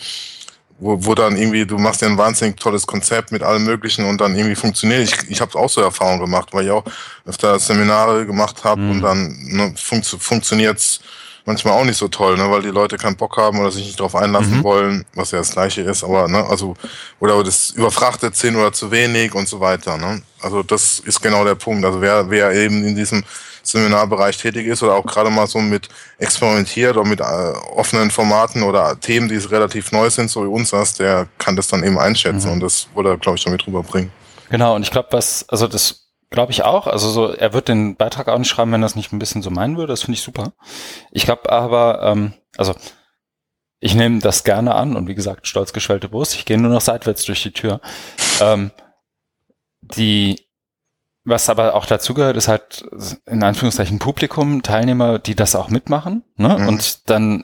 Wo, 0.78 0.98
wo 1.06 1.16
dann 1.16 1.38
irgendwie, 1.38 1.66
du 1.66 1.78
machst 1.78 2.02
ja 2.02 2.10
ein 2.10 2.18
wahnsinnig 2.18 2.58
tolles 2.58 2.86
Konzept 2.86 3.32
mit 3.32 3.44
allem 3.44 3.64
Möglichen 3.64 4.06
und 4.06 4.20
dann 4.20 4.36
irgendwie 4.36 4.56
funktioniert. 4.56 5.04
Ich, 5.04 5.30
ich 5.30 5.40
habe 5.40 5.58
auch 5.58 5.70
so 5.70 5.80
Erfahrungen 5.80 6.20
gemacht, 6.20 6.50
weil 6.52 6.66
ich 6.66 6.72
auch 6.72 6.84
öfter 7.26 7.58
Seminare 7.60 8.26
gemacht 8.26 8.64
habe 8.66 8.82
mhm. 8.82 8.92
und 8.92 9.02
dann 9.02 9.38
ne, 9.44 9.74
funktio 9.78 10.20
funktioniert's 10.20 11.00
manchmal 11.46 11.74
auch 11.74 11.86
nicht 11.86 11.98
so 11.98 12.08
toll, 12.08 12.38
ne, 12.38 12.50
weil 12.50 12.62
die 12.62 12.70
Leute 12.70 12.98
keinen 12.98 13.18
Bock 13.18 13.38
haben 13.38 13.60
oder 13.60 13.72
sich 13.72 13.86
nicht 13.86 14.00
darauf 14.00 14.16
einlassen 14.16 14.60
mhm. 14.60 14.64
wollen, 14.64 15.06
was 15.14 15.32
ja 15.32 15.40
das 15.40 15.52
gleiche 15.52 15.82
ist, 15.82 16.04
aber 16.04 16.28
ne, 16.28 16.46
also 16.46 16.76
oder 17.20 17.44
das 17.44 17.72
überfrachtet 17.72 18.36
sind 18.36 18.56
oder 18.56 18.72
zu 18.72 18.92
wenig 18.92 19.34
und 19.36 19.48
so 19.48 19.60
weiter. 19.60 19.98
Ne? 19.98 20.22
Also 20.42 20.64
das 20.64 21.00
ist 21.00 21.22
genau 21.22 21.44
der 21.44 21.56
Punkt. 21.56 21.86
Also 21.86 22.02
wer, 22.02 22.30
wer 22.30 22.52
eben 22.54 22.86
in 22.86 22.96
diesem 22.96 23.24
Seminarbereich 23.64 24.38
tätig 24.38 24.68
ist 24.68 24.84
oder 24.84 24.96
auch 24.96 25.06
gerade 25.06 25.30
mal 25.30 25.48
so 25.48 25.60
mit 25.60 25.88
experimentiert 26.18 26.98
oder 26.98 27.08
mit 27.08 27.22
äh, 27.22 27.24
offenen 27.24 28.12
Formaten 28.12 28.62
oder 28.64 29.00
Themen, 29.00 29.30
die 29.30 29.38
relativ 29.38 29.92
neu 29.92 30.10
sind, 30.10 30.30
so 30.30 30.44
wie 30.44 30.48
uns 30.48 30.72
das, 30.72 30.96
der 30.96 31.28
kann 31.38 31.56
das 31.56 31.68
dann 31.68 31.84
eben 31.84 31.98
einschätzen 31.98 32.48
mhm. 32.48 32.54
und 32.54 32.60
das 32.60 32.88
wollte 32.94 33.12
er, 33.12 33.18
glaube 33.18 33.38
ich, 33.38 33.44
damit 33.44 33.66
rüberbringen. 33.66 34.12
Genau, 34.50 34.76
und 34.76 34.84
ich 34.84 34.92
glaube, 34.92 35.08
was, 35.12 35.48
also 35.48 35.68
das 35.68 36.03
Glaube 36.34 36.52
ich 36.52 36.64
auch. 36.64 36.88
Also 36.88 37.12
so, 37.12 37.28
er 37.28 37.54
wird 37.54 37.68
den 37.68 37.96
Beitrag 37.96 38.28
auch 38.28 38.40
nicht 38.40 38.50
schreiben, 38.50 38.72
wenn 38.72 38.82
er 38.82 38.88
es 38.88 38.96
nicht 38.96 39.14
ein 39.14 39.20
bisschen 39.20 39.44
so 39.44 39.52
meinen 39.52 39.78
würde. 39.78 39.94
Das 39.94 40.02
finde 40.02 40.16
ich 40.16 40.24
super. 40.24 40.54
Ich 41.12 41.26
glaube 41.26 41.52
aber, 41.52 42.02
ähm, 42.02 42.34
also 42.58 42.74
ich 43.80 43.94
nehme 43.94 44.18
das 44.18 44.44
gerne 44.44 44.74
an 44.74 44.96
und 44.96 45.08
wie 45.08 45.14
gesagt, 45.14 45.46
stolz 45.46 45.74
geschwellte 45.74 46.10
Brust. 46.10 46.34
Ich 46.34 46.46
gehe 46.46 46.58
nur 46.58 46.72
noch 46.72 46.82
seitwärts 46.82 47.24
durch 47.26 47.44
die 47.44 47.52
Tür. 47.52 47.82
Ähm, 48.42 48.72
die, 49.82 50.48
was 51.24 51.50
aber 51.50 51.76
auch 51.76 51.86
dazu 51.86 52.16
gehört, 52.16 52.36
ist 52.36 52.48
halt 52.48 52.84
in 53.28 53.44
Anführungszeichen 53.44 54.00
Publikum, 54.00 54.64
Teilnehmer, 54.64 55.20
die 55.20 55.36
das 55.36 55.56
auch 55.56 55.70
mitmachen. 55.70 56.24
Ne? 56.38 56.58
Mhm. 56.58 56.68
Und 56.68 57.12
dann 57.12 57.44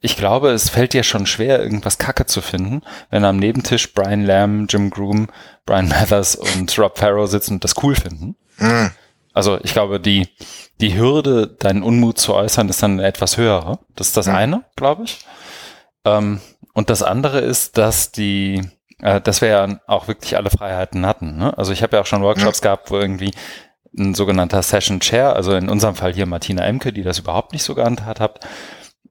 ich 0.00 0.16
glaube, 0.16 0.50
es 0.50 0.70
fällt 0.70 0.94
dir 0.94 1.02
schon 1.02 1.26
schwer, 1.26 1.62
irgendwas 1.62 1.98
Kacke 1.98 2.24
zu 2.24 2.40
finden, 2.40 2.82
wenn 3.10 3.24
am 3.24 3.36
Nebentisch 3.36 3.92
Brian 3.92 4.24
Lamb, 4.24 4.72
Jim 4.72 4.90
Groom, 4.90 5.28
Brian 5.66 5.88
Mathers 5.88 6.36
und 6.36 6.76
Rob 6.78 6.98
Farrow 6.98 7.28
sitzen 7.28 7.54
und 7.54 7.64
das 7.64 7.74
cool 7.82 7.94
finden. 7.94 8.36
Mhm. 8.58 8.92
Also 9.34 9.58
ich 9.62 9.72
glaube, 9.72 10.00
die, 10.00 10.28
die 10.80 10.96
Hürde, 10.96 11.46
deinen 11.46 11.82
Unmut 11.82 12.18
zu 12.18 12.34
äußern, 12.34 12.68
ist 12.68 12.82
dann 12.82 12.98
etwas 12.98 13.36
höhere. 13.36 13.78
Das 13.94 14.08
ist 14.08 14.16
das 14.16 14.26
mhm. 14.26 14.34
eine, 14.34 14.64
glaube 14.74 15.04
ich. 15.04 15.18
Ähm, 16.04 16.40
und 16.72 16.88
das 16.88 17.02
andere 17.02 17.40
ist, 17.40 17.76
dass 17.76 18.10
die, 18.10 18.62
äh, 19.00 19.20
dass 19.20 19.42
wir 19.42 19.48
ja 19.48 19.80
auch 19.86 20.08
wirklich 20.08 20.36
alle 20.36 20.50
Freiheiten 20.50 21.04
hatten. 21.04 21.36
Ne? 21.36 21.56
Also 21.58 21.72
ich 21.72 21.82
habe 21.82 21.96
ja 21.96 22.02
auch 22.02 22.06
schon 22.06 22.22
Workshops 22.22 22.60
mhm. 22.60 22.64
gehabt, 22.64 22.90
wo 22.90 22.98
irgendwie 22.98 23.32
ein 23.96 24.14
sogenannter 24.14 24.62
Session 24.62 25.00
Chair, 25.00 25.34
also 25.36 25.54
in 25.54 25.68
unserem 25.68 25.94
Fall 25.94 26.14
hier 26.14 26.26
Martina 26.26 26.64
Emke, 26.64 26.92
die 26.92 27.02
das 27.02 27.18
überhaupt 27.18 27.52
nicht 27.52 27.64
so 27.64 27.74
gehandhabt 27.74 28.20
hat, 28.20 28.40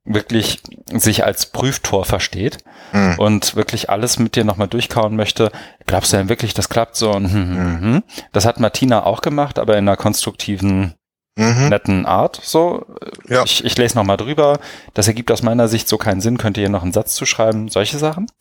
wirklich 0.10 0.62
sich 0.92 1.24
als 1.24 1.46
Prüftor 1.46 2.04
versteht 2.04 2.58
mhm. 2.94 3.16
und 3.20 3.56
wirklich 3.56 3.90
alles 3.92 4.18
mit 4.18 4.36
dir 4.36 4.44
nochmal 4.44 4.68
durchkauen 4.68 5.16
möchte. 5.16 5.52
Glaubst 5.86 6.12
du 6.12 6.18
denn 6.18 6.30
wirklich, 6.30 6.56
das 6.56 6.68
klappt 6.68 6.96
so? 6.96 7.12
Und, 7.12 7.32
hm, 7.32 7.34
hm, 7.34 7.58
hm, 7.58 7.82
hm. 7.82 8.04
Das 8.32 8.46
hat 8.46 8.60
Martina 8.60 9.04
auch 9.06 9.22
gemacht, 9.22 9.60
aber 9.60 9.78
in 9.78 9.88
einer 9.88 9.98
konstruktiven, 9.98 10.96
mhm. 11.38 11.70
netten 11.70 12.06
Art. 12.08 12.42
So, 12.44 12.86
ja. 13.28 13.44
ich, 13.44 13.64
ich 13.64 13.78
lese 13.78 13.96
nochmal 13.96 14.18
drüber. 14.18 14.60
Das 14.96 15.08
ergibt 15.08 15.32
aus 15.32 15.44
meiner 15.44 15.68
Sicht 15.68 15.88
so 15.88 16.00
keinen 16.00 16.22
Sinn. 16.22 16.40
Könnt 16.40 16.58
ihr 16.58 16.62
hier 16.62 16.70
noch 16.70 16.84
einen 16.84 16.92
Satz 16.92 17.14
zu 17.14 17.28
schreiben? 17.28 17.70
Solche 17.70 18.00
Sachen. 18.00 18.32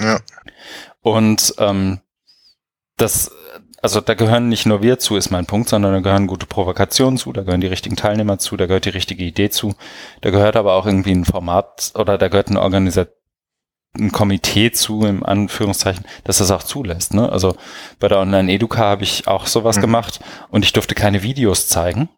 Ja. 0.00 0.20
Und 1.02 1.54
ähm, 1.58 2.00
das 2.96 3.30
also 3.80 4.00
da 4.00 4.14
gehören 4.14 4.48
nicht 4.48 4.66
nur 4.66 4.82
wir 4.82 4.98
zu, 4.98 5.16
ist 5.16 5.30
mein 5.30 5.46
Punkt, 5.46 5.68
sondern 5.68 5.92
da 5.92 6.00
gehören 6.00 6.26
gute 6.26 6.46
Provokationen 6.46 7.18
zu, 7.18 7.32
da 7.32 7.42
gehören 7.42 7.60
die 7.60 7.66
richtigen 7.66 7.96
Teilnehmer 7.96 8.38
zu, 8.38 8.56
da 8.56 8.66
gehört 8.66 8.84
die 8.84 8.90
richtige 8.90 9.24
Idee 9.24 9.50
zu, 9.50 9.74
da 10.20 10.30
gehört 10.30 10.56
aber 10.56 10.74
auch 10.74 10.86
irgendwie 10.86 11.12
ein 11.12 11.24
Format 11.24 11.92
oder 11.94 12.18
da 12.18 12.28
gehört 12.28 12.48
eine 12.48 12.60
Organisation 12.60 13.14
ein 13.96 14.12
Komitee 14.12 14.70
zu, 14.70 15.04
im 15.06 15.24
Anführungszeichen, 15.24 16.04
dass 16.24 16.38
das 16.38 16.50
auch 16.50 16.62
zulässt. 16.62 17.14
Ne? 17.14 17.30
Also 17.30 17.56
bei 17.98 18.08
der 18.08 18.18
Online-Educa 18.18 18.78
habe 18.78 19.02
ich 19.02 19.26
auch 19.26 19.46
sowas 19.46 19.76
mhm. 19.76 19.82
gemacht 19.82 20.20
und 20.50 20.64
ich 20.64 20.72
durfte 20.72 20.94
keine 20.94 21.22
Videos 21.22 21.68
zeigen 21.68 22.08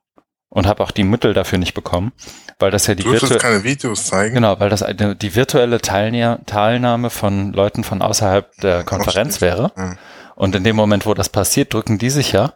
und 0.48 0.66
habe 0.66 0.82
auch 0.82 0.90
die 0.90 1.04
Mittel 1.04 1.32
dafür 1.32 1.58
nicht 1.58 1.74
bekommen, 1.74 2.12
weil 2.58 2.70
das 2.70 2.86
ja 2.86 2.94
die 2.94 3.04
virtuelle 3.04 3.38
keine 3.38 3.64
Videos 3.64 4.06
zeigen. 4.06 4.34
Genau, 4.34 4.58
weil 4.58 4.68
das 4.68 4.84
die 4.88 5.34
virtuelle 5.34 5.80
Teilnahme 5.80 7.08
von 7.08 7.52
Leuten 7.52 7.84
von 7.84 8.02
außerhalb 8.02 8.50
der 8.56 8.82
Konferenz 8.82 9.40
wäre. 9.40 9.72
Mhm. 9.76 9.98
Und 10.41 10.55
in 10.55 10.64
dem 10.64 10.74
Moment, 10.74 11.05
wo 11.05 11.12
das 11.12 11.28
passiert, 11.28 11.74
drücken 11.74 11.99
die 11.99 12.09
sich 12.09 12.32
ja 12.32 12.55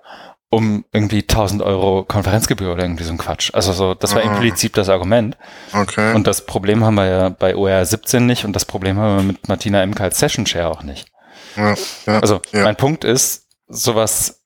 um 0.49 0.87
irgendwie 0.91 1.21
1000 1.21 1.61
Euro 1.61 2.03
Konferenzgebühr 2.05 2.73
oder 2.73 2.83
irgendwie 2.83 3.05
so 3.05 3.13
ein 3.13 3.19
Quatsch. 3.19 3.51
Also 3.53 3.75
so, 3.75 3.93
das 3.93 4.15
war 4.15 4.23
ah. 4.23 4.25
implizit 4.25 4.79
das 4.79 4.89
Argument. 4.89 5.37
Okay. 5.71 6.15
Und 6.15 6.27
das 6.27 6.47
Problem 6.47 6.83
haben 6.83 6.95
wir 6.95 7.07
ja 7.07 7.29
bei 7.29 7.55
OR 7.55 7.85
17 7.85 8.25
nicht 8.25 8.47
und 8.47 8.57
das 8.57 8.65
Problem 8.65 8.97
haben 8.99 9.17
wir 9.19 9.23
mit 9.25 9.49
Martina 9.49 9.83
Emke 9.83 10.03
als 10.03 10.19
Session 10.19 10.47
Share 10.47 10.71
auch 10.71 10.83
nicht. 10.83 11.13
Ja, 11.57 11.75
ja, 12.07 12.21
also 12.21 12.41
ja. 12.53 12.63
mein 12.63 12.77
Punkt 12.77 13.05
ist, 13.05 13.49
sowas 13.69 14.41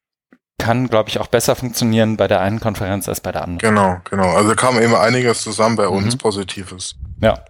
kann, 0.59 0.89
glaube 0.89 1.09
ich, 1.09 1.21
auch 1.21 1.29
besser 1.29 1.55
funktionieren 1.55 2.17
bei 2.17 2.27
der 2.27 2.41
einen 2.41 2.59
Konferenz 2.59 3.09
als 3.09 3.21
bei 3.21 3.31
der 3.31 3.45
anderen. 3.45 3.59
Genau, 3.59 3.99
genau. 4.11 4.35
Also 4.35 4.57
kam 4.57 4.83
eben 4.83 4.97
einiges 4.97 5.43
zusammen 5.43 5.77
bei 5.77 5.87
uns 5.87 6.15
mhm. 6.15 6.19
Positives. 6.19 6.97
Ja. 7.23 7.45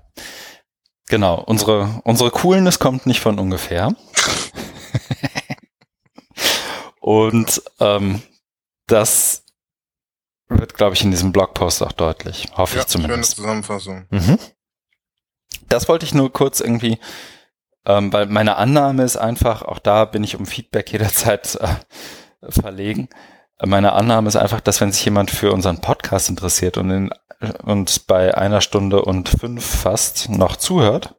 Genau. 1.08 1.42
Unsere, 1.46 2.02
unsere 2.04 2.30
Coolness 2.30 2.78
kommt 2.78 3.06
nicht 3.06 3.20
von 3.20 3.38
ungefähr. 3.38 3.94
Und 7.08 7.62
ähm, 7.80 8.20
das 8.86 9.42
wird, 10.48 10.74
glaube 10.74 10.94
ich, 10.94 11.02
in 11.02 11.10
diesem 11.10 11.32
Blogpost 11.32 11.82
auch 11.82 11.92
deutlich. 11.92 12.48
Hoffe 12.54 12.76
Ja, 12.76 12.82
ich 12.82 12.88
zumindest. 12.88 13.36
schöne 13.36 13.46
Zusammenfassung. 13.46 14.06
Mhm. 14.10 14.38
Das 15.70 15.88
wollte 15.88 16.04
ich 16.04 16.12
nur 16.12 16.30
kurz 16.30 16.60
irgendwie, 16.60 16.98
ähm, 17.86 18.12
weil 18.12 18.26
meine 18.26 18.56
Annahme 18.56 19.04
ist 19.04 19.16
einfach, 19.16 19.62
auch 19.62 19.78
da 19.78 20.04
bin 20.04 20.22
ich 20.22 20.36
um 20.36 20.44
Feedback 20.44 20.92
jederzeit 20.92 21.54
äh, 21.56 22.50
verlegen. 22.50 23.08
Meine 23.64 23.92
Annahme 23.94 24.28
ist 24.28 24.36
einfach, 24.36 24.60
dass 24.60 24.82
wenn 24.82 24.92
sich 24.92 25.02
jemand 25.06 25.30
für 25.30 25.52
unseren 25.52 25.80
Podcast 25.80 26.28
interessiert 26.28 26.76
und, 26.76 26.90
in, 26.90 27.10
und 27.64 28.06
bei 28.06 28.36
einer 28.36 28.60
Stunde 28.60 29.00
und 29.02 29.30
fünf 29.30 29.64
fast 29.64 30.28
noch 30.28 30.56
zuhört, 30.56 31.14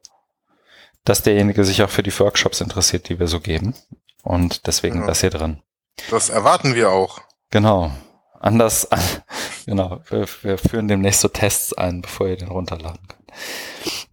dass 1.04 1.22
derjenige 1.24 1.64
sich 1.64 1.82
auch 1.82 1.90
für 1.90 2.04
die 2.04 2.16
Workshops 2.16 2.60
interessiert, 2.60 3.08
die 3.08 3.18
wir 3.18 3.26
so 3.26 3.40
geben. 3.40 3.74
Und 4.22 4.68
deswegen 4.68 5.00
Ja. 5.00 5.06
das 5.08 5.20
hier 5.22 5.30
drin. 5.30 5.60
Das 6.08 6.28
erwarten 6.28 6.74
wir 6.74 6.90
auch. 6.90 7.20
Genau. 7.50 7.90
Anders, 8.38 8.88
genau. 9.66 10.00
Wir, 10.08 10.26
wir 10.42 10.58
führen 10.58 10.88
demnächst 10.88 11.20
so 11.20 11.28
Tests 11.28 11.72
ein, 11.74 12.00
bevor 12.00 12.28
ihr 12.28 12.36
den 12.36 12.48
runterladen 12.48 13.06
könnt. 13.06 13.32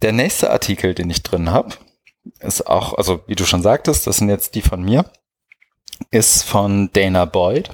Der 0.02 0.12
nächste 0.12 0.50
Artikel, 0.50 0.94
den 0.94 1.08
ich 1.08 1.22
drin 1.22 1.50
habe, 1.50 1.74
ist 2.40 2.66
auch, 2.66 2.94
also 2.94 3.22
wie 3.26 3.34
du 3.34 3.46
schon 3.46 3.62
sagtest, 3.62 4.06
das 4.06 4.18
sind 4.18 4.28
jetzt 4.28 4.54
die 4.54 4.62
von 4.62 4.82
mir, 4.82 5.10
ist 6.10 6.44
von 6.44 6.90
Dana 6.92 7.24
Boyd. 7.24 7.70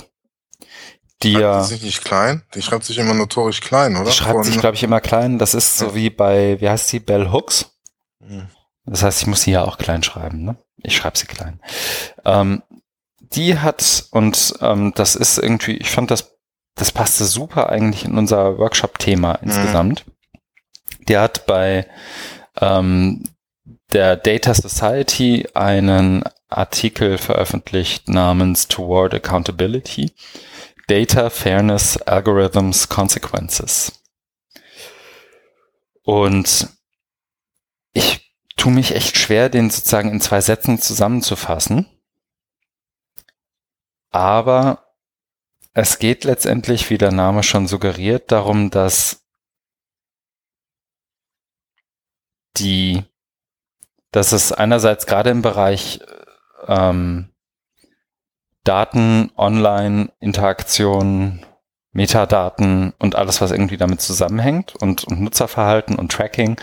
Die 1.23 1.33
Schreibt 1.33 1.43
ja, 1.43 1.63
sich 1.65 1.83
nicht 1.83 2.05
klein? 2.05 2.43
Die 2.55 2.63
schreibt 2.63 2.85
sich 2.85 2.99
immer 2.99 3.15
notorisch 3.15 3.61
klein, 3.61 3.97
oder? 3.97 4.07
die 4.07 4.13
schreibt 4.13 4.35
Von- 4.35 4.45
sich, 4.45 4.59
glaube 4.59 4.77
ich, 4.77 4.83
immer 4.83 5.01
klein. 5.01 5.39
Das 5.39 5.55
ist 5.55 5.79
so 5.79 5.95
wie 5.95 6.11
bei, 6.11 6.61
wie 6.61 6.69
heißt 6.69 6.89
sie, 6.89 7.01
Bell 7.01 7.33
Hooks. 7.33 7.73
Hm. 8.21 8.49
Das 8.87 9.03
heißt, 9.03 9.23
ich 9.23 9.27
muss 9.27 9.43
sie 9.43 9.53
ja 9.53 9.65
auch 9.65 9.79
klein 9.79 10.03
schreiben. 10.03 10.45
Ne? 10.45 10.57
Ich 10.83 10.97
schreibe 10.97 11.17
sie 11.17 11.27
klein. 11.27 11.61
Ähm, 12.25 12.63
die 13.35 13.59
hat, 13.59 14.07
und 14.11 14.55
ähm, 14.61 14.93
das 14.95 15.15
ist 15.15 15.39
irgendwie, 15.39 15.77
ich 15.77 15.91
fand 15.91 16.11
das, 16.11 16.37
das 16.75 16.93
passte 16.93 17.25
super 17.25 17.71
eigentlich 17.71 18.05
in 18.05 18.17
unser 18.17 18.59
Workshop-Thema 18.59 19.37
insgesamt. 19.37 20.05
Die 21.09 21.17
hat 21.17 21.47
bei 21.47 21.87
ähm, 22.61 23.25
der 23.93 24.17
Data 24.17 24.55
Society 24.55 25.47
einen 25.55 26.25
Artikel 26.49 27.19
veröffentlicht 27.19 28.09
namens 28.09 28.69
Toward 28.69 29.15
Accountability. 29.15 30.13
Data 30.87 31.31
Fairness 31.31 31.97
Algorithms 31.97 32.89
Consequences. 32.89 34.03
Und 36.03 36.69
ich 37.95 38.35
tue 38.57 38.73
mich 38.73 38.95
echt 38.95 39.17
schwer, 39.17 39.49
den 39.49 39.71
sozusagen 39.71 40.11
in 40.11 40.21
zwei 40.21 40.41
Sätzen 40.41 40.79
zusammenzufassen. 40.79 41.87
Aber 44.15 44.95
es 45.73 45.99
geht 45.99 46.23
letztendlich, 46.23 46.89
wie 46.89 46.99
der 46.99 47.11
Name 47.11 47.43
schon 47.43 47.67
suggeriert, 47.67 48.31
darum, 48.31 48.71
dass 48.71 49.27
die, 52.57 53.03
dass 54.13 54.31
es 54.31 54.53
einerseits 54.53 55.07
gerade 55.07 55.31
im 55.31 55.43
Bereich 55.43 55.99
ähm, 56.69 57.35
Daten, 58.63 59.33
Online, 59.37 60.13
Interaktion, 60.21 61.45
Metadaten 61.91 62.93
und 63.01 63.17
alles, 63.17 63.41
was 63.41 63.51
irgendwie 63.51 63.79
damit 63.79 64.01
zusammenhängt 64.01 64.77
und, 64.77 65.03
und 65.03 65.23
Nutzerverhalten 65.23 65.97
und 65.97 66.13
Tracking, 66.13 66.57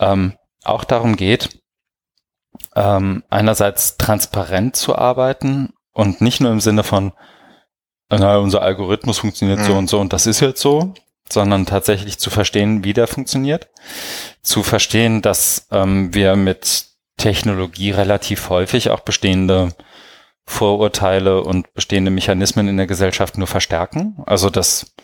ähm, 0.00 0.36
auch 0.64 0.84
darum 0.84 1.16
geht, 1.16 1.62
ähm, 2.76 3.24
einerseits 3.30 3.96
transparent 3.96 4.76
zu 4.76 4.94
arbeiten 4.94 5.72
und 5.92 6.20
nicht 6.20 6.40
nur 6.40 6.52
im 6.52 6.60
Sinne 6.60 6.84
von, 6.84 7.12
na, 8.10 8.38
unser 8.38 8.62
Algorithmus 8.62 9.18
funktioniert 9.18 9.62
so 9.64 9.72
Mhm. 9.72 9.78
und 9.78 9.90
so 9.90 10.00
und 10.00 10.12
das 10.12 10.26
ist 10.26 10.40
jetzt 10.40 10.60
so, 10.60 10.94
sondern 11.30 11.66
tatsächlich 11.66 12.18
zu 12.18 12.30
verstehen, 12.30 12.84
wie 12.84 12.94
der 12.94 13.06
funktioniert, 13.06 13.68
zu 14.42 14.62
verstehen, 14.62 15.20
dass 15.22 15.66
ähm, 15.70 16.14
wir 16.14 16.36
mit 16.36 16.86
Technologie 17.18 17.90
relativ 17.90 18.48
häufig 18.48 18.90
auch 18.90 19.00
bestehende 19.00 19.74
Vorurteile 20.46 21.42
und 21.42 21.74
bestehende 21.74 22.10
Mechanismen 22.10 22.68
in 22.68 22.78
der 22.78 22.86
Gesellschaft 22.86 23.36
nur 23.36 23.46
verstärken. 23.46 24.16
Also 24.24 24.48
das, 24.48 24.94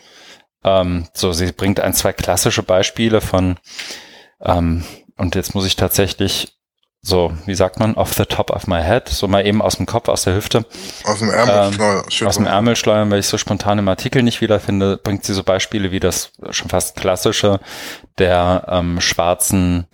ähm, 0.63 1.07
so 1.13 1.33
sie 1.33 1.51
bringt 1.51 1.79
ein, 1.79 1.93
zwei 1.93 2.13
klassische 2.13 2.63
Beispiele 2.63 3.21
von, 3.21 3.57
ähm, 4.41 4.83
und 5.17 5.35
jetzt 5.35 5.53
muss 5.53 5.67
ich 5.67 5.75
tatsächlich 5.75 6.54
so, 7.07 7.31
wie 7.45 7.53
sagt 7.53 7.79
man, 7.79 7.93
off 7.93 8.13
the 8.15 8.25
top 8.25 8.49
of 8.49 8.65
my 8.65 8.81
head, 8.81 9.07
so 9.07 9.27
mal 9.27 9.45
eben 9.45 9.61
aus 9.61 9.77
dem 9.77 9.85
Kopf, 9.85 10.09
aus 10.09 10.23
der 10.23 10.35
Hüfte, 10.35 10.65
Aus 11.03 11.19
dem 11.19 11.29
Ärmel. 11.29 11.71
Ähm, 11.79 12.27
aus 12.27 12.35
dem. 12.35 12.47
Ärmel 12.47 12.75
schleudern, 12.75 13.11
weil 13.11 13.19
ich 13.19 13.27
so 13.27 13.37
spontan 13.37 13.77
im 13.77 13.87
Artikel 13.87 14.23
nicht 14.23 14.41
wiederfinde, 14.41 14.97
bringt 14.97 15.23
sie 15.23 15.35
so 15.35 15.43
Beispiele 15.43 15.91
wie 15.91 15.99
das 15.99 16.31
schon 16.49 16.69
fast 16.69 16.95
klassische 16.95 17.59
der 18.17 18.65
ähm, 18.69 19.01
schwarzen 19.01 19.85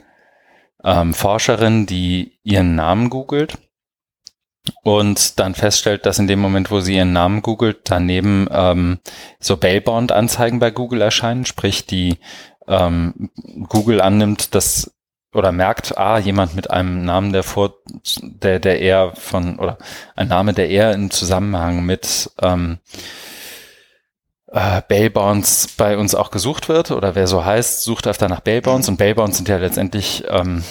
ähm, 0.85 1.13
Forscherin, 1.13 1.85
die 1.85 2.39
ihren 2.43 2.75
Namen 2.75 3.09
googelt 3.09 3.57
und 4.83 5.37
dann 5.37 5.53
feststellt, 5.53 6.05
dass 6.05 6.17
in 6.17 6.27
dem 6.27 6.39
Moment, 6.39 6.71
wo 6.71 6.79
sie 6.79 6.95
ihren 6.95 7.11
Namen 7.11 7.41
googelt, 7.41 7.81
daneben 7.83 8.47
ähm, 8.49 8.99
so 9.37 9.57
Bailbond-Anzeigen 9.57 10.59
bei 10.59 10.71
Google 10.71 11.01
erscheinen, 11.01 11.45
sprich 11.45 11.85
die 11.85 12.19
ähm, 12.69 13.31
Google 13.67 13.99
annimmt, 13.99 14.55
dass 14.55 14.93
oder 15.33 15.51
merkt, 15.51 15.97
ah, 15.97 16.17
jemand 16.17 16.55
mit 16.55 16.69
einem 16.69 17.05
Namen, 17.05 17.31
der 17.31 17.43
vor, 17.43 17.75
der, 18.21 18.59
der 18.59 18.79
eher 18.79 19.13
von, 19.15 19.59
oder 19.59 19.77
ein 20.15 20.27
Name, 20.27 20.53
der 20.53 20.69
eher 20.69 20.93
in 20.93 21.09
Zusammenhang 21.09 21.85
mit 21.85 22.31
ähm, 22.41 22.79
äh, 24.47 24.81
Bailbonds 24.87 25.69
bei 25.77 25.97
uns 25.97 26.15
auch 26.15 26.31
gesucht 26.31 26.67
wird, 26.67 26.91
oder 26.91 27.15
wer 27.15 27.27
so 27.27 27.45
heißt, 27.45 27.83
sucht 27.83 28.07
öfter 28.07 28.27
nach 28.27 28.41
Bailbonds 28.41 28.89
und 28.89 28.97
Bailbonds 28.97 29.37
sind 29.37 29.47
ja 29.47 29.57
letztendlich 29.57 30.25
ähm, 30.27 30.63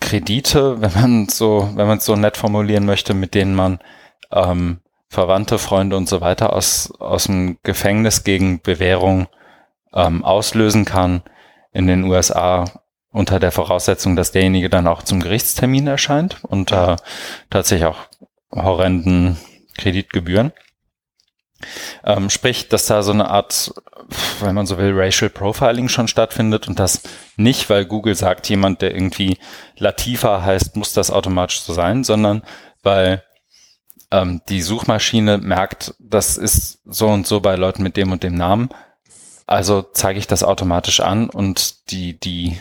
Kredite, 0.00 0.80
wenn 0.82 0.92
man 0.92 1.28
so, 1.28 1.70
wenn 1.74 1.86
man 1.86 1.98
es 1.98 2.04
so 2.04 2.16
nett 2.16 2.36
formulieren 2.36 2.84
möchte, 2.84 3.14
mit 3.14 3.34
denen 3.34 3.54
man 3.54 3.78
ähm, 4.30 4.80
Verwandte, 5.08 5.58
Freunde 5.58 5.96
und 5.96 6.08
so 6.08 6.20
weiter 6.20 6.52
aus, 6.52 6.92
aus 6.98 7.24
dem 7.24 7.58
Gefängnis 7.62 8.24
gegen 8.24 8.60
Bewährung 8.60 9.28
ähm, 9.94 10.22
auslösen 10.22 10.84
kann 10.84 11.22
in 11.76 11.86
den 11.86 12.04
USA 12.04 12.64
unter 13.10 13.38
der 13.38 13.52
Voraussetzung, 13.52 14.16
dass 14.16 14.32
derjenige 14.32 14.70
dann 14.70 14.86
auch 14.86 15.02
zum 15.02 15.20
Gerichtstermin 15.20 15.86
erscheint 15.86 16.38
unter 16.42 16.96
tatsächlich 17.50 17.86
auch 17.86 18.08
horrenden 18.50 19.36
Kreditgebühren. 19.76 20.52
Ähm, 22.04 22.28
sprich, 22.28 22.68
dass 22.68 22.86
da 22.86 23.02
so 23.02 23.12
eine 23.12 23.30
Art, 23.30 23.72
wenn 24.40 24.54
man 24.54 24.66
so 24.66 24.76
will, 24.78 24.92
Racial 24.94 25.30
Profiling 25.30 25.88
schon 25.88 26.08
stattfindet 26.08 26.68
und 26.68 26.78
das 26.78 27.02
nicht, 27.36 27.70
weil 27.70 27.86
Google 27.86 28.14
sagt, 28.14 28.48
jemand, 28.48 28.82
der 28.82 28.94
irgendwie 28.94 29.38
Latifa 29.76 30.42
heißt, 30.42 30.76
muss 30.76 30.92
das 30.92 31.10
automatisch 31.10 31.60
so 31.60 31.72
sein, 31.72 32.04
sondern 32.04 32.42
weil 32.82 33.22
ähm, 34.10 34.42
die 34.48 34.62
Suchmaschine 34.62 35.38
merkt, 35.38 35.94
das 35.98 36.36
ist 36.36 36.80
so 36.84 37.08
und 37.08 37.26
so 37.26 37.40
bei 37.40 37.56
Leuten 37.56 37.82
mit 37.82 37.96
dem 37.96 38.12
und 38.12 38.22
dem 38.22 38.34
Namen. 38.34 38.68
Also 39.46 39.82
zeige 39.82 40.18
ich 40.18 40.26
das 40.26 40.42
automatisch 40.42 41.00
an 41.00 41.30
und 41.30 41.90
die, 41.90 42.18
die, 42.18 42.58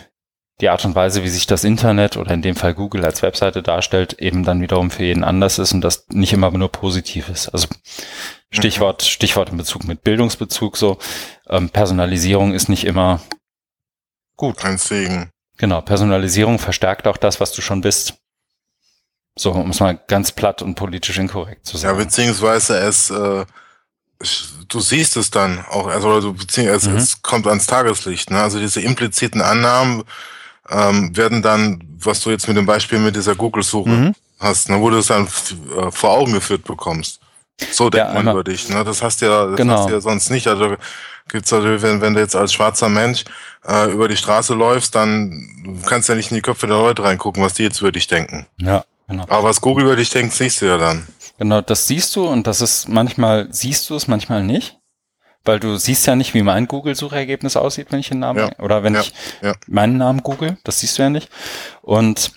die 0.62 0.70
Art 0.70 0.86
und 0.86 0.96
Weise, 0.96 1.24
wie 1.24 1.30
sich 1.30 1.48
das 1.48 1.64
Internet 1.64 2.16
oder 2.16 2.32
in 2.32 2.42
dem 2.44 2.56
Fall 2.56 2.74
Google 2.76 3.04
als 3.04 3.22
Webseite 3.24 3.64
darstellt, 3.64 4.14
eben 4.20 4.44
dann 4.44 4.62
wiederum 4.62 4.92
für 4.92 5.04
jeden 5.04 5.24
anders 5.24 5.58
ist 5.58 5.74
und 5.74 5.82
das 5.82 6.06
nicht 6.10 6.32
immer 6.34 6.52
nur 6.52 6.72
positiv 6.72 7.30
ist. 7.30 7.50
Also 7.50 7.68
Stichwort, 8.52 9.02
Stichwort 9.02 9.50
in 9.50 9.58
Bezug 9.58 9.84
mit 9.86 10.04
Bildungsbezug 10.04 10.78
so, 10.78 11.00
ähm, 11.50 11.70
Personalisierung 11.70 12.54
ist 12.54 12.70
nicht 12.70 12.86
immer 12.86 13.20
gut. 14.38 14.64
Ein 14.64 14.78
Segen. 14.78 15.32
Genau, 15.58 15.82
Personalisierung 15.82 16.60
verstärkt 16.60 17.08
auch 17.08 17.18
das, 17.18 17.40
was 17.40 17.52
du 17.52 17.62
schon 17.62 17.82
bist. 17.82 18.16
So, 19.38 19.52
um 19.52 19.72
es 19.72 19.80
mal 19.80 20.00
ganz 20.08 20.32
platt 20.32 20.62
und 20.62 20.76
politisch 20.76 21.18
inkorrekt 21.18 21.66
zu 21.66 21.76
Ja, 21.78 21.82
sagen. 21.82 21.98
beziehungsweise 21.98 22.78
es, 22.78 23.10
äh, 23.10 23.46
du 24.68 24.80
siehst 24.80 25.18
es 25.18 25.30
dann 25.32 25.64
auch, 25.70 25.88
also 25.88 26.22
du 26.22 26.34
beziehungsweise 26.34 26.90
Mhm. 26.92 26.98
es, 26.98 27.22
kommt 27.22 27.48
ans 27.48 27.68
Tageslicht. 27.68 28.32
Ne? 28.32 28.42
Also 28.42 28.60
diese 28.60 28.82
impliziten 28.82 29.42
Annahmen 29.42 30.04
ähm, 30.70 31.16
werden 31.16 31.42
dann, 31.42 31.84
was 32.00 32.22
du 32.22 32.32
jetzt 32.32 32.48
mit 32.48 32.58
dem 32.58 32.66
Beispiel 32.66 33.00
mit 33.00 33.16
dieser 33.16 33.36
Google-Suche 33.36 33.90
Mhm. 33.90 34.16
hast, 34.40 34.70
ne, 34.70 34.80
wo 34.82 34.90
du 34.90 34.98
es 34.98 35.08
dann 35.08 35.28
äh, 35.28 35.92
vor 35.92 36.12
Augen 36.12 36.34
geführt 36.34 36.64
bekommst. 36.64 37.20
So 37.72 37.90
denkt 37.90 38.08
man 38.10 38.18
einmal- 38.18 38.34
über 38.36 38.44
dich. 38.44 38.68
Ne? 38.70 38.84
Das 38.84 39.02
hast 39.04 39.22
du 39.22 39.28
ja, 39.28 39.46
das 39.48 39.56
Genau. 39.58 39.78
hast 39.78 39.90
du 39.90 39.94
ja 39.94 40.02
sonst 40.02 40.30
nicht. 40.32 40.48
Also 40.48 40.76
gibt's 41.30 41.52
natürlich, 41.52 41.82
wenn, 41.82 42.02
wenn 42.02 42.14
du 42.14 42.20
jetzt 42.20 42.36
als 42.36 42.52
schwarzer 42.54 42.90
Mensch 42.90 43.24
äh, 43.68 43.92
über 43.92 44.08
die 44.08 44.18
Straße 44.18 44.54
läufst, 44.54 44.96
dann 44.96 45.82
kannst 45.86 46.10
du 46.10 46.14
ja 46.14 46.18
nicht 46.18 46.32
in 46.32 46.36
die 46.36 46.42
Köpfe 46.42 46.68
der 46.68 46.78
Leute 46.78 47.04
reingucken, 47.04 47.44
was 47.44 47.54
die 47.54 47.64
jetzt 47.64 47.80
über 47.82 47.92
dich 47.92 48.08
denken. 48.08 48.46
Ja, 48.58 48.84
genau. 49.08 49.24
Aber 49.30 49.44
was 49.44 49.62
Google 49.62 49.86
über 49.86 49.96
dich 49.96 50.10
denkt, 50.10 50.34
siehst 50.34 50.62
du 50.62 50.66
ja 50.66 50.78
dann. 50.78 51.08
Genau, 51.38 51.62
das 51.62 51.88
siehst 51.88 52.16
du 52.16 52.28
und 52.28 52.48
das 52.48 52.62
ist 52.62 52.88
manchmal 52.88 53.48
siehst 53.52 53.90
du 53.90 53.96
es, 53.96 54.08
manchmal 54.08 54.44
nicht. 54.44 54.80
Weil 55.44 55.60
du 55.60 55.78
siehst 55.78 56.08
ja 56.08 56.16
nicht, 56.16 56.34
wie 56.34 56.42
mein 56.42 56.68
Google-Suchergebnis 56.68 57.56
aussieht, 57.56 57.92
wenn 57.92 58.00
ich 58.00 58.10
den 58.10 58.20
Namen, 58.20 58.40
Ja, 58.40 58.60
oder 58.60 58.82
wenn 58.82 58.96
ja, 58.96 59.02
ich 59.02 59.14
ja. 59.44 59.54
meinen 59.68 59.98
Namen 59.98 60.24
google, 60.24 60.58
das 60.64 60.80
siehst 60.80 60.98
du 60.98 61.04
ja 61.04 61.12
nicht. 61.12 61.30
Und 61.84 62.32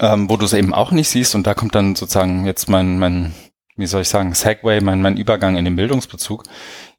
ähm, 0.00 0.28
wo 0.28 0.36
du 0.36 0.44
es 0.44 0.52
eben 0.52 0.74
auch 0.74 0.90
nicht 0.90 1.08
siehst, 1.08 1.34
und 1.34 1.46
da 1.46 1.54
kommt 1.54 1.74
dann 1.74 1.96
sozusagen 1.96 2.44
jetzt 2.44 2.68
mein, 2.68 2.98
mein 2.98 3.34
wie 3.76 3.86
soll 3.86 4.02
ich 4.02 4.08
sagen, 4.08 4.34
Segway, 4.34 4.80
mein, 4.80 5.02
mein 5.02 5.16
Übergang 5.16 5.56
in 5.56 5.64
den 5.64 5.76
Bildungsbezug. 5.76 6.44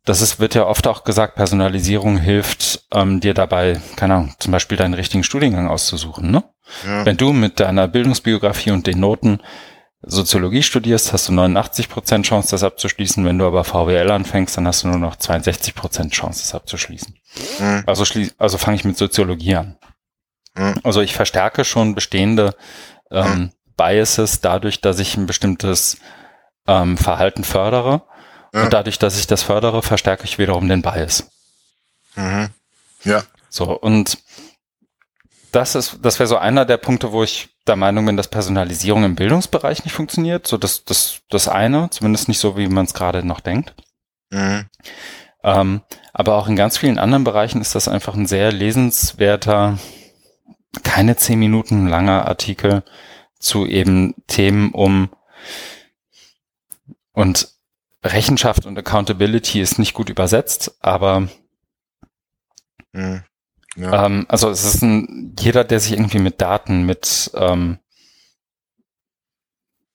Das 0.03 0.22
ist, 0.22 0.39
wird 0.39 0.55
ja 0.55 0.65
oft 0.65 0.88
auch 0.88 1.03
gesagt, 1.03 1.35
Personalisierung 1.35 2.17
hilft 2.17 2.85
ähm, 2.91 3.22
dir 3.22 3.34
dabei, 3.34 3.80
keine 3.95 4.15
Ahnung, 4.15 4.35
zum 4.39 4.51
Beispiel 4.51 4.77
deinen 4.77 4.93
richtigen 4.93 5.23
Studiengang 5.23 5.67
auszusuchen. 5.67 6.30
Ne? 6.30 6.43
Ja. 6.85 7.05
Wenn 7.05 7.17
du 7.17 7.34
mit 7.34 7.59
deiner 7.59 7.88
Bildungsbiografie 7.88 8.72
und 8.72 8.88
den 8.88 8.99
Noten 8.99 9.39
Soziologie 10.07 10.61
studierst, 10.61 11.14
hast 11.14 11.30
du 11.30 11.34
89 11.34 11.90
Prozent 11.90 12.26
Chance, 12.26 12.52
das 12.52 12.64
abzuschließen. 12.64 13.26
Wenn 13.26 13.38
du 13.38 13.45
aber 13.45 13.64
VWL 13.64 14.11
anfängst, 14.11 14.56
dann 14.56 14.68
hast 14.68 14.84
du 14.84 14.88
nur 14.88 14.99
noch 14.99 15.15
62 15.15 15.73
Prozent 15.73 16.14
Chance, 16.14 16.41
das 16.44 16.53
abzuschließen. 16.53 17.18
Mhm. 17.60 17.84
Also, 17.86 18.06
schließ, 18.06 18.36
also 18.38 18.57
fange 18.57 18.76
ich 18.76 18.86
mit 18.86 18.98
Soziologie 18.98 19.56
an. 19.56 19.77
Mhm. 20.56 20.76
Also 20.84 21.02
ich 21.02 21.14
verstärke 21.14 21.65
schon 21.65 21.95
bestehende 21.95 22.56
ähm, 23.11 23.40
mhm. 23.40 23.52
Biases 23.77 24.41
dadurch, 24.41 24.82
dass 24.82 24.99
ich 24.99 25.18
ein 25.18 25.26
bestimmtes 25.26 25.98
ähm, 26.68 26.98
Verhalten 26.98 27.44
fördere. 27.44 28.03
Ja. 28.53 28.64
Und 28.64 28.73
dadurch, 28.73 28.99
dass 28.99 29.19
ich 29.19 29.27
das 29.27 29.44
fördere, 29.44 29.82
verstärke 29.82 30.23
ich 30.23 30.38
wiederum 30.38 30.68
den 30.68 30.82
Bias. 30.82 31.30
Mhm. 32.15 32.49
Ja. 33.03 33.23
So, 33.49 33.77
und 33.77 34.18
das 35.52 35.76
ist, 35.76 35.99
das 36.02 36.19
wäre 36.19 36.27
so 36.27 36.38
einer 36.38 36.65
der 36.65 36.77
Punkte, 36.77 37.11
wo 37.11 37.23
ich 37.23 37.49
der 37.68 37.76
Meinung 37.76 38.06
bin, 38.06 38.18
dass 38.18 38.28
Personalisierung 38.28 39.04
im 39.04 39.16
Bildungsbereich 39.16 39.84
nicht 39.84 39.94
funktioniert. 39.94 40.48
So 40.48 40.58
das, 40.58 40.86
das, 40.86 41.22
das 41.30 41.48
eine, 41.48 41.90
zumindest 41.90 42.28
nicht 42.28 42.40
so, 42.40 42.58
wie 42.58 42.68
man 42.68 42.86
es 42.86 42.94
gerade 42.94 43.26
noch 43.26 43.40
denkt. 43.40 43.74
Mhm. 44.30 44.66
Ähm, 45.44 45.82
aber 46.14 46.36
auch 46.36 46.48
in 46.48 46.56
ganz 46.56 46.78
vielen 46.78 47.00
anderen 47.00 47.24
Bereichen 47.24 47.62
ist 47.62 47.76
das 47.76 47.88
einfach 47.88 48.16
ein 48.16 48.26
sehr 48.26 48.52
lesenswerter, 48.52 49.78
keine 50.84 51.16
zehn 51.16 51.40
Minuten 51.40 51.88
langer 51.88 52.28
Artikel 52.28 52.84
zu 53.40 53.66
eben 53.66 54.16
Themen 54.28 54.72
um 54.72 55.10
und 57.14 57.50
Rechenschaft 58.04 58.66
und 58.66 58.78
Accountability 58.78 59.62
ist 59.62 59.80
nicht 59.80 59.94
gut 59.94 60.10
übersetzt, 60.10 60.78
aber 60.80 61.28
mhm. 62.92 63.24
Ja. 63.76 64.06
ähm, 64.06 64.26
also 64.30 64.49
es 64.49 64.64
ist 64.64 64.81
ein, 64.81 65.35
jeder, 65.39 65.64
der 65.64 65.80
sich 65.80 65.93
irgendwie 65.93 66.19
mit 66.19 66.41
Daten, 66.41 66.85
mit 66.85 67.31
ähm, 67.35 67.80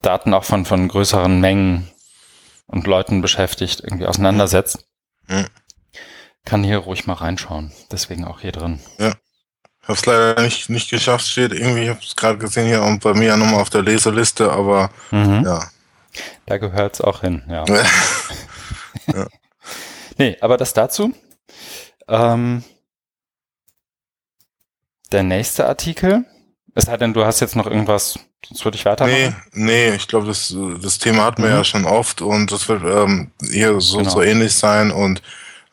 Daten 0.03 0.35
auch 0.35 0.45
von, 0.45 0.65
von 0.65 0.89
größeren 0.89 1.41
Mengen 1.41 1.91
und 2.67 2.87
Leuten 2.87 3.21
beschäftigt, 3.21 3.81
irgendwie 3.81 4.07
auseinandersetzt, 4.07 4.87
mhm. 5.29 5.47
kann 6.45 6.65
hier 6.65 6.79
ruhig 6.79 7.07
mal 7.07 7.15
reinschauen. 7.15 7.73
Deswegen 7.91 8.25
auch 8.25 8.41
hier 8.41 8.53
drin. 8.53 8.81
Ja. 8.99 9.15
Habe 9.83 9.93
es 9.95 10.07
leider 10.07 10.43
nicht, 10.43 10.71
nicht 10.71 10.91
geschafft, 10.91 11.27
steht 11.27 11.53
irgendwie, 11.53 11.85
ich 11.85 11.89
habe 11.89 12.01
es 12.01 12.15
gerade 12.15 12.39
gesehen 12.39 12.67
hier 12.67 12.83
und 12.83 13.03
bei 13.03 13.15
mir 13.15 13.37
nochmal 13.37 13.61
auf 13.61 13.71
der 13.71 13.83
Leseliste, 13.83 14.53
aber 14.53 14.91
mhm. 15.11 15.43
ja, 15.45 15.69
da 16.47 16.59
gehört 16.59 16.95
es 16.95 17.01
auch 17.01 17.23
hin, 17.23 17.43
ja. 17.49 17.65
ja. 19.15 19.27
Nee, 20.19 20.37
aber 20.43 20.59
das 20.59 20.75
dazu. 20.75 21.15
Ähm, 22.07 22.63
der 25.13 25.23
nächste 25.23 25.67
Artikel. 25.67 26.25
Es 26.75 26.85
sei 26.85 26.97
denn, 26.97 27.13
du 27.13 27.25
hast 27.25 27.41
jetzt 27.41 27.57
noch 27.57 27.67
irgendwas, 27.67 28.19
sonst 28.47 28.65
würde 28.65 28.77
ich 28.77 28.85
weitermachen. 28.85 29.35
Nee, 29.53 29.89
nee, 29.89 29.95
ich 29.95 30.07
glaube, 30.07 30.27
das, 30.27 30.55
das 30.83 30.99
Thema 30.99 31.25
hatten 31.25 31.43
wir 31.43 31.51
mhm. 31.51 31.57
ja 31.57 31.65
schon 31.65 31.85
oft 31.85 32.23
und 32.23 32.53
das 32.53 32.69
wird 32.69 32.83
ähm, 32.85 33.33
hier 33.51 33.81
so, 33.81 33.99
genau. 33.99 34.11
so 34.11 34.23
ähnlich 34.23 34.55
sein 34.55 34.91
und 34.91 35.21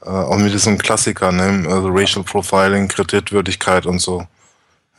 äh, 0.03 0.09
auch 0.09 0.37
mit 0.37 0.53
diesem 0.53 0.77
Klassiker, 0.77 1.31
ne? 1.31 1.65
also 1.69 1.89
Racial 1.89 2.23
Profiling, 2.23 2.87
Kreditwürdigkeit 2.87 3.85
und 3.85 3.99
so. 3.99 4.25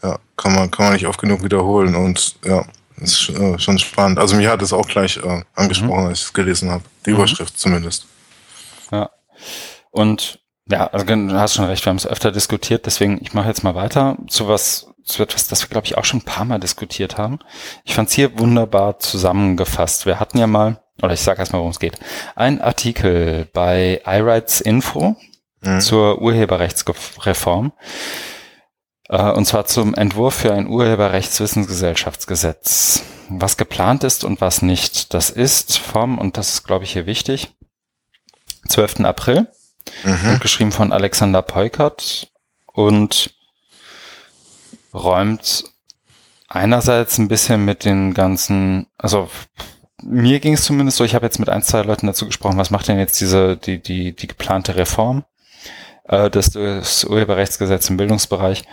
Ja, 0.02 0.18
kann 0.36 0.54
man, 0.54 0.70
kann 0.70 0.86
man 0.86 0.92
nicht 0.94 1.06
oft 1.06 1.20
genug 1.20 1.42
wiederholen 1.42 1.94
und 1.94 2.36
ja. 2.44 2.64
Das 3.00 3.12
ist 3.12 3.30
äh, 3.30 3.58
schon 3.58 3.78
spannend. 3.78 4.18
Also 4.18 4.36
mich 4.36 4.46
hat 4.46 4.62
es 4.62 4.72
auch 4.72 4.86
gleich 4.86 5.18
äh, 5.18 5.42
angesprochen, 5.54 6.02
mhm. 6.02 6.08
als 6.08 6.20
ich 6.20 6.26
es 6.26 6.32
gelesen 6.32 6.70
habe. 6.70 6.82
Die 7.06 7.10
mhm. 7.10 7.16
Überschrift 7.16 7.58
zumindest. 7.58 8.06
Ja. 8.90 9.10
Und 9.90 10.40
ja, 10.70 10.86
also 10.88 11.06
du 11.06 11.32
hast 11.32 11.54
schon 11.54 11.64
recht, 11.64 11.82
wir 11.84 11.90
haben 11.90 11.96
es 11.96 12.06
öfter 12.06 12.30
diskutiert, 12.30 12.86
deswegen 12.86 13.18
ich 13.22 13.34
mache 13.34 13.48
jetzt 13.48 13.64
mal 13.64 13.74
weiter 13.74 14.16
zu 14.28 14.46
was, 14.48 14.86
zu 15.02 15.22
etwas, 15.22 15.48
das 15.48 15.62
wir, 15.62 15.68
glaube 15.68 15.86
ich, 15.86 15.96
auch 15.96 16.04
schon 16.04 16.20
ein 16.20 16.24
paar 16.24 16.44
Mal 16.44 16.60
diskutiert 16.60 17.16
haben. 17.16 17.38
Ich 17.84 17.94
fand 17.94 18.10
es 18.10 18.14
hier 18.14 18.38
wunderbar 18.38 18.98
zusammengefasst. 18.98 20.04
Wir 20.04 20.20
hatten 20.20 20.36
ja 20.38 20.46
mal, 20.46 20.82
oder 21.02 21.14
ich 21.14 21.20
sage 21.20 21.38
erstmal, 21.40 21.60
worum 21.60 21.70
es 21.70 21.80
geht, 21.80 21.98
ein 22.36 22.60
Artikel 22.60 23.48
bei 23.52 24.02
iRights 24.04 24.60
Info 24.60 25.16
mhm. 25.62 25.80
zur 25.80 26.20
Urheberrechtsreform. 26.20 27.72
Äh, 29.08 29.32
und 29.32 29.46
zwar 29.46 29.64
zum 29.64 29.94
Entwurf 29.94 30.34
für 30.34 30.52
ein 30.52 30.68
Urheberrechtswissensgesellschaftsgesetz. 30.68 33.02
Was 33.30 33.56
geplant 33.56 34.04
ist 34.04 34.22
und 34.24 34.40
was 34.40 34.62
nicht. 34.62 35.12
Das 35.14 35.30
ist 35.30 35.78
vom, 35.78 36.18
und 36.18 36.36
das 36.36 36.50
ist, 36.50 36.64
glaube 36.64 36.84
ich, 36.84 36.92
hier 36.92 37.06
wichtig, 37.06 37.48
12. 38.68 39.00
April. 39.00 39.48
Mhm. 40.04 40.38
Geschrieben 40.40 40.72
von 40.72 40.92
Alexander 40.92 41.42
Peukert 41.42 42.30
und 42.66 43.34
räumt 44.94 45.64
einerseits 46.48 47.18
ein 47.18 47.28
bisschen 47.28 47.64
mit 47.64 47.84
den 47.84 48.14
ganzen, 48.14 48.86
also 48.96 49.28
mir 50.02 50.40
ging 50.40 50.54
es 50.54 50.64
zumindest 50.64 50.98
so, 50.98 51.04
ich 51.04 51.14
habe 51.14 51.26
jetzt 51.26 51.38
mit 51.38 51.48
ein, 51.48 51.62
zwei 51.62 51.82
Leuten 51.82 52.06
dazu 52.06 52.26
gesprochen, 52.26 52.58
was 52.58 52.70
macht 52.70 52.88
denn 52.88 52.98
jetzt 52.98 53.20
diese, 53.20 53.56
die, 53.56 53.82
die, 53.82 54.14
die 54.14 54.26
geplante 54.26 54.76
Reform 54.76 55.24
äh, 56.04 56.30
des, 56.30 56.50
des 56.50 57.04
Urheberrechtsgesetzes 57.04 57.90
im 57.90 57.96
Bildungsbereich 57.96 58.64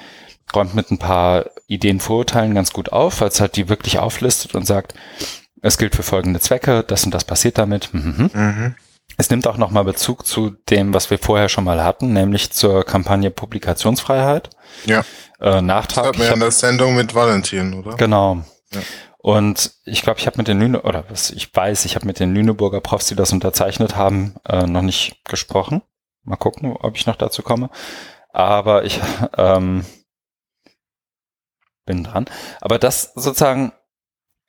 räumt 0.53 0.75
mit 0.75 0.91
ein 0.91 0.99
paar 0.99 1.45
Ideen, 1.67 1.99
Vorurteilen 1.99 2.55
ganz 2.55 2.71
gut 2.71 2.91
auf, 2.91 3.21
als 3.21 3.41
halt 3.41 3.55
die 3.55 3.67
wirklich 3.67 3.99
auflistet 3.99 4.55
und 4.55 4.65
sagt, 4.65 4.93
es 5.61 5.77
gilt 5.77 5.95
für 5.95 6.03
folgende 6.03 6.39
Zwecke, 6.39 6.83
das 6.83 7.05
und 7.05 7.13
das 7.13 7.23
passiert 7.23 7.57
damit. 7.57 7.93
Mhm. 7.93 8.29
Mhm. 8.33 8.75
Es 9.17 9.29
nimmt 9.29 9.47
auch 9.47 9.57
nochmal 9.57 9.83
Bezug 9.83 10.25
zu 10.25 10.51
dem, 10.69 10.93
was 10.93 11.09
wir 11.09 11.17
vorher 11.17 11.49
schon 11.49 11.63
mal 11.63 11.83
hatten, 11.83 12.13
nämlich 12.13 12.51
zur 12.51 12.83
Kampagne 12.83 13.31
Publikationsfreiheit. 13.31 14.49
Ja. 14.85 15.03
Äh, 15.39 15.61
Nachtrag. 15.61 16.13
Das 16.13 16.17
hat 16.17 16.19
wir 16.19 16.33
in 16.33 16.39
der 16.39 16.51
Sendung 16.51 16.95
mit 16.95 17.15
Valentin, 17.15 17.73
oder? 17.73 17.95
Genau. 17.95 18.43
Ja. 18.71 18.81
Und 19.17 19.71
ich 19.85 20.01
glaube, 20.01 20.19
ich 20.19 20.27
habe 20.27 20.37
mit 20.37 20.47
den 20.47 20.59
Lüne 20.59 20.81
oder 20.81 21.05
was 21.09 21.31
ich 21.31 21.53
weiß, 21.55 21.85
ich 21.85 21.95
habe 21.95 22.05
mit 22.05 22.19
den 22.19 22.33
Lüneburger 22.33 22.81
Profs, 22.81 23.07
die 23.07 23.15
das 23.15 23.31
unterzeichnet 23.31 23.95
haben, 23.95 24.35
äh, 24.47 24.67
noch 24.67 24.81
nicht 24.83 25.23
gesprochen. 25.25 25.81
Mal 26.23 26.35
gucken, 26.35 26.75
ob 26.79 26.95
ich 26.95 27.05
noch 27.05 27.15
dazu 27.15 27.41
komme. 27.41 27.69
Aber 28.29 28.83
ich 28.83 29.01
ähm, 29.37 29.85
bin 31.85 32.03
dran. 32.03 32.25
Aber 32.61 32.77
das 32.77 33.13
sozusagen 33.15 33.71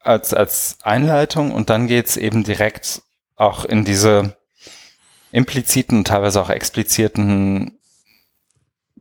als, 0.00 0.34
als 0.34 0.78
Einleitung 0.82 1.52
und 1.52 1.70
dann 1.70 1.86
geht's 1.86 2.16
eben 2.16 2.44
direkt 2.44 3.02
auch 3.34 3.64
in 3.64 3.84
diese 3.84 4.36
impliziten 5.36 5.98
und 5.98 6.06
teilweise 6.06 6.40
auch 6.40 6.48
expliziten 6.48 7.78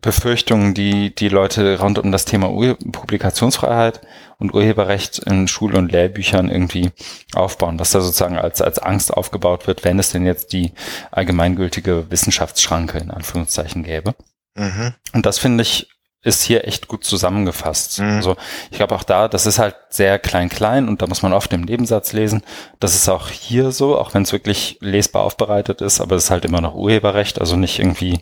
Befürchtungen, 0.02 0.74
die 0.74 1.16
die 1.16 1.30
Leute 1.30 1.80
rund 1.80 1.98
um 1.98 2.12
das 2.12 2.26
Thema 2.26 2.52
Ur 2.52 2.78
Publikationsfreiheit 2.92 4.02
und 4.38 4.54
Urheberrecht 4.54 5.20
in 5.20 5.48
Schul- 5.48 5.76
und 5.76 5.94
Lehrbüchern 5.94 6.50
irgendwie 6.50 6.92
aufbauen, 7.34 7.80
was 7.80 7.92
da 7.92 8.02
sozusagen 8.02 8.38
als, 8.38 8.62
als 8.62 8.80
Angst 8.80 9.14
aufgebaut 9.14 9.66
wird, 9.66 9.86
wenn 9.86 9.98
es 9.98 10.10
denn 10.10 10.26
jetzt 10.26 10.52
die 10.52 10.74
allgemeingültige 11.10 12.12
Wissenschaftsschranke 12.12 12.98
in 12.98 13.12
Anführungszeichen 13.12 13.84
gäbe. 13.84 14.14
Mhm. 14.56 14.94
Und 15.14 15.26
das 15.26 15.40
finde 15.40 15.62
ich 15.62 15.88
ist 16.26 16.42
hier 16.42 16.68
echt 16.68 16.88
gut 16.88 17.04
zusammengefasst. 17.04 18.00
Mhm. 18.00 18.16
Also 18.16 18.36
ich 18.72 18.78
glaube 18.78 18.96
auch 18.96 19.04
da, 19.04 19.28
das 19.28 19.46
ist 19.46 19.60
halt 19.60 19.76
sehr 19.90 20.18
klein-klein 20.18 20.90
und 20.90 21.02
da 21.02 21.08
muss 21.08 21.22
man 21.22 21.34
oft 21.34 21.54
im 21.54 21.62
Nebensatz 21.62 22.14
lesen. 22.14 22.42
Das 22.80 22.96
ist 22.96 23.08
auch 23.08 23.30
hier 23.30 23.72
so, 23.72 23.98
auch 23.98 24.14
wenn 24.16 24.24
es 24.24 24.32
wirklich 24.32 24.78
lesbar 24.82 25.24
aufbereitet 25.24 25.82
ist, 25.82 26.02
aber 26.02 26.16
es 26.16 26.26
ist 26.26 26.32
halt 26.32 26.44
immer 26.44 26.62
noch 26.62 26.74
Urheberrecht, 26.74 27.40
also 27.40 27.56
nicht 27.56 27.78
irgendwie 27.78 28.22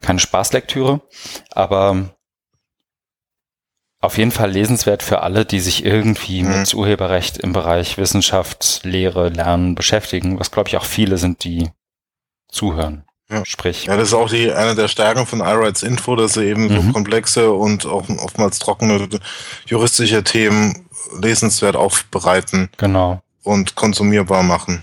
keine 0.00 0.18
Spaßlektüre. 0.18 1.02
Aber 1.52 2.10
auf 4.00 4.18
jeden 4.18 4.32
Fall 4.32 4.50
lesenswert 4.50 5.04
für 5.04 5.22
alle, 5.22 5.44
die 5.46 5.60
sich 5.60 5.84
irgendwie 5.84 6.42
mhm. 6.42 6.58
mit 6.58 6.74
Urheberrecht 6.74 7.38
im 7.38 7.52
Bereich 7.52 7.96
Wissenschaft, 7.96 8.80
Lehre, 8.82 9.28
Lernen 9.28 9.76
beschäftigen, 9.76 10.40
was 10.40 10.50
glaube 10.50 10.68
ich 10.68 10.76
auch 10.76 10.84
viele 10.84 11.16
sind, 11.16 11.44
die 11.44 11.70
zuhören. 12.48 13.03
Ja. 13.30 13.42
Sprich. 13.44 13.86
Ja, 13.86 13.96
das 13.96 14.08
ist 14.08 14.14
auch 14.14 14.28
die, 14.28 14.52
eine 14.52 14.74
der 14.74 14.88
Stärken 14.88 15.26
von 15.26 15.40
iRights 15.40 15.82
Info, 15.82 16.14
dass 16.14 16.34
sie 16.34 16.44
eben 16.44 16.68
mhm. 16.68 16.86
so 16.86 16.92
komplexe 16.92 17.52
und 17.52 17.86
auch 17.86 18.08
oftmals 18.08 18.58
trockene 18.58 19.08
juristische 19.66 20.22
Themen 20.22 20.88
lesenswert 21.20 21.76
aufbereiten. 21.76 22.68
Genau. 22.76 23.22
Und 23.42 23.74
konsumierbar 23.74 24.42
machen. 24.42 24.82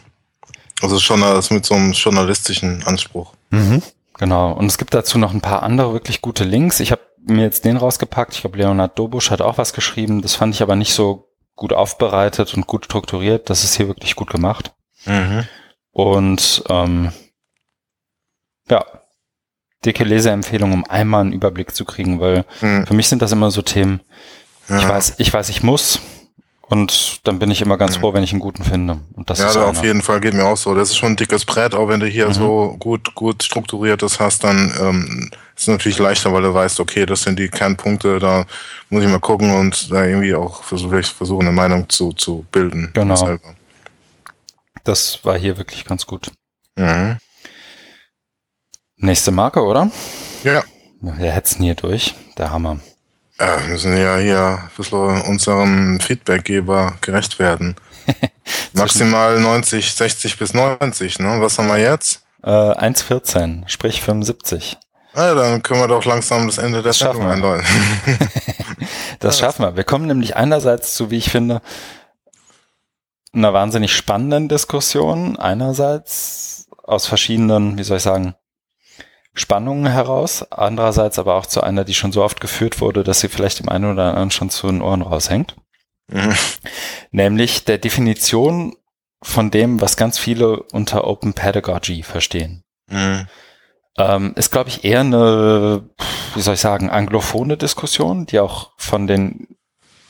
Also 0.82 1.00
schon 1.00 1.22
das 1.22 1.52
mit 1.52 1.66
so 1.66 1.76
einem 1.76 1.92
journalistischen 1.92 2.84
Anspruch. 2.86 3.34
Mhm. 3.52 3.84
Genau. 4.18 4.52
Und 4.54 4.66
es 4.66 4.78
gibt 4.78 4.94
dazu 4.94 5.18
noch 5.18 5.34
ein 5.34 5.42
paar 5.42 5.64
andere 5.64 5.94
wirklich 5.94 6.22
gute 6.22 6.44
Links. 6.44 6.80
Ich 6.80 6.92
habe 6.92 7.02
mir 7.24 7.44
jetzt 7.44 7.66
den 7.66 7.78
rausgepackt. 7.78 8.34
Ich 8.34 8.42
glaube, 8.42 8.58
Leonard 8.58 8.98
Dobusch 8.98 9.30
hat 9.30 9.42
auch 9.42 9.58
was 9.58 9.74
geschrieben. 9.74 10.22
Das 10.22 10.36
fand 10.36 10.56
ich 10.56 10.62
aber 10.62 10.76
nicht 10.76 10.94
so 10.94 11.30
gut 11.56 11.74
aufbereitet 11.74 12.54
und 12.56 12.66
gut 12.66 12.86
strukturiert. 12.86 13.50
Das 13.50 13.64
ist 13.64 13.76
hier 13.76 13.88
wirklich 13.88 14.16
gut 14.16 14.30
gemacht. 14.32 14.74
Mhm. 15.06 15.46
Und 15.92 16.64
ähm, 16.70 17.12
ja, 18.70 18.86
dicke 19.86 20.04
Leseempfehlung, 20.04 20.74
um 20.74 20.86
einmal 20.86 21.22
einen 21.22 21.34
Überblick 21.34 21.74
zu 21.74 21.86
kriegen, 21.86 22.20
weil 22.20 22.46
hm. 22.60 22.86
für 22.86 22.94
mich 22.94 23.08
sind 23.08 23.22
das 23.22 23.32
immer 23.32 23.52
so 23.52 23.62
Themen, 23.62 24.02
ja. 24.70 24.80
ich 24.80 24.88
weiß, 24.88 25.16
ich 25.18 25.34
weiß, 25.34 25.50
ich 25.50 25.64
muss 25.64 26.00
Und 26.72 27.28
dann 27.28 27.38
bin 27.38 27.52
ich 27.52 27.62
immer 27.62 27.78
ganz 27.78 27.98
froh, 27.98 28.14
wenn 28.14 28.24
ich 28.24 28.32
einen 28.32 28.40
guten 28.40 28.64
finde. 28.64 29.02
Und 29.16 29.30
das 29.30 29.40
ja, 29.40 29.48
ist 29.48 29.56
da 29.58 29.66
auf 29.66 29.84
jeden 29.84 30.02
Fall 30.02 30.22
geht 30.22 30.34
mir 30.34 30.46
auch 30.46 30.56
so. 30.56 30.74
Das 30.74 30.90
ist 30.90 30.96
schon 30.96 31.12
ein 31.12 31.16
dickes 31.18 31.44
Brett, 31.44 31.76
auch 31.76 31.90
wenn 31.90 32.00
du 32.00 32.06
hier 32.06 32.30
Mhm. 32.30 32.34
so 32.34 32.76
gut, 32.80 33.14
gut 33.14 33.44
strukturiertes 33.44 34.22
hast, 34.22 34.46
dann 34.46 34.74
ähm, 34.80 35.30
ist 35.54 35.64
es 35.64 35.68
natürlich 35.68 36.00
leichter, 36.00 36.32
weil 36.32 36.44
du 36.44 36.54
weißt, 36.54 36.80
okay, 36.80 37.06
das 37.06 37.24
sind 37.24 37.38
die 37.38 37.50
Kernpunkte, 37.50 38.20
da 38.20 38.46
muss 38.90 39.04
ich 39.04 39.10
mal 39.10 39.20
gucken 39.20 39.54
und 39.54 39.92
da 39.92 40.06
irgendwie 40.06 40.34
auch 40.34 40.64
versuche 40.64 41.04
versuchen, 41.04 41.48
eine 41.48 41.52
Meinung 41.52 41.90
zu, 41.90 42.14
zu 42.14 42.46
bilden. 42.54 42.92
Genau. 42.94 43.18
Selber. 43.18 43.54
Das 44.86 45.20
war 45.26 45.38
hier 45.38 45.58
wirklich 45.58 45.84
ganz 45.84 46.08
gut. 46.08 46.32
Mhm. 46.78 47.18
Nächste 49.04 49.32
Marke, 49.32 49.64
oder? 49.64 49.90
Ja. 50.44 50.64
Wir 51.02 51.32
hetzen 51.32 51.64
hier 51.64 51.74
durch. 51.74 52.14
Der 52.38 52.52
Hammer. 52.52 52.78
Ja, 53.40 53.60
wir 53.60 53.70
müssen 53.70 53.98
ja 53.98 54.18
hier 54.18 54.60
ein 54.62 54.70
bisschen 54.78 55.22
unserem 55.24 56.00
Feedbackgeber 56.00 56.94
gerecht 57.02 57.40
werden. 57.40 57.76
Maximal 58.74 59.40
90, 59.40 59.92
60 59.92 60.38
bis 60.38 60.54
90, 60.54 61.18
ne? 61.18 61.42
Was 61.42 61.58
haben 61.58 61.68
wir 61.68 61.80
jetzt? 61.80 62.22
Äh, 62.44 62.50
1,14, 62.50 63.68
sprich 63.68 64.04
75. 64.04 64.78
Ah, 65.16 65.34
dann 65.34 65.64
können 65.64 65.80
wir 65.80 65.88
doch 65.88 66.06
langsam 66.06 66.46
das 66.46 66.60
Ende 66.60 66.84
der 66.84 66.94
Sendung 66.94 67.26
einläuten. 67.26 67.66
Das 69.20 69.40
schaffen 69.40 69.66
wir. 69.66 69.76
Wir 69.76 69.84
kommen 69.84 70.08
nämlich 70.08 70.36
einerseits 70.36 70.94
zu, 70.94 71.12
wie 71.12 71.18
ich 71.18 71.30
finde, 71.30 71.62
einer 73.34 73.54
wahnsinnig 73.54 73.96
spannenden 73.96 74.48
Diskussion. 74.48 75.38
Einerseits 75.38 76.68
aus 76.84 77.08
verschiedenen, 77.08 77.78
wie 77.78 77.84
soll 77.84 77.98
ich 77.98 78.04
sagen, 78.04 78.36
Spannungen 79.34 79.92
heraus. 79.92 80.44
Andererseits 80.52 81.20
aber 81.20 81.36
auch 81.36 81.46
zu 81.46 81.62
einer, 81.62 81.84
die 81.84 81.94
schon 81.94 82.12
so 82.12 82.24
oft 82.24 82.42
geführt 82.42 82.82
wurde, 82.82 83.04
dass 83.04 83.22
sie 83.22 83.30
vielleicht 83.30 83.60
dem 83.60 83.70
einen 83.70 83.92
oder 83.92 84.10
anderen 84.10 84.32
schon 84.32 84.50
zu 84.50 84.68
den 84.68 84.82
Ohren 84.82 85.02
raushängt. 85.02 85.56
Mhm. 86.08 86.36
Nämlich 87.12 87.66
der 87.66 87.78
Definition 87.78 88.76
von 89.24 89.52
dem, 89.52 89.82
was 89.82 89.98
ganz 89.98 90.18
viele 90.18 90.64
unter 90.72 91.06
Open 91.06 91.34
Pedagogy 91.34 92.04
verstehen. 92.04 92.64
Mhm. 92.88 93.28
Ähm, 93.98 94.34
ist, 94.36 94.52
glaube 94.52 94.70
ich, 94.70 94.84
eher 94.84 95.02
eine, 95.02 95.90
wie 96.34 96.42
soll 96.42 96.56
ich 96.56 96.62
sagen, 96.62 96.90
anglophone 96.90 97.58
Diskussion, 97.58 98.26
die 98.26 98.40
auch 98.40 98.72
von 98.78 99.06
den, 99.06 99.48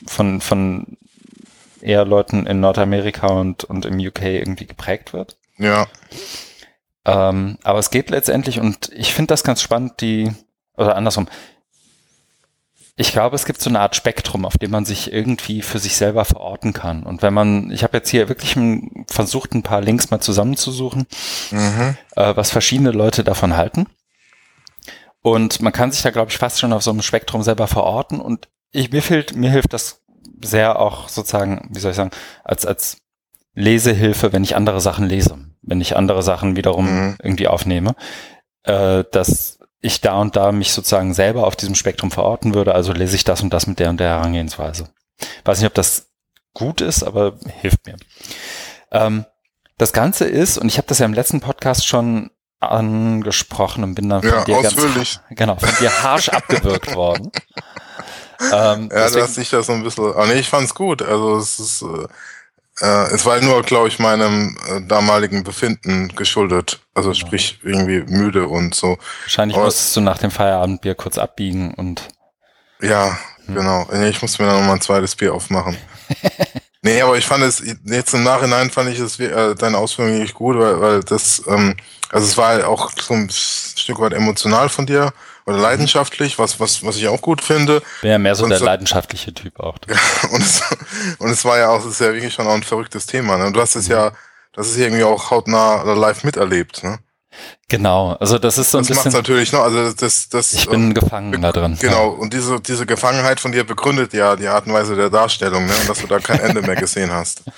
von, 0.06 0.40
von 0.40 0.96
eher 1.80 2.04
Leuten 2.04 2.46
in 2.46 2.60
Nordamerika 2.60 3.26
und, 3.28 3.64
und 3.64 3.84
im 3.84 3.98
UK 3.98 4.22
irgendwie 4.22 4.66
geprägt 4.66 5.12
wird. 5.12 5.36
Ja. 5.58 5.88
Ähm, 7.04 7.58
aber 7.64 7.78
es 7.78 7.90
geht 7.90 8.10
letztendlich, 8.10 8.60
und 8.60 8.90
ich 8.94 9.12
finde 9.12 9.28
das 9.28 9.44
ganz 9.44 9.60
spannend, 9.60 10.00
die, 10.00 10.30
oder 10.76 10.96
andersrum. 10.96 11.28
Ich 12.94 13.10
glaube, 13.12 13.34
es 13.36 13.46
gibt 13.46 13.60
so 13.60 13.70
eine 13.70 13.80
Art 13.80 13.96
Spektrum, 13.96 14.44
auf 14.44 14.58
dem 14.58 14.70
man 14.70 14.84
sich 14.84 15.12
irgendwie 15.12 15.62
für 15.62 15.78
sich 15.78 15.96
selber 15.96 16.24
verorten 16.24 16.72
kann. 16.74 17.02
Und 17.04 17.22
wenn 17.22 17.32
man, 17.32 17.70
ich 17.70 17.82
habe 17.84 17.96
jetzt 17.96 18.10
hier 18.10 18.28
wirklich 18.28 18.56
versucht, 19.08 19.54
ein 19.54 19.62
paar 19.62 19.80
Links 19.80 20.10
mal 20.10 20.20
zusammenzusuchen, 20.20 21.06
Mhm. 21.50 21.96
äh, 22.16 22.36
was 22.36 22.50
verschiedene 22.50 22.90
Leute 22.90 23.24
davon 23.24 23.56
halten. 23.56 23.86
Und 25.22 25.62
man 25.62 25.72
kann 25.72 25.90
sich 25.90 26.02
da, 26.02 26.10
glaube 26.10 26.30
ich, 26.30 26.38
fast 26.38 26.60
schon 26.60 26.72
auf 26.72 26.82
so 26.82 26.90
einem 26.90 27.02
Spektrum 27.02 27.42
selber 27.42 27.66
verorten. 27.66 28.20
Und 28.20 28.48
ich, 28.72 28.92
mir, 28.92 29.02
fehlt, 29.02 29.34
mir 29.36 29.50
hilft 29.50 29.72
das 29.72 30.02
sehr 30.42 30.78
auch 30.78 31.08
sozusagen, 31.08 31.68
wie 31.72 31.78
soll 31.80 31.92
ich 31.92 31.96
sagen, 31.96 32.10
als, 32.44 32.66
als 32.66 32.98
Lesehilfe, 33.54 34.32
wenn 34.32 34.44
ich 34.44 34.56
andere 34.56 34.80
Sachen 34.80 35.06
lese, 35.06 35.38
wenn 35.62 35.80
ich 35.80 35.96
andere 35.96 36.22
Sachen 36.22 36.56
wiederum 36.56 36.86
Mhm. 36.86 37.16
irgendwie 37.22 37.48
aufnehme, 37.48 37.94
äh, 38.64 39.04
dass 39.12 39.58
ich 39.80 40.00
da 40.00 40.20
und 40.20 40.36
da 40.36 40.52
mich 40.52 40.72
sozusagen 40.72 41.12
selber 41.14 41.46
auf 41.46 41.56
diesem 41.56 41.74
Spektrum 41.74 42.10
verorten 42.10 42.54
würde, 42.54 42.74
also 42.74 42.92
lese 42.92 43.16
ich 43.16 43.24
das 43.24 43.42
und 43.42 43.52
das 43.52 43.66
mit 43.66 43.78
der 43.80 43.90
und 43.90 43.98
der 43.98 44.08
Herangehensweise. 44.10 44.88
Weiß 45.44 45.58
nicht, 45.58 45.66
ob 45.66 45.74
das 45.74 46.10
gut 46.54 46.80
ist, 46.80 47.02
aber 47.02 47.34
hilft 47.60 47.86
mir. 47.86 47.96
Ähm, 48.92 49.24
das 49.78 49.92
Ganze 49.92 50.26
ist, 50.26 50.58
und 50.58 50.68
ich 50.68 50.76
habe 50.78 50.86
das 50.86 50.98
ja 50.98 51.06
im 51.06 51.14
letzten 51.14 51.40
Podcast 51.40 51.86
schon 51.86 52.30
angesprochen 52.60 53.82
und 53.82 53.94
bin 53.96 54.08
dann 54.08 54.22
von 54.22 54.30
Ja, 54.30 54.44
dir 54.44 54.58
ausführlich. 54.58 55.18
ganz 55.28 55.28
genau 55.38 55.56
von 55.56 55.70
dir 55.80 56.02
harsch 56.02 56.28
abgewürgt 56.28 56.94
worden. 56.94 57.32
Ähm, 58.40 58.88
Ja, 58.92 59.04
deswegen- 59.04 59.20
das 59.26 59.36
ist 59.38 59.50
ja 59.52 59.62
so 59.62 59.72
ein 59.72 59.82
bisschen. 59.82 60.04
Aber 60.04 60.26
nee, 60.26 60.34
ich 60.34 60.48
fand's 60.48 60.74
gut. 60.74 61.02
Also 61.02 61.36
es 61.36 61.58
ist, 61.58 61.84
äh, 62.80 63.14
es 63.14 63.24
war 63.26 63.40
nur, 63.40 63.62
glaube 63.62 63.88
ich, 63.88 63.98
meinem 63.98 64.56
äh, 64.68 64.80
damaligen 64.82 65.44
Befinden 65.44 66.08
geschuldet. 66.16 66.80
Also 66.94 67.14
sprich 67.14 67.58
irgendwie 67.62 68.00
müde 68.06 68.46
und 68.48 68.74
so. 68.74 68.98
wahrscheinlich 69.22 69.56
aber- 69.56 69.66
musstest 69.66 69.96
du 69.96 70.00
nach 70.00 70.18
dem 70.18 70.30
Feierabendbier 70.30 70.94
kurz 70.94 71.18
abbiegen 71.18 71.74
und 71.74 72.08
Ja, 72.80 73.16
Hm. 73.46 73.54
genau. 73.56 73.88
Ich 74.04 74.22
muss 74.22 74.38
mir 74.38 74.46
dann 74.46 74.60
noch 74.60 74.66
mal 74.66 74.74
ein 74.74 74.80
zweites 74.80 75.16
Bier 75.16 75.34
aufmachen. 75.34 75.76
nee, 76.82 77.00
aber 77.02 77.16
ich 77.18 77.26
fand 77.26 77.42
es, 77.44 77.62
jetzt 77.84 78.14
im 78.14 78.22
Nachhinein 78.22 78.70
fand 78.70 78.88
ich 78.90 78.98
es, 79.00 79.18
äh, 79.18 79.54
deine 79.54 79.78
Ausführungen 79.78 80.18
nicht 80.20 80.34
gut, 80.34 80.56
weil, 80.58 80.80
weil 80.80 81.00
das, 81.02 81.42
ähm, 81.48 81.76
also 82.10 82.26
es 82.26 82.36
war 82.36 82.48
halt 82.48 82.64
auch 82.64 82.90
so 82.92 83.14
ein 83.14 83.28
Stück 83.30 83.98
weit 84.00 84.12
emotional 84.12 84.68
von 84.68 84.86
dir 84.86 85.12
oder 85.46 85.58
leidenschaftlich, 85.58 86.38
was, 86.38 86.60
was, 86.60 86.84
was 86.84 86.96
ich 86.96 87.08
auch 87.08 87.20
gut 87.20 87.40
finde. 87.42 87.82
bin 88.00 88.10
ja 88.10 88.18
mehr 88.18 88.34
so 88.34 88.44
Und 88.44 88.50
der 88.50 88.58
so- 88.58 88.64
leidenschaftliche 88.64 89.32
Typ 89.34 89.58
auch. 89.60 89.76
Und 90.32 90.40
es, 90.42 90.62
und 91.18 91.30
es 91.30 91.44
war 91.44 91.58
ja 91.58 91.70
auch, 91.70 91.80
es 91.80 91.86
ist 91.86 92.00
ja 92.00 92.12
wirklich 92.12 92.32
schon 92.34 92.46
auch 92.46 92.54
ein 92.54 92.62
verrücktes 92.62 93.06
Thema. 93.06 93.36
Ne? 93.36 93.50
Du 93.52 93.60
hast 93.60 93.74
es 93.76 93.88
ja, 93.88 94.12
das 94.52 94.68
ist 94.68 94.76
irgendwie 94.78 95.04
auch 95.04 95.30
hautnah 95.30 95.82
oder 95.82 95.96
live 95.96 96.24
miterlebt. 96.24 96.82
Ne? 96.84 96.98
Genau, 97.68 98.12
also 98.20 98.38
das 98.38 98.58
ist 98.58 98.70
so 98.70 98.76
ein 98.78 98.82
Das 98.84 98.90
macht 98.90 99.04
bisschen, 99.04 99.18
natürlich 99.18 99.52
noch, 99.52 99.62
also 99.62 99.90
das, 99.94 100.28
das. 100.28 100.52
ich 100.52 100.68
bin 100.68 100.92
gefangen 100.92 101.40
da 101.40 101.50
drin. 101.50 101.78
Genau, 101.80 102.10
und 102.10 102.34
diese, 102.34 102.60
diese 102.60 102.84
Gefangenheit 102.84 103.40
von 103.40 103.52
dir 103.52 103.64
begründet 103.64 104.12
ja 104.12 104.36
die 104.36 104.48
Art 104.48 104.66
und 104.66 104.74
Weise 104.74 104.94
der 104.96 105.08
Darstellung, 105.08 105.64
ne? 105.64 105.72
Und 105.80 105.88
dass 105.88 106.00
du 106.00 106.06
da 106.06 106.18
kein 106.18 106.40
Ende 106.40 106.60
mehr 106.62 106.76
gesehen 106.76 107.10
hast. 107.10 107.42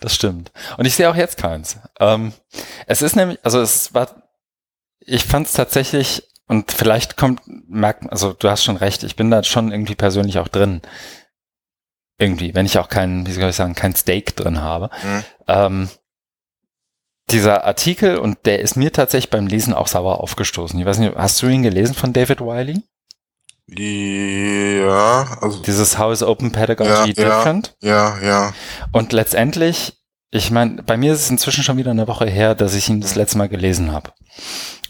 Das 0.00 0.14
stimmt. 0.16 0.52
Und 0.76 0.84
ich 0.84 0.96
sehe 0.96 1.08
auch 1.08 1.16
jetzt 1.16 1.38
keins. 1.38 1.78
Ähm, 1.98 2.34
es 2.86 3.00
ist 3.00 3.16
nämlich, 3.16 3.38
also 3.42 3.58
es 3.62 3.94
war, 3.94 4.08
ich 5.00 5.24
fand 5.24 5.46
es 5.46 5.54
tatsächlich, 5.54 6.28
und 6.46 6.72
vielleicht 6.72 7.16
kommt, 7.16 7.40
merkt, 7.68 8.10
also 8.10 8.32
du 8.32 8.48
hast 8.48 8.64
schon 8.64 8.76
recht, 8.76 9.02
ich 9.02 9.16
bin 9.16 9.30
da 9.30 9.42
schon 9.42 9.72
irgendwie 9.72 9.94
persönlich 9.94 10.38
auch 10.38 10.48
drin. 10.48 10.82
Irgendwie, 12.18 12.54
wenn 12.54 12.66
ich 12.66 12.78
auch 12.78 12.88
kein, 12.88 13.26
wie 13.26 13.32
soll 13.32 13.50
ich 13.50 13.56
sagen, 13.56 13.74
kein 13.74 13.94
Steak 13.94 14.36
drin 14.36 14.60
habe. 14.60 14.90
Mhm. 15.02 15.24
Ähm, 15.48 15.88
dieser 17.30 17.64
Artikel, 17.64 18.18
und 18.18 18.38
der 18.44 18.60
ist 18.60 18.76
mir 18.76 18.92
tatsächlich 18.92 19.30
beim 19.30 19.46
Lesen 19.46 19.72
auch 19.74 19.88
sauer 19.88 20.20
aufgestoßen. 20.20 20.78
Ich 20.78 20.86
weiß 20.86 20.98
nicht, 20.98 21.16
hast 21.16 21.40
du 21.42 21.46
ihn 21.48 21.62
gelesen 21.62 21.94
von 21.94 22.12
David 22.12 22.40
Wiley? 22.40 22.82
Ja, 23.66 25.38
also, 25.40 25.62
Dieses 25.62 25.98
How 25.98 26.12
is 26.12 26.22
Open 26.22 26.52
Pedagogy 26.52 26.90
Ja, 26.90 27.06
ja. 27.06 27.12
Different? 27.12 27.76
ja, 27.80 28.18
ja. 28.20 28.54
Und 28.92 29.12
letztendlich, 29.12 29.94
ich 30.36 30.50
meine, 30.50 30.82
bei 30.82 30.96
mir 30.96 31.12
ist 31.12 31.20
es 31.20 31.30
inzwischen 31.30 31.62
schon 31.62 31.76
wieder 31.76 31.92
eine 31.92 32.08
Woche 32.08 32.26
her, 32.26 32.54
dass 32.56 32.74
ich 32.74 32.88
ihn 32.88 33.00
das 33.00 33.14
letzte 33.14 33.38
Mal 33.38 33.48
gelesen 33.48 33.92
habe. 33.92 34.10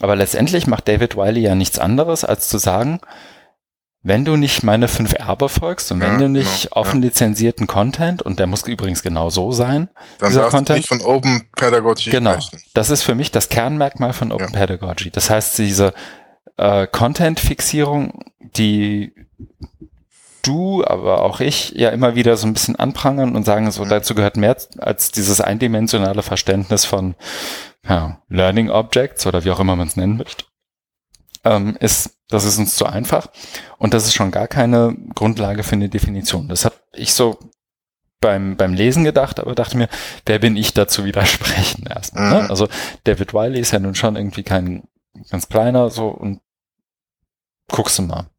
Aber 0.00 0.16
letztendlich 0.16 0.66
macht 0.66 0.88
David 0.88 1.16
Wiley 1.16 1.42
ja 1.42 1.54
nichts 1.54 1.78
anderes, 1.78 2.24
als 2.24 2.48
zu 2.48 2.56
sagen, 2.56 3.00
wenn 4.02 4.24
du 4.24 4.36
nicht 4.36 4.62
meine 4.62 4.86
5R 4.86 5.36
befolgst 5.36 5.92
und 5.92 6.00
wenn 6.00 6.12
Ja, 6.12 6.18
du 6.18 6.28
nicht 6.28 6.64
genau, 6.70 6.76
offen 6.76 7.02
lizenzierten 7.02 7.66
Content, 7.66 8.22
und 8.22 8.38
der 8.38 8.46
muss 8.46 8.66
übrigens 8.66 9.02
genau 9.02 9.28
so 9.28 9.52
sein, 9.52 9.88
Dann 10.18 10.30
dieser 10.30 10.40
darfst 10.42 10.52
du 10.52 10.56
Content, 10.56 10.76
nicht 10.78 10.88
von 10.88 11.00
Open 11.02 11.42
Pedagogy 11.56 12.10
genau, 12.10 12.40
sprechen. 12.40 12.62
das 12.72 12.88
ist 12.90 13.02
für 13.02 13.14
mich 13.14 13.30
das 13.30 13.50
Kernmerkmal 13.50 14.14
von 14.14 14.32
Open 14.32 14.52
Pedagogy. 14.52 15.10
Das 15.10 15.28
heißt, 15.28 15.58
diese 15.58 15.92
äh, 16.56 16.86
Content-Fixierung, 16.86 18.20
die 18.56 19.12
du, 20.46 20.84
aber 20.84 21.22
auch 21.22 21.40
ich 21.40 21.70
ja 21.70 21.90
immer 21.90 22.14
wieder 22.14 22.36
so 22.36 22.46
ein 22.46 22.52
bisschen 22.52 22.76
anprangern 22.76 23.34
und 23.34 23.44
sagen, 23.44 23.70
so 23.70 23.84
dazu 23.84 24.14
gehört 24.14 24.36
mehr 24.36 24.56
als 24.78 25.10
dieses 25.10 25.40
eindimensionale 25.40 26.22
Verständnis 26.22 26.84
von 26.84 27.14
ja, 27.88 28.20
Learning 28.28 28.70
Objects 28.70 29.26
oder 29.26 29.44
wie 29.44 29.50
auch 29.50 29.60
immer 29.60 29.76
man 29.76 29.88
es 29.88 29.96
nennen 29.96 30.16
möchte, 30.16 30.44
ähm, 31.44 31.76
ist, 31.80 32.18
das 32.28 32.44
ist 32.44 32.58
uns 32.58 32.76
zu 32.76 32.86
einfach 32.86 33.28
und 33.78 33.94
das 33.94 34.06
ist 34.06 34.14
schon 34.14 34.30
gar 34.30 34.48
keine 34.48 34.96
Grundlage 35.14 35.62
für 35.62 35.74
eine 35.74 35.88
Definition. 35.88 36.48
Das 36.48 36.64
habe 36.64 36.76
ich 36.92 37.14
so 37.14 37.38
beim, 38.20 38.56
beim 38.56 38.72
Lesen 38.72 39.04
gedacht, 39.04 39.38
aber 39.38 39.54
dachte 39.54 39.76
mir, 39.76 39.88
wer 40.24 40.38
bin 40.38 40.56
ich 40.56 40.72
dazu 40.72 41.04
widersprechen 41.04 41.86
erstmal. 41.86 42.30
Ne? 42.30 42.42
Mhm. 42.44 42.50
Also 42.50 42.68
David 43.04 43.34
Wiley 43.34 43.60
ist 43.60 43.72
ja 43.72 43.78
nun 43.78 43.94
schon 43.94 44.16
irgendwie 44.16 44.42
kein 44.42 44.84
ganz 45.30 45.48
kleiner 45.48 45.90
so 45.90 46.08
und 46.08 46.40
guckst 47.70 47.98
du 47.98 48.02
mal. 48.02 48.30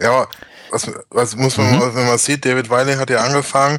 Ja, 0.00 0.28
was, 0.70 0.90
was 1.10 1.36
muss 1.36 1.56
man, 1.56 1.74
Mhm. 1.76 1.94
wenn 1.94 2.06
man 2.06 2.18
sieht, 2.18 2.44
David 2.44 2.70
Wiley 2.70 2.94
hat 2.96 3.10
ja 3.10 3.18
angefangen, 3.18 3.78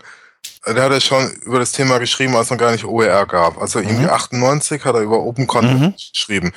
äh, 0.66 0.74
der 0.74 0.84
hat 0.86 0.92
ja 0.92 1.00
schon 1.02 1.30
über 1.44 1.60
das 1.60 1.72
Thema 1.72 1.98
geschrieben, 2.00 2.36
als 2.36 2.48
es 2.48 2.52
noch 2.52 2.58
gar 2.58 2.72
nicht 2.72 2.86
OER 2.86 3.26
gab. 3.26 3.60
Also 3.62 3.80
irgendwie 3.80 4.04
Mhm. 4.04 4.10
98 4.10 4.84
hat 4.86 4.96
er 4.96 5.02
über 5.02 5.20
Open 5.20 5.48
Content 5.48 5.80
Mhm. 5.82 5.94
geschrieben. 6.14 6.52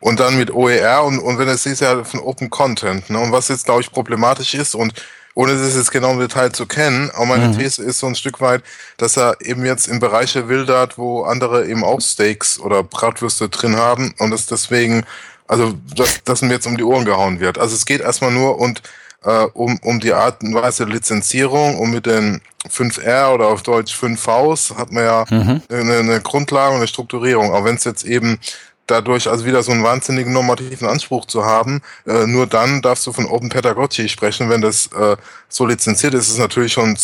Und 0.00 0.20
dann 0.20 0.38
mit 0.38 0.52
OER 0.52 1.02
und, 1.04 1.18
und 1.18 1.38
wenn 1.38 1.48
es 1.48 1.64
siehst, 1.64 1.80
ja 1.80 2.04
von 2.04 2.20
Open 2.20 2.50
Content. 2.50 3.10
Ne? 3.10 3.18
Und 3.18 3.32
was 3.32 3.48
jetzt, 3.48 3.64
glaube 3.64 3.80
ich, 3.80 3.90
problematisch 3.90 4.54
ist 4.54 4.74
und 4.76 4.92
ohne 5.34 5.56
das 5.56 5.76
jetzt 5.76 5.90
genau 5.92 6.10
im 6.12 6.18
Detail 6.20 6.50
zu 6.52 6.66
kennen, 6.66 7.10
auch 7.12 7.24
meine 7.24 7.48
Mhm. 7.48 7.58
These 7.58 7.82
ist 7.82 7.98
so 7.98 8.06
ein 8.06 8.14
Stück 8.16 8.40
weit, 8.40 8.62
dass 8.96 9.16
er 9.16 9.36
eben 9.40 9.64
jetzt 9.64 9.86
in 9.88 9.98
Bereiche 10.00 10.48
wildert, 10.48 10.98
wo 10.98 11.22
andere 11.24 11.66
eben 11.66 11.84
auch 11.84 12.00
Steaks 12.00 12.58
oder 12.58 12.82
Bratwürste 12.82 13.48
drin 13.48 13.76
haben 13.76 14.14
und 14.18 14.32
es 14.32 14.46
deswegen, 14.46 15.04
also 15.48 15.74
dass, 15.96 16.22
dass 16.24 16.42
ihm 16.42 16.50
jetzt 16.50 16.66
um 16.66 16.76
die 16.76 16.82
Ohren 16.84 17.04
gehauen 17.04 17.38
wird. 17.40 17.56
Also 17.58 17.74
es 17.76 17.86
geht 17.86 18.00
erstmal 18.00 18.32
nur 18.32 18.58
und 18.58 18.82
äh, 19.24 19.44
um, 19.54 19.78
um 19.82 20.00
die 20.00 20.12
Art 20.12 20.42
und 20.42 20.54
Weise 20.54 20.84
der 20.84 20.94
Lizenzierung, 20.94 21.78
um 21.78 21.90
mit 21.90 22.06
den 22.06 22.40
5R 22.68 23.34
oder 23.34 23.48
auf 23.48 23.62
Deutsch 23.62 23.94
5Vs 23.94 24.76
hat 24.76 24.92
man 24.92 25.04
ja 25.04 25.24
mhm. 25.30 25.62
eine, 25.70 25.98
eine 25.98 26.20
Grundlage 26.20 26.70
und 26.70 26.78
eine 26.78 26.88
Strukturierung. 26.88 27.52
Auch 27.52 27.64
wenn 27.64 27.76
es 27.76 27.84
jetzt 27.84 28.04
eben 28.04 28.38
dadurch 28.86 29.28
also 29.28 29.44
wieder 29.44 29.62
so 29.62 29.72
einen 29.72 29.84
wahnsinnigen 29.84 30.32
normativen 30.32 30.88
Anspruch 30.88 31.26
zu 31.26 31.44
haben, 31.44 31.82
äh, 32.06 32.26
nur 32.26 32.46
dann 32.46 32.82
darfst 32.82 33.06
du 33.06 33.12
von 33.12 33.26
Open 33.26 33.48
Pedagogy 33.48 34.08
sprechen. 34.08 34.50
Wenn 34.50 34.60
das 34.60 34.86
äh, 34.88 35.16
so 35.48 35.66
lizenziert 35.66 36.14
ist, 36.14 36.26
ist 36.26 36.34
es 36.34 36.38
natürlich 36.38 36.72
schon 36.72 36.96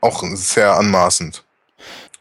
auch 0.00 0.24
sehr 0.34 0.74
anmaßend. 0.74 1.44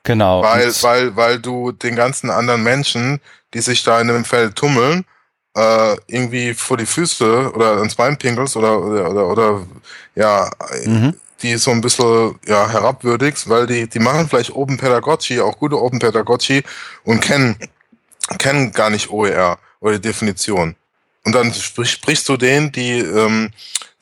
Genau. 0.04 0.42
Weil, 0.42 0.70
weil, 0.82 1.16
weil 1.16 1.40
du 1.40 1.72
den 1.72 1.96
ganzen 1.96 2.30
anderen 2.30 2.64
Menschen, 2.64 3.20
die 3.54 3.62
sich 3.62 3.84
da 3.84 4.00
in 4.02 4.08
dem 4.08 4.26
Feld 4.26 4.56
tummeln, 4.56 5.06
äh, 5.56 5.96
irgendwie 6.08 6.54
vor 6.54 6.78
die 6.78 6.86
Füße 6.86 7.52
oder 7.54 7.78
ans 7.78 7.96
Bein 7.96 8.18
pinkelst 8.18 8.56
oder, 8.56 8.80
oder, 8.80 9.10
oder, 9.10 9.28
oder 9.28 9.68
ja, 10.16 10.50
mhm. 10.86 11.14
die 11.42 11.56
so 11.58 11.72
ein 11.72 11.82
bisschen 11.82 12.40
ja, 12.46 12.70
herabwürdigst, 12.70 13.50
weil 13.50 13.68
die, 13.68 13.88
die 13.88 14.00
machen 14.00 14.28
vielleicht 14.28 14.52
Open 14.56 14.78
Pedagogy, 14.78 15.40
auch 15.40 15.58
gute 15.58 15.82
Open 15.82 16.00
Pedagogy 16.00 16.64
und 17.04 17.22
kennen, 17.22 17.58
kennen 18.38 18.72
gar 18.72 18.90
nicht 18.90 19.10
OER 19.10 19.58
oder 19.80 19.94
die 19.94 20.02
Definition. 20.02 20.76
Und 21.26 21.34
dann 21.34 21.54
sprich, 21.54 21.92
sprichst 21.92 22.30
du 22.30 22.38
denen 22.38 22.72
die, 22.72 23.00
ähm, 23.00 23.52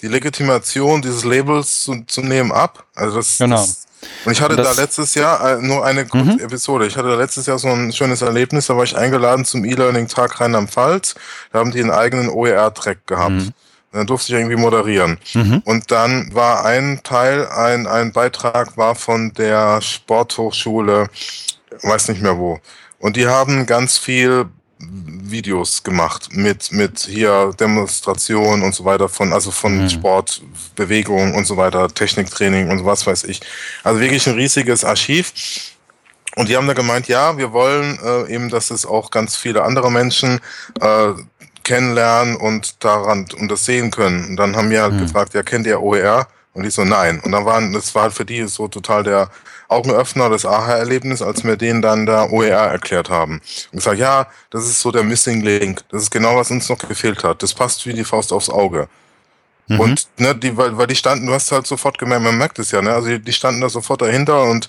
die 0.01 0.07
Legitimation 0.07 1.01
dieses 1.01 1.23
Labels 1.23 1.81
zu, 1.81 2.03
zu 2.05 2.21
nehmen 2.21 2.51
ab. 2.51 2.85
Also 2.93 3.17
das, 3.17 3.37
genau. 3.37 3.55
das 3.55 3.86
ich 4.29 4.41
hatte 4.41 4.55
da 4.55 4.71
letztes 4.73 5.15
Jahr 5.15 5.57
äh, 5.57 5.61
nur 5.61 5.85
eine 5.85 6.05
kurze 6.05 6.33
mhm. 6.33 6.39
Episode. 6.39 6.85
Ich 6.87 6.97
hatte 6.97 7.09
da 7.09 7.15
letztes 7.15 7.45
Jahr 7.45 7.57
so 7.57 7.69
ein 7.69 7.91
schönes 7.91 8.21
Erlebnis. 8.21 8.67
Da 8.67 8.75
war 8.75 8.83
ich 8.83 8.97
eingeladen 8.97 9.45
zum 9.45 9.65
E-Learning-Tag 9.65 10.39
Rheinland-Pfalz. 10.39 11.15
Da 11.51 11.59
haben 11.59 11.71
die 11.71 11.81
einen 11.81 11.91
eigenen 11.91 12.29
OER-Track 12.29 13.07
gehabt. 13.07 13.31
Mhm. 13.31 13.53
Dann 13.91 14.05
durfte 14.05 14.31
ich 14.31 14.39
irgendwie 14.39 14.57
moderieren. 14.57 15.17
Mhm. 15.33 15.61
Und 15.65 15.91
dann 15.91 16.33
war 16.33 16.65
ein 16.65 17.01
Teil, 17.03 17.47
ein, 17.47 17.87
ein 17.87 18.11
Beitrag 18.11 18.77
war 18.77 18.95
von 18.95 19.33
der 19.33 19.81
Sporthochschule, 19.81 21.09
weiß 21.81 22.09
nicht 22.09 22.21
mehr 22.21 22.37
wo. 22.37 22.59
Und 22.99 23.15
die 23.15 23.27
haben 23.27 23.65
ganz 23.65 23.97
viel 23.97 24.45
Videos 24.79 25.83
gemacht 25.83 26.29
mit, 26.31 26.71
mit 26.71 26.99
hier 26.99 27.51
Demonstrationen 27.59 28.63
und 28.63 28.75
so 28.75 28.85
weiter 28.85 29.09
von, 29.09 29.33
also 29.33 29.51
von 29.51 29.83
mhm. 29.83 29.89
Sport, 29.89 30.41
Bewegung 30.75 31.33
und 31.35 31.45
so 31.45 31.57
weiter, 31.57 31.87
Techniktraining 31.87 32.69
und 32.69 32.85
was 32.85 33.05
weiß 33.07 33.23
ich. 33.23 33.41
Also 33.83 33.99
wirklich 33.99 34.27
ein 34.27 34.35
riesiges 34.35 34.85
Archiv. 34.85 35.33
Und 36.35 36.49
die 36.49 36.55
haben 36.55 36.67
da 36.67 36.73
gemeint, 36.73 37.07
ja, 37.07 37.37
wir 37.37 37.51
wollen 37.51 37.97
äh, 38.03 38.31
eben, 38.31 38.49
dass 38.49 38.69
es 38.69 38.85
auch 38.85 39.09
ganz 39.09 39.35
viele 39.35 39.63
andere 39.63 39.91
Menschen 39.91 40.39
äh, 40.79 41.13
kennenlernen 41.63 42.35
und 42.35 42.83
daran 42.83 43.27
und 43.39 43.49
das 43.49 43.65
sehen 43.65 43.89
können. 43.89 44.25
Und 44.25 44.35
dann 44.37 44.55
haben 44.55 44.69
wir 44.69 44.83
halt 44.83 44.93
mhm. 44.93 44.99
gefragt, 44.99 45.33
ja, 45.33 45.41
kennt 45.41 45.65
ihr 45.65 45.81
OER? 45.81 46.27
Und 46.53 46.65
ich 46.65 46.73
so, 46.73 46.85
nein. 46.85 47.19
Und 47.19 47.31
dann 47.31 47.45
waren, 47.45 47.73
das 47.73 47.93
war 47.95 48.03
halt 48.03 48.13
für 48.13 48.25
die 48.25 48.47
so 48.47 48.67
total 48.67 49.03
der 49.03 49.29
Augenöffner, 49.67 50.29
das 50.29 50.45
Aha-Erlebnis, 50.45 51.21
als 51.21 51.43
wir 51.43 51.57
denen 51.57 51.81
dann 51.81 52.05
da 52.05 52.29
OER 52.29 52.57
erklärt 52.57 53.09
haben. 53.09 53.41
Und 53.71 53.79
gesagt, 53.79 53.99
ja, 53.99 54.27
das 54.49 54.65
ist 54.65 54.81
so 54.81 54.91
der 54.91 55.03
Missing 55.03 55.41
Link. 55.41 55.81
Das 55.89 56.03
ist 56.03 56.11
genau, 56.11 56.35
was 56.35 56.51
uns 56.51 56.69
noch 56.69 56.77
gefehlt 56.77 57.23
hat. 57.23 57.43
Das 57.43 57.53
passt 57.53 57.85
wie 57.85 57.93
die 57.93 58.03
Faust 58.03 58.31
aufs 58.31 58.49
Auge. 58.49 58.87
Mhm. 59.67 59.79
Und 59.79 60.07
ne, 60.17 60.33
die, 60.33 60.55
weil, 60.55 60.77
weil 60.77 60.87
die 60.87 60.95
standen, 60.95 61.27
du 61.27 61.33
hast 61.33 61.51
halt 61.51 61.67
sofort 61.67 61.97
gemerkt, 61.97 62.23
man 62.23 62.37
merkt 62.37 62.57
es 62.59 62.71
ja, 62.71 62.81
ne? 62.81 62.93
Also 62.93 63.09
die, 63.09 63.19
die 63.19 63.33
standen 63.33 63.59
da 63.59 63.67
sofort 63.67 64.01
dahinter 64.01 64.43
und 64.43 64.67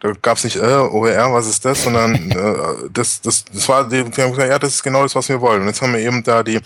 da 0.00 0.12
gab's 0.22 0.44
nicht, 0.44 0.56
äh, 0.56 0.60
OER, 0.60 1.34
was 1.34 1.46
ist 1.46 1.64
das, 1.66 1.82
sondern 1.82 2.30
äh, 2.30 2.88
das, 2.90 3.20
das, 3.20 3.44
das 3.44 3.68
war, 3.68 3.86
die, 3.86 4.04
die 4.04 4.22
haben 4.22 4.30
gesagt, 4.30 4.48
ja, 4.48 4.58
das 4.58 4.74
ist 4.74 4.82
genau 4.82 5.02
das, 5.02 5.14
was 5.14 5.28
wir 5.28 5.40
wollen. 5.42 5.62
Und 5.62 5.68
jetzt 5.68 5.82
haben 5.82 5.92
wir 5.92 6.00
eben 6.00 6.22
da 6.22 6.42
die 6.42 6.60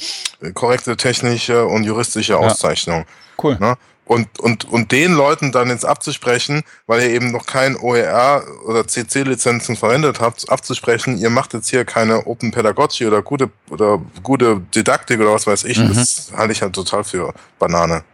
korrekte 0.55 0.97
technische 0.97 1.67
und 1.67 1.83
juristische 1.83 2.39
Auszeichnung. 2.39 3.01
Ja. 3.01 3.07
Cool. 3.43 3.57
Ne? 3.59 3.77
Und, 4.13 4.41
und, 4.41 4.67
und 4.67 4.93
den 4.93 5.15
Leuten 5.15 5.53
dann 5.53 5.69
jetzt 5.69 5.87
abzusprechen, 5.87 6.65
weil 6.87 7.01
ihr 7.01 7.11
eben 7.11 7.33
noch 7.33 7.47
kein 7.47 7.77
OER 7.77 8.45
oder 8.67 8.87
CC-Lizenzen 8.87 9.75
verwendet 9.75 10.21
habt, 10.21 10.51
abzusprechen, 10.51 11.17
ihr 11.17 11.31
macht 11.31 11.55
jetzt 11.55 11.71
hier 11.71 11.87
keine 11.87 12.27
Open 12.27 12.51
Pedagogy 12.51 13.07
oder 13.07 13.23
gute, 13.23 13.51
oder 13.71 14.03
gute 14.23 14.61
Didaktik 14.75 15.19
oder 15.19 15.33
was 15.33 15.47
weiß 15.47 15.65
ich, 15.65 15.79
mhm. 15.79 15.95
das 15.95 16.31
halte 16.37 16.53
ich 16.53 16.61
halt 16.61 16.75
total 16.75 17.05
für 17.05 17.33
Banane. 17.59 18.05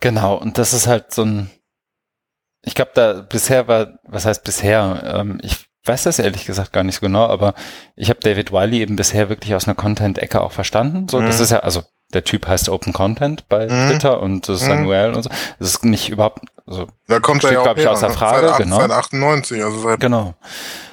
Genau, 0.00 0.34
und 0.34 0.58
das 0.58 0.74
ist 0.74 0.86
halt 0.86 1.14
so 1.14 1.22
ein, 1.22 1.50
ich 2.62 2.74
glaube, 2.74 2.90
da 2.94 3.22
bisher 3.22 3.66
war, 3.68 3.98
was 4.04 4.26
heißt 4.26 4.44
bisher, 4.44 5.02
ähm, 5.18 5.40
ich 5.42 5.64
weiß 5.86 6.02
das 6.02 6.18
ehrlich 6.18 6.44
gesagt 6.44 6.74
gar 6.74 6.84
nicht 6.84 6.96
so 6.96 7.00
genau, 7.00 7.26
aber 7.26 7.54
ich 7.96 8.10
habe 8.10 8.20
David 8.20 8.52
Wiley 8.52 8.80
eben 8.80 8.96
bisher 8.96 9.30
wirklich 9.30 9.54
aus 9.54 9.66
einer 9.66 9.76
Content-Ecke 9.76 10.42
auch 10.42 10.52
verstanden. 10.52 11.08
So, 11.08 11.20
mhm. 11.20 11.26
das 11.26 11.40
ist 11.40 11.52
ja, 11.52 11.60
also 11.60 11.84
der 12.12 12.24
Typ 12.24 12.46
heißt 12.46 12.68
Open 12.68 12.92
Content 12.92 13.48
bei 13.48 13.66
mhm. 13.66 13.88
Twitter 13.88 14.20
und 14.20 14.48
das 14.48 14.62
ist 14.62 14.68
mhm. 14.68 14.86
URL 14.86 15.14
und 15.14 15.22
so. 15.22 15.30
Das 15.58 15.68
ist 15.68 15.84
nicht 15.84 16.08
überhaupt, 16.08 16.40
also 16.66 16.86
da 17.08 17.20
kommt 17.20 17.44
er 17.44 17.52
ja 17.52 17.62
glaube 17.62 17.80
ich, 17.80 17.88
außer 17.88 18.08
ne? 18.08 18.14
Frage. 18.14 18.48
Seit, 18.48 18.58
genau. 18.58 18.80
seit 18.80 18.90
98, 18.90 19.64
also 19.64 19.80
seit 19.80 20.00
genau. 20.00 20.34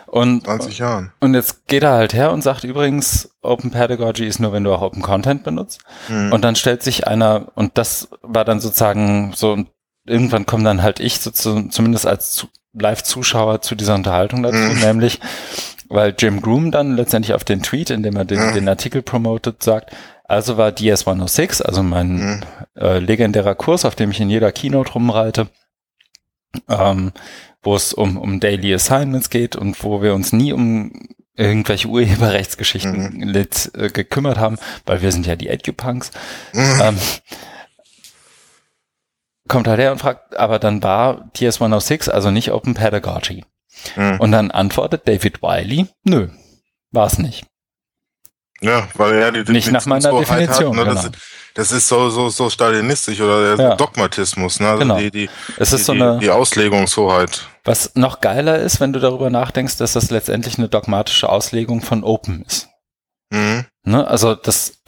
Und, 0.07 0.45
20 0.45 0.79
Jahren. 0.79 1.11
Und 1.19 1.35
jetzt 1.35 1.67
geht 1.67 1.83
er 1.83 1.91
halt 1.91 2.13
her 2.13 2.31
und 2.31 2.41
sagt 2.41 2.63
übrigens, 2.63 3.29
Open 3.41 3.69
Pedagogy 3.71 4.25
ist 4.25 4.39
nur, 4.39 4.51
wenn 4.51 4.63
du 4.63 4.73
auch 4.73 4.81
Open 4.81 5.03
Content 5.03 5.43
benutzt. 5.43 5.81
Mhm. 6.07 6.33
Und 6.33 6.41
dann 6.43 6.55
stellt 6.55 6.81
sich 6.81 7.07
einer, 7.07 7.51
und 7.55 7.77
das 7.77 8.09
war 8.23 8.43
dann 8.43 8.59
sozusagen 8.59 9.33
so, 9.35 9.53
und 9.53 9.69
irgendwann 10.05 10.45
kommt 10.47 10.65
dann 10.65 10.81
halt 10.81 10.99
ich 10.99 11.19
so 11.19 11.29
zu, 11.29 11.69
zumindest 11.69 12.07
als 12.07 12.47
Live-Zuschauer 12.73 13.61
zu 13.61 13.75
dieser 13.75 13.95
Unterhaltung 13.95 14.43
dazu, 14.43 14.57
mhm. 14.57 14.79
nämlich, 14.79 15.19
weil 15.89 16.15
Jim 16.17 16.41
Groom 16.41 16.71
dann 16.71 16.95
letztendlich 16.95 17.33
auf 17.33 17.43
den 17.43 17.61
Tweet, 17.61 17.89
in 17.89 18.03
dem 18.03 18.15
er 18.15 18.25
den, 18.25 18.49
mhm. 18.49 18.53
den 18.53 18.69
Artikel 18.69 19.01
promotet, 19.01 19.61
sagt, 19.61 19.91
also 20.29 20.57
war 20.57 20.69
DS106, 20.69 21.63
also 21.63 21.81
mein 21.81 22.15
mhm. 22.15 22.41
äh, 22.75 22.99
legendärer 22.99 23.55
Kurs, 23.55 23.83
auf 23.83 23.95
dem 23.95 24.11
ich 24.11 24.21
in 24.21 24.29
jeder 24.29 24.51
Keynote 24.51 24.93
rumreite, 24.93 25.49
ähm, 26.69 27.11
wo 27.63 27.75
es 27.75 27.93
um, 27.93 28.15
um 28.15 28.39
Daily 28.39 28.73
Assignments 28.73 29.31
geht 29.31 29.55
und 29.55 29.83
wo 29.83 30.01
wir 30.01 30.13
uns 30.13 30.31
nie 30.31 30.53
um 30.53 30.93
irgendwelche 31.35 31.87
Urheberrechtsgeschichten 31.87 33.17
mhm. 33.17 33.23
lit, 33.23 33.71
äh, 33.75 33.89
gekümmert 33.89 34.37
haben, 34.37 34.57
weil 34.85 35.01
wir 35.01 35.11
sind 35.11 35.25
ja 35.25 35.35
die 35.35 35.47
EduPunks. 35.47 36.11
Mhm. 36.53 36.81
Ähm, 36.81 36.97
kommt 39.47 39.67
halt 39.67 39.79
her 39.79 39.91
und 39.91 39.99
fragt, 39.99 40.37
aber 40.37 40.59
dann 40.59 40.83
war 40.83 41.31
DS106 41.35 42.09
also 42.09 42.29
nicht 42.29 42.51
Open 42.51 42.75
Pedagogy. 42.75 43.45
Mhm. 43.95 44.19
Und 44.19 44.31
dann 44.31 44.51
antwortet 44.51 45.07
David 45.07 45.41
Wiley, 45.41 45.87
nö, 46.03 46.27
war 46.91 47.07
es 47.07 47.17
nicht. 47.17 47.48
Ja, 48.61 48.87
weil 48.95 49.13
er 49.15 49.31
die 49.31 49.51
Nicht 49.51 49.71
nach 49.71 49.85
meiner 49.85 50.11
Definition. 50.11 50.77
Hat, 50.77 50.85
ne? 50.85 50.91
genau. 50.93 51.01
das, 51.03 51.11
das, 51.53 51.71
ist 51.71 51.87
so, 51.87 52.09
so, 52.09 52.29
so 52.29 52.49
stalinistisch 52.49 53.19
oder 53.21 53.55
der 53.55 53.69
ja. 53.69 53.75
Dogmatismus, 53.75 54.59
ne? 54.59 54.69
Also 54.69 54.79
genau. 54.79 54.97
die, 54.97 55.11
die, 55.11 55.29
es 55.57 55.71
ist 55.71 55.81
die, 55.81 55.85
so 55.85 55.91
eine, 55.93 56.19
die 56.19 56.29
Auslegungshoheit. 56.29 57.47
Was 57.63 57.95
noch 57.95 58.19
geiler 58.19 58.59
ist, 58.59 58.81
wenn 58.81 58.91
du 58.91 58.99
darüber 58.99 59.29
nachdenkst, 59.29 59.77
dass 59.77 59.93
das 59.93 60.09
letztendlich 60.09 60.57
eine 60.57 60.67
dogmatische 60.67 61.29
Auslegung 61.29 61.81
von 61.81 62.03
Open 62.03 62.43
ist. 62.45 62.67
Mhm. 63.29 63.65
Ne? 63.83 64.05
Also 64.05 64.35
das, 64.35 64.81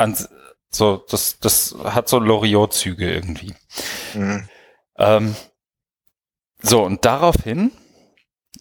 so, 0.69 1.05
das, 1.09 1.39
das 1.39 1.75
hat 1.83 2.09
so 2.09 2.19
Loriot-Züge 2.19 3.09
irgendwie. 3.09 3.53
Mhm. 4.13 4.49
Ähm, 4.97 5.35
so, 6.61 6.83
und 6.83 7.05
daraufhin, 7.05 7.71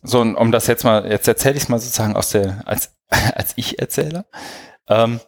so, 0.02 0.20
um 0.20 0.52
das 0.52 0.68
jetzt 0.68 0.84
mal, 0.84 1.10
jetzt 1.10 1.26
erzähle 1.26 1.56
ich 1.56 1.64
es 1.64 1.68
mal 1.68 1.80
sozusagen 1.80 2.14
aus 2.14 2.30
der, 2.30 2.62
als, 2.66 2.94
als 3.08 3.52
ich 3.56 3.80
erzähle 3.80 4.24
ähm, 4.90 5.20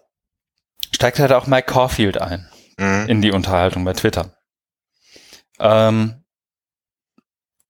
steigt 0.93 1.19
halt 1.19 1.33
auch 1.33 1.47
Mike 1.47 1.73
Caulfield 1.73 2.21
ein 2.21 2.49
mhm. 2.79 3.07
in 3.09 3.23
die 3.23 3.33
Unterhaltung 3.33 3.85
bei 3.85 3.95
Twitter. 3.95 4.37
Ähm, 5.59 6.25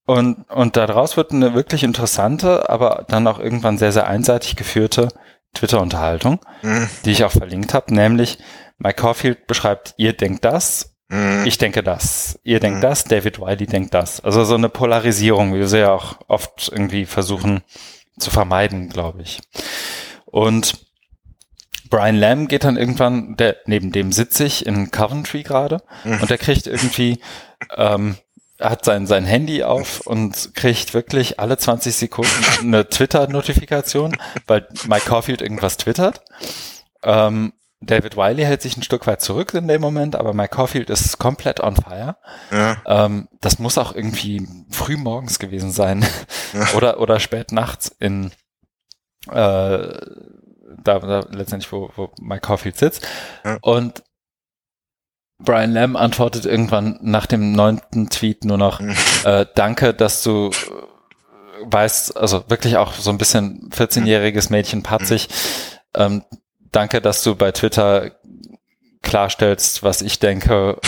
und, 0.04 0.50
und 0.50 0.76
daraus 0.76 1.16
wird 1.16 1.30
eine 1.30 1.54
wirklich 1.54 1.84
interessante, 1.84 2.68
aber 2.68 3.04
dann 3.08 3.26
auch 3.26 3.38
irgendwann 3.38 3.78
sehr, 3.78 3.92
sehr 3.92 4.08
einseitig 4.08 4.56
geführte 4.56 5.08
Twitter-Unterhaltung, 5.54 6.40
mhm. 6.62 6.88
die 7.04 7.12
ich 7.12 7.24
auch 7.24 7.30
verlinkt 7.30 7.74
habe, 7.74 7.94
nämlich 7.94 8.38
Mike 8.78 9.00
Caulfield 9.00 9.46
beschreibt, 9.46 9.94
ihr 9.98 10.12
denkt 10.12 10.44
das, 10.44 10.96
mhm. 11.08 11.44
ich 11.44 11.58
denke 11.58 11.82
das, 11.82 12.40
ihr 12.42 12.58
denkt 12.58 12.78
mhm. 12.78 12.82
das, 12.82 13.04
David 13.04 13.38
Wiley 13.38 13.66
denkt 13.66 13.94
das. 13.94 14.20
Also 14.20 14.44
so 14.44 14.54
eine 14.54 14.68
Polarisierung, 14.68 15.54
wie 15.54 15.58
wir 15.58 15.68
sie 15.68 15.80
ja 15.80 15.92
auch 15.92 16.16
oft 16.26 16.70
irgendwie 16.72 17.04
versuchen 17.04 17.62
zu 18.18 18.30
vermeiden, 18.30 18.88
glaube 18.88 19.22
ich. 19.22 19.40
Und 20.24 20.91
Brian 21.92 22.16
Lamb 22.16 22.48
geht 22.48 22.64
dann 22.64 22.78
irgendwann, 22.78 23.36
der, 23.36 23.56
neben 23.66 23.92
dem 23.92 24.12
sitze 24.12 24.44
ich 24.44 24.64
in 24.64 24.90
Coventry 24.90 25.42
gerade 25.42 25.82
und 26.04 26.30
der 26.30 26.38
kriegt 26.38 26.66
irgendwie, 26.66 27.20
ähm, 27.76 28.16
hat 28.58 28.86
sein, 28.86 29.06
sein 29.06 29.26
Handy 29.26 29.62
auf 29.62 30.00
und 30.06 30.54
kriegt 30.54 30.94
wirklich 30.94 31.38
alle 31.38 31.58
20 31.58 31.94
Sekunden 31.94 32.30
eine 32.60 32.88
Twitter-Notifikation, 32.88 34.16
weil 34.46 34.66
Mike 34.86 35.04
Caulfield 35.04 35.42
irgendwas 35.42 35.76
twittert. 35.76 36.22
Ähm, 37.02 37.52
David 37.82 38.16
Wiley 38.16 38.44
hält 38.44 38.62
sich 38.62 38.78
ein 38.78 38.82
Stück 38.82 39.06
weit 39.06 39.20
zurück 39.20 39.52
in 39.52 39.68
dem 39.68 39.82
Moment, 39.82 40.16
aber 40.16 40.32
Mike 40.32 40.56
Caulfield 40.56 40.88
ist 40.88 41.18
komplett 41.18 41.60
on 41.60 41.76
fire. 41.76 42.16
Ja. 42.50 42.78
Ähm, 42.86 43.28
das 43.42 43.58
muss 43.58 43.76
auch 43.76 43.94
irgendwie 43.94 44.48
früh 44.70 44.96
morgens 44.96 45.38
gewesen 45.38 45.72
sein 45.72 46.06
ja. 46.54 46.68
oder, 46.74 47.00
oder 47.00 47.20
spät 47.20 47.52
nachts 47.52 47.94
in 47.98 48.30
äh, 49.30 49.88
da, 50.84 50.98
da 50.98 51.26
letztendlich, 51.30 51.72
wo, 51.72 51.90
wo 51.96 52.10
Mike 52.20 52.42
Caulfield 52.42 52.76
sitzt. 52.76 53.06
Ja. 53.44 53.58
Und 53.62 54.02
Brian 55.38 55.72
Lamb 55.72 55.96
antwortet 55.96 56.46
irgendwann 56.46 56.98
nach 57.02 57.26
dem 57.26 57.52
neunten 57.52 58.08
Tweet 58.10 58.44
nur 58.44 58.58
noch, 58.58 58.80
äh, 59.24 59.46
danke, 59.54 59.92
dass 59.92 60.22
du 60.22 60.50
äh, 60.50 60.52
weißt, 61.64 62.16
also 62.16 62.44
wirklich 62.48 62.76
auch 62.76 62.92
so 62.94 63.10
ein 63.10 63.18
bisschen 63.18 63.70
14-jähriges 63.70 64.50
Mädchen 64.50 64.82
patzig, 64.82 65.28
ähm, 65.94 66.24
danke, 66.70 67.00
dass 67.00 67.22
du 67.22 67.34
bei 67.34 67.52
Twitter 67.52 68.12
klarstellst, 69.02 69.82
was 69.82 70.02
ich 70.02 70.18
denke. 70.18 70.78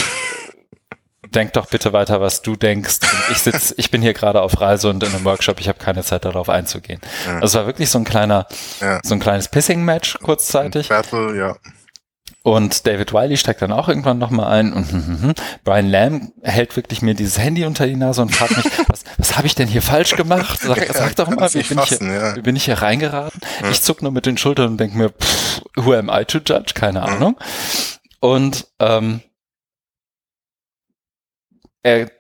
Denk 1.34 1.52
doch 1.54 1.66
bitte 1.66 1.92
weiter, 1.92 2.20
was 2.20 2.42
du 2.42 2.56
denkst. 2.56 3.00
Und 3.02 3.32
ich 3.32 3.38
sitz, 3.38 3.74
ich 3.76 3.90
bin 3.90 4.02
hier 4.02 4.14
gerade 4.14 4.40
auf 4.42 4.60
Reise 4.60 4.88
und 4.88 5.02
in 5.02 5.12
einem 5.14 5.24
Workshop, 5.24 5.60
ich 5.60 5.68
habe 5.68 5.78
keine 5.78 6.02
Zeit 6.02 6.24
darauf 6.24 6.48
einzugehen. 6.48 7.00
Ja. 7.26 7.34
Also 7.36 7.46
es 7.46 7.54
war 7.54 7.66
wirklich 7.66 7.90
so 7.90 7.98
ein 7.98 8.04
kleiner, 8.04 8.46
Ja. 8.80 9.00
so 9.02 9.14
ein 9.14 9.20
kleines 9.20 9.48
Pissing-Match 9.48 10.18
kurzzeitig. 10.20 10.88
Battle, 10.88 11.36
ja. 11.36 11.56
Und 12.42 12.86
David 12.86 13.14
Wiley 13.14 13.38
steigt 13.38 13.62
dann 13.62 13.72
auch 13.72 13.88
irgendwann 13.88 14.18
nochmal 14.18 14.52
ein 14.52 14.74
und 14.74 14.92
hm, 14.92 15.06
hm, 15.06 15.22
hm. 15.22 15.34
Brian 15.64 15.88
Lamb 15.88 16.32
hält 16.42 16.76
wirklich 16.76 17.00
mir 17.00 17.14
dieses 17.14 17.38
Handy 17.38 17.64
unter 17.64 17.86
die 17.86 17.96
Nase 17.96 18.20
und 18.20 18.36
fragt 18.36 18.58
mich, 18.58 18.66
was, 18.88 19.04
was 19.16 19.36
habe 19.38 19.46
ich 19.46 19.54
denn 19.54 19.66
hier 19.66 19.80
falsch 19.80 20.14
gemacht? 20.14 20.60
Sag, 20.60 20.86
sag 20.92 21.16
doch 21.16 21.30
mal, 21.30 21.48
wie 21.54 21.62
bin, 21.62 21.78
ich 21.78 21.88
fassen, 21.88 22.10
hier, 22.10 22.20
ja. 22.20 22.36
wie 22.36 22.42
bin 22.42 22.54
ich 22.54 22.66
hier 22.66 22.82
reingeraten? 22.82 23.40
Ich 23.70 23.80
zuck 23.80 24.02
nur 24.02 24.12
mit 24.12 24.26
den 24.26 24.36
Schultern 24.36 24.72
und 24.72 24.76
denke 24.78 24.98
mir, 24.98 25.08
pff, 25.08 25.62
who 25.76 25.94
am 25.94 26.10
I 26.12 26.26
to 26.26 26.38
judge? 26.38 26.74
Keine 26.74 27.02
Ahnung. 27.02 27.38
Und 28.20 28.66
ähm, 28.78 29.22
er 31.84 32.10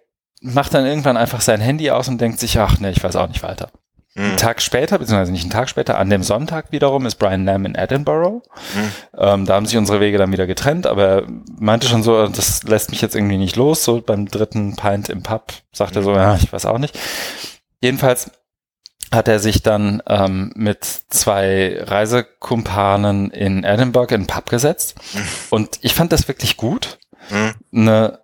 macht 0.40 0.74
dann 0.74 0.86
irgendwann 0.86 1.16
einfach 1.16 1.40
sein 1.40 1.60
Handy 1.60 1.90
aus 1.90 2.06
und 2.06 2.20
denkt 2.20 2.38
sich, 2.38 2.58
ach 2.58 2.78
ne, 2.78 2.92
ich 2.92 3.02
weiß 3.02 3.16
auch 3.16 3.28
nicht 3.28 3.42
weiter. 3.42 3.70
Hm. 4.14 4.24
Einen 4.24 4.36
Tag 4.36 4.62
später, 4.62 4.98
beziehungsweise 4.98 5.32
nicht 5.32 5.42
einen 5.42 5.50
Tag 5.50 5.68
später, 5.68 5.98
an 5.98 6.10
dem 6.10 6.22
Sonntag 6.22 6.70
wiederum 6.70 7.06
ist 7.06 7.16
Brian 7.16 7.44
Lamb 7.44 7.66
in 7.66 7.74
Edinburgh. 7.74 8.42
Hm. 8.74 8.92
Ähm, 9.18 9.46
da 9.46 9.54
haben 9.54 9.66
sich 9.66 9.76
unsere 9.76 9.98
Wege 10.00 10.18
dann 10.18 10.32
wieder 10.32 10.46
getrennt, 10.46 10.86
aber 10.86 11.06
er 11.06 11.22
meinte 11.58 11.88
schon 11.88 12.04
so, 12.04 12.28
das 12.28 12.62
lässt 12.62 12.90
mich 12.90 13.00
jetzt 13.00 13.16
irgendwie 13.16 13.38
nicht 13.38 13.56
los. 13.56 13.82
So 13.82 14.00
beim 14.00 14.26
dritten 14.26 14.76
Pint 14.76 15.08
im 15.08 15.22
Pub 15.22 15.52
sagt 15.72 15.96
er 15.96 16.02
so, 16.02 16.12
ja, 16.12 16.36
ich 16.36 16.52
weiß 16.52 16.66
auch 16.66 16.78
nicht. 16.78 16.96
Jedenfalls 17.82 18.30
hat 19.12 19.28
er 19.28 19.38
sich 19.38 19.62
dann 19.62 20.02
ähm, 20.06 20.52
mit 20.54 20.84
zwei 20.84 21.78
Reisekumpanen 21.80 23.30
in 23.30 23.64
Edinburgh 23.64 24.14
in 24.14 24.22
den 24.22 24.26
Pub 24.26 24.48
gesetzt. 24.48 24.96
Und 25.50 25.78
ich 25.82 25.94
fand 25.94 26.12
das 26.12 26.28
wirklich 26.28 26.56
gut. 26.56 26.98
Hm. 27.28 27.54
Eine 27.72 28.23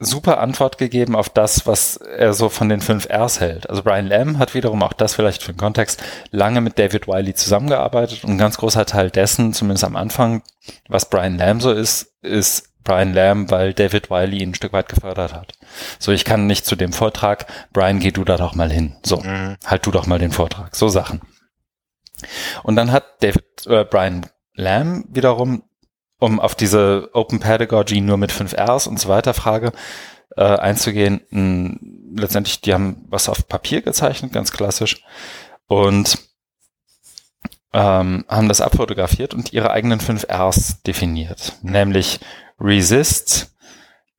super 0.00 0.40
Antwort 0.40 0.78
gegeben 0.78 1.14
auf 1.14 1.28
das, 1.28 1.66
was 1.66 1.96
er 1.96 2.32
so 2.32 2.48
von 2.48 2.68
den 2.68 2.80
fünf 2.80 3.08
Rs 3.10 3.38
hält. 3.40 3.68
Also 3.68 3.82
Brian 3.82 4.06
Lamb 4.06 4.38
hat 4.38 4.54
wiederum 4.54 4.82
auch 4.82 4.94
das 4.94 5.14
vielleicht 5.14 5.42
für 5.42 5.52
den 5.52 5.58
Kontext 5.58 6.02
lange 6.30 6.60
mit 6.62 6.78
David 6.78 7.06
Wiley 7.06 7.34
zusammengearbeitet 7.34 8.24
und 8.24 8.30
ein 8.30 8.38
ganz 8.38 8.56
großer 8.56 8.86
Teil 8.86 9.10
dessen, 9.10 9.52
zumindest 9.52 9.84
am 9.84 9.96
Anfang, 9.96 10.42
was 10.88 11.08
Brian 11.10 11.36
Lamb 11.36 11.60
so 11.60 11.70
ist, 11.70 12.14
ist 12.22 12.70
Brian 12.82 13.12
Lamb, 13.12 13.50
weil 13.50 13.74
David 13.74 14.10
Wiley 14.10 14.38
ihn 14.38 14.50
ein 14.50 14.54
Stück 14.54 14.72
weit 14.72 14.88
gefördert 14.88 15.34
hat. 15.34 15.52
So, 15.98 16.12
ich 16.12 16.24
kann 16.24 16.46
nicht 16.46 16.64
zu 16.64 16.76
dem 16.76 16.94
Vortrag, 16.94 17.46
Brian, 17.72 18.00
geh 18.00 18.10
du 18.10 18.24
da 18.24 18.38
doch 18.38 18.54
mal 18.54 18.72
hin. 18.72 18.96
So, 19.04 19.22
Hm. 19.22 19.56
halt 19.66 19.84
du 19.84 19.90
doch 19.90 20.06
mal 20.06 20.18
den 20.18 20.32
Vortrag. 20.32 20.74
So 20.74 20.88
Sachen. 20.88 21.20
Und 22.62 22.76
dann 22.76 22.90
hat 22.90 23.04
David, 23.22 23.44
äh, 23.66 23.84
Brian 23.84 24.26
Lamb 24.54 25.06
wiederum, 25.10 25.62
um 26.20 26.38
auf 26.38 26.54
diese 26.54 27.10
Open 27.12 27.40
Pedagogy 27.40 28.00
nur 28.00 28.16
mit 28.16 28.30
fünf 28.30 28.54
Rs 28.54 28.86
und 28.86 29.00
so 29.00 29.08
weiter 29.08 29.34
Frage 29.34 29.72
äh, 30.36 30.44
einzugehen, 30.44 31.22
mh, 31.30 32.20
letztendlich, 32.20 32.60
die 32.60 32.72
haben 32.72 33.04
was 33.08 33.28
auf 33.28 33.48
Papier 33.48 33.82
gezeichnet, 33.82 34.32
ganz 34.32 34.52
klassisch, 34.52 35.02
und 35.66 36.18
ähm, 37.72 38.24
haben 38.28 38.48
das 38.48 38.60
abfotografiert 38.60 39.34
und 39.34 39.52
ihre 39.52 39.70
eigenen 39.70 40.00
fünf 40.00 40.26
Rs 40.28 40.82
definiert, 40.82 41.54
nämlich 41.62 42.20
Resist, 42.60 43.54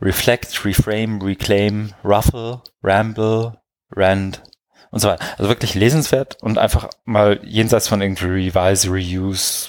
Reflect, 0.02 0.65
Reframe, 0.65 1.22
Reclaim, 1.22 1.94
Ruffle, 2.03 2.61
Ramble, 2.82 3.60
Rand 3.95 4.41
und 4.90 4.99
so 4.99 5.10
weiter. 5.10 5.23
Also 5.38 5.49
wirklich 5.49 5.76
lesenswert 5.76 6.41
und 6.41 6.57
einfach 6.57 6.90
mal 7.06 7.40
jenseits 7.44 7.88
von 7.88 8.02
irgendwie 8.02 8.49
Revise, 8.49 8.90
Reuse, 8.90 9.68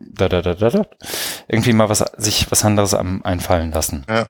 da, 0.00 0.28
da, 0.28 0.42
da, 0.42 0.54
da, 0.54 0.70
da, 0.70 0.86
irgendwie 1.48 1.72
mal 1.72 1.88
was, 1.88 2.04
sich 2.18 2.50
was 2.50 2.64
anderes 2.64 2.94
am 2.94 3.22
einfallen 3.24 3.72
lassen. 3.72 4.04
Ja. 4.08 4.26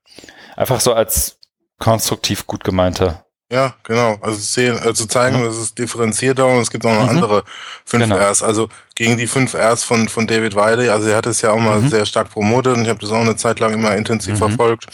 Einfach 0.56 0.80
so 0.80 0.92
als 0.94 1.38
konstruktiv 1.78 2.46
gut 2.46 2.62
gemeinte. 2.64 3.24
Ja, 3.52 3.74
genau. 3.82 4.16
Also 4.20 4.38
sehen, 4.38 4.78
zu 4.94 5.06
zeigen, 5.08 5.40
Mhm. 5.40 5.44
dass 5.46 5.56
es 5.56 5.74
differenzierter 5.74 6.46
und 6.46 6.58
es 6.60 6.70
gibt 6.70 6.86
auch 6.86 6.92
noch 6.94 7.02
Mhm. 7.04 7.08
andere 7.08 7.42
fünf 7.84 8.04
Genau. 8.04 8.14
Rs. 8.16 8.44
Also 8.44 8.68
gegen 8.94 9.16
die 9.18 9.26
fünf 9.26 9.56
Rs 9.56 9.82
von, 9.82 10.08
von 10.08 10.28
David 10.28 10.54
Wiley, 10.54 10.88
also 10.88 11.08
er 11.08 11.16
hat 11.16 11.26
es 11.26 11.42
ja 11.42 11.50
auch 11.50 11.58
mal 11.58 11.80
Mhm. 11.80 11.88
sehr 11.88 12.06
stark 12.06 12.30
promotet 12.30 12.76
und 12.76 12.82
ich 12.84 12.88
habe 12.88 13.00
das 13.00 13.10
auch 13.10 13.16
eine 13.20 13.34
Zeit 13.34 13.58
lang 13.58 13.72
immer 13.74 13.96
intensiv 13.96 14.34
Mhm. 14.34 14.38
verfolgt, 14.38 14.86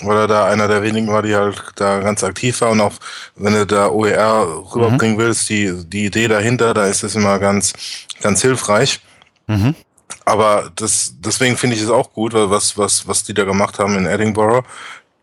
weil 0.00 0.16
er 0.16 0.26
da 0.26 0.46
einer 0.46 0.68
der 0.68 0.82
wenigen 0.82 1.08
war, 1.08 1.20
die 1.20 1.34
halt 1.36 1.62
da 1.76 1.98
ganz 1.98 2.24
aktiv 2.24 2.58
war 2.62 2.70
und 2.70 2.80
auch 2.80 2.94
wenn 3.36 3.52
du 3.52 3.66
da 3.66 3.88
OER 3.90 4.64
rüberbringen 4.74 5.16
Mhm. 5.16 5.20
willst, 5.20 5.50
die, 5.50 5.70
die 5.86 6.06
Idee 6.06 6.28
dahinter, 6.28 6.72
da 6.72 6.86
ist 6.86 7.02
es 7.02 7.14
immer 7.14 7.38
ganz, 7.38 7.74
ganz 8.22 8.40
hilfreich. 8.40 9.00
Mhm. 9.48 9.74
Aber 10.24 10.70
das, 10.76 11.14
deswegen 11.20 11.56
finde 11.56 11.76
ich 11.76 11.82
es 11.82 11.90
auch 11.90 12.12
gut, 12.12 12.32
weil 12.34 12.50
was, 12.50 12.76
was, 12.78 13.06
was 13.08 13.24
die 13.24 13.34
da 13.34 13.44
gemacht 13.44 13.78
haben 13.78 13.96
in 13.96 14.06
Edinburgh, 14.06 14.62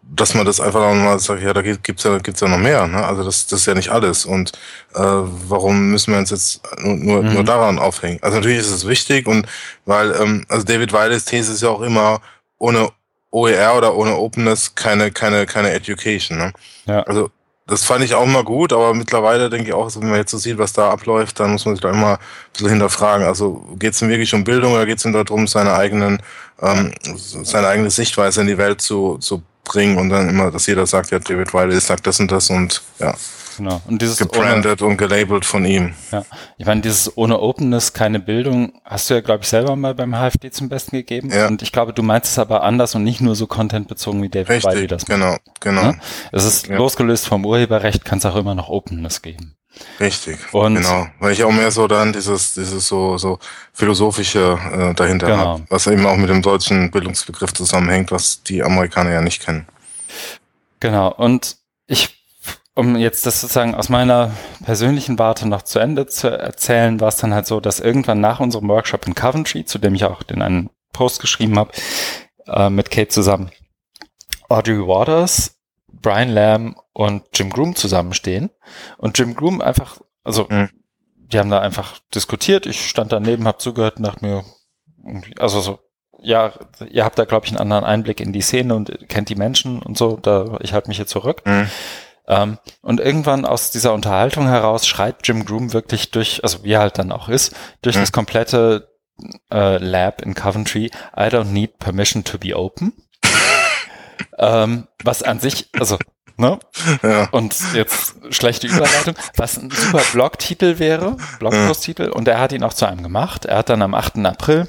dass 0.03 0.35
man 0.35 0.45
das 0.45 0.59
einfach 0.59 0.81
nochmal 0.81 1.17
sagt, 1.19 1.41
ja, 1.41 1.51
da 1.53 1.61
gibt- 1.63 1.83
gibt's 1.83 2.03
ja, 2.03 2.19
gibt's 2.19 2.39
ja 2.41 2.47
noch 2.47 2.59
mehr, 2.59 2.85
ne? 2.85 3.03
Also 3.03 3.23
das, 3.23 3.47
das 3.47 3.61
ist 3.61 3.65
ja 3.65 3.73
nicht 3.73 3.89
alles. 3.89 4.25
Und 4.25 4.51
äh, 4.93 4.99
warum 5.01 5.89
müssen 5.89 6.11
wir 6.13 6.19
uns 6.19 6.29
jetzt 6.29 6.61
nur, 6.79 6.95
nur, 6.95 7.23
Mhm. 7.23 7.33
nur 7.33 7.43
daran 7.43 7.79
aufhängen? 7.79 8.19
Also 8.21 8.37
natürlich 8.37 8.59
ist 8.59 8.69
es 8.69 8.87
wichtig 8.87 9.25
und 9.27 9.47
weil, 9.85 10.11
ähm, 10.21 10.45
also 10.49 10.63
David 10.63 10.93
Weiles 10.93 11.25
These 11.25 11.51
ist 11.53 11.63
ja 11.63 11.69
auch 11.69 11.81
immer, 11.81 12.21
ohne 12.59 12.89
OER 13.31 13.75
oder 13.77 13.95
ohne 13.95 14.15
Openness 14.15 14.75
keine, 14.75 15.11
keine, 15.11 15.45
keine 15.47 15.71
Education. 15.71 16.37
Ne? 16.37 16.53
Ja. 16.85 17.01
Also 17.01 17.31
das 17.67 17.83
fand 17.83 18.03
ich 18.03 18.13
auch 18.13 18.23
immer 18.23 18.43
gut, 18.43 18.71
aber 18.73 18.93
mittlerweile 18.93 19.49
denke 19.49 19.69
ich 19.69 19.73
auch, 19.73 19.89
wenn 19.95 20.09
man 20.09 20.19
jetzt 20.19 20.31
so 20.31 20.37
sieht, 20.37 20.59
was 20.59 20.73
da 20.73 20.91
abläuft, 20.91 21.39
dann 21.39 21.51
muss 21.51 21.65
man 21.65 21.75
sich 21.75 21.81
da 21.81 21.89
immer 21.89 22.13
ein 22.13 22.19
bisschen 22.53 22.69
hinterfragen. 22.69 23.25
Also 23.25 23.65
geht 23.79 23.93
es 23.93 24.01
ihm 24.03 24.09
wirklich 24.09 24.33
um 24.35 24.43
Bildung 24.43 24.73
oder 24.73 24.85
geht 24.85 24.99
es 24.99 25.05
ihm 25.05 25.13
darum, 25.13 25.47
seine 25.47 25.73
eigenen, 25.73 26.21
ähm, 26.61 26.93
seine 27.43 27.67
eigene 27.67 27.89
Sichtweise 27.89 28.41
in 28.41 28.47
die 28.47 28.59
Welt 28.59 28.81
zu, 28.81 29.17
zu 29.17 29.41
bringen 29.63 29.97
und 29.97 30.09
dann 30.09 30.29
immer, 30.29 30.51
dass 30.51 30.67
jeder 30.67 30.85
sagt, 30.85 31.09
ja, 31.09 31.17
David 31.17 31.53
Wiley 31.55 31.79
sagt 31.79 32.05
das 32.05 32.19
und 32.19 32.31
das 32.31 32.51
und 32.51 32.83
ja, 32.99 33.15
Genau. 33.57 33.81
Und 33.87 34.01
dieses 34.01 34.21
ohne, 34.21 34.29
gebrandet 34.31 34.81
und 34.81 34.97
gelabelt 34.97 35.45
von 35.45 35.65
ihm. 35.65 35.93
ja, 36.11 36.23
ich 36.57 36.65
meine, 36.65 36.81
dieses 36.81 37.17
ohne 37.17 37.39
Openness 37.39 37.93
keine 37.93 38.19
Bildung 38.19 38.73
hast 38.83 39.09
du 39.09 39.13
ja, 39.13 39.21
glaube 39.21 39.43
ich, 39.43 39.49
selber 39.49 39.75
mal 39.75 39.95
beim 39.95 40.13
HFD 40.15 40.51
zum 40.51 40.69
Besten 40.69 40.97
gegeben. 40.97 41.31
Ja. 41.31 41.47
Und 41.47 41.61
ich 41.61 41.71
glaube, 41.71 41.93
du 41.93 42.03
meinst 42.03 42.31
es 42.31 42.39
aber 42.39 42.63
anders 42.63 42.95
und 42.95 43.03
nicht 43.03 43.21
nur 43.21 43.35
so 43.35 43.47
contentbezogen 43.47 44.21
wie 44.23 44.29
David 44.29 44.49
Wiley 44.63 44.65
Richtig, 44.81 44.87
das 44.89 45.01
macht. 45.07 45.09
genau, 45.19 45.37
genau, 45.59 45.81
Ne? 45.91 45.99
Es 46.31 46.43
ist 46.43 46.67
Ja. 46.67 46.77
losgelöst 46.77 47.27
vom 47.27 47.45
Urheberrecht, 47.45 48.03
kann 48.05 48.17
es 48.19 48.25
auch 48.25 48.35
immer 48.35 48.55
noch 48.55 48.69
Openness 48.69 49.21
geben. 49.21 49.55
richtig, 49.99 50.37
Und- 50.53 50.75
genau. 50.75 51.07
Weil 51.19 51.33
ich 51.33 51.43
auch 51.43 51.51
mehr 51.51 51.69
so 51.71 51.87
dann 51.87 52.13
dieses, 52.13 52.53
dieses 52.53 52.87
so, 52.87 53.17
so 53.17 53.39
philosophische 53.73 54.57
äh, 54.73 54.93
dahinter 54.93 55.27
Genau. 55.27 55.37
habe, 55.45 55.63
was 55.69 55.85
eben 55.87 56.05
auch 56.05 56.15
mit 56.15 56.29
dem 56.29 56.41
deutschen 56.41 56.91
Bildungsbegriff 56.91 57.53
zusammenhängt, 57.53 58.11
was 58.11 58.41
die 58.43 58.63
Amerikaner 58.63 59.11
ja 59.11 59.21
nicht 59.21 59.43
kennen. 59.43 59.67
Genau. 60.79 61.11
Und 61.13 61.57
ich, 61.87 62.14
um 62.75 62.95
jetzt 62.97 63.25
das 63.25 63.41
sozusagen 63.41 63.73
aus 63.73 63.89
meiner 63.89 64.31
persönlichen 64.63 65.17
Warte 65.17 65.47
noch 65.47 65.61
zu 65.61 65.79
Ende 65.79 66.07
zu 66.07 66.27
erzählen, 66.27 66.99
war 66.99 67.07
es 67.07 67.17
dann 67.17 67.33
halt 67.33 67.47
so, 67.47 67.59
dass 67.59 67.79
irgendwann 67.79 68.19
nach 68.19 68.39
unserem 68.39 68.67
Workshop 68.67 69.07
in 69.07 69.15
Coventry, 69.15 69.65
zu 69.65 69.79
dem 69.79 69.95
ich 69.95 70.03
auch 70.03 70.23
den 70.23 70.41
einen 70.41 70.69
Post 70.91 71.21
geschrieben 71.21 71.57
habe, 71.57 71.71
äh, 72.47 72.69
mit 72.69 72.91
Kate 72.91 73.07
zusammen, 73.07 73.51
Audrey 74.49 74.79
Waters, 74.79 75.57
Brian 75.87 76.29
Lamb 76.29 76.77
und 76.93 77.23
Jim 77.33 77.49
Groom 77.49 77.75
zusammenstehen. 77.75 78.49
Und 78.97 79.17
Jim 79.17 79.35
Groom 79.35 79.61
einfach, 79.61 79.99
also 80.23 80.45
Mhm. 80.49 80.69
die 81.15 81.39
haben 81.39 81.49
da 81.49 81.59
einfach 81.59 81.99
diskutiert. 82.13 82.65
Ich 82.65 82.87
stand 82.87 83.11
daneben, 83.11 83.47
habe 83.47 83.57
zugehört 83.57 83.97
und 83.97 84.03
dachte 84.03 84.25
mir, 84.25 84.43
also 85.39 85.61
so, 85.61 85.79
ja, 86.21 86.53
ihr 86.89 87.05
habt 87.05 87.17
da, 87.19 87.25
glaube 87.25 87.45
ich, 87.45 87.51
einen 87.51 87.61
anderen 87.61 87.83
Einblick 87.83 88.19
in 88.19 88.33
die 88.33 88.41
Szene 88.41 88.75
und 88.75 89.07
kennt 89.09 89.29
die 89.29 89.35
Menschen 89.35 89.81
und 89.81 89.97
so. 89.97 90.17
Da, 90.21 90.57
ich 90.61 90.73
halte 90.73 90.87
mich 90.89 90.97
hier 90.97 91.07
zurück. 91.07 91.41
Mhm. 91.45 91.69
Ähm, 92.27 92.57
und 92.81 92.99
irgendwann 92.99 93.45
aus 93.45 93.71
dieser 93.71 93.93
Unterhaltung 93.93 94.47
heraus 94.47 94.87
schreit 94.87 95.17
Jim 95.27 95.45
Groom 95.45 95.73
wirklich 95.73 96.11
durch, 96.11 96.43
also 96.43 96.63
wie 96.63 96.71
er 96.71 96.79
halt 96.79 96.97
dann 96.97 97.11
auch 97.11 97.29
ist, 97.29 97.55
durch 97.81 97.95
Mhm. 97.95 98.01
das 98.01 98.11
komplette 98.11 98.89
äh, 99.51 99.77
Lab 99.77 100.21
in 100.21 100.33
Coventry, 100.33 100.87
I 101.15 101.21
don't 101.29 101.45
need 101.51 101.77
permission 101.79 102.23
to 102.23 102.37
be 102.37 102.55
open. 102.55 102.93
ähm, 104.37 104.87
was 105.03 105.23
an 105.23 105.39
sich, 105.39 105.69
also, 105.79 105.97
ne? 106.37 106.59
Ja, 107.01 107.29
Und 107.29 107.55
jetzt 107.73 108.15
schlechte 108.31 108.67
Überleitung, 108.67 109.15
was 109.37 109.57
ein 109.57 109.69
super 109.71 110.01
Blogtitel 110.11 110.79
wäre, 110.79 111.17
Blogpost-Titel, 111.39 112.09
und 112.09 112.27
er 112.27 112.39
hat 112.39 112.51
ihn 112.51 112.63
auch 112.63 112.73
zu 112.73 112.85
einem 112.85 113.03
gemacht. 113.03 113.45
Er 113.45 113.57
hat 113.59 113.69
dann 113.69 113.81
am 113.81 113.93
8. 113.93 114.17
April 114.25 114.67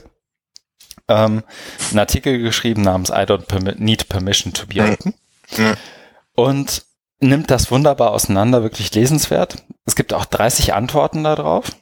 ähm, 1.09 1.43
einen 1.91 1.99
Artikel 1.99 2.39
geschrieben 2.39 2.83
namens 2.83 3.11
I 3.11 3.25
don't 3.25 3.47
permi 3.47 3.73
need 3.77 4.09
permission 4.09 4.53
to 4.53 4.67
be 4.67 4.81
open. 4.83 5.15
Mhm. 5.57 5.77
Und 6.35 6.83
nimmt 7.21 7.51
das 7.51 7.71
wunderbar 7.71 8.11
auseinander, 8.13 8.63
wirklich 8.63 8.95
lesenswert. 8.95 9.65
Es 9.85 9.97
gibt 9.97 10.13
auch 10.13 10.25
30 10.25 10.75
Antworten 10.75 11.25
darauf. 11.25 11.73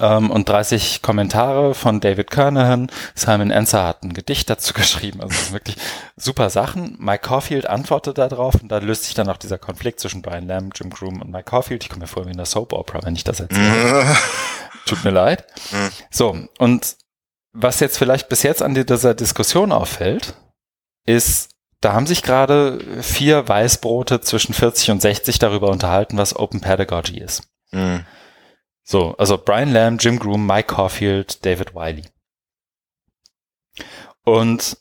ähm, 0.00 0.30
und 0.30 0.48
30 0.48 1.02
Kommentare 1.02 1.74
von 1.74 2.00
David 2.00 2.30
Kernahan. 2.30 2.90
Simon 3.14 3.50
Enser 3.50 3.86
hat 3.86 4.02
ein 4.02 4.12
Gedicht 4.12 4.50
dazu 4.50 4.72
geschrieben. 4.74 5.20
Also 5.20 5.52
wirklich 5.52 5.76
super 6.16 6.50
Sachen. 6.50 6.96
Mike 6.98 7.26
Caulfield 7.28 7.66
antwortet 7.66 8.18
darauf 8.18 8.54
und 8.60 8.68
da 8.68 8.78
löst 8.78 9.04
sich 9.04 9.14
dann 9.14 9.28
auch 9.28 9.36
dieser 9.36 9.58
Konflikt 9.58 10.00
zwischen 10.00 10.20
Brian 10.22 10.46
Lamb, 10.48 10.72
Jim 10.76 10.90
Groom 10.90 11.20
und 11.22 11.30
Mike 11.30 11.44
Caulfield. 11.44 11.84
Ich 11.84 11.90
komme 11.90 12.02
mir 12.02 12.08
vor 12.08 12.26
wie 12.26 12.30
in 12.30 12.36
der 12.36 12.46
Soap 12.46 12.72
Opera, 12.72 13.00
wenn 13.04 13.14
ich 13.14 13.24
das 13.24 13.40
erzähle. 13.40 14.04
Tut 14.86 15.04
mir 15.04 15.10
leid. 15.12 15.46
So, 16.10 16.36
und 16.58 16.96
was 17.52 17.78
jetzt 17.80 17.96
vielleicht 17.96 18.28
bis 18.28 18.42
jetzt 18.42 18.62
an 18.62 18.74
dieser 18.74 19.14
Diskussion 19.14 19.70
auffällt, 19.70 20.34
ist, 21.06 21.53
da 21.80 21.92
haben 21.92 22.06
sich 22.06 22.22
gerade 22.22 23.02
vier 23.02 23.46
Weißbrote 23.46 24.20
zwischen 24.20 24.54
40 24.54 24.90
und 24.92 25.02
60 25.02 25.38
darüber 25.38 25.68
unterhalten, 25.68 26.16
was 26.16 26.36
Open 26.36 26.60
Pedagogy 26.60 27.18
ist. 27.18 27.42
Mhm. 27.70 28.06
So, 28.82 29.16
also 29.16 29.38
Brian 29.38 29.72
Lamb, 29.72 30.02
Jim 30.02 30.18
Groom, 30.18 30.46
Mike 30.46 30.74
Caulfield, 30.74 31.44
David 31.44 31.74
Wiley. 31.74 32.04
Und 34.24 34.76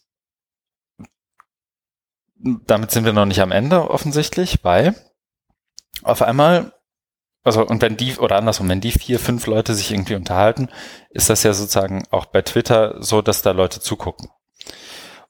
damit 2.44 2.92
sind 2.92 3.06
wir 3.06 3.14
noch 3.14 3.26
nicht 3.26 3.42
am 3.42 3.52
Ende 3.52 3.90
offensichtlich, 3.90 4.64
weil 4.64 4.96
auf 6.02 6.22
einmal, 6.22 6.74
also 7.44 7.66
und 7.66 7.82
wenn 7.82 7.96
die, 7.96 8.18
oder 8.18 8.36
andersrum, 8.38 8.68
wenn 8.70 8.82
die 8.82 8.92
vier, 8.92 9.20
fünf 9.20 9.48
Leute 9.48 9.74
sich 9.74 9.92
irgendwie 9.92 10.16
unterhalten, 10.16 10.70
ist 11.10 11.30
das 11.30 11.44
ja 11.44 11.54
sozusagen 11.54 12.06
auch 12.12 12.26
bei 12.26 12.42
Twitter 12.42 13.02
so, 13.02 13.22
dass 13.22 13.42
da 13.42 13.52
Leute 13.52 13.80
zugucken. 13.80 14.30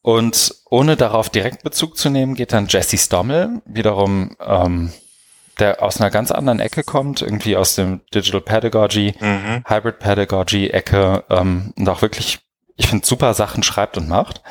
Und 0.04 0.54
ohne 0.70 0.98
darauf 0.98 1.30
direkt 1.30 1.64
Bezug 1.64 1.98
zu 1.98 2.10
nehmen, 2.10 2.36
geht 2.36 2.52
dann 2.52 2.68
Jesse 2.68 2.98
Stommel, 2.98 3.62
wiederum 3.66 4.36
ähm, 4.46 4.92
der 5.60 5.82
aus 5.82 6.00
einer 6.02 6.10
ganz 6.10 6.30
anderen 6.30 6.60
Ecke 6.60 6.84
kommt, 6.84 7.22
irgendwie 7.22 7.56
aus 7.56 7.76
dem 7.76 8.02
Digital 8.14 8.42
Pedagogy, 8.42 9.16
mhm. 9.18 9.64
Hybrid 9.66 10.00
Pedagogy 10.00 10.70
Ecke 10.70 11.24
ähm, 11.30 11.74
und 11.78 11.88
auch 11.88 12.02
wirklich, 12.02 12.40
ich 12.76 12.88
finde, 12.88 13.06
super 13.06 13.34
Sachen 13.34 13.64
schreibt 13.64 13.98
und 13.98 14.10
macht, 14.10 14.42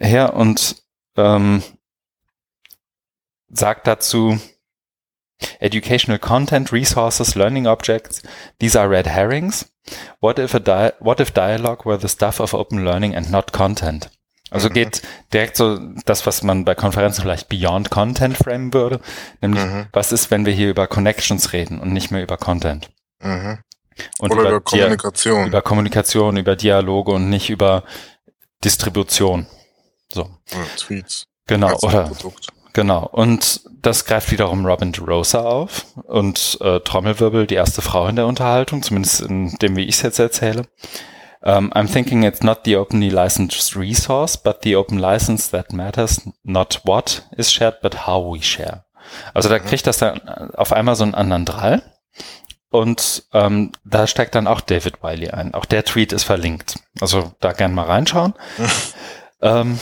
her 0.00 0.34
und 0.34 0.76
ähm, 1.18 1.62
sagt 3.50 3.86
dazu, 3.86 4.40
Educational 5.60 6.18
Content, 6.18 6.72
Resources, 6.72 7.34
Learning 7.34 7.66
Objects, 7.66 8.22
these 8.58 8.78
are 8.78 8.88
red 8.88 9.06
herrings. 9.06 9.70
What 10.20 10.38
if, 10.38 10.54
a 10.54 10.92
what 11.00 11.20
if 11.20 11.30
dialogue 11.30 11.84
were 11.84 12.00
the 12.00 12.08
stuff 12.08 12.40
of 12.40 12.54
open 12.54 12.84
learning 12.84 13.14
and 13.14 13.30
not 13.30 13.52
content? 13.52 14.10
Also 14.50 14.68
mhm. 14.68 14.74
geht 14.74 15.02
direkt 15.32 15.56
so 15.56 15.78
das, 16.04 16.26
was 16.26 16.42
man 16.42 16.64
bei 16.64 16.74
Konferenzen 16.74 17.22
vielleicht 17.22 17.48
Beyond 17.48 17.90
Content 17.90 18.36
framen 18.36 18.72
würde, 18.72 19.00
nämlich 19.40 19.62
mhm. 19.62 19.86
was 19.92 20.12
ist, 20.12 20.30
wenn 20.30 20.46
wir 20.46 20.52
hier 20.52 20.70
über 20.70 20.86
Connections 20.86 21.52
reden 21.52 21.78
und 21.80 21.92
nicht 21.92 22.10
mehr 22.10 22.22
über 22.22 22.36
Content. 22.36 22.90
Mhm. 23.20 23.58
Und 24.18 24.30
Oder 24.32 24.40
über, 24.40 24.50
über 24.50 24.60
Kommunikation. 24.60 25.46
über 25.48 25.62
Kommunikation, 25.62 26.36
über 26.36 26.56
Dialoge 26.56 27.12
und 27.12 27.28
nicht 27.28 27.50
über 27.50 27.82
Distribution. 28.64 29.46
So. 30.12 30.30
Ja, 30.50 30.58
Tweets. 30.76 31.26
Genau, 31.46 31.76
oder 31.80 32.04
Produkt. 32.04 32.48
genau. 32.72 33.06
Und 33.06 33.62
das 33.80 34.04
greift 34.04 34.30
wiederum 34.30 34.66
Robin 34.66 34.92
DeRosa 34.92 35.40
auf 35.40 35.86
und 36.04 36.58
äh, 36.60 36.80
Trommelwirbel, 36.80 37.46
die 37.46 37.54
erste 37.54 37.82
Frau 37.82 38.06
in 38.06 38.16
der 38.16 38.26
Unterhaltung, 38.26 38.82
zumindest 38.82 39.20
in 39.20 39.50
dem, 39.56 39.76
wie 39.76 39.84
ich 39.84 39.96
es 39.96 40.02
jetzt 40.02 40.18
erzähle. 40.18 40.62
Um, 41.40 41.72
I'm 41.74 41.86
thinking 41.86 42.24
it's 42.24 42.42
not 42.42 42.64
the 42.64 42.76
openly 42.76 43.10
licensed 43.10 43.76
resource, 43.76 44.36
but 44.36 44.62
the 44.62 44.74
open 44.74 44.98
license 44.98 45.50
that 45.50 45.72
matters, 45.72 46.20
not 46.42 46.80
what 46.84 47.22
is 47.36 47.52
shared, 47.52 47.80
but 47.80 48.06
how 48.06 48.20
we 48.20 48.42
share. 48.42 48.84
Also 49.34 49.48
da 49.48 49.58
mhm. 49.58 49.64
kriegt 49.64 49.86
das 49.86 49.98
dann 49.98 50.20
auf 50.54 50.72
einmal 50.72 50.96
so 50.96 51.04
einen 51.04 51.14
anderen 51.14 51.44
Drall. 51.44 51.82
Und 52.70 53.24
ähm, 53.32 53.72
da 53.84 54.06
steigt 54.06 54.34
dann 54.34 54.46
auch 54.46 54.60
David 54.60 55.02
Wiley 55.02 55.30
ein. 55.30 55.54
Auch 55.54 55.64
der 55.64 55.84
Tweet 55.84 56.12
ist 56.12 56.24
verlinkt. 56.24 56.78
Also 57.00 57.32
da 57.40 57.52
gern 57.52 57.72
mal 57.72 57.86
reinschauen. 57.86 58.34
ähm, 59.40 59.78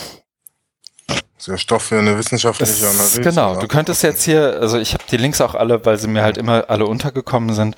ist 1.37 1.49
ja 1.49 1.59
Stoff 1.59 1.83
für 1.83 1.99
eine 1.99 2.17
wissenschaftliche 2.17 2.87
Analyse. 2.87 3.21
Genau, 3.23 3.59
du 3.59 3.67
könntest 3.67 4.03
jetzt 4.03 4.23
hier, 4.23 4.59
also 4.61 4.79
ich 4.79 4.95
habe 4.95 5.05
die 5.11 5.17
Links 5.17 5.41
auch 5.41 5.55
alle, 5.55 5.85
weil 5.85 5.99
sie 5.99 6.07
mir 6.07 6.23
halt 6.23 6.39
immer 6.39 6.67
alle 6.69 6.87
untergekommen 6.87 7.55
sind 7.55 7.77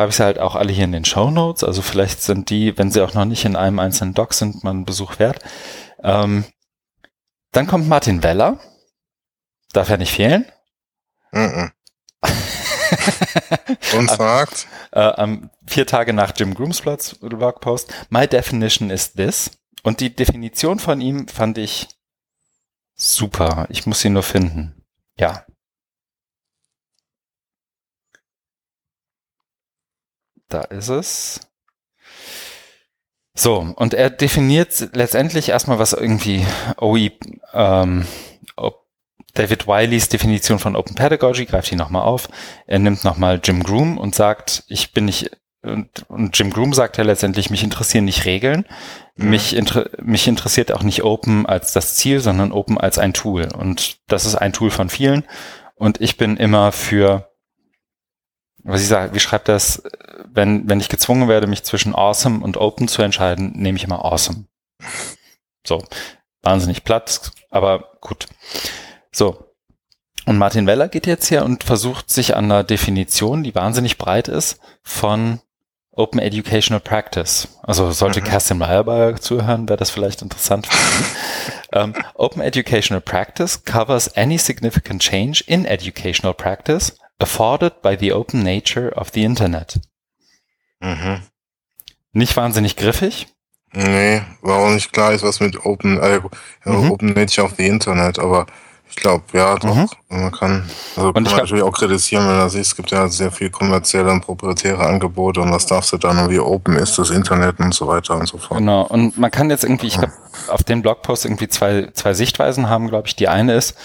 habe 0.00 0.10
ich 0.10 0.16
sie 0.16 0.24
halt 0.24 0.38
auch 0.38 0.56
alle 0.56 0.72
hier 0.72 0.84
in 0.84 0.92
den 0.92 1.04
Show 1.04 1.30
Notes. 1.30 1.62
Also 1.62 1.82
vielleicht 1.82 2.22
sind 2.22 2.50
die, 2.50 2.76
wenn 2.78 2.90
sie 2.90 3.02
auch 3.02 3.12
noch 3.14 3.26
nicht 3.26 3.44
in 3.44 3.54
einem 3.54 3.78
einzelnen 3.78 4.14
Doc 4.14 4.32
sind, 4.32 4.64
mal 4.64 4.70
einen 4.70 4.86
Besuch 4.86 5.18
wert. 5.18 5.44
Ähm, 6.02 6.44
dann 7.52 7.66
kommt 7.66 7.86
Martin 7.86 8.22
Weller. 8.22 8.58
Darf 9.72 9.90
ja 9.90 9.98
nicht 9.98 10.12
fehlen. 10.12 10.46
Mm 11.32 11.38
-mm. 11.38 11.70
Und 13.98 14.10
sagt? 14.10 14.66
Äh, 14.92 15.36
vier 15.66 15.86
Tage 15.86 16.12
nach 16.12 16.32
Jim 16.36 16.54
Grooms 16.54 16.80
Blogpost. 16.80 17.92
My 18.08 18.26
definition 18.26 18.90
is 18.90 19.12
this. 19.12 19.50
Und 19.82 20.00
die 20.00 20.14
Definition 20.14 20.78
von 20.78 21.00
ihm 21.00 21.28
fand 21.28 21.58
ich 21.58 21.88
super. 22.94 23.66
Ich 23.68 23.86
muss 23.86 24.00
sie 24.00 24.10
nur 24.10 24.22
finden. 24.22 24.82
Ja. 25.18 25.44
Da 30.50 30.62
ist 30.62 30.88
es. 30.88 31.40
So, 33.34 33.72
und 33.76 33.94
er 33.94 34.10
definiert 34.10 34.90
letztendlich 34.92 35.48
erstmal, 35.48 35.78
was 35.78 35.94
irgendwie 35.94 36.44
OE, 36.78 37.12
ähm, 37.54 38.04
David 39.34 39.68
Wileys 39.68 40.08
Definition 40.08 40.58
von 40.58 40.74
Open 40.74 40.96
Pedagogy, 40.96 41.46
greift 41.46 41.70
ihn 41.70 41.78
nochmal 41.78 42.02
auf. 42.02 42.28
Er 42.66 42.80
nimmt 42.80 43.04
nochmal 43.04 43.40
Jim 43.42 43.62
Groom 43.62 43.96
und 43.96 44.14
sagt, 44.14 44.64
ich 44.66 44.92
bin 44.92 45.04
nicht, 45.04 45.30
und, 45.62 45.88
und 46.08 46.36
Jim 46.36 46.50
Groom 46.50 46.74
sagt 46.74 46.98
ja 46.98 47.04
letztendlich, 47.04 47.48
mich 47.48 47.62
interessieren 47.62 48.04
nicht 48.04 48.24
Regeln. 48.24 48.66
Mhm. 49.14 49.30
Mich, 49.30 49.54
inter, 49.54 49.88
mich 50.02 50.26
interessiert 50.26 50.72
auch 50.72 50.82
nicht 50.82 51.04
Open 51.04 51.46
als 51.46 51.72
das 51.72 51.94
Ziel, 51.94 52.20
sondern 52.20 52.50
Open 52.50 52.76
als 52.76 52.98
ein 52.98 53.12
Tool. 53.14 53.48
Und 53.56 53.98
das 54.08 54.24
ist 54.24 54.34
ein 54.34 54.52
Tool 54.52 54.70
von 54.70 54.88
vielen. 54.88 55.24
Und 55.76 56.00
ich 56.00 56.16
bin 56.16 56.36
immer 56.36 56.72
für 56.72 57.29
was 58.64 58.82
ich 58.82 58.88
sage, 58.88 59.14
wie 59.14 59.20
schreibt 59.20 59.48
das, 59.48 59.82
wenn, 60.32 60.68
wenn 60.68 60.80
ich 60.80 60.88
gezwungen 60.88 61.28
werde, 61.28 61.46
mich 61.46 61.62
zwischen 61.64 61.94
awesome 61.94 62.42
und 62.44 62.56
open 62.56 62.88
zu 62.88 63.02
entscheiden, 63.02 63.52
nehme 63.54 63.76
ich 63.76 63.84
immer 63.84 64.04
awesome. 64.04 64.44
So, 65.66 65.84
wahnsinnig 66.42 66.84
platt, 66.84 67.32
aber 67.50 67.92
gut. 68.00 68.26
So. 69.12 69.46
Und 70.26 70.38
Martin 70.38 70.66
Weller 70.66 70.88
geht 70.88 71.06
jetzt 71.06 71.30
her 71.30 71.44
und 71.44 71.64
versucht 71.64 72.10
sich 72.10 72.36
an 72.36 72.44
einer 72.44 72.62
Definition, 72.62 73.42
die 73.42 73.54
wahnsinnig 73.54 73.98
breit 73.98 74.28
ist, 74.28 74.60
von 74.82 75.40
Open 75.92 76.20
Educational 76.20 76.80
Practice. 76.80 77.48
Also 77.62 77.90
sollte 77.90 78.20
mhm. 78.20 78.24
Kerstin 78.24 78.58
Meyerberg 78.58 79.22
zuhören, 79.22 79.68
wäre 79.68 79.76
das 79.76 79.90
vielleicht 79.90 80.22
interessant 80.22 80.68
um, 80.68 81.04
ähm, 81.72 81.94
Open 82.14 82.42
Educational 82.42 83.00
Practice 83.00 83.64
covers 83.64 84.16
any 84.16 84.38
significant 84.38 85.02
change 85.02 85.42
in 85.46 85.64
educational 85.64 86.34
practice 86.34 86.96
afforded 87.20 87.82
by 87.82 87.96
the 87.98 88.12
open 88.12 88.42
nature 88.42 88.92
of 88.96 89.10
the 89.12 89.22
Internet. 89.22 89.80
Mhm. 90.80 91.22
Nicht 92.12 92.36
wahnsinnig 92.36 92.76
griffig? 92.76 93.28
Nee, 93.72 94.22
war 94.42 94.58
auch 94.58 94.70
nicht 94.70 94.92
klar 94.92 95.12
ist, 95.12 95.22
was 95.22 95.38
mit 95.38 95.64
Open, 95.64 95.98
äh, 95.98 96.20
mhm. 96.64 96.90
Open 96.90 97.12
Nature 97.12 97.46
of 97.46 97.54
the 97.56 97.66
Internet, 97.66 98.18
aber 98.18 98.46
ich 98.88 98.96
glaube, 98.96 99.22
ja, 99.32 99.54
doch, 99.56 99.76
mhm. 99.76 99.88
man 100.08 100.32
kann, 100.32 100.68
also 100.96 101.12
kann 101.12 101.22
man 101.22 101.36
natürlich 101.36 101.62
auch 101.62 101.72
kritisieren, 101.72 102.26
wenn 102.26 102.38
man 102.38 102.50
sieht, 102.50 102.62
es 102.62 102.74
gibt 102.74 102.90
ja 102.90 103.06
sehr 103.06 103.30
viel 103.30 103.48
kommerzielle 103.48 104.10
und 104.10 104.22
proprietäre 104.22 104.84
Angebote 104.84 105.40
und 105.40 105.52
was 105.52 105.66
darfst 105.66 105.92
du 105.92 105.96
dann 105.96 106.18
und 106.18 106.30
wie 106.30 106.40
open 106.40 106.74
ist 106.74 106.98
das 106.98 107.10
Internet 107.10 107.60
und 107.60 107.72
so 107.72 107.86
weiter 107.86 108.16
und 108.16 108.26
so 108.26 108.38
fort. 108.38 108.58
Genau, 108.58 108.82
und 108.82 109.16
man 109.16 109.30
kann 109.30 109.48
jetzt 109.48 109.62
irgendwie, 109.62 109.86
ich 109.86 109.98
glaube, 109.98 110.12
auf 110.48 110.64
den 110.64 110.82
Blogpost 110.82 111.24
irgendwie 111.24 111.46
zwei, 111.46 111.90
zwei 111.92 112.14
Sichtweisen 112.14 112.68
haben, 112.68 112.88
glaube 112.88 113.06
ich. 113.06 113.14
Die 113.14 113.28
eine 113.28 113.54
ist, 113.54 113.76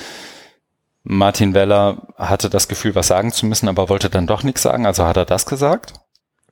Martin 1.07 1.53
Weller 1.53 2.07
hatte 2.17 2.49
das 2.49 2.67
Gefühl, 2.67 2.95
was 2.95 3.07
sagen 3.07 3.31
zu 3.31 3.45
müssen, 3.45 3.69
aber 3.69 3.89
wollte 3.89 4.09
dann 4.09 4.25
doch 4.25 4.41
nichts 4.41 4.63
sagen, 4.63 4.87
also 4.87 5.05
hat 5.05 5.17
er 5.17 5.25
das 5.25 5.45
gesagt. 5.45 5.93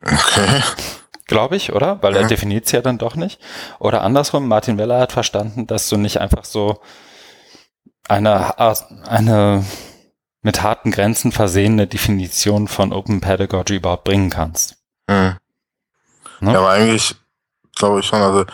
Okay. 0.02 0.62
Glaube 1.26 1.56
ich, 1.56 1.74
oder? 1.74 2.02
Weil 2.04 2.14
ja. 2.14 2.22
er 2.22 2.28
definiert 2.28 2.66
es 2.66 2.72
ja 2.72 2.82
dann 2.82 3.00
doch 3.00 3.16
nicht. 3.16 3.42
Oder 3.80 4.04
andersrum, 4.04 4.48
Martin 4.48 4.78
Weller 4.78 5.00
hat 5.00 5.12
verstanden, 5.12 5.66
dass 5.66 5.90
du 5.90 5.98
nicht 5.98 6.20
einfach 6.20 6.46
so 6.46 6.82
eine, 8.08 8.60
eine 9.08 9.66
mit 10.44 10.62
harten 10.62 10.92
Grenzen 10.92 11.32
versehene 11.32 11.88
Definition 11.88 12.68
von 12.68 12.94
Open 12.94 13.22
Pedagogy 13.22 13.78
überhaupt 13.78 14.04
bringen 14.04 14.30
kannst. 14.30 14.76
Mhm. 15.08 15.38
Ne? 16.42 16.54
Ja, 16.54 16.60
aber 16.60 16.72
eigentlich 16.72 17.16
glaube 17.76 18.02
ich 18.02 18.06
schon, 18.06 18.22
also 18.22 18.46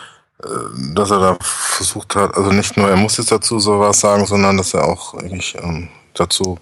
dass 0.94 1.10
er 1.10 1.20
da 1.20 1.38
versucht 1.40 2.14
hat, 2.14 2.34
also 2.36 2.50
nicht 2.50 2.76
nur 2.76 2.88
er 2.88 2.96
muss 2.96 3.18
jetzt 3.18 3.32
dazu 3.32 3.58
sowas 3.58 4.00
sagen, 4.00 4.26
sondern 4.26 4.56
dass 4.56 4.74
er 4.74 4.84
auch 4.84 5.14
eigentlich 5.14 5.54
ähm, 5.60 5.88
dazu 6.14 6.58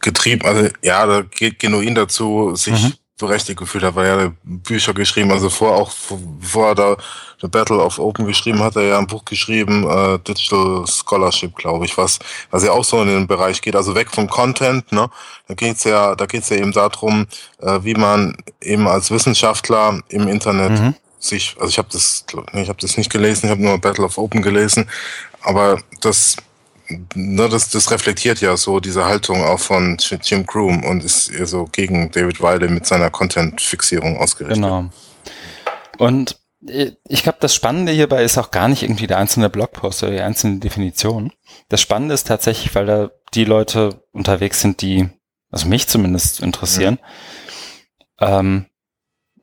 getrieben, 0.00 0.46
also 0.46 0.68
ja, 0.82 1.06
da 1.06 1.22
geht 1.22 1.58
genuin 1.58 1.94
dazu, 1.94 2.54
sich 2.54 2.82
mhm. 2.82 2.92
berechtigt 3.18 3.58
gefühlt 3.58 3.84
hat, 3.84 3.96
weil 3.96 4.06
er 4.06 4.32
Bücher 4.44 4.94
geschrieben, 4.94 5.32
also 5.32 5.48
vor 5.48 5.74
auch 5.74 5.92
bevor 6.40 6.68
er 6.68 6.74
da 6.74 6.96
The 7.40 7.48
Battle 7.48 7.78
of 7.78 7.98
Open 7.98 8.26
geschrieben 8.26 8.60
hat, 8.60 8.76
er 8.76 8.84
ja 8.84 8.98
ein 8.98 9.06
Buch 9.06 9.24
geschrieben, 9.24 9.88
äh, 9.88 10.18
Digital 10.20 10.86
Scholarship, 10.86 11.56
glaube 11.56 11.84
ich, 11.84 11.96
was 11.98 12.18
was 12.50 12.64
ja 12.64 12.72
auch 12.72 12.84
so 12.84 13.02
in 13.02 13.08
den 13.08 13.26
Bereich 13.26 13.60
geht, 13.60 13.76
also 13.76 13.94
weg 13.94 14.10
vom 14.10 14.28
Content, 14.28 14.90
ne? 14.92 15.10
Da 15.48 15.54
geht's 15.54 15.84
ja, 15.84 16.14
da 16.14 16.26
geht's 16.26 16.50
ja 16.50 16.56
eben 16.56 16.72
darum, 16.72 17.26
äh, 17.60 17.80
wie 17.82 17.94
man 17.94 18.36
eben 18.60 18.86
als 18.86 19.10
Wissenschaftler 19.10 20.00
im 20.08 20.28
Internet 20.28 20.80
mhm. 20.80 20.94
Sich, 21.24 21.56
also 21.58 21.68
ich 21.68 21.78
habe 21.78 21.88
das, 21.92 22.24
ich 22.52 22.68
habe 22.68 22.80
das 22.80 22.96
nicht 22.96 23.10
gelesen, 23.10 23.46
ich 23.46 23.50
habe 23.50 23.62
nur 23.62 23.78
Battle 23.78 24.04
of 24.04 24.18
Open 24.18 24.42
gelesen, 24.42 24.88
aber 25.42 25.80
das 26.00 26.36
ne, 27.14 27.48
das, 27.48 27.70
das 27.70 27.90
reflektiert 27.90 28.40
ja 28.40 28.56
so 28.56 28.80
diese 28.80 29.04
Haltung 29.04 29.42
auch 29.42 29.60
von 29.60 29.96
Jim 30.22 30.46
Groom 30.46 30.84
und 30.84 31.04
ist 31.04 31.28
eher 31.28 31.46
so 31.46 31.64
gegen 31.64 32.10
David 32.10 32.40
Wiley 32.40 32.68
mit 32.68 32.86
seiner 32.86 33.10
Content-Fixierung 33.10 34.18
ausgerichtet. 34.18 34.62
Genau. 34.62 34.90
Und 35.98 36.38
ich 36.66 37.22
glaube, 37.22 37.38
das 37.40 37.54
Spannende 37.54 37.92
hierbei 37.92 38.24
ist 38.24 38.38
auch 38.38 38.50
gar 38.50 38.68
nicht 38.68 38.82
irgendwie 38.82 39.06
der 39.06 39.18
einzelne 39.18 39.50
Blogpost 39.50 40.02
oder 40.02 40.12
die 40.12 40.20
einzelne 40.20 40.60
Definition. 40.60 41.32
Das 41.68 41.80
Spannende 41.80 42.14
ist 42.14 42.26
tatsächlich, 42.26 42.74
weil 42.74 42.86
da 42.86 43.10
die 43.34 43.44
Leute 43.44 44.02
unterwegs 44.12 44.60
sind, 44.62 44.80
die, 44.80 45.08
also 45.50 45.68
mich 45.68 45.88
zumindest 45.88 46.40
interessieren, 46.40 46.98
mhm. 48.18 48.26
ähm, 48.26 48.66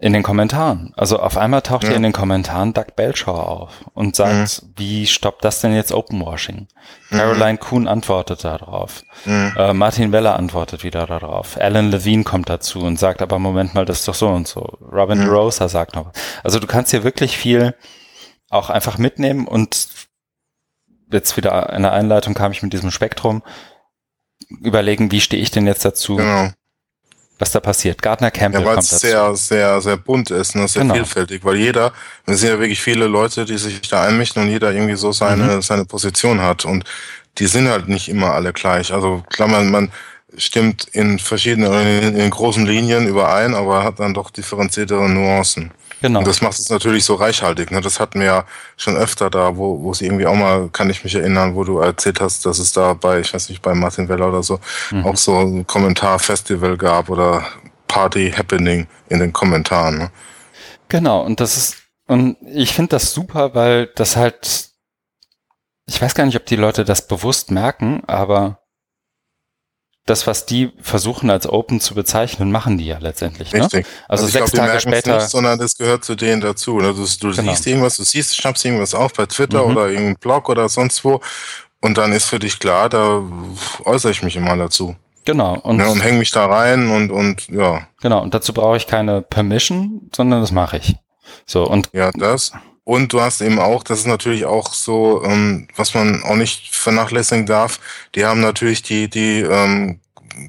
in 0.01 0.13
den 0.13 0.23
Kommentaren. 0.23 0.93
Also 0.97 1.19
auf 1.19 1.37
einmal 1.37 1.61
taucht 1.61 1.83
ja. 1.83 1.89
hier 1.89 1.97
in 1.97 2.01
den 2.01 2.11
Kommentaren 2.11 2.73
Doug 2.73 2.95
Belcher 2.95 3.47
auf 3.47 3.85
und 3.93 4.15
sagt, 4.15 4.63
mhm. 4.63 4.73
wie 4.75 5.05
stoppt 5.05 5.45
das 5.45 5.61
denn 5.61 5.75
jetzt 5.75 5.91
Openwashing? 5.91 6.67
Mhm. 7.11 7.15
Caroline 7.15 7.57
Kuhn 7.59 7.87
antwortet 7.87 8.43
darauf. 8.43 9.03
Mhm. 9.25 9.53
Äh, 9.55 9.73
Martin 9.73 10.11
Weller 10.11 10.37
antwortet 10.37 10.83
wieder 10.83 11.05
darauf. 11.05 11.55
Alan 11.61 11.91
Levine 11.91 12.23
kommt 12.23 12.49
dazu 12.49 12.79
und 12.79 12.97
sagt, 12.97 13.21
aber 13.21 13.37
Moment 13.37 13.75
mal, 13.75 13.85
das 13.85 13.99
ist 13.99 14.07
doch 14.07 14.15
so 14.15 14.29
und 14.29 14.47
so. 14.47 14.61
Robin 14.91 15.19
mhm. 15.19 15.25
DeRosa 15.25 15.69
sagt 15.69 15.95
noch. 15.95 16.11
Also 16.43 16.57
du 16.57 16.65
kannst 16.65 16.89
hier 16.89 17.03
wirklich 17.03 17.37
viel 17.37 17.75
auch 18.49 18.71
einfach 18.71 18.97
mitnehmen 18.97 19.47
und 19.47 19.87
jetzt 21.11 21.37
wieder 21.37 21.71
in 21.73 21.83
der 21.83 21.93
Einleitung 21.93 22.33
kam 22.33 22.51
ich 22.51 22.63
mit 22.63 22.73
diesem 22.73 22.89
Spektrum 22.89 23.43
überlegen, 24.49 25.11
wie 25.11 25.21
stehe 25.21 25.43
ich 25.43 25.51
denn 25.51 25.67
jetzt 25.67 25.85
dazu? 25.85 26.15
Genau 26.15 26.49
was 27.41 27.51
da 27.51 27.59
passiert. 27.59 28.01
Gardner 28.01 28.31
Campbell 28.31 28.61
ja, 28.61 28.67
weil 28.67 28.77
es 28.77 28.89
sehr, 28.89 29.35
sehr, 29.35 29.81
sehr 29.81 29.97
bunt 29.97 30.29
ist, 30.31 30.55
ne? 30.55 30.67
sehr 30.67 30.83
genau. 30.83 30.93
vielfältig, 30.93 31.43
weil 31.43 31.57
jeder, 31.57 31.91
es 32.25 32.39
sind 32.39 32.49
ja 32.49 32.59
wirklich 32.59 32.81
viele 32.81 33.07
Leute, 33.07 33.45
die 33.45 33.57
sich 33.57 33.81
da 33.81 34.03
einmischen 34.03 34.43
und 34.43 34.49
jeder 34.49 34.71
irgendwie 34.71 34.95
so 34.95 35.11
seine, 35.11 35.55
mhm. 35.55 35.61
seine 35.61 35.85
Position 35.85 36.41
hat 36.41 36.65
und 36.65 36.85
die 37.39 37.47
sind 37.47 37.67
halt 37.67 37.89
nicht 37.89 38.09
immer 38.09 38.33
alle 38.33 38.53
gleich. 38.53 38.93
Also 38.93 39.23
klar, 39.29 39.47
man, 39.47 39.71
man 39.71 39.91
stimmt 40.37 40.87
in 40.91 41.19
verschiedenen, 41.19 41.73
in, 41.73 42.15
in 42.15 42.29
großen 42.29 42.65
Linien 42.65 43.07
überein, 43.07 43.55
aber 43.55 43.83
hat 43.83 43.99
dann 43.99 44.13
doch 44.13 44.29
differenziertere 44.29 45.09
Nuancen. 45.09 45.71
Genau. 46.01 46.19
Und 46.19 46.27
das 46.27 46.41
macht 46.41 46.57
es 46.57 46.69
natürlich 46.69 47.05
so 47.05 47.15
reichhaltig. 47.15 47.71
Ne? 47.71 47.79
Das 47.79 47.99
hatten 47.99 48.19
wir 48.19 48.27
ja 48.27 48.45
schon 48.75 48.97
öfter 48.97 49.29
da, 49.29 49.55
wo, 49.55 49.83
wo 49.83 49.91
es 49.91 50.01
irgendwie 50.01 50.25
auch 50.25 50.35
mal, 50.35 50.69
kann 50.69 50.89
ich 50.89 51.03
mich 51.03 51.13
erinnern, 51.13 51.55
wo 51.55 51.63
du 51.63 51.79
erzählt 51.79 52.19
hast, 52.19 52.45
dass 52.45 52.57
es 52.57 52.73
da 52.73 52.93
bei, 52.93 53.19
ich 53.19 53.33
weiß 53.33 53.49
nicht, 53.49 53.61
bei 53.61 53.75
Martin 53.75 54.09
Weller 54.09 54.29
oder 54.29 54.41
so, 54.41 54.59
mhm. 54.89 55.05
auch 55.05 55.15
so 55.15 55.37
ein 55.37 55.67
Kommentarfestival 55.67 56.75
gab 56.77 57.09
oder 57.09 57.45
Party 57.87 58.31
Happening 58.31 58.87
in 59.09 59.19
den 59.19 59.31
Kommentaren. 59.31 59.99
Ne? 59.99 60.11
Genau, 60.89 61.21
und 61.21 61.39
das 61.39 61.55
ist, 61.55 61.77
und 62.07 62.37
ich 62.51 62.73
finde 62.73 62.89
das 62.89 63.13
super, 63.13 63.53
weil 63.53 63.87
das 63.95 64.15
halt, 64.15 64.69
ich 65.85 66.01
weiß 66.01 66.15
gar 66.15 66.25
nicht, 66.25 66.35
ob 66.35 66.47
die 66.47 66.55
Leute 66.55 66.83
das 66.83 67.07
bewusst 67.07 67.51
merken, 67.51 68.01
aber 68.07 68.60
das, 70.05 70.25
was 70.25 70.45
die 70.45 70.71
versuchen 70.81 71.29
als 71.29 71.47
Open 71.47 71.79
zu 71.79 71.93
bezeichnen, 71.93 72.51
machen 72.51 72.77
die 72.77 72.87
ja 72.87 72.97
letztendlich. 72.97 73.53
Ne? 73.53 73.61
Richtig. 73.61 73.85
Also, 74.07 74.25
also 74.25 74.39
sechs 74.39 74.51
glaub, 74.51 74.65
Tage 74.65 74.79
später. 74.79 75.17
Nicht, 75.17 75.29
sondern 75.29 75.59
das 75.59 75.77
gehört 75.77 76.03
zu 76.03 76.15
denen 76.15 76.41
dazu. 76.41 76.79
Ne? 76.79 76.93
Du, 76.93 77.05
du 77.05 77.35
genau. 77.35 77.51
siehst 77.51 77.67
irgendwas, 77.67 77.97
du 77.97 78.03
siehst, 78.03 78.35
schnappst 78.35 78.65
irgendwas 78.65 78.95
auf 78.95 79.13
bei 79.13 79.25
Twitter 79.25 79.63
mhm. 79.63 79.71
oder 79.71 79.87
irgendeinem 79.87 80.15
Blog 80.15 80.49
oder 80.49 80.67
sonst 80.69 81.03
wo 81.05 81.21
und 81.81 81.97
dann 81.97 82.13
ist 82.13 82.25
für 82.25 82.39
dich 82.39 82.59
klar, 82.59 82.89
da 82.89 83.23
äußere 83.85 84.11
ich 84.11 84.23
mich 84.23 84.35
immer 84.35 84.55
dazu. 84.55 84.95
Genau. 85.25 85.59
Und, 85.59 85.79
ja, 85.79 85.87
und 85.87 86.03
hänge 86.03 86.19
mich 86.19 86.31
da 86.31 86.45
rein 86.45 86.89
und, 86.89 87.11
und 87.11 87.47
ja. 87.49 87.87
Genau, 88.01 88.21
und 88.21 88.33
dazu 88.33 88.53
brauche 88.53 88.77
ich 88.77 88.87
keine 88.87 89.21
Permission, 89.21 90.09
sondern 90.15 90.41
das 90.41 90.51
mache 90.51 90.77
ich. 90.77 90.95
So, 91.45 91.63
und. 91.63 91.89
Ja, 91.93 92.11
das. 92.11 92.51
Und 92.91 93.13
du 93.13 93.21
hast 93.21 93.39
eben 93.39 93.57
auch, 93.57 93.83
das 93.83 93.99
ist 93.99 94.05
natürlich 94.05 94.43
auch 94.43 94.73
so, 94.73 95.23
ähm, 95.23 95.65
was 95.77 95.93
man 95.93 96.23
auch 96.23 96.35
nicht 96.35 96.75
vernachlässigen 96.75 97.45
darf, 97.45 97.79
die 98.15 98.25
haben 98.25 98.41
natürlich 98.41 98.83
die, 98.83 99.09
die 99.09 99.39
ähm, 99.39 100.01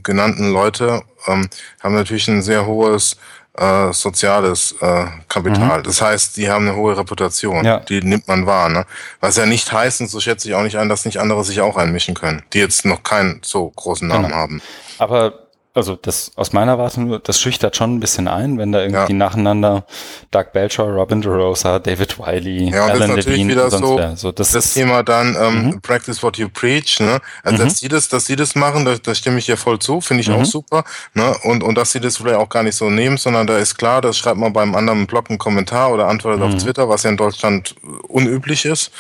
genannten 0.03 0.53
Leute, 0.53 1.03
ähm, 1.29 1.49
haben 1.81 1.95
natürlich 1.95 2.27
ein 2.27 2.43
sehr 2.43 2.67
hohes 2.67 3.17
äh, 3.57 3.93
soziales 3.93 4.75
äh, 4.81 5.07
Kapital. 5.29 5.79
Mhm. 5.79 5.83
Das 5.85 6.03
heißt, 6.03 6.37
die 6.37 6.51
haben 6.51 6.67
eine 6.67 6.77
hohe 6.77 6.97
Reputation. 6.97 7.65
Ja. 7.65 7.79
Die 7.79 8.03
nimmt 8.03 8.27
man 8.27 8.45
wahr. 8.45 8.69
Ne? 8.71 8.87
Was 9.21 9.37
ja 9.37 9.47
nicht 9.47 9.71
heißt, 9.71 10.01
und 10.01 10.09
so 10.09 10.19
schätze 10.19 10.49
ich 10.49 10.57
auch 10.57 10.65
nicht 10.65 10.77
ein, 10.77 10.89
dass 10.89 11.05
nicht 11.05 11.19
andere 11.19 11.45
sich 11.45 11.61
auch 11.61 11.77
einmischen 11.77 12.17
können, 12.17 12.43
die 12.53 12.59
jetzt 12.59 12.85
noch 12.85 13.05
keinen 13.05 13.41
so 13.45 13.71
großen 13.71 14.09
Namen 14.09 14.25
genau. 14.25 14.37
haben. 14.37 14.63
Aber 14.99 15.42
also 15.75 15.97
das 15.97 16.33
aus 16.37 16.53
meiner 16.53 16.79
Warte 16.79 17.01
nur, 17.01 17.19
das 17.19 17.41
schüchtert 17.41 17.77
schon 17.77 17.95
ein 17.95 18.01
bisschen 18.01 18.29
ein, 18.29 18.59
wenn 18.59 18.73
da 18.73 18.83
irgendwie 18.83 19.13
ja. 19.13 19.19
nacheinander 19.19 19.87
Doug 20.31 20.47
Belcher, 20.53 20.85
Robin 20.85 21.23
DeRosa, 21.23 21.79
David 21.79 22.19
Wiley, 22.19 22.71
ja, 22.71 22.87
Alan 22.87 23.17
Levine 23.17 23.51
wieder 23.51 23.71
so, 23.71 23.97
wer. 23.97 24.17
So, 24.17 24.33
das, 24.33 24.53
das 24.53 24.75
Thema 24.75 25.03
dann 25.03 25.37
ähm, 25.41 25.67
mhm. 25.67 25.81
Practice 25.81 26.23
what 26.23 26.37
you 26.37 26.49
preach, 26.49 27.01
ne? 27.01 27.21
Also 27.43 27.63
mhm. 27.63 27.69
dass 27.69 27.79
sie 27.79 27.89
das, 27.89 28.09
dass 28.09 28.27
sie 28.27 28.37
das 28.37 28.55
machen, 28.55 28.85
da, 28.85 28.97
da 28.97 29.15
stimme 29.15 29.39
ich 29.39 29.47
ja 29.47 29.57
voll 29.57 29.79
zu, 29.79 30.01
finde 30.01 30.21
ich 30.21 30.29
mhm. 30.29 30.37
auch 30.37 30.45
super, 30.45 30.85
ne? 31.15 31.35
Und 31.45 31.63
und 31.63 31.77
dass 31.77 31.93
sie 31.93 32.01
das 32.01 32.19
vielleicht 32.19 32.37
auch 32.37 32.51
gar 32.51 32.63
nicht 32.63 32.77
so 32.77 32.91
nehmen, 32.91 33.17
sondern 33.17 33.47
da 33.47 33.57
ist 33.57 33.77
klar, 33.77 34.03
das 34.03 34.19
schreibt 34.19 34.39
man 34.39 34.53
beim 34.53 34.75
anderen 34.75 35.07
Blog 35.07 35.31
einen 35.31 35.39
Kommentar 35.39 35.93
oder 35.93 36.07
antwortet 36.07 36.43
auf 36.43 36.53
mhm. 36.53 36.59
Twitter, 36.59 36.89
was 36.89 37.05
ja 37.05 37.11
in 37.11 37.17
Deutschland 37.17 37.75
unüblich 38.09 38.67
ist. 38.67 38.93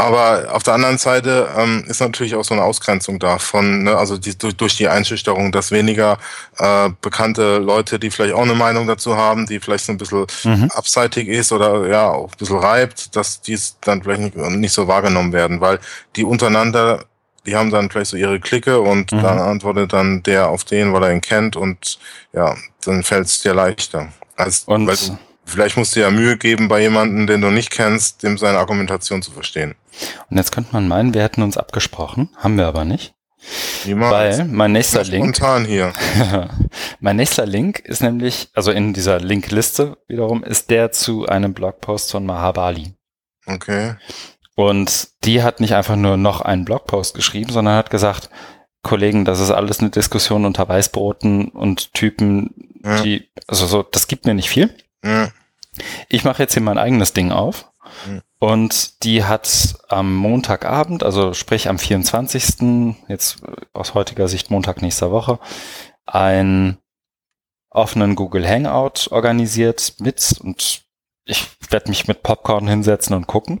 Aber 0.00 0.54
auf 0.54 0.62
der 0.62 0.72
anderen 0.72 0.96
Seite 0.96 1.48
ähm, 1.58 1.84
ist 1.86 2.00
natürlich 2.00 2.34
auch 2.34 2.42
so 2.42 2.54
eine 2.54 2.62
Ausgrenzung 2.62 3.18
da 3.18 3.38
von, 3.38 3.82
ne, 3.82 3.98
also 3.98 4.16
die, 4.16 4.36
durch, 4.36 4.56
durch 4.56 4.76
die 4.76 4.88
Einschüchterung, 4.88 5.52
dass 5.52 5.72
weniger 5.72 6.16
äh, 6.56 6.88
bekannte 7.02 7.58
Leute, 7.58 7.98
die 7.98 8.10
vielleicht 8.10 8.32
auch 8.32 8.42
eine 8.42 8.54
Meinung 8.54 8.86
dazu 8.86 9.16
haben, 9.16 9.44
die 9.44 9.60
vielleicht 9.60 9.84
so 9.84 9.92
ein 9.92 9.98
bisschen 9.98 10.26
mhm. 10.44 10.70
abseitig 10.74 11.28
ist 11.28 11.52
oder 11.52 11.86
ja 11.86 12.08
auch 12.08 12.32
ein 12.32 12.38
bisschen 12.38 12.58
reibt, 12.58 13.14
dass 13.14 13.42
dies 13.42 13.76
dann 13.82 14.02
vielleicht 14.02 14.22
nicht, 14.22 14.36
nicht 14.36 14.72
so 14.72 14.88
wahrgenommen 14.88 15.34
werden, 15.34 15.60
weil 15.60 15.78
die 16.16 16.24
untereinander, 16.24 17.04
die 17.44 17.54
haben 17.54 17.70
dann 17.70 17.90
vielleicht 17.90 18.12
so 18.12 18.16
ihre 18.16 18.40
Clique 18.40 18.80
und 18.80 19.12
mhm. 19.12 19.20
dann 19.20 19.38
antwortet 19.38 19.92
dann 19.92 20.22
der 20.22 20.48
auf 20.48 20.64
den, 20.64 20.94
weil 20.94 21.02
er 21.02 21.12
ihn 21.12 21.20
kennt 21.20 21.56
und 21.56 21.98
ja, 22.32 22.56
dann 22.86 23.02
fällt 23.02 23.26
es 23.26 23.42
dir 23.42 23.52
leichter. 23.52 24.08
Als, 24.36 24.60
und 24.60 24.86
weil 24.86 24.96
du, 24.96 25.18
Vielleicht 25.50 25.76
musst 25.76 25.96
du 25.96 26.00
ja 26.00 26.10
Mühe 26.10 26.36
geben, 26.36 26.68
bei 26.68 26.80
jemandem, 26.80 27.26
den 27.26 27.40
du 27.40 27.50
nicht 27.50 27.70
kennst, 27.70 28.22
dem 28.22 28.38
seine 28.38 28.58
Argumentation 28.58 29.20
zu 29.20 29.32
verstehen. 29.32 29.74
Und 30.30 30.36
jetzt 30.36 30.52
könnte 30.52 30.70
man 30.72 30.86
meinen, 30.86 31.12
wir 31.12 31.22
hätten 31.22 31.42
uns 31.42 31.56
abgesprochen, 31.56 32.30
haben 32.36 32.56
wir 32.56 32.66
aber 32.66 32.84
nicht. 32.84 33.14
Niemals. 33.84 34.38
Weil 34.38 34.44
mein 34.46 34.72
nächster 34.72 35.02
Link. 35.02 35.36
Spontan 35.36 35.64
hier. 35.64 35.92
mein 37.00 37.16
nächster 37.16 37.46
Link 37.46 37.80
ist 37.80 38.02
nämlich, 38.02 38.48
also 38.54 38.70
in 38.70 38.92
dieser 38.92 39.18
Linkliste 39.18 39.96
wiederum, 40.06 40.44
ist 40.44 40.70
der 40.70 40.92
zu 40.92 41.26
einem 41.26 41.52
Blogpost 41.52 42.12
von 42.12 42.24
Mahabali. 42.24 42.94
Okay. 43.46 43.94
Und 44.54 45.08
die 45.24 45.42
hat 45.42 45.60
nicht 45.60 45.74
einfach 45.74 45.96
nur 45.96 46.16
noch 46.16 46.42
einen 46.42 46.64
Blogpost 46.64 47.14
geschrieben, 47.14 47.50
sondern 47.50 47.76
hat 47.76 47.90
gesagt, 47.90 48.30
Kollegen, 48.82 49.24
das 49.24 49.40
ist 49.40 49.50
alles 49.50 49.80
eine 49.80 49.90
Diskussion 49.90 50.44
unter 50.44 50.68
Weißbroten 50.68 51.48
und 51.48 51.92
Typen, 51.94 52.54
ja. 52.84 53.02
die, 53.02 53.30
also 53.46 53.66
so, 53.66 53.82
das 53.82 54.06
gibt 54.06 54.26
mir 54.26 54.34
nicht 54.34 54.48
viel. 54.48 54.74
Ja. 55.04 55.30
Ich 56.08 56.24
mache 56.24 56.42
jetzt 56.42 56.54
hier 56.54 56.62
mein 56.62 56.78
eigenes 56.78 57.12
Ding 57.12 57.32
auf. 57.32 57.70
Mhm. 58.06 58.22
Und 58.38 59.04
die 59.04 59.24
hat 59.24 59.76
am 59.88 60.14
Montagabend, 60.14 61.02
also 61.02 61.34
sprich 61.34 61.68
am 61.68 61.78
24., 61.78 62.96
jetzt 63.08 63.42
aus 63.72 63.94
heutiger 63.94 64.28
Sicht 64.28 64.50
Montag 64.50 64.80
nächster 64.82 65.10
Woche, 65.10 65.38
einen 66.06 66.78
offenen 67.70 68.16
Google 68.16 68.48
Hangout 68.48 69.10
organisiert 69.10 69.94
mit 69.98 70.40
und 70.42 70.82
ich 71.24 71.48
werde 71.68 71.90
mich 71.90 72.08
mit 72.08 72.22
Popcorn 72.22 72.66
hinsetzen 72.66 73.14
und 73.14 73.26
gucken. 73.26 73.60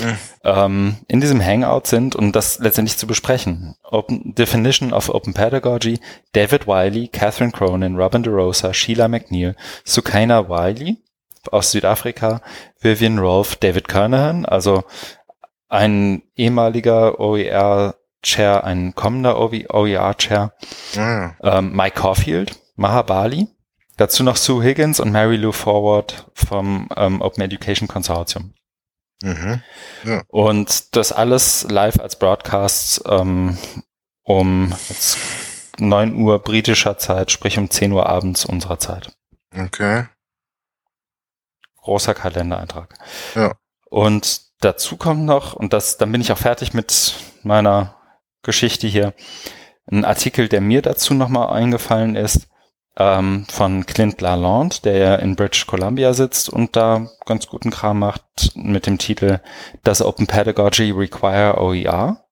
Mhm. 0.00 0.18
Ähm, 0.44 0.96
in 1.08 1.20
diesem 1.20 1.44
Hangout 1.44 1.86
sind, 1.86 2.14
um 2.14 2.32
das 2.32 2.58
letztendlich 2.58 2.98
zu 2.98 3.06
besprechen, 3.06 3.76
Open 3.82 4.34
Definition 4.34 4.92
of 4.92 5.08
Open 5.08 5.34
Pedagogy, 5.34 5.98
David 6.32 6.66
Wiley, 6.66 7.08
Catherine 7.08 7.52
Cronin, 7.52 7.96
Robin 7.96 8.22
DeRosa, 8.22 8.74
Sheila 8.74 9.08
McNeil, 9.08 9.56
Sukaina 9.84 10.48
Wiley, 10.48 10.98
aus 11.50 11.70
Südafrika, 11.70 12.40
Vivian 12.80 13.18
Rolfe, 13.18 13.56
David 13.58 13.88
Kernahan, 13.88 14.44
also 14.44 14.84
ein 15.68 16.22
ehemaliger 16.36 17.20
OER-Chair, 17.20 18.64
ein 18.64 18.94
kommender 18.94 19.38
OER-Chair, 19.38 20.52
mhm. 20.96 21.34
ähm, 21.42 21.72
Mike 21.72 22.00
Caulfield, 22.00 22.56
Mahabali, 22.76 23.48
dazu 23.96 24.22
noch 24.22 24.36
Sue 24.36 24.62
Higgins 24.62 25.00
und 25.00 25.12
Mary 25.12 25.36
Lou 25.36 25.52
Forward 25.52 26.26
vom 26.34 26.88
ähm, 26.96 27.20
Open 27.20 27.42
Education 27.42 27.88
Consortium. 27.88 28.54
Mhm. 29.22 29.62
Ja. 30.04 30.22
Und 30.28 30.96
das 30.96 31.12
alles 31.12 31.66
live 31.68 32.00
als 32.00 32.16
Broadcast 32.18 33.02
ähm, 33.06 33.58
um 34.22 34.74
jetzt 34.88 35.18
9 35.78 36.14
Uhr 36.16 36.38
britischer 36.40 36.98
Zeit, 36.98 37.30
sprich 37.30 37.58
um 37.58 37.70
10 37.70 37.92
Uhr 37.92 38.06
abends 38.08 38.44
unserer 38.44 38.78
Zeit. 38.78 39.12
Okay. 39.56 40.04
Großer 41.82 42.14
Kalendereintrag. 42.14 42.94
Ja. 43.34 43.54
Und 43.88 44.42
dazu 44.60 44.96
kommt 44.96 45.24
noch, 45.24 45.54
und 45.54 45.72
das, 45.72 45.96
dann 45.96 46.12
bin 46.12 46.20
ich 46.20 46.32
auch 46.32 46.38
fertig 46.38 46.74
mit 46.74 47.14
meiner 47.42 47.96
Geschichte 48.42 48.86
hier, 48.86 49.14
ein 49.90 50.04
Artikel, 50.04 50.48
der 50.48 50.60
mir 50.60 50.82
dazu 50.82 51.14
nochmal 51.14 51.52
eingefallen 51.52 52.14
ist, 52.14 52.48
ähm, 52.96 53.46
von 53.50 53.86
Clint 53.86 54.20
Lalonde, 54.20 54.76
der 54.84 54.96
ja 54.96 55.14
in 55.16 55.36
British 55.36 55.66
Columbia 55.66 56.12
sitzt 56.12 56.48
und 56.50 56.76
da 56.76 57.08
ganz 57.24 57.46
guten 57.46 57.70
Kram 57.70 57.98
macht 57.98 58.52
mit 58.54 58.86
dem 58.86 58.98
Titel 58.98 59.40
Does 59.84 60.02
Open 60.02 60.26
Pedagogy 60.26 60.90
Require 60.90 61.58
OER? 61.58 62.24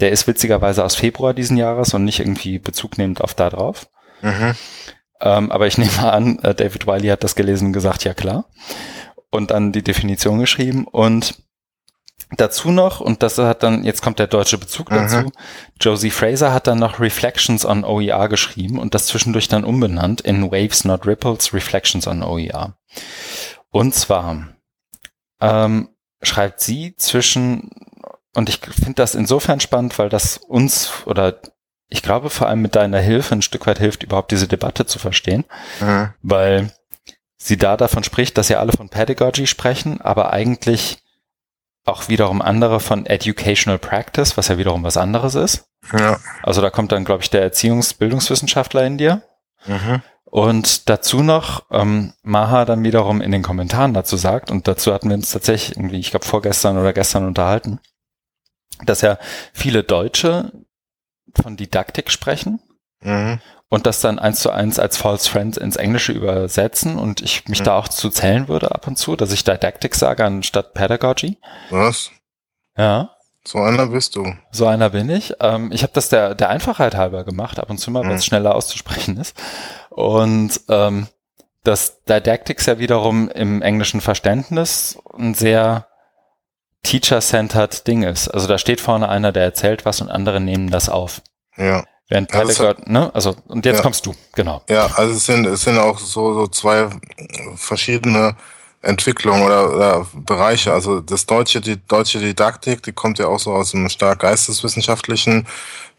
Der 0.00 0.10
ist 0.10 0.26
witzigerweise 0.26 0.84
aus 0.84 0.94
Februar 0.94 1.34
diesen 1.34 1.56
Jahres 1.56 1.94
und 1.94 2.04
nicht 2.04 2.20
irgendwie 2.20 2.58
Bezug 2.58 2.98
nehmend 2.98 3.20
auf 3.20 3.34
da 3.34 3.50
drauf. 3.50 3.88
Mhm. 4.22 4.54
Ähm, 5.20 5.50
aber 5.50 5.66
ich 5.66 5.78
nehme 5.78 5.92
mal 5.96 6.10
an, 6.10 6.38
äh, 6.40 6.54
David 6.54 6.86
Wiley 6.86 7.08
hat 7.08 7.24
das 7.24 7.34
gelesen 7.34 7.66
und 7.68 7.72
gesagt, 7.72 8.04
ja 8.04 8.14
klar. 8.14 8.46
Und 9.30 9.50
dann 9.50 9.72
die 9.72 9.82
Definition 9.82 10.38
geschrieben 10.38 10.86
und 10.86 11.34
dazu 12.36 12.70
noch, 12.70 13.00
und 13.00 13.22
das 13.22 13.38
hat 13.38 13.62
dann, 13.62 13.84
jetzt 13.84 14.02
kommt 14.02 14.18
der 14.18 14.26
deutsche 14.26 14.58
Bezug 14.58 14.90
Mhm. 14.90 14.94
dazu, 14.96 15.32
Josie 15.80 16.10
Fraser 16.10 16.52
hat 16.52 16.66
dann 16.66 16.78
noch 16.78 17.00
Reflections 17.00 17.64
on 17.64 17.84
OER 17.84 18.28
geschrieben 18.28 18.78
und 18.78 18.94
das 18.94 19.06
zwischendurch 19.06 19.48
dann 19.48 19.64
umbenannt 19.64 20.20
in 20.20 20.50
Waves 20.50 20.84
Not 20.84 21.06
Ripples, 21.06 21.52
Reflections 21.54 22.06
on 22.06 22.22
OER. 22.22 22.76
Und 23.70 23.94
zwar 23.94 24.48
ähm, 25.40 25.90
schreibt 26.22 26.60
sie 26.60 26.94
zwischen, 26.96 27.70
und 28.34 28.48
ich 28.48 28.58
finde 28.58 28.94
das 28.94 29.14
insofern 29.14 29.60
spannend, 29.60 29.98
weil 29.98 30.08
das 30.08 30.36
uns 30.38 30.90
oder 31.06 31.40
ich 31.88 32.02
glaube 32.02 32.30
vor 32.30 32.48
allem 32.48 32.60
mit 32.60 32.76
deiner 32.76 33.00
Hilfe 33.00 33.34
ein 33.34 33.42
Stück 33.42 33.66
weit 33.66 33.78
hilft, 33.78 34.02
überhaupt 34.02 34.30
diese 34.30 34.48
Debatte 34.48 34.86
zu 34.86 34.98
verstehen, 34.98 35.44
Mhm. 35.80 36.12
weil 36.22 36.72
sie 37.36 37.56
da 37.56 37.76
davon 37.76 38.04
spricht, 38.04 38.36
dass 38.36 38.48
ja 38.48 38.58
alle 38.58 38.72
von 38.72 38.88
Pedagogy 38.88 39.46
sprechen, 39.46 40.00
aber 40.00 40.32
eigentlich 40.32 40.98
auch 41.84 42.08
wiederum 42.08 42.42
andere 42.42 42.80
von 42.80 43.06
Educational 43.06 43.78
Practice, 43.78 44.36
was 44.36 44.48
ja 44.48 44.58
wiederum 44.58 44.82
was 44.82 44.96
anderes 44.98 45.34
ist. 45.34 45.68
Ja. 45.96 46.18
Also 46.42 46.60
da 46.60 46.68
kommt 46.68 46.92
dann, 46.92 47.04
glaube 47.04 47.22
ich, 47.22 47.30
der 47.30 47.40
Erziehungsbildungswissenschaftler 47.42 48.84
in 48.84 48.98
dir. 48.98 49.22
Mhm. 49.66 50.02
Und 50.24 50.90
dazu 50.90 51.22
noch, 51.22 51.64
ähm, 51.70 52.12
Maha 52.22 52.66
dann 52.66 52.84
wiederum 52.84 53.22
in 53.22 53.32
den 53.32 53.42
Kommentaren 53.42 53.94
dazu 53.94 54.18
sagt, 54.18 54.50
und 54.50 54.68
dazu 54.68 54.92
hatten 54.92 55.08
wir 55.08 55.16
uns 55.16 55.30
tatsächlich 55.30 55.78
irgendwie, 55.78 55.98
ich 55.98 56.10
glaube, 56.10 56.26
vorgestern 56.26 56.76
oder 56.76 56.92
gestern 56.92 57.26
unterhalten, 57.26 57.80
dass 58.84 59.00
ja 59.00 59.18
viele 59.54 59.82
Deutsche 59.82 60.52
von 61.42 61.56
Didaktik 61.56 62.10
sprechen 62.10 62.60
Mhm. 63.02 63.40
und 63.68 63.86
das 63.86 64.00
dann 64.00 64.18
eins 64.18 64.40
zu 64.40 64.50
eins 64.50 64.78
als 64.78 64.96
False 64.96 65.30
Friends 65.30 65.56
ins 65.56 65.76
Englische 65.76 66.12
übersetzen 66.12 66.98
und 66.98 67.20
ich 67.20 67.46
mich 67.48 67.62
da 67.62 67.76
auch 67.78 67.88
zu 67.88 68.10
zählen 68.10 68.48
würde 68.48 68.72
ab 68.72 68.86
und 68.88 68.96
zu, 68.98 69.14
dass 69.16 69.32
ich 69.32 69.44
Didactic 69.44 69.94
sage 69.94 70.24
anstatt 70.24 70.74
Pedagogy. 70.74 71.38
Was? 71.70 72.10
Ja, 72.76 73.10
So 73.44 73.58
einer 73.58 73.86
bist 73.86 74.16
du. 74.16 74.34
so 74.50 74.66
einer 74.66 74.90
bin 74.90 75.08
ich. 75.10 75.34
Ähm, 75.40 75.70
ich 75.72 75.82
habe 75.82 75.92
das 75.94 76.08
der, 76.08 76.34
der 76.34 76.48
Einfachheit 76.50 76.96
halber 76.96 77.24
gemacht, 77.24 77.58
ab 77.60 77.70
und 77.70 77.78
zu 77.78 77.90
mal, 77.90 78.02
weil 78.04 78.12
es 78.16 78.22
Mhm. 78.22 78.26
schneller 78.28 78.54
auszusprechen 78.54 79.16
ist. 79.16 79.36
Und 79.90 80.60
ähm, 80.68 81.06
dass 81.64 82.02
Didactics 82.04 82.66
ja 82.66 82.78
wiederum 82.78 83.28
im 83.30 83.62
englischen 83.62 84.00
Verständnis 84.00 84.98
ein 85.16 85.34
sehr 85.34 85.86
teacher-centered 86.82 87.86
Ding 87.86 88.02
ist. 88.02 88.28
Also 88.28 88.46
da 88.46 88.58
steht 88.58 88.80
vorne 88.80 89.08
einer, 89.08 89.32
der 89.32 89.44
erzählt 89.44 89.84
was 89.84 90.00
und 90.00 90.10
andere 90.10 90.40
nehmen 90.40 90.70
das 90.70 90.88
auf. 90.88 91.22
Ja. 91.56 91.84
Während 92.08 92.32
Ja, 92.32 92.44
das 92.44 92.56
Pedagogy, 92.56 92.90
ne? 92.90 93.14
Also, 93.14 93.36
und 93.48 93.66
jetzt 93.66 93.76
Ja. 93.76 93.82
kommst 93.82 94.06
du, 94.06 94.14
genau. 94.34 94.62
Ja, 94.68 94.86
also 94.96 95.14
es 95.14 95.26
sind, 95.26 95.46
es 95.46 95.62
sind 95.62 95.78
auch 95.78 95.98
so, 95.98 96.32
so 96.32 96.46
zwei 96.46 96.88
verschiedene 97.56 98.34
Entwicklungen 98.80 99.42
oder, 99.42 99.74
oder 99.74 100.06
Bereiche. 100.14 100.72
Also 100.72 101.00
das 101.00 101.26
deutsche, 101.26 101.60
die 101.60 101.76
deutsche 101.86 102.18
Didaktik, 102.18 102.82
die 102.82 102.92
kommt 102.92 103.18
ja 103.18 103.26
auch 103.26 103.38
so 103.38 103.52
aus 103.52 103.74
einem 103.74 103.88
stark 103.90 104.20
geisteswissenschaftlichen 104.20 105.46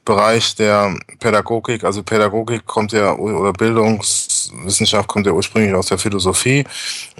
Bereich 0.10 0.56
der 0.56 0.96
Pädagogik. 1.20 1.84
Also 1.84 2.02
Pädagogik 2.02 2.66
kommt 2.66 2.94
ja 2.94 3.14
oder 3.14 3.54
Bildungswissenschaft 3.54 5.08
kommt 5.08 5.28
ja 5.28 5.34
ursprünglich 5.34 5.76
aus 5.76 5.86
der 5.86 6.00
Philosophie, 6.00 6.66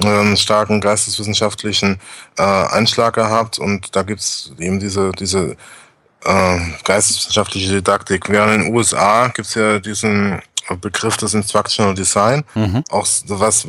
einen 0.04 0.36
starken 0.36 0.82
geisteswissenschaftlichen 0.82 2.00
äh, 2.40 2.42
Einschlag 2.42 3.14
gehabt 3.14 3.60
und 3.60 3.96
da 3.96 4.02
gibt's 4.02 4.52
eben 4.58 4.80
diese, 4.80 5.12
diese 5.12 5.56
äh, 6.26 6.60
geisteswissenschaftliche 6.84 7.74
Didaktik. 7.74 8.28
Während 8.28 8.56
in 8.56 8.62
den 8.64 8.76
USA 8.76 9.28
gibt's 9.28 9.54
ja 9.54 9.78
diesen 9.78 10.42
Begriff 10.82 11.16
des 11.18 11.36
Instructional 11.36 11.94
Design, 11.94 12.44
Mhm. 12.56 12.84
auch 12.90 13.06
so 13.06 13.40
was, 13.40 13.68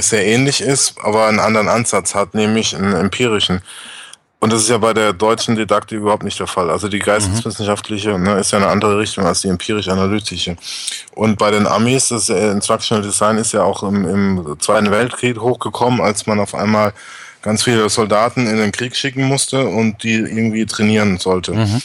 sehr 0.00 0.26
ähnlich 0.26 0.60
ist, 0.60 0.96
aber 1.02 1.28
einen 1.28 1.40
anderen 1.40 1.68
Ansatz 1.68 2.14
hat, 2.14 2.34
nämlich 2.34 2.76
einen 2.76 2.94
empirischen. 2.94 3.62
Und 4.44 4.52
das 4.52 4.60
ist 4.60 4.68
ja 4.68 4.76
bei 4.76 4.92
der 4.92 5.14
deutschen 5.14 5.56
Didaktik 5.56 6.00
überhaupt 6.00 6.22
nicht 6.22 6.38
der 6.38 6.46
Fall. 6.46 6.68
Also 6.68 6.88
die 6.88 6.98
geisteswissenschaftliche 6.98 8.18
ne, 8.18 8.34
ist 8.40 8.50
ja 8.50 8.58
eine 8.58 8.68
andere 8.68 8.98
Richtung 8.98 9.24
als 9.24 9.40
die 9.40 9.48
empirisch-analytische. 9.48 10.58
Und 11.14 11.38
bei 11.38 11.50
den 11.50 11.66
Amis, 11.66 12.08
das 12.08 12.28
Instructional 12.28 13.02
Design 13.02 13.38
ist 13.38 13.54
ja 13.54 13.62
auch 13.62 13.82
im, 13.82 14.06
im 14.06 14.56
Zweiten 14.60 14.90
Weltkrieg 14.90 15.40
hochgekommen, 15.40 16.02
als 16.02 16.26
man 16.26 16.40
auf 16.40 16.54
einmal 16.54 16.92
ganz 17.40 17.62
viele 17.62 17.88
Soldaten 17.88 18.46
in 18.46 18.58
den 18.58 18.70
Krieg 18.70 18.94
schicken 18.94 19.24
musste 19.24 19.66
und 19.66 20.02
die 20.02 20.16
irgendwie 20.16 20.66
trainieren 20.66 21.16
sollte. 21.16 21.54
Mhm. 21.54 21.80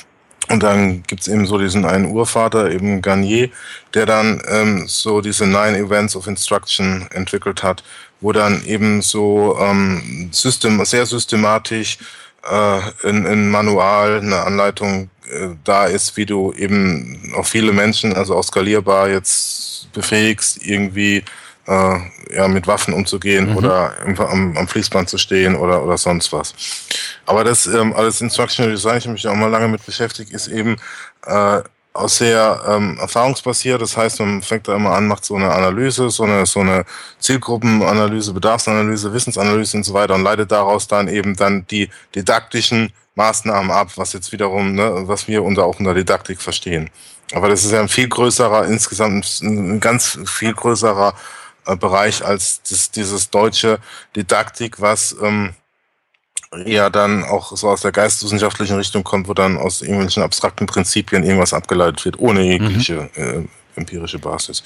Und 0.50 0.62
dann 0.62 1.04
gibt's 1.04 1.30
eben 1.30 1.46
so 1.46 1.60
diesen 1.60 1.86
einen 1.86 2.08
Urvater, 2.08 2.72
eben 2.72 3.02
Garnier, 3.02 3.52
der 3.94 4.06
dann 4.06 4.42
ähm, 4.50 4.84
so 4.86 5.22
diese 5.22 5.48
Nine 5.48 5.78
Events 5.78 6.14
of 6.14 6.28
Instruction 6.28 7.08
entwickelt 7.12 7.64
hat, 7.64 7.86
wo 8.20 8.34
dann 8.34 8.66
eben 8.66 9.02
so 9.02 9.58
ähm, 9.62 10.28
system, 10.34 10.84
sehr 10.84 11.06
systematisch 11.06 12.00
äh, 12.50 13.10
in, 13.10 13.26
in 13.26 13.50
Manual 13.50 14.20
eine 14.20 14.44
Anleitung 14.44 15.10
äh, 15.32 15.50
da 15.64 15.86
ist, 15.86 16.18
wie 16.18 16.26
du 16.26 16.54
eben 16.54 17.34
auch 17.36 17.46
viele 17.46 17.72
Menschen, 17.72 18.14
also 18.14 18.36
auch 18.36 18.44
skalierbar 18.44 19.10
jetzt 19.10 19.92
befähigst, 19.94 20.66
irgendwie 20.66 21.24
äh, 21.68 22.00
ja, 22.36 22.48
mit 22.48 22.68
Waffen 22.68 22.94
umzugehen 22.94 23.52
Mhm. 23.52 23.58
oder 23.58 23.94
am, 24.04 24.58
am 24.58 24.68
Fließband 24.68 25.10
zu 25.10 25.18
stehen 25.18 25.56
oder, 25.56 25.84
oder 25.84 25.98
sonst 25.98 26.32
was. 26.34 26.54
Aber 27.26 27.44
das 27.44 27.66
ähm, 27.68 27.94
alles 27.94 28.22
Instructional 28.22 28.72
Design, 28.72 28.98
ich 28.98 29.04
habe 29.06 29.14
mich 29.14 29.28
auch 29.28 29.36
mal 29.36 29.50
lange 29.50 29.68
mit 29.68 29.86
beschäftigt, 29.86 30.32
ist 30.32 30.48
eben 30.48 30.78
äh, 31.26 31.62
auch 31.94 32.10
sehr 32.10 32.62
ähm, 32.68 32.98
erfahrungsbasiert. 33.00 33.82
Das 33.82 33.98
heißt, 33.98 34.20
man 34.20 34.42
fängt 34.42 34.68
da 34.68 34.76
immer 34.76 34.92
an, 34.92 35.08
macht 35.08 35.26
so 35.26 35.36
eine 35.36 35.52
Analyse, 35.52 36.10
so 36.10 36.24
eine, 36.24 36.46
so 36.46 36.60
eine 36.60 36.86
Zielgruppenanalyse, 37.20 38.34
Bedarfsanalyse, 38.34 39.14
Wissensanalyse 39.14 39.78
und 39.78 39.84
so 39.84 39.94
weiter 39.94 40.16
und 40.16 40.24
leitet 40.24 40.52
daraus 40.52 40.88
dann 40.88 41.08
eben 41.08 41.36
dann 41.36 41.66
die 41.68 41.90
didaktischen 42.16 42.94
Maßnahmen 43.16 43.72
ab, 43.72 43.92
was 43.96 44.14
jetzt 44.14 44.32
wiederum, 44.32 44.76
ne, 44.76 45.08
was 45.08 45.28
wir 45.28 45.44
unter 45.44 45.66
auch 45.66 45.80
unter 45.80 45.94
Didaktik 45.94 46.42
verstehen. 46.42 46.90
Aber 47.34 47.50
das 47.50 47.66
ist 47.66 47.72
ja 47.72 47.82
ein 47.82 47.90
viel 47.90 48.08
größerer, 48.08 48.66
insgesamt 48.66 49.42
ein 49.42 49.80
ganz 49.80 50.18
viel 50.26 50.54
größerer 50.54 51.14
äh, 51.66 51.76
Bereich 51.76 52.26
als 52.26 52.62
das, 52.64 52.92
dieses 52.92 53.30
deutsche 53.30 53.80
Didaktik, 54.16 54.80
was 54.80 55.16
ähm, 55.22 55.54
eher 56.66 56.90
dann 56.90 57.24
auch 57.24 57.56
so 57.56 57.70
aus 57.70 57.82
der 57.82 57.92
geisteswissenschaftlichen 57.92 58.76
Richtung 58.78 59.04
kommt, 59.04 59.28
wo 59.28 59.34
dann 59.34 59.58
aus 59.58 59.82
irgendwelchen 59.82 60.24
abstrakten 60.24 60.66
Prinzipien 60.68 61.24
irgendwas 61.24 61.54
abgeleitet 61.54 62.04
wird, 62.06 62.20
ohne 62.20 62.42
jegliche 62.42 63.10
äh, 63.16 63.44
empirische 63.76 64.20
Basis. 64.20 64.64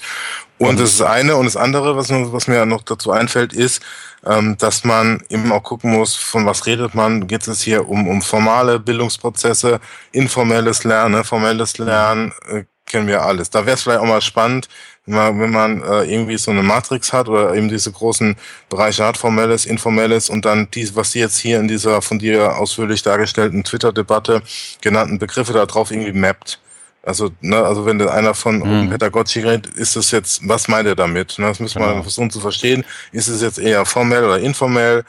Und 0.58 0.80
das 0.80 0.94
ist 0.94 1.02
eine. 1.02 1.36
Und 1.36 1.44
das 1.44 1.56
andere, 1.56 1.96
was, 1.96 2.08
mir- 2.10 2.32
was 2.32 2.48
mir 2.48 2.64
noch 2.66 2.82
dazu 2.82 3.12
einfällt, 3.12 3.52
ist, 3.52 3.82
ähm, 4.24 4.56
dass 4.58 4.84
man 4.84 5.22
eben 5.28 5.52
auch 5.52 5.62
gucken 5.62 5.92
muss, 5.92 6.14
von 6.16 6.46
was 6.46 6.64
redet 6.66 6.94
man. 6.94 7.26
Geht 7.26 7.46
es 7.46 7.60
hier 7.60 7.86
um, 7.88 8.08
um 8.08 8.22
formale 8.22 8.80
Bildungsprozesse, 8.80 9.78
informelles 10.12 10.84
Lernen, 10.84 11.22
formelles 11.22 11.76
Lernen, 11.78 12.32
äh, 12.48 12.64
kennen 12.86 13.06
wir 13.08 13.22
alles. 13.22 13.50
Da 13.50 13.66
wäre 13.66 13.74
es 13.76 13.82
vielleicht 13.82 14.00
auch 14.00 14.06
mal 14.06 14.20
spannend, 14.20 14.68
wenn 15.06 15.14
man, 15.16 15.40
wenn 15.40 15.50
man 15.50 15.82
äh, 15.82 16.04
irgendwie 16.04 16.38
so 16.38 16.50
eine 16.50 16.62
Matrix 16.62 17.12
hat 17.12 17.28
oder 17.28 17.54
eben 17.54 17.68
diese 17.68 17.92
großen 17.92 18.36
Bereiche 18.68 19.04
hat, 19.04 19.16
formelles, 19.16 19.66
informelles 19.66 20.30
und 20.30 20.44
dann 20.44 20.68
die, 20.72 20.94
was 20.96 21.12
Sie 21.12 21.20
jetzt 21.20 21.38
hier 21.38 21.60
in 21.60 21.68
dieser 21.68 22.00
von 22.02 22.18
dir 22.18 22.56
ausführlich 22.56 23.02
dargestellten 23.02 23.64
Twitter-Debatte 23.64 24.42
genannten 24.80 25.18
Begriffe 25.18 25.52
darauf 25.52 25.90
irgendwie 25.90 26.12
mappt. 26.12 26.60
Also, 27.02 27.30
ne, 27.42 27.62
also 27.62 27.84
wenn 27.84 28.00
einer 28.00 28.32
von 28.32 28.56
Mhm. 28.56 28.62
Open 28.62 28.90
Pedagogy 28.90 29.40
redet, 29.40 29.66
ist 29.76 29.94
das 29.94 30.10
jetzt, 30.10 30.48
was 30.48 30.68
meint 30.68 30.86
er 30.88 30.94
damit? 30.96 31.38
Ne, 31.38 31.46
das 31.48 31.60
müssen 31.60 31.80
wir 31.80 31.88
Genau. 31.88 32.02
versuchen 32.02 32.30
zu 32.30 32.40
verstehen. 32.40 32.82
Ist 33.12 33.28
es 33.28 33.42
jetzt 33.42 33.58
eher 33.58 33.84
formell 33.84 34.24
oder 34.24 34.38
informell? 34.38 35.04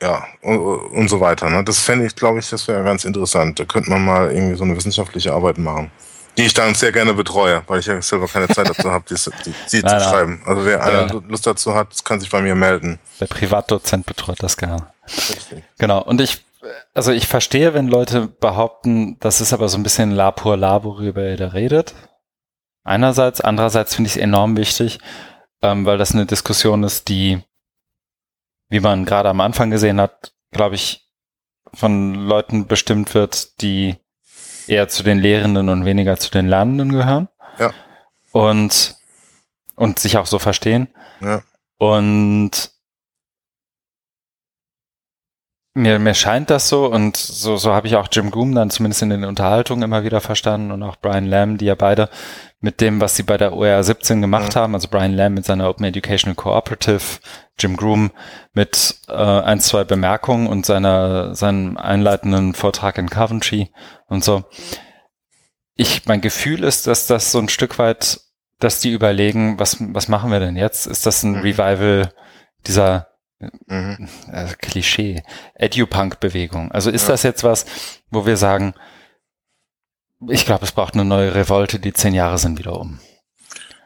Ja, 0.00 0.24
und, 0.42 0.56
und 0.58 1.08
so 1.08 1.20
weiter. 1.20 1.50
Ne? 1.50 1.64
Das 1.64 1.80
fände 1.80 2.06
ich, 2.06 2.14
glaube 2.14 2.38
ich, 2.38 2.48
das 2.48 2.66
wäre 2.68 2.82
ganz 2.84 3.04
interessant. 3.04 3.58
Da 3.58 3.64
könnte 3.64 3.90
man 3.90 4.04
mal 4.04 4.30
irgendwie 4.32 4.54
so 4.56 4.62
eine 4.64 4.74
wissenschaftliche 4.76 5.32
Arbeit 5.34 5.58
machen. 5.58 5.90
Die 6.38 6.46
ich 6.46 6.54
dann 6.54 6.74
sehr 6.74 6.92
gerne 6.92 7.12
betreue, 7.14 7.62
weil 7.66 7.80
ich 7.80 7.86
ja 7.86 8.00
selber 8.00 8.28
keine 8.28 8.48
Zeit 8.48 8.68
dazu 8.68 8.90
habe, 8.90 9.04
die, 9.10 9.14
die, 9.44 9.52
die 9.72 9.80
Nein, 9.82 10.00
zu 10.00 10.08
schreiben. 10.08 10.42
Also 10.46 10.64
wer 10.64 10.82
einer 10.82 11.06
Ja. 11.12 11.20
Lust 11.28 11.46
dazu 11.46 11.74
hat, 11.74 12.04
kann 12.04 12.20
sich 12.20 12.30
bei 12.30 12.40
mir 12.40 12.54
melden. 12.54 12.98
Der 13.20 13.26
Privatdozent 13.26 14.06
betreut 14.06 14.42
das 14.42 14.56
gerne. 14.56 14.86
Genau. 15.78 16.02
Und 16.02 16.20
ich, 16.20 16.44
also 16.94 17.12
ich 17.12 17.26
verstehe, 17.26 17.74
wenn 17.74 17.88
Leute 17.88 18.28
behaupten, 18.28 19.18
das 19.20 19.40
ist 19.40 19.52
aber 19.52 19.68
so 19.68 19.76
ein 19.78 19.82
bisschen 19.82 20.12
La 20.12 20.30
pour 20.30 20.56
La, 20.56 20.84
worüber 20.84 21.28
ihr 21.28 21.36
da 21.36 21.48
redet. 21.48 21.94
Einerseits, 22.84 23.40
andererseits 23.40 23.94
finde 23.94 24.08
ich 24.08 24.16
es 24.16 24.22
enorm 24.22 24.56
wichtig, 24.56 24.98
ähm, 25.60 25.84
weil 25.84 25.98
das 25.98 26.12
eine 26.12 26.24
Diskussion 26.24 26.84
ist, 26.84 27.08
die, 27.08 27.42
wie 28.68 28.80
man 28.80 29.04
gerade 29.04 29.28
am 29.28 29.40
Anfang 29.40 29.70
gesehen 29.70 30.00
hat, 30.00 30.32
glaube 30.52 30.76
ich, 30.76 31.04
von 31.74 32.14
Leuten 32.14 32.66
bestimmt 32.66 33.12
wird, 33.14 33.60
die 33.60 33.96
eher 34.68 34.88
zu 34.88 35.02
den 35.02 35.18
Lehrenden 35.18 35.68
und 35.68 35.84
weniger 35.84 36.16
zu 36.16 36.30
den 36.30 36.46
Lernenden 36.46 36.92
gehören. 36.92 37.28
Ja. 37.58 37.72
Und, 38.32 38.96
und 39.74 39.98
sich 39.98 40.18
auch 40.18 40.26
so 40.26 40.38
verstehen. 40.38 40.88
Ja. 41.20 41.42
Und 41.78 42.70
mir, 45.78 45.98
mir 45.98 46.14
scheint 46.14 46.50
das 46.50 46.68
so 46.68 46.86
und 46.86 47.16
so, 47.16 47.56
so 47.56 47.72
habe 47.72 47.86
ich 47.86 47.96
auch 47.96 48.08
Jim 48.10 48.30
Groom 48.30 48.54
dann 48.54 48.70
zumindest 48.70 49.02
in 49.02 49.10
den 49.10 49.24
Unterhaltungen 49.24 49.82
immer 49.82 50.04
wieder 50.04 50.20
verstanden 50.20 50.72
und 50.72 50.82
auch 50.82 50.96
Brian 50.96 51.26
Lamb, 51.26 51.58
die 51.58 51.66
ja 51.66 51.74
beide 51.74 52.10
mit 52.60 52.80
dem, 52.80 53.00
was 53.00 53.16
sie 53.16 53.22
bei 53.22 53.36
der 53.36 53.54
OER 53.54 53.82
17 53.82 54.20
gemacht 54.20 54.54
mhm. 54.54 54.58
haben, 54.58 54.74
also 54.74 54.88
Brian 54.88 55.14
Lamb 55.14 55.36
mit 55.36 55.44
seiner 55.46 55.68
Open 55.68 55.84
Educational 55.84 56.34
Cooperative, 56.34 57.20
Jim 57.58 57.76
Groom 57.76 58.10
mit 58.52 59.00
äh, 59.08 59.12
ein, 59.12 59.60
zwei 59.60 59.84
Bemerkungen 59.84 60.46
und 60.46 60.66
seiner, 60.66 61.34
seinem 61.34 61.76
einleitenden 61.76 62.54
Vortrag 62.54 62.98
in 62.98 63.10
Coventry 63.10 63.70
und 64.06 64.24
so. 64.24 64.44
Ich, 65.74 66.06
mein 66.06 66.20
Gefühl 66.20 66.64
ist, 66.64 66.86
dass 66.86 67.06
das 67.06 67.32
so 67.32 67.38
ein 67.38 67.48
Stück 67.48 67.78
weit, 67.78 68.20
dass 68.58 68.80
die 68.80 68.92
überlegen, 68.92 69.58
was, 69.58 69.76
was 69.80 70.08
machen 70.08 70.30
wir 70.30 70.40
denn 70.40 70.56
jetzt? 70.56 70.86
Ist 70.86 71.06
das 71.06 71.22
ein 71.22 71.32
mhm. 71.32 71.40
Revival 71.40 72.12
dieser 72.66 73.08
Mhm. 73.66 74.08
Also 74.32 74.54
Klischee. 74.58 75.22
Edupunk-Bewegung. 75.54 76.72
Also 76.72 76.90
ist 76.90 77.02
ja. 77.02 77.08
das 77.14 77.22
jetzt 77.22 77.44
was, 77.44 77.66
wo 78.10 78.26
wir 78.26 78.36
sagen, 78.36 78.74
ich 80.28 80.44
glaube, 80.44 80.64
es 80.64 80.72
braucht 80.72 80.94
eine 80.94 81.04
neue 81.04 81.34
Revolte, 81.34 81.78
die 81.78 81.92
zehn 81.92 82.14
Jahre 82.14 82.38
sind 82.38 82.58
wieder 82.58 82.78
um. 82.78 82.98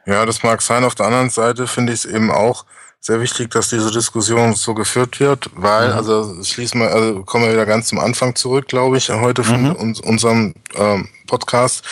Ja, 0.07 0.25
das 0.25 0.43
mag 0.43 0.63
sein. 0.63 0.85
Auf 0.85 0.95
der 0.95 1.07
anderen 1.07 1.31
Seite 1.31 1.67
finde 1.67 1.93
ich 1.93 2.05
es 2.05 2.11
eben 2.11 2.31
auch 2.31 2.65
sehr 3.05 3.21
wichtig, 3.21 3.51
dass 3.51 3.69
diese 3.69 3.91
Diskussion 3.91 4.55
so 4.55 4.75
geführt 4.75 5.19
wird, 5.19 5.51
weil, 5.57 5.89
mhm. 5.89 5.95
also 5.95 6.45
schließen 6.45 6.81
wir, 6.81 6.91
also 6.91 7.25
kommen 7.25 7.45
wir 7.45 7.53
wieder 7.53 7.67
ganz 7.67 7.89
zum 7.89 7.99
Anfang 7.99 8.37
zurück, 8.37 8.69
glaube 8.69 8.97
ich, 8.97 9.11
heute 9.11 9.43
von 9.43 9.65
mhm. 9.65 9.73
uns, 9.73 10.01
unserem 10.01 10.55
ähm, 10.77 11.09
Podcast. 11.27 11.83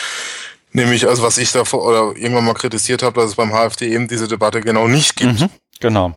Nämlich, 0.71 1.05
also 1.05 1.21
was 1.21 1.37
ich 1.37 1.51
davor 1.51 1.83
oder 1.83 2.17
irgendwann 2.17 2.45
mal 2.45 2.53
kritisiert 2.53 3.03
habe, 3.03 3.19
dass 3.19 3.31
es 3.31 3.35
beim 3.35 3.51
HFD 3.51 3.93
eben 3.93 4.07
diese 4.07 4.29
Debatte 4.29 4.61
genau 4.61 4.87
nicht 4.87 5.17
gibt. 5.17 5.41
Mhm, 5.41 5.49
genau. 5.81 6.15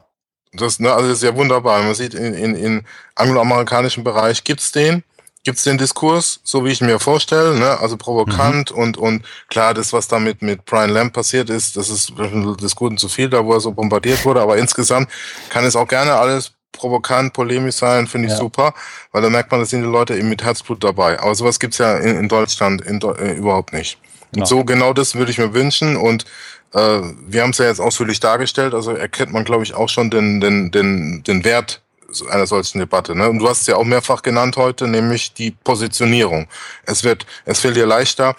Das, 0.53 0.79
ne, 0.79 0.93
also 0.93 1.09
das 1.09 1.19
ist 1.19 1.25
ja 1.25 1.35
wunderbar. 1.35 1.83
Man 1.83 1.97
sieht, 1.97 2.15
in, 2.15 2.33
in, 2.33 2.55
in 2.55 2.83
angloamerikanischen 3.17 4.05
Bereich 4.05 4.45
gibt's 4.45 4.71
den, 4.71 5.03
gibt's 5.45 5.63
den 5.63 5.79
Diskurs, 5.79 6.41
so 6.43 6.65
wie 6.65 6.71
ich 6.71 6.81
mir 6.81 6.99
vorstelle, 6.99 7.57
ne? 7.57 7.79
also 7.79 7.97
provokant 7.97 8.71
mhm. 8.71 8.83
und, 8.83 8.97
und 8.97 9.25
klar, 9.49 9.75
das, 9.75 9.93
was 9.93 10.09
da 10.09 10.19
mit, 10.19 10.41
Brian 10.65 10.91
Lamb 10.91 11.13
passiert 11.13 11.51
ist, 11.51 11.77
das 11.77 11.91
ist 11.91 12.13
des 12.19 12.75
Guten 12.75 12.97
zu 12.97 13.09
viel, 13.09 13.29
da 13.29 13.45
wo 13.45 13.53
er 13.53 13.61
so 13.61 13.71
bombardiert 13.71 14.25
wurde, 14.25 14.41
aber 14.41 14.57
insgesamt 14.57 15.09
kann 15.51 15.65
es 15.65 15.77
auch 15.77 15.87
gerne 15.87 16.15
alles 16.15 16.53
provokant, 16.73 17.33
polemisch 17.35 17.77
sein, 17.77 18.07
finde 18.07 18.29
ich 18.29 18.33
ja. 18.33 18.39
super, 18.39 18.75
weil 19.13 19.23
da 19.23 19.31
merkt 19.31 19.51
man, 19.51 19.61
da 19.61 19.67
sind 19.67 19.83
die 19.83 19.89
Leute 19.89 20.17
eben 20.17 20.29
mit 20.29 20.43
Herzblut 20.43 20.83
dabei. 20.83 21.21
Aber 21.21 21.35
sowas 21.35 21.61
gibt's 21.61 21.79
ja 21.79 21.99
in, 21.99 22.19
in 22.19 22.29
Deutschland 22.29 22.81
in, 22.83 23.01
äh, 23.01 23.35
überhaupt 23.35 23.73
nicht. 23.73 23.99
Genau. 24.33 24.43
Und 24.43 24.49
so 24.49 24.65
genau 24.65 24.93
das 24.93 25.15
würde 25.15 25.31
ich 25.31 25.39
mir 25.39 25.55
wünschen 25.55 25.97
und 25.97 26.25
äh, 26.73 27.01
wir 27.27 27.43
haben 27.43 27.51
es 27.51 27.59
ja 27.59 27.67
jetzt 27.67 27.81
ausführlich 27.81 28.19
dargestellt, 28.19 28.75
also 28.75 28.91
erkennt 28.91 29.33
man, 29.33 29.45
glaube 29.45 29.63
ich, 29.63 29.75
auch 29.75 29.89
schon 29.89 30.11
den, 30.11 30.41
den, 30.41 30.73
den, 30.73 31.23
den 31.23 31.45
Wert 31.45 31.84
einer 32.23 32.47
solchen 32.47 32.79
Debatte. 32.79 33.15
Ne? 33.15 33.29
Und 33.29 33.39
du 33.39 33.49
hast 33.49 33.63
es 33.63 33.67
ja 33.67 33.77
auch 33.77 33.85
mehrfach 33.85 34.23
genannt 34.23 34.57
heute, 34.57 34.87
nämlich 34.87 35.33
die 35.33 35.51
Positionierung. 35.51 36.47
Es 36.87 37.05
wird, 37.05 37.27
es 37.45 37.61
fällt 37.61 37.77
dir 37.77 37.87
leichter, 37.87 38.37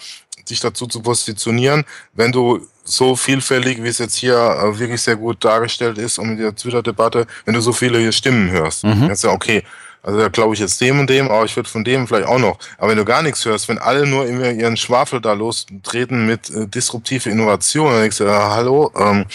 dich 0.49 0.59
dazu 0.59 0.87
zu 0.87 1.01
positionieren, 1.01 1.85
wenn 2.13 2.31
du 2.31 2.65
so 2.83 3.15
vielfältig, 3.15 3.81
wie 3.83 3.87
es 3.87 3.97
jetzt 3.97 4.15
hier 4.15 4.35
äh, 4.35 4.79
wirklich 4.79 5.01
sehr 5.01 5.15
gut 5.15 5.43
dargestellt 5.43 5.97
ist, 5.97 6.19
um 6.19 6.31
in 6.31 6.37
der 6.37 6.55
Twitter-Debatte, 6.55 7.25
wenn 7.45 7.55
du 7.55 7.61
so 7.61 7.73
viele 7.73 8.11
Stimmen 8.11 8.51
hörst. 8.51 8.83
Mhm. 8.83 9.07
Jetzt 9.09 9.23
ja, 9.23 9.31
okay, 9.31 9.63
also 10.03 10.19
da 10.19 10.27
glaube 10.27 10.53
ich 10.53 10.59
jetzt 10.59 10.79
dem 10.81 10.99
und 10.99 11.09
dem, 11.09 11.31
aber 11.31 11.45
ich 11.45 11.55
würde 11.55 11.67
von 11.67 11.83
dem 11.83 12.07
vielleicht 12.07 12.27
auch 12.27 12.37
noch. 12.37 12.59
Aber 12.77 12.89
wenn 12.89 12.97
du 12.97 13.05
gar 13.05 13.23
nichts 13.23 13.43
hörst, 13.43 13.67
wenn 13.67 13.79
alle 13.79 14.05
nur 14.05 14.27
immer 14.27 14.51
ihren 14.51 14.77
Schwafel 14.77 15.19
da 15.19 15.33
lostreten 15.33 16.27
mit 16.27 16.49
äh, 16.51 16.67
disruptive 16.67 17.29
Innovation, 17.29 17.91
dann 17.91 18.01
denkst 18.01 18.19
du, 18.19 18.25
äh, 18.25 18.29
hallo, 18.29 18.91
ähm, 18.95 19.25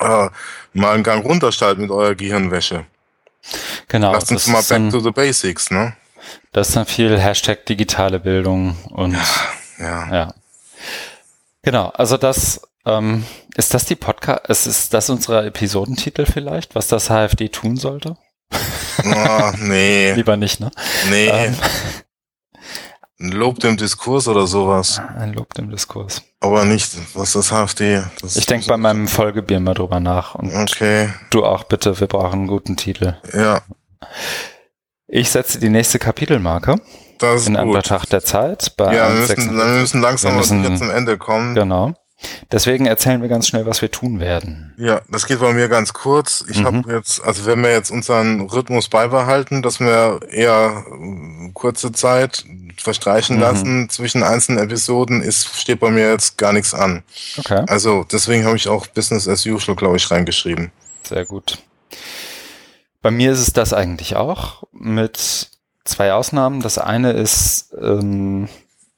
äh, 0.00 0.28
mal 0.72 0.94
einen 0.94 1.04
Gang 1.04 1.24
runterschalten 1.24 1.82
mit 1.82 1.92
eurer 1.92 2.16
Gehirnwäsche. 2.16 2.84
Genau. 3.88 4.12
Lass 4.12 4.30
uns 4.30 4.46
mal 4.46 4.62
back 4.62 4.72
ein, 4.72 4.90
to 4.90 5.00
the 5.00 5.10
basics, 5.10 5.70
ne? 5.70 5.96
Das 6.52 6.68
ist 6.68 6.76
dann 6.76 6.86
viel 6.86 7.18
Hashtag 7.18 7.66
digitale 7.66 8.20
Bildung 8.20 8.76
und 8.90 9.12
ja. 9.12 9.24
ja. 9.78 10.14
ja. 10.14 10.34
Genau, 11.62 11.88
also 11.90 12.16
das 12.16 12.60
ähm, 12.84 13.24
ist 13.56 13.74
das 13.74 13.84
die 13.84 13.96
Podcast, 13.96 14.46
ist, 14.48 14.66
ist 14.66 14.94
das 14.94 15.08
unser 15.10 15.44
Episodentitel 15.44 16.26
vielleicht, 16.26 16.74
was 16.74 16.88
das 16.88 17.08
HFD 17.08 17.48
tun 17.48 17.76
sollte? 17.76 18.16
Oh, 19.04 19.52
nee. 19.58 20.12
Lieber 20.16 20.36
nicht, 20.36 20.60
ne? 20.60 20.70
Nee. 21.08 21.28
Ähm. 21.28 21.56
Ein 23.22 23.30
Lob 23.30 23.60
dem 23.60 23.76
Diskurs 23.76 24.26
oder 24.26 24.48
sowas. 24.48 25.00
Ein 25.16 25.32
Lob 25.34 25.54
dem 25.54 25.70
Diskurs. 25.70 26.22
Aber 26.40 26.64
nicht, 26.64 26.90
was 27.14 27.34
das 27.34 27.52
HFD. 27.52 28.02
Das 28.20 28.34
ich 28.34 28.46
denke 28.46 28.66
bei 28.66 28.76
meinem 28.76 29.06
Folgebier 29.06 29.60
mal 29.60 29.74
drüber 29.74 30.00
nach. 30.00 30.34
Und 30.34 30.52
okay. 30.52 31.10
Du 31.30 31.44
auch 31.44 31.62
bitte, 31.62 32.00
wir 32.00 32.08
brauchen 32.08 32.40
einen 32.40 32.46
guten 32.48 32.76
Titel. 32.76 33.14
Ja. 33.32 33.62
Ich 35.06 35.30
setze 35.30 35.60
die 35.60 35.68
nächste 35.68 36.00
Kapitelmarke. 36.00 36.80
Das 37.20 37.42
ist 37.42 37.46
in 37.46 37.56
Anbetracht 37.56 38.12
der 38.12 38.24
Zeit. 38.24 38.72
ja, 38.80 38.92
wir 38.92 39.20
müssen, 39.20 39.56
wir 39.56 39.64
müssen 39.66 40.00
langsam 40.00 40.32
wir 40.32 40.38
müssen, 40.38 40.76
zum 40.76 40.90
Ende 40.90 41.16
kommen. 41.16 41.54
Genau. 41.54 41.94
Deswegen 42.50 42.86
erzählen 42.86 43.22
wir 43.22 43.28
ganz 43.28 43.48
schnell, 43.48 43.66
was 43.66 43.82
wir 43.82 43.90
tun 43.90 44.20
werden. 44.20 44.74
Ja, 44.76 45.00
das 45.08 45.26
geht 45.26 45.40
bei 45.40 45.52
mir 45.52 45.68
ganz 45.68 45.92
kurz. 45.92 46.44
Ich 46.48 46.60
mhm. 46.60 46.66
habe 46.66 46.92
jetzt, 46.92 47.22
also 47.24 47.46
wenn 47.46 47.62
wir 47.62 47.70
jetzt 47.70 47.90
unseren 47.90 48.42
Rhythmus 48.42 48.88
beibehalten, 48.88 49.62
dass 49.62 49.80
wir 49.80 50.20
eher 50.30 50.84
äh, 50.86 51.50
kurze 51.52 51.92
Zeit 51.92 52.44
verstreichen 52.76 53.36
mhm. 53.36 53.42
lassen 53.42 53.90
zwischen 53.90 54.22
einzelnen 54.22 54.64
Episoden, 54.64 55.22
ist, 55.22 55.56
steht 55.60 55.80
bei 55.80 55.90
mir 55.90 56.10
jetzt 56.10 56.38
gar 56.38 56.52
nichts 56.52 56.74
an. 56.74 57.02
Okay. 57.38 57.64
Also 57.68 58.04
deswegen 58.10 58.44
habe 58.44 58.56
ich 58.56 58.68
auch 58.68 58.86
Business 58.86 59.28
as 59.28 59.46
usual, 59.46 59.76
glaube 59.76 59.96
ich, 59.96 60.10
reingeschrieben. 60.10 60.70
Sehr 61.02 61.24
gut. 61.24 61.58
Bei 63.00 63.10
mir 63.10 63.32
ist 63.32 63.40
es 63.40 63.52
das 63.52 63.72
eigentlich 63.72 64.16
auch, 64.16 64.62
mit 64.72 65.50
zwei 65.84 66.12
Ausnahmen. 66.12 66.60
Das 66.60 66.78
eine 66.78 67.12
ist, 67.12 67.74
ähm, 67.80 68.48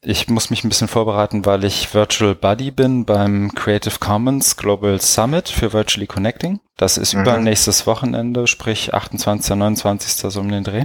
ich 0.05 0.29
muss 0.29 0.51
mich 0.51 0.65
ein 0.65 0.69
bisschen 0.69 0.89
vorbereiten, 0.89 1.47
weil 1.47 1.65
ich 1.65 1.95
Virtual 1.95 2.35
Buddy 2.35 2.71
bin 2.71 3.05
beim 3.05 3.53
Creative 3.55 3.99
Commons 3.99 4.57
Global 4.57 5.01
Summit 5.01 5.49
für 5.49 5.73
Virtually 5.73 6.07
Connecting. 6.07 6.61
Das 6.77 6.99
ist 6.99 7.15
mhm. 7.15 7.23
übernächstes 7.23 7.87
Wochenende, 7.87 8.47
sprich 8.47 8.93
28. 8.93 9.57
29. 9.57 10.31
so 10.31 10.41
um 10.41 10.51
den 10.51 10.65
Dreh. 10.65 10.85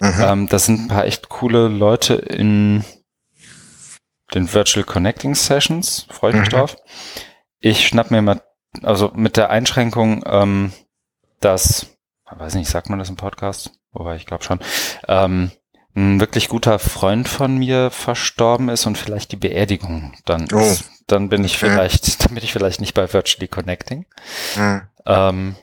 Mhm. 0.00 0.14
Ähm, 0.20 0.48
das 0.48 0.66
sind 0.66 0.80
ein 0.80 0.88
paar 0.88 1.04
echt 1.04 1.28
coole 1.28 1.68
Leute 1.68 2.14
in 2.14 2.84
den 4.34 4.52
Virtual 4.52 4.84
Connecting 4.84 5.34
Sessions. 5.34 6.06
Freue 6.10 6.32
ich 6.32 6.38
mich 6.38 6.50
mhm. 6.50 6.56
drauf. 6.56 6.76
Ich 7.60 7.86
schnapp 7.86 8.10
mir 8.10 8.22
mal, 8.22 8.42
also 8.82 9.12
mit 9.14 9.36
der 9.36 9.50
Einschränkung, 9.50 10.24
ähm, 10.26 10.72
dass, 11.40 11.86
weiß 12.30 12.54
nicht, 12.54 12.68
sagt 12.68 12.90
man 12.90 12.98
das 12.98 13.08
im 13.08 13.16
Podcast? 13.16 13.70
Wobei, 13.92 14.16
ich 14.16 14.26
glaube 14.26 14.42
schon. 14.42 14.58
Ähm, 15.06 15.52
ein 15.94 16.20
wirklich 16.20 16.48
guter 16.48 16.78
Freund 16.78 17.28
von 17.28 17.56
mir 17.56 17.90
verstorben 17.90 18.68
ist 18.68 18.86
und 18.86 18.96
vielleicht 18.96 19.32
die 19.32 19.36
Beerdigung 19.36 20.14
dann 20.24 20.48
oh. 20.52 20.58
ist, 20.58 20.84
dann 21.06 21.28
bin 21.28 21.44
ich 21.44 21.58
vielleicht, 21.58 22.24
dann 22.24 22.34
bin 22.34 22.44
ich 22.44 22.52
vielleicht 22.52 22.80
nicht 22.80 22.94
bei 22.94 23.12
Virtually 23.12 23.48
Connecting. 23.48 24.06
Mhm. 24.56 24.82
Ähm, 25.04 25.56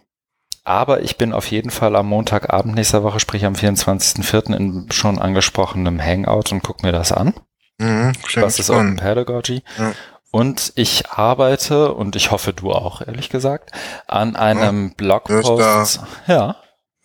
aber 0.64 1.02
ich 1.02 1.18
bin 1.18 1.34
auf 1.34 1.50
jeden 1.50 1.72
Fall 1.72 1.96
am 1.96 2.08
Montagabend 2.08 2.76
nächster 2.76 3.02
Woche, 3.02 3.20
sprich 3.20 3.46
am 3.46 3.54
24.04. 3.54 4.56
in 4.56 4.92
schon 4.92 5.18
angesprochenem 5.18 6.00
Hangout 6.00 6.52
und 6.52 6.62
guck 6.62 6.84
mir 6.84 6.92
das 6.92 7.12
an. 7.12 7.34
Mhm, 7.80 8.14
was 8.36 8.60
ist 8.60 8.70
Open 8.70 8.98
Pedagogy? 8.98 9.64
Ja. 9.78 9.94
Und 10.32 10.74
ich 10.76 11.10
arbeite, 11.10 11.94
und 11.94 12.16
ich 12.16 12.30
hoffe 12.30 12.54
du 12.54 12.72
auch, 12.72 13.02
ehrlich 13.02 13.30
gesagt, 13.30 13.72
an 14.06 14.36
einem 14.36 14.90
ja, 14.90 14.94
Blogpost. 14.96 16.02
Ja. 16.28 16.58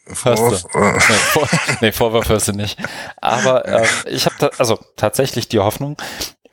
Vorwurf? 0.07 0.65
Nee, 0.75 0.99
vor, 0.99 1.49
nee, 1.81 1.93
Vorwurf 1.93 2.29
hörst 2.29 2.49
du 2.49 2.53
nicht. 2.53 2.79
Aber 3.21 3.67
äh, 3.67 3.87
ich 4.07 4.27
habe 4.27 4.51
also 4.59 4.79
tatsächlich 4.97 5.49
die 5.49 5.61
Hoffnung, 5.61 5.97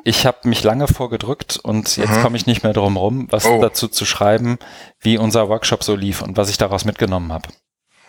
ich 0.03 0.25
habe 0.25 0.47
mich 0.47 0.63
lange 0.63 0.87
vorgedrückt 0.87 1.59
und 1.61 1.97
jetzt 1.97 2.17
mhm. 2.17 2.21
komme 2.21 2.37
ich 2.37 2.45
nicht 2.45 2.63
mehr 2.63 2.73
drum 2.73 2.97
rum, 2.97 3.27
was 3.29 3.45
oh. 3.45 3.61
dazu 3.61 3.87
zu 3.87 4.05
schreiben, 4.05 4.57
wie 4.99 5.17
unser 5.17 5.49
Workshop 5.49 5.83
so 5.83 5.95
lief 5.95 6.21
und 6.21 6.37
was 6.37 6.49
ich 6.49 6.57
daraus 6.57 6.85
mitgenommen 6.85 7.31
habe. 7.31 7.49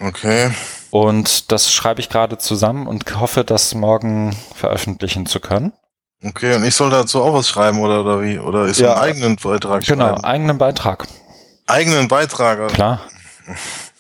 Okay. 0.00 0.50
Und 0.90 1.52
das 1.52 1.72
schreibe 1.72 2.00
ich 2.00 2.08
gerade 2.08 2.38
zusammen 2.38 2.86
und 2.86 3.18
hoffe, 3.18 3.44
das 3.44 3.74
morgen 3.74 4.36
veröffentlichen 4.54 5.26
zu 5.26 5.40
können. 5.40 5.72
Okay, 6.24 6.54
und 6.54 6.64
ich 6.64 6.74
soll 6.74 6.90
dazu 6.90 7.22
auch 7.22 7.34
was 7.34 7.48
schreiben 7.48 7.80
oder, 7.80 8.00
oder 8.02 8.22
wie? 8.22 8.38
Oder 8.38 8.66
ist 8.66 8.78
ja, 8.78 8.94
einen 8.94 9.02
eigenen 9.02 9.36
Beitrag 9.36 9.84
Genau, 9.84 10.08
schreiben? 10.08 10.24
eigenen 10.24 10.58
Beitrag. 10.58 11.06
Eigenen 11.66 12.08
Beitrag? 12.08 12.60
Also. 12.60 12.74
Klar. 12.74 13.00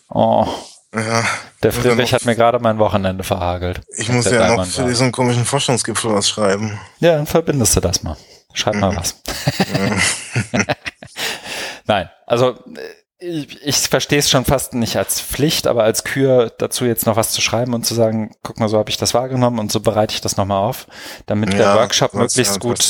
Oh. 0.08 0.46
Ja, 0.94 1.24
der 1.62 1.72
Friedrich 1.72 2.12
hat 2.12 2.26
mir 2.26 2.36
gerade 2.36 2.58
mein 2.58 2.78
Wochenende 2.78 3.24
verhagelt. 3.24 3.80
Ich 3.96 4.10
muss 4.10 4.26
ja 4.26 4.38
Daimann 4.38 4.56
noch 4.56 4.66
für 4.66 4.82
war. 4.82 4.88
diesen 4.88 5.10
komischen 5.10 5.44
Forschungsgipfel 5.46 6.12
was 6.12 6.28
schreiben. 6.28 6.78
Ja, 7.00 7.16
dann 7.16 7.26
verbindest 7.26 7.76
du 7.76 7.80
das 7.80 8.02
mal. 8.02 8.16
Schreib 8.52 8.74
mhm. 8.74 8.80
mal 8.80 8.96
was. 8.96 9.16
Nein, 11.86 12.10
also 12.26 12.58
ich, 13.22 13.62
ich 13.62 13.76
verstehe 13.76 14.18
es 14.18 14.28
schon 14.28 14.44
fast 14.44 14.74
nicht 14.74 14.96
als 14.96 15.20
Pflicht, 15.20 15.66
aber 15.66 15.84
als 15.84 16.04
Kür 16.04 16.52
dazu 16.58 16.84
jetzt 16.84 17.06
noch 17.06 17.16
was 17.16 17.30
zu 17.30 17.40
schreiben 17.40 17.72
und 17.72 17.86
zu 17.86 17.94
sagen, 17.94 18.34
guck 18.42 18.58
mal, 18.58 18.68
so 18.68 18.78
habe 18.78 18.90
ich 18.90 18.96
das 18.96 19.14
wahrgenommen 19.14 19.58
und 19.60 19.70
so 19.70 19.80
bereite 19.80 20.14
ich 20.14 20.20
das 20.20 20.36
nochmal 20.36 20.58
auf, 20.58 20.86
damit 21.26 21.52
ja, 21.52 21.58
der 21.58 21.74
Workshop 21.76 22.14
möglichst 22.14 22.60
gut, 22.60 22.80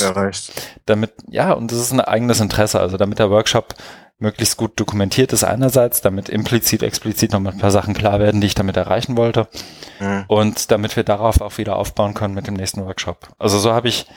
damit, 0.85 1.13
ja, 1.29 1.53
und 1.53 1.71
das 1.71 1.79
ist 1.79 1.91
ein 1.91 2.01
eigenes 2.01 2.39
Interesse, 2.39 2.79
also 2.79 2.97
damit 2.97 3.19
der 3.19 3.29
Workshop 3.29 3.75
möglichst 4.23 4.57
gut 4.57 4.79
dokumentiert 4.79 5.33
ist 5.33 5.43
einerseits, 5.43 6.01
damit 6.01 6.29
implizit, 6.29 6.81
explizit 6.81 7.33
noch 7.33 7.45
ein 7.45 7.57
paar 7.59 7.71
Sachen 7.71 7.93
klar 7.93 8.19
werden, 8.19 8.41
die 8.41 8.47
ich 8.47 8.55
damit 8.55 8.77
erreichen 8.77 9.17
wollte 9.17 9.47
mhm. 9.99 10.23
und 10.27 10.71
damit 10.71 10.95
wir 10.95 11.03
darauf 11.03 11.41
auch 11.41 11.57
wieder 11.57 11.75
aufbauen 11.75 12.13
können 12.13 12.33
mit 12.33 12.47
dem 12.47 12.55
nächsten 12.55 12.83
Workshop. 12.85 13.27
Also 13.37 13.59
so 13.59 13.71
habe 13.73 13.89
ich 13.89 14.07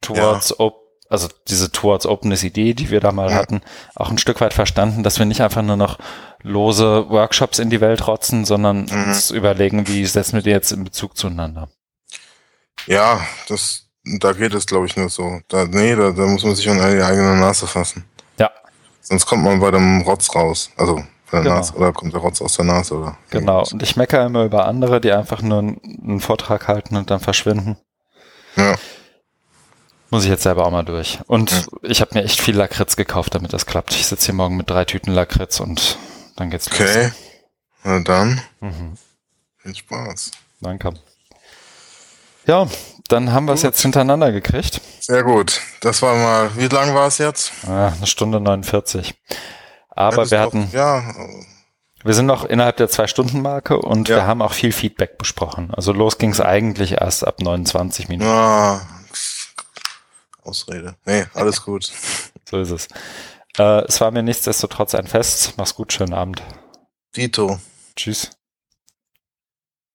Towards 0.00 0.50
ja. 0.50 0.60
Open 0.60 0.86
also 1.08 1.28
diese 1.46 1.70
Towards 1.70 2.04
Openness 2.04 2.42
Idee, 2.42 2.74
die 2.74 2.90
wir 2.90 2.98
da 2.98 3.12
mal 3.12 3.30
ja. 3.30 3.36
hatten, 3.36 3.60
auch 3.94 4.10
ein 4.10 4.18
Stück 4.18 4.40
weit 4.40 4.52
verstanden, 4.52 5.04
dass 5.04 5.20
wir 5.20 5.26
nicht 5.26 5.40
einfach 5.40 5.62
nur 5.62 5.76
noch 5.76 5.98
lose 6.42 7.08
Workshops 7.08 7.60
in 7.60 7.70
die 7.70 7.80
Welt 7.80 8.08
rotzen, 8.08 8.44
sondern 8.44 8.86
mhm. 8.86 9.04
uns 9.04 9.30
überlegen, 9.30 9.86
wie 9.86 10.04
setzen 10.04 10.34
wir 10.34 10.42
die 10.42 10.50
jetzt 10.50 10.72
in 10.72 10.82
Bezug 10.82 11.16
zueinander. 11.16 11.68
Ja, 12.86 13.20
das, 13.48 13.86
da 14.04 14.32
geht 14.32 14.54
es, 14.54 14.66
glaube 14.66 14.86
ich, 14.86 14.96
nur 14.96 15.08
so. 15.08 15.40
Da, 15.48 15.66
nee, 15.66 15.94
da, 15.94 16.10
da 16.10 16.26
muss 16.26 16.44
man 16.44 16.56
sich 16.56 16.68
an 16.68 16.78
die 16.78 17.02
eigene 17.02 17.36
Nase 17.36 17.68
fassen. 17.68 18.04
Sonst 19.08 19.24
kommt 19.26 19.44
man 19.44 19.60
bei 19.60 19.70
dem 19.70 20.00
Rotz 20.00 20.34
raus. 20.34 20.70
Also 20.76 20.96
bei 21.30 21.38
der 21.38 21.42
genau. 21.42 21.54
Nase, 21.56 21.74
oder 21.74 21.92
kommt 21.92 22.12
der 22.12 22.20
Rotz 22.20 22.42
aus 22.42 22.56
der 22.56 22.64
Nase, 22.64 22.94
oder? 22.94 23.16
Genau. 23.30 23.62
Und 23.70 23.80
ich 23.80 23.94
meckere 23.94 24.26
immer 24.26 24.44
über 24.44 24.66
andere, 24.66 25.00
die 25.00 25.12
einfach 25.12 25.42
nur 25.42 25.60
einen, 25.60 26.18
Vortrag 26.18 26.66
halten 26.66 26.96
und 26.96 27.08
dann 27.08 27.20
verschwinden. 27.20 27.76
Ja. 28.56 28.74
Muss 30.10 30.24
ich 30.24 30.30
jetzt 30.30 30.42
selber 30.42 30.66
auch 30.66 30.72
mal 30.72 30.84
durch. 30.84 31.20
Und 31.28 31.52
ja. 31.52 31.66
ich 31.82 32.00
habe 32.00 32.14
mir 32.14 32.24
echt 32.24 32.40
viel 32.40 32.56
Lakritz 32.56 32.96
gekauft, 32.96 33.36
damit 33.36 33.52
das 33.52 33.66
klappt. 33.66 33.94
Ich 33.94 34.06
sitze 34.06 34.26
hier 34.26 34.34
morgen 34.34 34.56
mit 34.56 34.68
drei 34.68 34.84
Tüten 34.84 35.12
Lakritz 35.12 35.60
und 35.60 35.98
dann 36.34 36.50
geht's 36.50 36.68
los. 36.70 36.80
Okay, 36.80 37.12
na 37.84 38.00
dann. 38.00 38.40
Mhm. 38.60 38.94
Viel 39.58 39.74
Spaß. 39.76 40.32
Danke. 40.60 40.94
Ja, 42.46 42.66
dann 43.12 43.32
haben 43.32 43.46
wir 43.46 43.54
es 43.54 43.62
jetzt 43.62 43.80
hintereinander 43.80 44.32
gekriegt. 44.32 44.80
Sehr 45.00 45.22
gut. 45.22 45.60
Das 45.80 46.02
war 46.02 46.14
mal, 46.14 46.50
wie 46.56 46.68
lang 46.68 46.94
war 46.94 47.06
es 47.06 47.18
jetzt? 47.18 47.52
Ah, 47.66 47.88
eine 47.88 48.06
Stunde 48.06 48.40
49. 48.40 49.14
Aber 49.90 50.24
ja, 50.24 50.30
wir 50.30 50.40
hatten, 50.40 50.68
ja. 50.72 51.02
wir 52.04 52.14
sind 52.14 52.26
noch 52.26 52.44
innerhalb 52.44 52.76
der 52.76 52.88
Zwei-Stunden-Marke 52.88 53.78
und 53.78 54.08
ja. 54.08 54.16
wir 54.16 54.26
haben 54.26 54.42
auch 54.42 54.52
viel 54.52 54.72
Feedback 54.72 55.18
besprochen. 55.18 55.72
Also 55.74 55.92
los 55.92 56.18
ging 56.18 56.30
es 56.30 56.40
eigentlich 56.40 56.92
erst 56.92 57.26
ab 57.26 57.40
29 57.40 58.08
Minuten. 58.08 58.30
Ah, 58.30 58.80
Ausrede. 60.42 60.94
Nee, 61.04 61.26
alles 61.34 61.62
gut. 61.64 61.90
so 62.48 62.60
ist 62.60 62.70
es. 62.70 62.88
Äh, 63.58 63.84
es 63.86 64.00
war 64.00 64.10
mir 64.10 64.22
nichtsdestotrotz 64.22 64.94
ein 64.94 65.06
Fest. 65.06 65.54
Mach's 65.56 65.74
gut, 65.74 65.92
schönen 65.92 66.14
Abend. 66.14 66.42
Dito. 67.16 67.58
Tschüss. 67.96 68.30